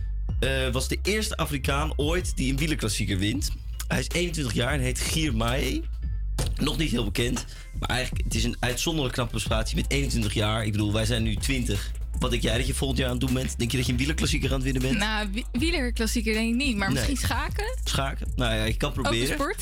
was 0.72 0.88
de 0.88 0.98
eerste 1.04 1.38
Afrikaan 1.38 1.94
ooit 1.96 2.36
die 2.36 2.52
een 2.52 2.58
wielerklassieker 2.58 3.18
wint. 3.18 3.52
Hij 3.88 4.00
is 4.00 4.10
21 4.10 4.54
jaar 4.54 4.74
en 4.74 4.80
heet 4.80 5.00
Gier. 5.00 5.34
Nog 6.60 6.78
niet 6.78 6.92
heel 6.92 7.04
bekend. 7.04 7.46
Maar 7.80 7.90
eigenlijk, 7.90 8.24
het 8.24 8.36
is 8.36 8.44
een 8.44 8.56
uitzonderlijk 8.60 9.14
knappe 9.14 9.32
prestatie 9.32 9.76
met 9.76 9.86
21 9.88 10.34
jaar. 10.34 10.66
Ik 10.66 10.72
bedoel, 10.72 10.94
wij 10.94 11.06
zijn 11.06 11.24
nu 11.24 11.36
20. 11.36 11.92
Wat 12.20 12.30
denk 12.32 12.42
jij 12.44 12.58
dat 12.58 12.68
je 12.68 12.74
volgend 12.74 13.00
jaar 13.00 13.08
aan 13.10 13.18
het 13.18 13.26
doen 13.26 13.34
bent? 13.34 13.58
Denk 13.58 13.72
je 13.72 13.78
dat 13.78 13.86
je 13.86 13.92
een 13.92 13.98
wielerklassieker 13.98 14.50
aan 14.50 14.56
het 14.56 14.64
winnen 14.64 14.82
bent? 14.82 14.98
Nou, 14.98 15.28
wie- 15.32 15.46
wielerklassieker 15.52 16.34
denk 16.34 16.50
ik 16.50 16.56
niet, 16.56 16.78
maar 16.78 16.88
Nee. 16.88 16.96
misschien 16.98 17.28
schaken? 17.28 17.78
Schaken? 17.84 18.28
Nou 18.36 18.54
ja, 18.56 18.64
je 18.64 18.78
kan 18.78 18.90
Ook 18.90 18.96
proberen. 19.02 19.34
sport? 19.34 19.62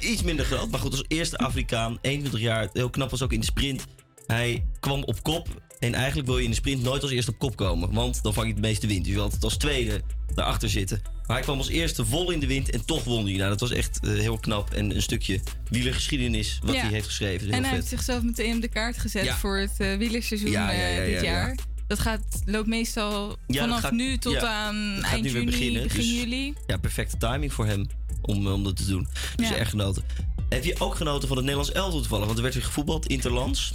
Iets 0.00 0.22
minder 0.22 0.44
groot, 0.44 0.70
maar 0.70 0.80
goed, 0.80 0.90
als 0.92 1.04
eerste 1.08 1.38
Afrikaan, 1.38 1.98
21 2.00 2.40
jaar, 2.40 2.68
heel 2.72 2.90
knap 2.90 3.10
was 3.10 3.22
ook 3.22 3.32
in 3.32 3.40
de 3.40 3.46
sprint. 3.46 3.84
Hij 4.26 4.64
kwam 4.80 5.02
op 5.02 5.22
kop 5.22 5.62
en 5.78 5.94
eigenlijk 5.94 6.26
wil 6.26 6.38
je 6.38 6.44
in 6.44 6.50
de 6.50 6.56
sprint 6.56 6.82
nooit 6.82 7.02
als 7.02 7.10
eerste 7.10 7.30
op 7.30 7.38
kop 7.38 7.56
komen, 7.56 7.92
want 7.92 8.22
dan 8.22 8.34
vang 8.34 8.46
je 8.46 8.52
het 8.52 8.62
meeste 8.62 8.86
wind. 8.86 8.98
Dus 8.98 9.08
je 9.08 9.14
wil 9.14 9.22
altijd 9.22 9.44
als 9.44 9.56
tweede 9.56 10.00
daarachter 10.34 10.68
zitten. 10.68 11.00
Maar 11.26 11.36
hij 11.36 11.44
kwam 11.44 11.58
als 11.58 11.68
eerste 11.68 12.04
vol 12.06 12.30
in 12.30 12.40
de 12.40 12.46
wind 12.46 12.70
en 12.70 12.84
toch 12.84 13.04
won 13.04 13.24
hij. 13.26 13.36
Nou, 13.36 13.48
dat 13.48 13.60
was 13.60 13.70
echt 13.70 14.00
eh, 14.02 14.10
heel 14.12 14.38
knap 14.38 14.70
en 14.72 14.94
een 14.94 15.02
stukje 15.02 15.40
wielergeschiedenis 15.70 16.58
wat 16.64 16.74
Ja. 16.74 16.80
hij 16.80 16.90
heeft 16.90 17.06
geschreven. 17.06 17.46
En 17.46 17.52
hij 17.52 17.62
vet. 17.62 17.72
heeft 17.72 17.86
zichzelf 17.86 18.22
meteen 18.22 18.54
op 18.54 18.60
de 18.60 18.68
kaart 18.68 18.98
gezet 18.98 19.24
Ja. 19.24 19.36
voor 19.36 19.58
het 19.58 19.72
eh, 19.78 19.96
wielerseizoen 19.96 20.50
Ja, 20.50 20.72
eh, 20.72 20.96
dit 21.04 21.14
ja, 21.14 21.16
ja. 21.16 21.22
jaar. 21.22 21.58
Dat 21.86 21.98
gaat, 21.98 22.42
loopt 22.44 22.66
meestal 22.68 23.36
vanaf 23.46 23.80
gaat- 23.80 23.92
nu 23.92 24.18
tot 24.18 24.36
aan 24.36 25.02
eind 25.02 25.22
nu 25.24 25.30
juni, 25.30 25.44
beginnen, 25.44 25.82
begin 25.82 26.00
dus- 26.00 26.10
juli. 26.14 26.54
Ja, 26.66 26.76
perfecte 26.76 27.16
timing 27.16 27.52
voor 27.52 27.66
hem 27.66 27.86
om, 28.22 28.46
om 28.46 28.64
dat 28.64 28.76
te 28.76 28.84
doen. 28.86 29.08
Dus 29.36 29.50
erg 29.52 29.70
genoten. 29.70 30.02
Heb 30.48 30.64
je 30.64 30.80
ook 30.80 30.94
genoten 30.94 31.28
van 31.28 31.36
het 31.36 31.46
Nederlands 31.46 31.76
elftal 31.76 32.00
toevallig? 32.00 32.24
Want 32.24 32.36
er 32.36 32.42
werd 32.42 32.54
weer 32.54 32.64
gevoetbald, 32.64 33.06
interlands. 33.06 33.74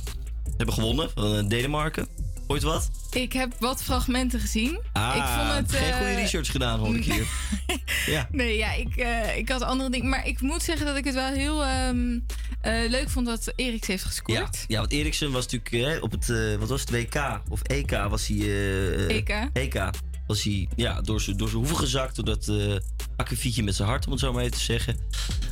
Hebben 0.57 0.76
gewonnen 0.76 1.10
van 1.15 1.36
eh, 1.36 1.48
Denemarken. 1.48 2.07
Ooit 2.48 2.64
wat? 2.64 2.90
Ik 3.11 3.34
heb 3.34 3.53
wat 3.60 3.84
fragmenten 3.84 4.40
gezien. 4.40 4.80
Ah, 4.94 5.14
ik 5.15 5.24
vond 5.24 5.57
het, 5.57 5.72
geen 5.82 5.90
eh, 5.91 5.98
goede 5.98 6.15
research 6.15 6.52
gedaan, 6.52 6.80
hoor 6.80 6.95
ik 6.95 7.03
hier. 7.03 7.28
ja. 8.15 8.28
Nee, 8.32 8.57
ja, 8.57 8.74
ik, 8.74 8.95
eh, 8.95 9.38
ik 9.38 9.49
had 9.49 9.61
andere 9.61 9.90
dingen. 9.90 10.10
Maar 10.10 10.28
ik 10.28 10.41
moet 10.41 10.64
zeggen 10.64 10.86
dat 10.86 10.98
ik 10.98 11.03
het 11.06 11.14
wel 11.14 11.32
heel 11.32 11.64
ehm, 11.64 12.20
eh, 12.61 12.90
leuk 12.90 13.10
vond 13.10 13.26
dat 13.26 13.53
Eriks 13.56 13.88
heeft 13.88 14.03
gescoord. 14.03 14.65
ja, 14.68 14.80
want 14.80 14.91
Eriksen 14.91 15.32
was 15.32 15.48
natuurlijk 15.48 15.95
eh, 15.95 16.03
op 16.03 16.11
het, 16.11 16.30
eh, 16.30 16.56
wat 16.56 16.70
was 16.70 16.82
het, 16.82 16.90
WK 16.90 17.41
of 17.49 17.61
EK 17.61 17.91
was 17.91 18.28
hij... 18.28 18.38
eh, 18.38 19.15
EK. 19.15 19.49
EK. 19.53 19.90
Was 20.28 20.44
hij 20.44 20.68
ja, 20.76 21.02
door 21.02 21.22
zijn 21.22 21.38
door 21.38 21.50
hoeven 21.50 21.78
gezakt, 21.78 22.16
door 22.16 22.26
dat 22.26 22.52
akkefietje 23.16 23.64
met 23.64 23.76
zijn 23.76 23.88
hart, 23.88 24.06
om 24.06 24.12
het 24.12 24.22
zo 24.22 24.34
maar 24.34 24.41
even 24.44 24.58
te 24.58 24.64
zeggen. 24.64 24.98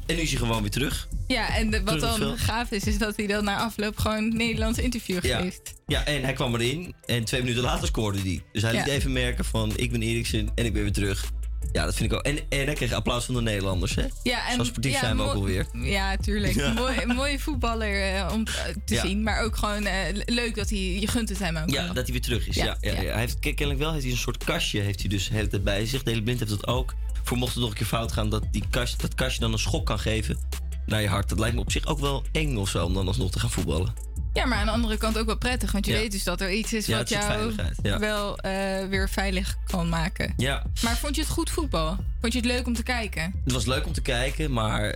En 0.06 0.16
nu 0.16 0.22
is 0.22 0.30
hij 0.30 0.40
gewoon 0.40 0.62
weer 0.62 0.72
terug. 0.72 1.08
Ja, 1.28 1.56
en 1.56 1.70
de- 1.70 1.84
wat 1.84 2.00
dan 2.00 2.38
gaaf 2.38 2.72
is, 2.72 2.84
is 2.84 2.98
dat 2.98 3.16
hij 3.18 3.28
dan 3.28 3.44
na 3.44 3.58
afloop 3.58 3.98
gewoon 3.98 4.18
een 4.18 4.38
Nederlands 4.38 4.80
interview 4.80 5.26
Ja. 5.26 5.40
geeft. 5.42 5.74
ja, 5.88 6.06
en 6.06 6.24
hij 6.24 6.34
kwam 6.34 6.56
erin 6.56 6.94
en 7.06 7.24
twee 7.26 7.42
minuten 7.42 7.64
later 7.64 7.88
scoorde 7.88 8.20
hij. 8.20 8.44
Dus 8.52 8.62
hij 8.62 8.74
Ja. 8.74 8.80
liet 8.80 8.88
even 8.88 9.12
merken 9.12 9.46
van, 9.46 9.72
ik 9.76 9.92
ben 9.92 10.02
Eriksen 10.02 10.50
en 10.56 10.66
ik 10.66 10.74
ben 10.74 10.82
weer 10.82 10.92
terug. 10.92 11.32
Ja, 11.72 11.86
dat 11.86 11.96
vind 11.96 12.12
ik 12.12 12.18
ook. 12.18 12.24
En, 12.24 12.38
en 12.50 12.66
hij 12.66 12.74
kreeg 12.74 12.92
applaus 12.92 13.26
van 13.26 13.36
de 13.36 13.42
Nederlanders, 13.42 13.96
hè? 13.96 14.06
Ja, 14.24 14.50
en, 14.50 14.56
Zo 14.56 14.64
sportief 14.64 14.92
ja, 14.94 15.00
zijn 15.00 15.18
we 15.18 15.24
ook 15.24 15.34
alweer. 15.34 15.66
Ja, 15.74 16.18
tuurlijk. 16.18 16.54
Ja. 16.56 16.74
Mooi, 16.74 17.06
mooie 17.16 17.40
voetballer 17.40 18.16
eh, 18.16 18.30
om 18.34 18.44
eh, 18.48 18.54
te 18.86 18.94
Ja. 18.94 19.02
zien. 19.02 19.24
Maar 19.24 19.44
ook 19.44 19.56
gewoon 19.58 19.86
eh, 19.86 20.14
le- 20.14 20.24
leuk 20.26 20.56
dat 20.56 20.70
hij... 20.70 20.80
Je 21.00 21.08
gunt 21.08 21.30
het 21.30 21.40
hem 21.40 21.58
ook 21.58 21.70
Ja, 21.70 21.88
dat 21.88 21.96
hij 22.04 22.12
weer 22.12 22.22
terug 22.22 22.48
is. 22.48 22.56
Ja, 22.56 22.78
Ja. 22.82 22.94
Hij 22.94 23.20
heeft 23.20 23.40
ke- 23.40 23.54
kennelijk 23.54 23.80
wel 23.80 23.92
heeft 23.92 24.04
hij 24.04 24.12
een 24.14 24.18
soort 24.20 24.44
kastje 24.44 24.80
heeft 24.80 25.00
hij 25.00 25.10
dus 25.10 25.28
de 25.28 25.34
hele 25.36 25.48
tijd 25.48 25.64
bij 25.64 25.86
zich. 25.86 26.04
Dele 26.04 26.24
Blind 26.24 26.40
heeft 26.40 26.52
dat 26.52 26.68
ook. 26.68 26.94
Voor 27.24 27.38
mocht 27.38 27.52
het 27.54 27.62
nog 27.62 27.70
een 27.72 27.78
keer 27.78 27.86
fout 27.86 28.12
gaan, 28.12 28.30
dat 28.30 28.44
die 28.52 28.64
kast, 28.70 29.02
dat 29.02 29.16
kastje 29.16 29.40
dan 29.40 29.54
een 29.54 29.60
schok 29.60 29.86
kan 29.86 30.00
geven 30.00 30.38
naar 30.86 31.02
je 31.02 31.08
hart. 31.08 31.30
Dat 31.30 31.40
lijkt 31.40 31.56
me 31.56 31.62
op 31.62 31.72
zich 31.72 31.86
ook 31.86 32.00
wel 32.00 32.24
eng 32.32 32.56
of 32.58 32.70
zo 32.70 32.86
om 32.86 32.94
dan 32.94 33.08
alsnog 33.08 33.32
te 33.32 33.40
gaan 33.40 33.52
voetballen. 33.52 33.94
Ja, 34.34 34.46
maar 34.46 34.58
aan 34.58 34.66
de 34.66 34.72
andere 34.72 34.98
kant 34.98 35.18
ook 35.18 35.26
wel 35.26 35.38
prettig. 35.38 35.72
Want 35.72 35.86
je 35.86 35.92
Ja. 35.92 35.98
weet 36.00 36.12
dus 36.12 36.24
dat 36.24 36.42
er 36.42 36.52
iets 36.52 36.74
is 36.74 36.86
Ja, 36.86 36.98
wat 36.98 37.10
jou 37.10 37.54
ja. 37.84 38.00
wel 38.00 38.38
eh, 38.38 38.88
weer 38.90 39.10
veilig 39.10 39.58
kan 39.68 39.90
maken. 39.90 40.34
Ja, 40.38 40.64
Maar 40.82 40.98
vond 40.98 41.16
je 41.16 41.22
het 41.22 41.30
goed 41.30 41.50
voetbal? 41.50 41.98
Vond 42.22 42.34
je 42.34 42.40
het 42.40 42.48
leuk 42.48 42.66
om 42.68 42.74
te 42.74 42.84
kijken? 42.84 43.34
het 43.44 43.54
was 43.54 43.66
leuk 43.66 43.86
om 43.86 43.94
te 43.94 44.02
kijken, 44.02 44.52
maar 44.54 44.96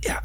ja, 0.00 0.22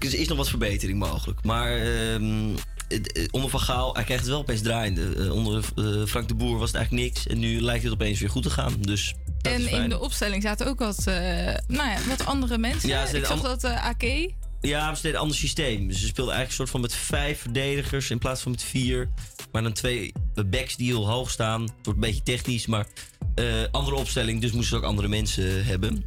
er 0.00 0.14
is 0.14 0.28
nog 0.28 0.36
wat 0.36 0.48
verbetering 0.48 0.98
mogelijk. 0.98 1.44
Maar 1.44 1.76
ehm, 1.76 2.48
eh, 2.88 3.24
onder 3.30 3.50
Van 3.50 3.60
Gaal, 3.60 3.94
hij 3.94 4.04
krijgt 4.04 4.22
het 4.22 4.32
wel 4.32 4.40
opeens 4.40 4.62
draaiende. 4.62 5.14
Eh, 5.16 5.32
onder 5.32 5.62
Frank 6.06 6.28
de 6.28 6.34
Boer 6.34 6.58
was 6.58 6.68
het 6.68 6.76
eigenlijk 6.76 7.06
niks. 7.06 7.26
En 7.26 7.38
nu 7.38 7.60
lijkt 7.60 7.82
het 7.84 7.92
opeens 7.92 8.20
weer 8.20 8.30
goed 8.30 8.42
te 8.42 8.50
gaan. 8.50 8.74
Dus 8.80 9.14
en 9.42 9.70
in 9.70 9.88
de 9.88 10.00
opstelling 10.00 10.42
zaten 10.42 10.66
ook 10.66 10.78
wat, 10.78 11.04
nou 11.04 11.90
ja, 11.90 11.96
wat 12.08 12.26
andere 12.26 12.58
mensen. 12.58 12.88
Ja, 12.88 13.04
Ik 13.04 13.24
zag 13.26 13.40
dat 13.40 13.64
AK. 13.64 14.02
Ja, 14.62 14.94
ze 14.94 15.02
deden 15.02 15.16
een 15.16 15.22
ander 15.22 15.36
systeem. 15.36 15.88
Dus 15.88 16.00
Ze 16.00 16.06
speelden 16.06 16.34
eigenlijk 16.34 16.48
een 16.50 16.56
soort 16.56 16.70
van 16.70 16.80
met 16.80 16.94
vijf 16.94 17.40
verdedigers 17.40 18.10
in 18.10 18.18
plaats 18.18 18.42
van 18.42 18.50
met 18.50 18.62
vier. 18.62 19.08
Maar 19.52 19.62
dan 19.62 19.72
twee 19.72 20.12
backs 20.46 20.76
die 20.76 20.86
heel 20.86 21.08
hoog 21.10 21.30
staan. 21.30 21.62
Het 21.62 21.70
wordt 21.82 21.86
een 21.98 22.00
beetje 22.00 22.22
technisch, 22.22 22.66
maar 22.66 22.86
eh, 23.34 23.44
andere 23.70 23.96
opstelling. 23.96 24.40
Dus 24.40 24.50
moesten 24.52 24.70
ze 24.70 24.76
ook 24.76 24.90
andere 24.90 25.08
mensen 25.08 25.64
hebben. 25.64 26.04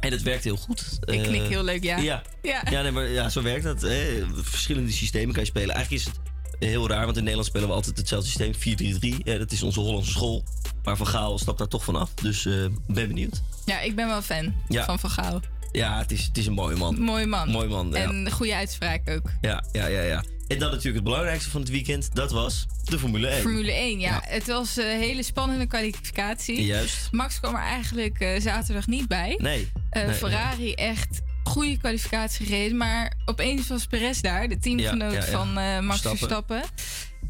En 0.00 0.10
dat 0.10 0.20
werkt 0.22 0.44
heel 0.44 0.56
goed. 0.56 0.98
Ik 1.04 1.14
Eh, 1.14 1.22
knik 1.22 1.42
heel 1.42 1.62
leuk, 1.64 1.82
ja. 1.82 1.98
Ja, 1.98 2.22
Ja. 2.42 2.62
ja. 2.70 2.82
nee, 2.82 2.90
maar 2.90 3.08
ja, 3.08 3.28
zo 3.28 3.42
werkt 3.42 3.64
dat. 3.64 3.80
Hè. 3.80 4.22
Verschillende 4.34 4.92
systemen 4.92 5.32
kan 5.34 5.42
je 5.42 5.48
spelen. 5.48 5.74
Eigenlijk 5.74 6.04
is 6.06 6.08
het 6.12 6.20
heel 6.58 6.88
raar, 6.88 7.04
want 7.04 7.16
in 7.16 7.22
Nederland 7.22 7.48
spelen 7.48 7.68
we 7.68 7.74
altijd 7.74 7.96
hetzelfde 7.98 8.28
systeem. 8.28 8.52
4-3-3. 8.54 9.22
Ja, 9.24 9.38
dat 9.38 9.52
is 9.52 9.62
onze 9.62 9.80
Hollandse 9.80 10.10
school. 10.10 10.44
Maar 10.82 10.96
Van 10.96 11.06
Gaal 11.06 11.38
stapt 11.38 11.58
daar 11.58 11.68
toch 11.68 11.84
van 11.84 11.96
af. 11.96 12.14
Dus 12.14 12.46
eh, 12.46 12.52
ben 12.86 13.08
benieuwd. 13.08 13.42
Ja, 13.64 13.80
ik 13.80 13.94
ben 13.96 14.06
wel 14.06 14.22
fan 14.22 14.54
Ja. 14.68 14.84
van 14.84 14.98
Van 14.98 15.10
Gaal. 15.10 15.40
Ja, 15.72 15.98
het 15.98 16.12
is, 16.12 16.24
het 16.24 16.38
is 16.38 16.46
een 16.46 16.52
mooie 16.52 16.76
man. 16.76 17.00
Mooi 17.00 17.26
man. 17.26 17.50
Mooi 17.50 17.68
man, 17.68 17.88
ja. 17.90 17.96
En 17.96 18.10
een 18.14 18.30
goede 18.30 18.54
uitspraak 18.54 19.10
ook. 19.10 19.30
Ja, 19.40 19.64
ja, 19.72 19.86
ja, 19.86 20.00
ja. 20.02 20.24
En 20.48 20.58
dan 20.58 20.68
natuurlijk 20.68 20.94
het 20.94 21.04
belangrijkste 21.04 21.50
van 21.50 21.60
het 21.60 21.70
weekend. 21.70 22.14
Dat 22.14 22.30
was 22.30 22.66
de 22.84 22.98
Formule 22.98 23.26
1. 23.26 23.40
Formule 23.40 23.72
1, 23.72 24.00
ja. 24.00 24.20
Het 24.24 24.46
was 24.46 24.76
een 24.76 24.98
hele 24.98 25.22
spannende 25.22 25.66
kwalificatie. 25.66 26.64
Juist. 26.64 27.08
Max 27.10 27.40
kwam 27.40 27.54
er 27.54 27.60
eigenlijk 27.60 28.20
eh, 28.20 28.40
zaterdag 28.40 28.86
niet 28.86 29.08
bij. 29.08 29.38
Nee. 29.42 29.70
Eh, 29.90 30.06
Nee, 30.06 30.14
Ferrari 30.14 30.74
echt 30.74 31.20
goede 31.44 31.76
kwalificatie 31.78 32.46
gereden. 32.46 32.76
Maar 32.76 33.16
opeens 33.24 33.68
was 33.68 33.86
Perez 33.86 34.20
daar, 34.20 34.48
de 34.48 34.58
teamgenoot 34.58 35.12
Ja, 35.12 35.22
van 35.22 35.58
eh, 35.58 35.80
Max 35.80 36.00
Verstappen. 36.00 36.62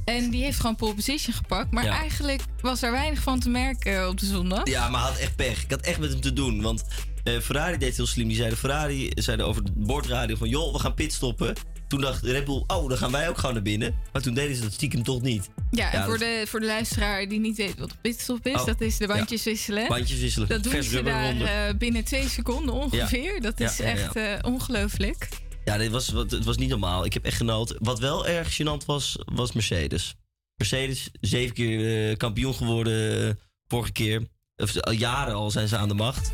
En 0.04 0.30
die 0.30 0.42
heeft 0.42 0.60
gewoon 0.60 0.76
pole 0.76 0.94
position 0.94 1.34
gepakt. 1.34 1.70
Maar 1.70 1.86
eigenlijk 1.86 2.42
was 2.60 2.82
er 2.82 2.90
weinig 2.90 3.20
van 3.20 3.40
te 3.40 3.48
merken 3.48 4.08
op 4.08 4.20
de 4.20 4.26
zondag. 4.26 4.66
Ja, 4.68 4.88
maar 4.88 5.00
hij 5.00 5.10
had 5.10 5.18
echt 5.18 5.36
pech. 5.36 5.62
Ik 5.62 5.70
had 5.70 5.80
echt 5.80 5.98
met 5.98 6.10
hem 6.10 6.20
te 6.20 6.32
doen. 6.32 6.62
Want 6.62 6.84
eh, 7.24 7.38
Ferrari 7.38 7.78
deed 7.78 7.96
heel 7.96 8.06
slim. 8.06 8.28
Die 8.28 8.36
zeiden 8.36 8.58
Ferrari 8.58 9.10
zeiden 9.14 9.46
over 9.46 9.64
de 9.64 9.70
bordradio 9.74 10.36
van... 10.36 10.48
joh, 10.48 10.72
we 10.72 10.78
gaan 10.78 10.94
pitstoppen. 10.94 11.54
Toen 11.88 12.00
dacht 12.00 12.22
Red 12.24 12.44
Bull, 12.44 12.64
oh, 12.66 12.88
dan 12.88 12.98
gaan 12.98 13.10
wij 13.12 13.28
ook 13.28 13.38
gewoon 13.38 13.54
naar 13.54 13.62
binnen. 13.62 13.94
Maar 14.12 14.22
toen 14.22 14.34
deden 14.34 14.56
ze 14.56 14.62
dat 14.62 14.72
stiekem 14.72 15.02
toch 15.02 15.22
niet. 15.22 15.48
Ja, 15.70 15.92
en 15.92 15.98
Ja, 15.98 16.04
voor, 16.04 16.18
dat- 16.18 16.28
de, 16.28 16.44
voor 16.46 16.60
de 16.60 16.66
luisteraar 16.66 17.28
die 17.28 17.40
niet 17.40 17.56
weet 17.56 17.78
wat 17.78 17.90
een 17.90 18.00
pitstop 18.02 18.46
is, 18.46 18.54
Oh, 18.54 18.66
dat 18.66 18.80
is 18.80 18.96
de 18.96 19.06
ja. 19.06 19.14
bandjes 19.14 19.44
wisselen. 19.44 19.88
Bandjes 19.88 20.20
wisselen. 20.20 20.48
Dat 20.48 20.62
doen 20.62 20.82
ze 20.82 21.02
daar 21.02 21.40
eh, 21.40 21.74
binnen 21.78 22.04
twee 22.04 22.28
seconden 22.28 22.74
ongeveer. 22.74 23.40
Dat 23.40 23.58
Ja, 23.58 23.66
is 23.70 23.76
ja, 23.76 23.84
ja. 23.86 23.92
echt 23.92 24.16
eh, 24.16 24.24
ongelooflijk. 24.42 25.28
Ja, 25.64 25.76
dit 25.78 25.90
was, 25.90 26.08
wat- 26.08 26.30
het 26.30 26.44
was 26.44 26.56
niet 26.56 26.68
normaal. 26.68 27.04
Ik 27.04 27.12
heb 27.12 27.24
echt 27.24 27.36
genoten. 27.36 27.76
Wat 27.78 27.98
wel 27.98 28.26
erg 28.26 28.60
gênant 28.62 28.86
was, 28.86 29.18
was 29.24 29.52
Mercedes. 29.52 30.14
Mercedes, 30.56 31.10
zeven 31.20 31.54
keer 31.54 32.16
kampioen 32.16 32.54
geworden 32.54 33.38
vorige 33.66 33.92
keer. 33.92 34.22
Of, 34.56 34.80
al 34.80 34.92
jaren 34.92 35.34
al 35.34 35.50
zijn 35.50 35.68
ze 35.68 35.76
aan 35.76 35.88
de 35.88 35.94
macht. 35.94 36.32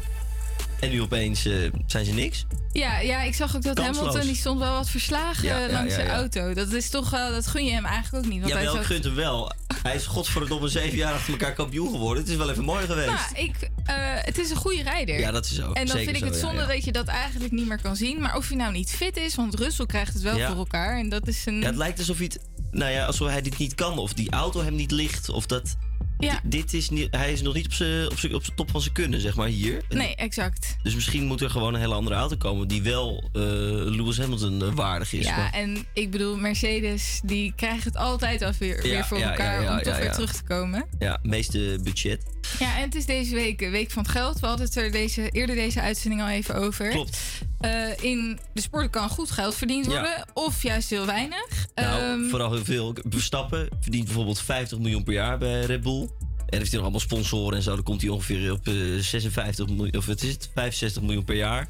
En 0.81 0.91
nu 0.91 1.03
opeens 1.03 1.45
eh, 1.45 1.55
zijn 1.87 2.05
ze 2.05 2.13
niks. 2.13 2.47
Ja, 2.73 2.99
ja, 2.99 3.23
ik 3.23 3.35
zag 3.35 3.57
ook 3.57 3.63
dat 3.63 3.75
Kansloos. 3.75 3.97
Hamilton 3.97 4.27
die 4.27 4.37
stond 4.37 4.59
wel 4.59 4.73
wat 4.73 4.91
verslagen 4.91 5.45
Ja, 5.49 5.59
ja, 5.59 5.73
langs 5.73 5.95
ja, 5.95 6.03
ja. 6.03 6.15
auto. 6.15 6.55
Dat 6.55 6.73
is 6.73 6.91
toch 6.91 7.11
dat 7.11 7.47
gun 7.47 7.65
je 7.65 7.73
hem 7.73 7.85
eigenlijk 7.85 8.25
ook 8.25 8.31
niet. 8.31 8.41
Want 8.41 8.53
Ja, 8.53 8.59
hij 8.59 8.73
wel, 8.73 8.83
gunt 8.83 9.05
hem 9.05 9.15
wel. 9.15 9.53
Hij 9.83 9.95
is 9.95 10.07
godverdomme 10.07 10.69
zeven 10.69 10.97
jaar 10.97 11.13
achter 11.13 11.33
elkaar 11.33 11.53
kampioen 11.53 11.91
geworden. 11.91 12.23
Het 12.23 12.33
is 12.33 12.37
wel 12.39 12.51
even 12.51 12.65
mooi 12.65 12.87
geweest. 12.87 13.09
Nou, 13.09 13.45
ik, 13.47 13.71
eh, 13.85 13.95
het 14.01 14.39
is 14.39 14.51
een 14.51 14.57
goede 14.57 14.83
rijder. 14.83 15.19
Ja, 15.19 15.31
dat 15.31 15.45
is 15.45 15.55
zo. 15.55 15.73
En 15.73 15.87
dan 15.87 15.97
vind 15.97 16.17
ik 16.17 16.25
het 16.25 16.35
ja, 16.35 16.41
zonde 16.41 16.61
ja. 16.61 16.67
dat 16.67 16.85
je 16.85 16.93
dat 16.93 17.07
eigenlijk 17.07 17.53
niet 17.53 17.67
meer 17.69 17.81
kan 17.81 17.97
zien. 17.97 18.21
Maar 18.21 18.37
of 18.37 18.49
hij 18.49 18.57
nou 18.57 18.73
niet 18.73 18.91
fit 18.91 19.17
is, 19.17 19.35
want 19.35 19.55
Russell 19.55 19.87
krijgt 19.87 20.13
het 20.13 20.23
wel 20.23 20.37
Ja. 20.37 20.49
voor 20.49 20.57
elkaar. 20.57 20.99
En 20.99 21.09
dat 21.09 21.29
is 21.29 21.47
een... 21.47 21.61
Ja, 21.61 21.67
het 21.67 21.77
lijkt 21.77 21.99
alsof 21.99 22.17
hij 22.17 22.25
het, 22.33 22.41
nou 22.71 22.93
ja, 22.93 23.05
alsof 23.05 23.29
hij 23.29 23.43
dit 23.43 23.59
niet 23.59 23.75
kan. 23.75 23.99
Of 23.99 24.13
die 24.13 24.31
auto 24.31 24.63
hem 24.63 24.75
niet 24.75 24.91
ligt. 24.91 25.29
Of 25.29 25.47
dat. 25.47 25.77
Ja. 26.19 26.41
Di- 26.43 26.49
Dit 26.59 26.73
is 26.73 26.91
niet, 26.91 27.09
hij 27.11 27.33
is 27.33 27.43
nog 27.43 27.55
niet 27.55 27.67
op 27.67 27.73
zijn 27.73 28.11
op 28.11 28.19
zijn- 28.19 28.35
op 28.35 28.45
zijn 28.45 28.57
top 28.57 28.71
van 28.71 28.81
zijn 28.81 28.95
kunnen, 28.95 29.21
zeg 29.21 29.37
maar, 29.37 29.49
hier. 29.49 29.83
Nee, 29.89 30.15
exact. 30.15 30.77
Dus 30.83 30.95
misschien 30.95 31.25
moet 31.27 31.41
er 31.41 31.51
gewoon 31.51 31.75
een 31.75 31.81
hele 31.81 31.95
andere 31.95 32.17
auto 32.17 32.37
komen 32.37 32.69
die 32.69 32.83
wel 32.83 33.29
eh, 33.33 33.41
Lewis 33.43 34.19
Hamilton 34.19 34.63
eh, 34.63 34.69
waardig 34.75 35.13
is. 35.13 35.25
Ja, 35.27 35.37
Maar- 35.37 35.53
en 35.53 35.87
ik 35.93 36.11
bedoel, 36.11 36.37
Mercedes, 36.37 37.21
die 37.25 37.53
krijgt 37.57 37.85
het 37.85 37.97
altijd 37.97 38.43
al 38.43 38.53
weer, 38.59 38.77
Ja, 38.87 38.93
weer 38.93 39.05
voor 39.05 39.19
ja, 39.19 39.31
elkaar 39.31 39.63
ja, 39.63 39.77
om 39.77 39.83
toch 39.83 39.99
weer 39.99 40.13
terug 40.13 40.33
te 40.33 40.43
komen. 40.43 40.87
Ja, 40.99 41.19
meeste 41.23 41.79
budget. 41.83 42.23
Ja, 42.59 42.77
en 42.77 42.83
het 42.83 42.95
is 42.95 43.07
deze 43.07 43.35
week 43.35 43.61
Week 43.61 43.91
van 43.91 44.03
het 44.03 44.13
Geld. 44.13 44.41
We 44.41 44.47
hadden 44.47 44.67
het 44.67 44.77
er 44.77 44.91
deze, 44.91 45.29
eerder 45.31 45.55
deze 45.57 45.81
uitzending 45.81 46.23
al 46.23 46.29
even 46.29 46.55
over. 46.55 46.89
Klopt. 46.89 47.19
Eh, 47.61 47.71
in 48.01 48.39
de 48.53 48.61
sport 48.61 48.91
kan 48.91 49.09
goed 49.09 49.31
geld 49.31 49.55
verdiend 49.55 49.85
Ja. 49.85 49.91
worden, 49.91 50.25
of 50.35 50.63
juist 50.63 50.91
heel 50.91 51.07
weinig. 51.07 51.67
Nou, 51.75 52.03
Ehm, 52.03 52.29
vooral 52.31 52.53
heel 52.53 52.65
veel. 52.65 52.95
Verstappen 53.09 53.69
verdient 53.81 54.05
bijvoorbeeld 54.05 54.41
50 54.41 54.79
miljoen 54.79 55.05
per 55.05 55.13
jaar 55.15 55.39
bij 55.39 55.61
Red 55.65 55.81
Bull. 55.83 56.01
En 56.47 56.59
heeft 56.59 56.65
hij 56.71 56.81
nog 56.81 56.81
allemaal 56.81 57.01
sponsoren 57.01 57.57
en 57.57 57.63
zo. 57.63 57.75
Dan 57.75 57.83
komt 57.85 58.01
hij 58.01 58.11
ongeveer 58.11 58.53
op 58.53 58.67
eh, 58.69 58.75
56 58.99 59.67
miljoen, 59.69 59.97
of 59.97 60.07
wat 60.07 60.23
is 60.23 60.31
het, 60.33 60.51
65 60.55 61.03
miljoen 61.03 61.25
per 61.25 61.37
jaar. 61.37 61.69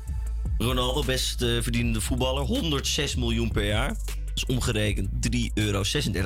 Ronaldo, 0.59 1.03
best 1.05 1.43
eh, 1.43 1.49
verdienende 1.61 2.01
voetballer, 2.01 2.43
106 2.43 3.15
miljoen 3.15 3.53
per 3.53 3.65
jaar. 3.67 3.89
Dat 3.89 3.97
is 4.35 4.47
omgerekend 4.47 5.09
3,36 5.21 5.51
euro 5.55 5.83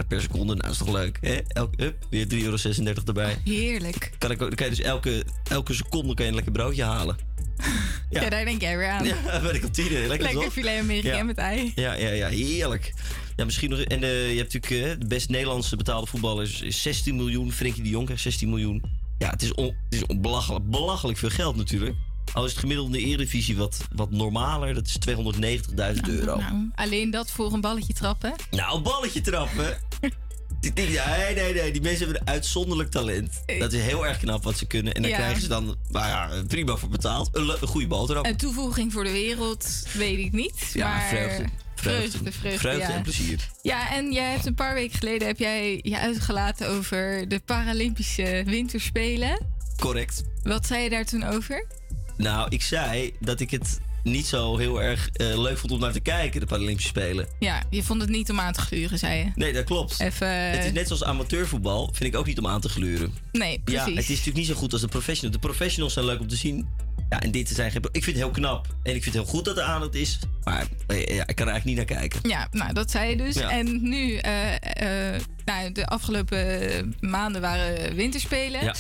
per 0.09 0.21
seconde. 0.21 0.47
Nou, 0.55 0.61
dat 0.61 0.71
is 0.71 0.79
toch 0.79 0.93
leuk, 0.93 1.19
hè? 1.21 1.39
Elke, 1.49 1.83
hup, 1.83 2.07
weer 2.11 2.27
3,36 2.29 2.39
euro 2.87 3.01
erbij. 3.07 3.39
Heerlijk. 3.45 4.13
Kan 4.19 4.31
ik, 4.31 4.39
kan 4.39 4.51
je 4.57 4.69
dus 4.69 4.81
elke, 4.81 5.25
elke 5.51 5.75
seconde 5.75 6.15
kan 6.15 6.25
je 6.25 6.31
een 6.31 6.35
lekker 6.37 6.53
broodje 6.53 6.83
halen. 6.83 7.17
Ja. 8.11 8.29
daar 8.29 8.45
denk 8.45 8.61
jij 8.61 8.77
weer 8.77 8.89
aan. 8.91 9.05
Ja, 9.05 9.41
bij 9.43 9.53
de 9.53 9.59
kantine. 9.59 9.91
Lekker, 9.91 10.09
Lekker 10.09 10.43
toch? 10.43 10.53
filet 10.53 10.81
Amerikaan 10.81 11.17
Ja. 11.17 11.23
met 11.23 11.37
ei. 11.39 11.73
Ja, 11.75 11.93
ja, 11.93 12.09
ja, 12.09 12.29
heerlijk. 12.29 12.93
Ja, 13.37 13.45
misschien 13.45 13.71
nog. 13.71 13.79
En 13.79 14.03
eh, 14.03 14.31
je 14.33 14.37
hebt 14.39 14.53
natuurlijk 14.53 14.93
eh, 14.93 15.01
de 15.01 15.07
best 15.07 15.29
Nederlandse 15.29 15.77
betaalde 15.77 16.07
voetballer 16.07 16.43
is, 16.45 16.61
is 16.61 16.83
16 16.83 17.17
miljoen. 17.17 17.53
Frenkie 17.53 17.83
de 17.83 17.89
Jong 17.89 18.05
krijgt 18.05 18.23
16 18.23 18.49
miljoen. 18.49 18.83
Ja, 19.19 19.31
het 19.31 19.43
is, 19.43 19.55
on, 19.55 19.65
het 19.91 19.95
is 19.95 20.19
belachelijk, 20.21 20.71
belachelijk 20.71 21.19
veel 21.19 21.31
geld 21.31 21.57
natuurlijk. 21.57 21.97
Al 22.33 22.45
is 22.45 22.51
het 22.51 22.61
gemiddelde 22.61 22.97
in 22.99 23.05
de 23.05 23.11
Eredivisie 23.11 23.57
wat, 23.57 23.87
wat 23.95 24.11
normaler. 24.11 24.75
Dat 24.75 24.87
is 24.87 24.97
290.000 25.97 26.01
euro. 26.09 26.37
Nou, 26.37 26.71
alleen 26.75 27.11
dat 27.11 27.31
voor 27.31 27.53
een 27.53 27.61
balletje 27.61 27.93
trappen. 27.93 28.33
Nou, 28.51 28.81
balletje 28.83 29.21
trappen. 29.21 29.79
Die 30.63 30.73
dingen- 30.73 31.11
nee, 31.19 31.35
nee, 31.35 31.55
nee. 31.55 31.73
Die 31.73 31.83
mensen 31.83 32.05
hebben 32.05 32.21
een 32.21 32.29
uitzonderlijk 32.29 32.91
talent. 32.91 33.43
Dat 33.59 33.73
is 33.73 33.83
heel 33.83 34.07
erg 34.07 34.19
knap 34.19 34.43
wat 34.45 34.59
ze 34.59 34.67
kunnen. 34.67 34.95
En 34.95 35.03
daar 35.03 35.11
Ja. 35.11 35.17
krijgen 35.17 35.43
ze 35.43 35.49
dan 35.49 35.77
nou 35.89 36.07
ja, 36.07 36.43
prima 36.49 36.77
voor 36.77 36.89
betaald. 36.89 37.29
Een, 37.33 37.69
goede 37.69 37.87
baltrap. 37.87 38.27
Een 38.27 38.37
toevoeging 38.37 38.93
voor 38.93 39.05
de 39.05 39.11
wereld, 39.13 39.87
weet 39.93 40.19
ik 40.19 40.33
niet. 40.33 40.71
Ja, 40.73 40.89
maar 40.89 41.09
vreugde. 41.09 41.45
Vreugde, 41.75 42.33
vreugde, 42.33 42.59
Vreugde 42.59 42.81
ja. 42.93 42.95
en 42.95 43.03
plezier. 43.03 43.49
Ja, 43.63 43.93
en 43.93 44.13
jij 44.13 44.31
hebt 44.31 44.47
een 44.47 44.55
paar 44.55 44.75
weken 44.75 44.99
geleden 44.99 45.27
heb 45.27 45.39
jij 45.39 45.81
je 45.83 45.99
uitgelaten 45.99 46.69
over 46.69 47.29
de 47.29 47.41
Paralympische 47.41 48.43
Winterspelen. 48.47 49.47
Correct. 49.77 50.23
Wat 50.43 50.67
zei 50.67 50.83
je 50.83 50.91
daar 50.91 51.05
toen 51.05 51.23
over? 51.25 51.67
Nou, 52.17 52.47
ik 52.51 52.63
zei 52.63 53.13
dat 53.21 53.41
ik 53.41 53.51
het 53.51 53.81
niet 54.03 54.27
zo 54.27 54.57
heel 54.59 54.83
erg 54.83 55.09
eh, 55.09 55.41
leuk 55.41 55.59
vond 55.59 55.73
om 55.73 55.81
naar 55.81 55.93
te 55.93 56.01
kijken, 56.01 56.41
de 56.41 56.47
Paralympische 56.47 56.89
Spelen. 56.89 57.29
Ja, 57.39 57.63
je 57.71 57.83
vond 57.83 58.01
het 58.01 58.11
niet 58.11 58.31
om 58.31 58.41
aan 58.41 58.53
te 58.53 58.61
gluren, 58.61 58.99
zei 58.99 59.19
je. 59.19 59.31
Nee, 59.35 59.53
dat 59.53 59.65
klopt. 59.65 60.01
Even. 60.01 60.29
Het 60.29 60.65
is 60.65 60.73
net 60.73 60.87
zoals 60.87 61.05
amateurvoetbal, 61.05 61.91
vind 61.93 62.15
ik 62.15 62.19
ook 62.19 62.27
niet 62.27 62.39
om 62.39 62.47
aan 62.47 62.61
te 62.61 62.69
gluren. 62.69 63.15
Nee, 63.33 63.61
precies. 63.65 63.85
Ja, 63.87 63.91
het 63.91 64.03
is 64.03 64.09
natuurlijk 64.09 64.37
niet 64.37 64.47
zo 64.47 64.55
goed 64.55 64.73
als 64.73 64.81
de 64.81 64.89
professionals. 64.89 65.41
De 65.41 65.47
professionals 65.47 65.93
zijn 65.93 66.05
leuk 66.05 66.21
om 66.21 66.29
te 66.29 66.37
zien. 66.37 66.69
Ja, 67.09 67.21
en 67.21 67.31
dit 67.31 67.49
zijn. 67.49 67.73
Ik 67.75 67.83
vind 68.05 68.07
het 68.07 68.17
heel 68.17 68.31
knap. 68.31 68.67
En 68.83 68.95
ik 68.95 69.03
vind 69.03 69.15
het 69.15 69.25
heel 69.25 69.33
goed 69.35 69.45
dat 69.45 69.57
er 69.57 69.63
aandacht 69.63 69.95
is. 69.95 70.19
Maar 70.45 70.67
eh, 70.87 71.07
ja, 71.17 71.27
ik 71.27 71.35
kan 71.37 71.47
er 71.47 71.53
eigenlijk 71.53 71.65
niet 71.65 71.77
naar 71.77 71.99
kijken. 71.99 72.29
Ja, 72.29 72.49
nou, 72.51 72.73
dat 72.73 72.91
zei 72.91 73.11
je 73.11 73.17
dus. 73.17 73.35
Ja. 73.35 73.51
En 73.51 73.89
nu, 73.89 74.17
eh, 74.17 75.15
eh, 75.15 75.21
nou, 75.45 75.73
de 75.73 75.87
afgelopen 75.87 76.97
maanden 77.01 77.41
waren 77.41 77.95
winterspelen. 77.95 78.65
Ja. 78.65 78.75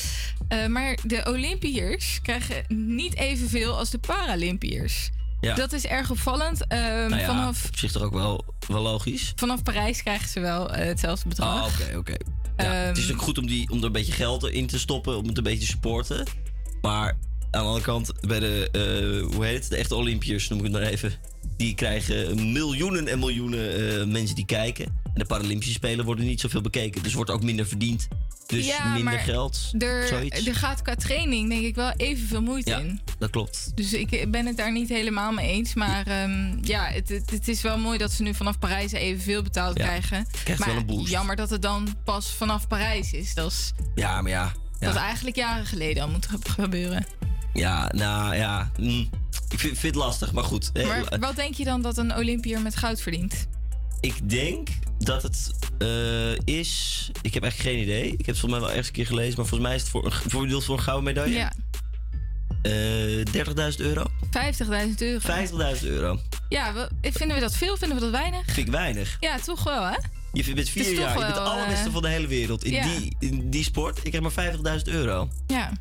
Eh, 0.48 0.66
maar 0.66 0.98
de 1.04 1.24
Olympiërs 1.28 2.20
krijgen 2.22 2.64
niet 2.68 3.14
evenveel 3.16 3.78
als 3.78 3.90
de 3.90 3.98
Paralympiërs. 3.98 5.10
Ja. 5.40 5.54
Dat 5.54 5.72
is 5.72 5.86
erg 5.86 6.10
opvallend. 6.10 6.66
Ehm, 6.66 6.80
Nou 6.82 7.16
ja, 7.16 7.26
vanaf, 7.26 7.64
op 7.66 7.76
zich 7.76 7.92
toch 7.92 8.02
ook 8.02 8.12
wel, 8.12 8.44
wel 8.68 8.82
logisch. 8.82 9.32
vanaf 9.36 9.62
Parijs 9.62 10.02
krijgen 10.02 10.28
ze 10.28 10.40
wel 10.40 10.70
eh, 10.70 10.84
hetzelfde 10.86 11.28
bedrag. 11.28 11.48
Ah, 11.48 11.64
oké, 11.64 11.96
oké. 11.96 12.14
Ja, 12.56 12.72
het 12.72 12.98
is 12.98 13.12
ook 13.12 13.22
goed 13.22 13.38
om, 13.38 13.46
die, 13.46 13.70
om 13.70 13.78
er 13.78 13.84
een 13.84 13.92
beetje 13.92 14.12
geld 14.12 14.48
in 14.48 14.66
te 14.66 14.78
stoppen, 14.78 15.16
om 15.16 15.26
het 15.26 15.36
een 15.36 15.42
beetje 15.42 15.58
te 15.60 15.66
supporten. 15.66 16.26
Maar 16.82 17.16
aan 17.52 17.60
de 17.62 17.66
andere 17.68 17.84
kant, 17.84 18.12
bij 18.20 18.38
de, 18.40 18.68
eh, 18.72 19.34
hoe 19.34 19.44
heet 19.46 19.60
het, 19.60 19.70
de 19.70 19.76
echte 19.76 19.94
Olympiërs, 19.94 20.48
noem 20.48 20.58
ik 20.58 20.64
het 20.64 20.72
maar 20.72 20.82
even. 20.82 21.12
Die 21.56 21.74
krijgen 21.74 22.52
miljoenen 22.52 23.08
en 23.08 23.18
miljoenen 23.18 23.98
eh, 24.00 24.06
mensen 24.06 24.36
die 24.36 24.46
kijken. 24.46 24.84
En 24.84 25.12
de 25.14 25.24
Paralympische 25.24 25.72
Spelen 25.74 26.04
worden 26.04 26.24
niet 26.24 26.40
zoveel 26.40 26.60
bekeken. 26.60 27.02
Dus 27.02 27.14
wordt 27.14 27.30
ook 27.30 27.42
minder 27.42 27.66
verdiend. 27.66 28.08
Dus 28.46 28.66
Ja, 28.66 28.92
minder 28.94 29.18
geld. 29.18 29.70
Er, 29.78 30.12
er 30.46 30.54
gaat 30.54 30.82
qua 30.82 30.94
training 30.94 31.48
denk 31.48 31.62
ik 31.62 31.74
wel 31.74 31.90
evenveel 31.96 32.42
moeite 32.42 32.70
ja, 32.70 32.78
in. 32.78 33.00
dat 33.18 33.30
klopt. 33.30 33.72
Dus 33.74 33.92
ik 33.92 34.30
ben 34.30 34.46
het 34.46 34.56
daar 34.56 34.72
niet 34.72 34.88
helemaal 34.88 35.32
mee 35.32 35.48
eens. 35.50 35.74
Maar 35.74 36.06
ehm, 36.06 36.58
ja, 36.62 36.84
het, 36.84 37.08
het, 37.08 37.30
het 37.30 37.48
is 37.48 37.62
wel 37.62 37.78
mooi 37.78 37.98
dat 37.98 38.12
ze 38.12 38.22
nu 38.22 38.34
vanaf 38.34 38.58
Parijs 38.58 38.92
evenveel 38.92 39.42
betaald 39.42 39.78
Ja, 39.78 39.84
krijgen. 39.84 40.26
krijgt 40.44 40.60
maar 40.60 40.68
wel 40.70 40.78
een 40.78 40.86
boost. 40.86 41.10
jammer 41.10 41.36
dat 41.36 41.50
het 41.50 41.62
dan 41.62 41.96
pas 42.04 42.30
vanaf 42.34 42.66
Parijs 42.68 43.12
is. 43.12 43.34
Dat 43.34 43.50
is 43.52 43.72
Ja, 43.94 44.22
maar 44.22 44.30
ja. 44.30 44.52
dat 44.78 44.94
Ja, 44.94 45.00
eigenlijk 45.04 45.36
jaren 45.36 45.66
geleden 45.66 46.02
al 46.02 46.08
moet 46.08 46.26
ge- 46.26 46.38
gebeuren. 46.60 47.06
Ja 47.54 47.90
nou 47.94 48.34
ja. 48.36 48.70
mm, 48.78 49.10
ik 49.48 49.58
vind, 49.58 49.78
vind 49.78 49.94
het 49.94 50.04
lastig, 50.04 50.32
maar 50.32 50.44
goed. 50.44 50.70
Eh, 50.72 50.86
Maar 50.86 51.18
wat 51.20 51.36
denk 51.36 51.54
je 51.54 51.64
dan 51.64 51.82
dat 51.82 51.96
een 51.98 52.16
Olympiër 52.16 52.60
met 52.60 52.76
goud 52.76 53.00
verdient? 53.00 53.46
Ik 54.00 54.28
denk 54.30 54.68
dat 54.98 55.22
het 55.22 55.50
eh, 55.78 56.32
is. 56.58 57.10
Ik 57.22 57.34
heb 57.34 57.42
eigenlijk 57.42 57.72
geen 57.74 57.82
idee. 57.82 58.04
Ik 58.04 58.16
heb 58.18 58.26
het 58.26 58.38
volgens 58.38 58.50
mij 58.50 58.60
wel 58.60 58.68
ergens 58.68 58.86
een 58.86 58.92
keer 58.92 59.06
gelezen, 59.06 59.36
maar 59.36 59.46
volgens 59.46 59.68
mij 59.68 59.74
is 59.76 59.80
het 59.82 59.90
voor 59.90 60.04
een, 60.04 60.12
voor, 60.30 60.42
bedoeld 60.42 60.64
voor 60.64 60.76
een 60.76 60.82
gouden 60.82 61.04
medaille. 61.04 61.34
Ja, 61.34 61.52
Eh 62.62 63.72
30.000 63.72 63.76
euro? 63.76 64.04
50.000 64.04 64.98
euro. 64.98 65.18
50.000 65.76 65.86
euro. 65.86 66.18
Ja, 66.48 66.72
we- 66.72 66.88
vinden 67.12 67.36
we 67.36 67.42
dat 67.42 67.56
veel? 67.56 67.76
Vinden 67.76 67.96
we 67.96 68.02
dat 68.02 68.12
weinig? 68.12 68.44
Vind 68.44 68.66
ik 68.66 68.72
weinig. 68.72 69.16
Ja, 69.20 69.38
toch 69.38 69.62
wel, 69.64 69.84
hè? 69.84 69.96
Je 70.32 70.54
bent 70.54 70.68
vier 70.68 70.92
jaar, 70.92 71.18
je 71.18 71.24
bent 71.24 71.34
de 71.34 71.40
allerbeste 71.40 71.86
eh, 71.86 71.92
van 71.92 72.02
de 72.02 72.08
hele 72.08 72.26
wereld. 72.26 72.64
In, 72.64 72.72
ja. 72.72 72.82
die, 72.86 73.16
in 73.18 73.50
die 73.50 73.64
sport, 73.64 74.00
ik 74.02 74.12
heb 74.12 74.22
maar 74.22 74.52
50.000 74.78 74.82
euro. 74.84 75.28
Ja. 75.46 75.72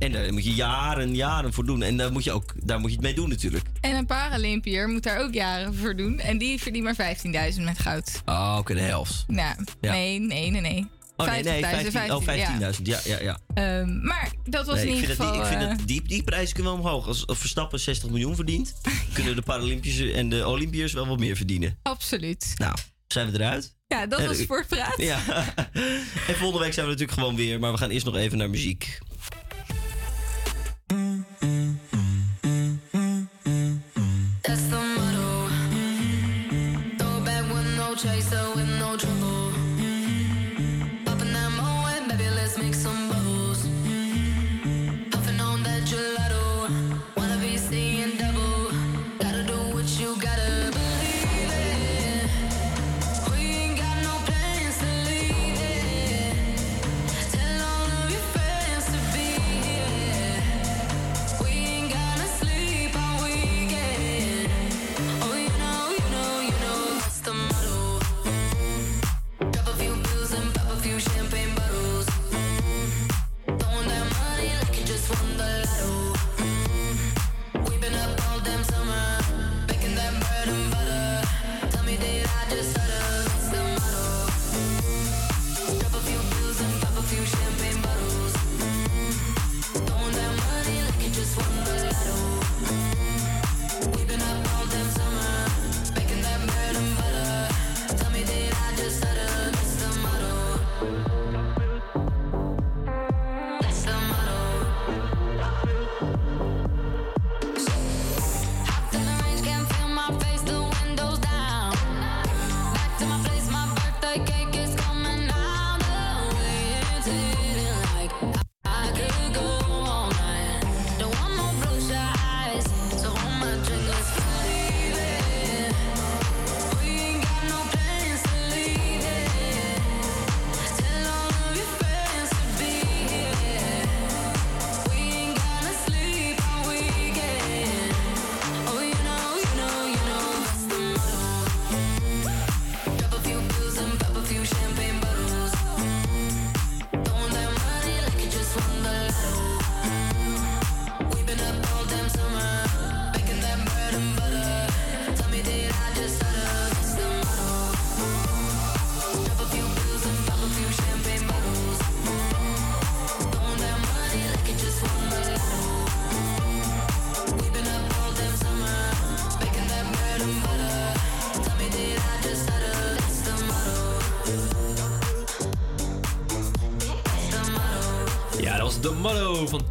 En 0.00 0.12
daar 0.12 0.32
moet 0.32 0.44
je 0.44 0.54
jaren 0.54 1.02
en 1.02 1.14
jaren 1.14 1.52
voor 1.52 1.66
doen. 1.66 1.82
En 1.82 1.96
daar 1.96 2.12
moet 2.12 2.24
je 2.24 2.32
ook 2.32 2.52
daar 2.66 2.80
moet 2.80 2.90
je 2.90 2.96
het 2.96 3.04
mee 3.04 3.14
doen 3.14 3.28
natuurlijk. 3.28 3.64
En 3.80 3.94
een 3.96 4.06
Paralympiër 4.06 4.88
moet 4.88 5.02
daar 5.02 5.20
ook 5.20 5.34
jaren 5.34 5.74
voor 5.74 5.96
doen. 5.96 6.18
En 6.18 6.38
die 6.38 6.60
verdient 6.60 6.84
maar 6.84 7.16
15.000 7.54 7.62
met 7.64 7.78
goud. 7.78 8.22
Oh, 8.24 8.56
oké, 8.58 8.74
de 8.74 8.80
helft. 8.80 9.24
Nou, 9.26 9.54
Ja. 9.80 9.92
nee, 9.92 10.18
nee, 10.20 10.50
nee, 10.50 10.60
nee. 10.60 10.86
Oh 11.16 11.26
nee, 11.26 11.42
nee, 11.42 11.62
50.000, 11.62 11.90
15, 11.90 12.12
oh, 12.14 12.22
15.000. 12.76 12.82
Ja, 12.82 12.98
ja, 13.04 13.20
ja. 13.20 13.38
Ehm, 13.54 14.02
maar 14.04 14.30
dat 14.44 14.66
was 14.66 14.74
Nee, 14.74 14.84
in 14.86 14.94
ik 14.94 15.00
ieder 15.00 15.16
vind, 15.16 15.28
geval... 15.28 15.32
die, 15.32 15.40
ik 15.42 15.46
vind 15.46 15.62
eh, 15.62 15.68
dat 15.78 15.88
die, 15.88 16.02
die 16.02 16.22
prijzen 16.22 16.54
kunnen 16.54 16.72
wel 16.72 16.80
omhoog. 16.82 17.06
Als, 17.06 17.26
als 17.26 17.38
Verstappen 17.38 17.80
60 17.80 18.08
miljoen 18.10 18.34
verdient, 18.34 18.74
kunnen 19.14 19.36
de 19.36 19.42
Paralympische 19.42 20.12
en 20.12 20.28
de 20.28 20.46
Olympiërs 20.46 20.92
wel 20.92 21.06
wat 21.06 21.18
meer 21.18 21.36
verdienen. 21.36 21.78
Absoluut. 21.82 22.52
Nou, 22.56 22.74
zijn 23.06 23.30
we 23.30 23.38
eruit? 23.38 23.74
Ja, 23.86 24.06
dat 24.06 24.26
was 24.26 24.36
ik- 24.38 24.44
Sportpraat. 24.44 24.94
Ja. 24.96 25.18
en 26.28 26.34
volgende 26.36 26.64
week 26.64 26.72
zijn 26.72 26.86
we 26.86 26.92
natuurlijk 26.92 27.18
gewoon 27.18 27.36
weer, 27.36 27.60
maar 27.60 27.72
we 27.72 27.78
gaan 27.78 27.90
eerst 27.90 28.06
nog 28.06 28.16
even 28.16 28.38
naar 28.38 28.50
muziek. 28.50 28.98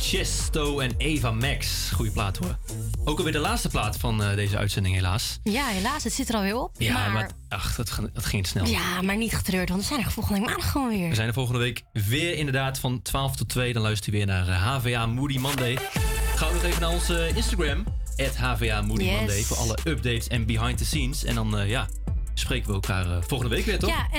Chesto 0.09 0.79
en 0.79 0.91
Eva 0.97 1.31
Max. 1.31 1.89
Goeie 1.93 2.11
plaat 2.11 2.37
hoor. 2.37 2.57
Ook 3.05 3.17
alweer 3.17 3.33
de 3.33 3.39
laatste 3.39 3.69
plaat 3.69 3.97
van 3.97 4.23
eh, 4.23 4.35
deze 4.35 4.57
uitzending 4.57 4.95
helaas. 4.95 5.39
Ja, 5.43 5.67
helaas, 5.67 6.03
het 6.03 6.13
zit 6.13 6.29
er 6.29 6.35
alweer 6.35 6.55
op. 6.55 6.75
Ja, 6.77 6.93
maar, 6.93 7.11
maar, 7.11 7.31
ach, 7.49 7.75
dat, 7.75 7.99
dat 8.13 8.25
ging 8.25 8.47
snel. 8.47 8.65
ja, 8.65 9.01
maar 9.01 9.17
niet 9.17 9.35
getreurd, 9.35 9.69
want 9.69 9.81
we 9.81 9.87
zijn 9.87 9.99
er 9.99 10.11
volgende 10.11 10.39
maandag 10.39 10.71
gewoon 10.71 10.89
weer. 10.89 11.09
We 11.09 11.15
zijn 11.15 11.27
er 11.27 11.33
volgende 11.33 11.59
week 11.59 11.83
weer 11.91 12.35
inderdaad 12.35 12.79
van 12.79 13.01
12 13.01 13.35
tot 13.35 13.49
2. 13.49 13.73
Dan 13.73 13.81
luister 13.81 14.11
je 14.11 14.17
weer 14.17 14.27
naar 14.27 14.47
eh, 14.47 14.75
HVA 14.75 15.05
Moody 15.05 15.37
Monday. 15.37 15.77
Ga 16.35 16.45
ook 16.45 16.53
nog 16.53 16.63
even 16.63 16.81
naar 16.81 16.91
onze 16.91 17.31
Instagram. 17.35 17.83
HVA 18.35 18.81
Moody 18.81 19.03
Yes. 19.03 19.15
Monday. 19.17 19.41
Voor 19.41 19.57
alle 19.57 19.77
updates 19.83 20.27
en 20.27 20.45
behind 20.45 20.77
the 20.77 20.85
scenes. 20.85 21.23
En 21.23 21.35
dan 21.35 21.57
eh, 21.57 21.69
ja, 21.69 21.87
spreken 22.39 22.67
we 22.67 22.73
elkaar 22.73 23.05
eh, 23.05 23.17
volgende 23.27 23.55
week 23.55 23.65
weer 23.65 23.79
toch? 23.79 23.89
Ja, 23.89 24.07
en 24.11 24.17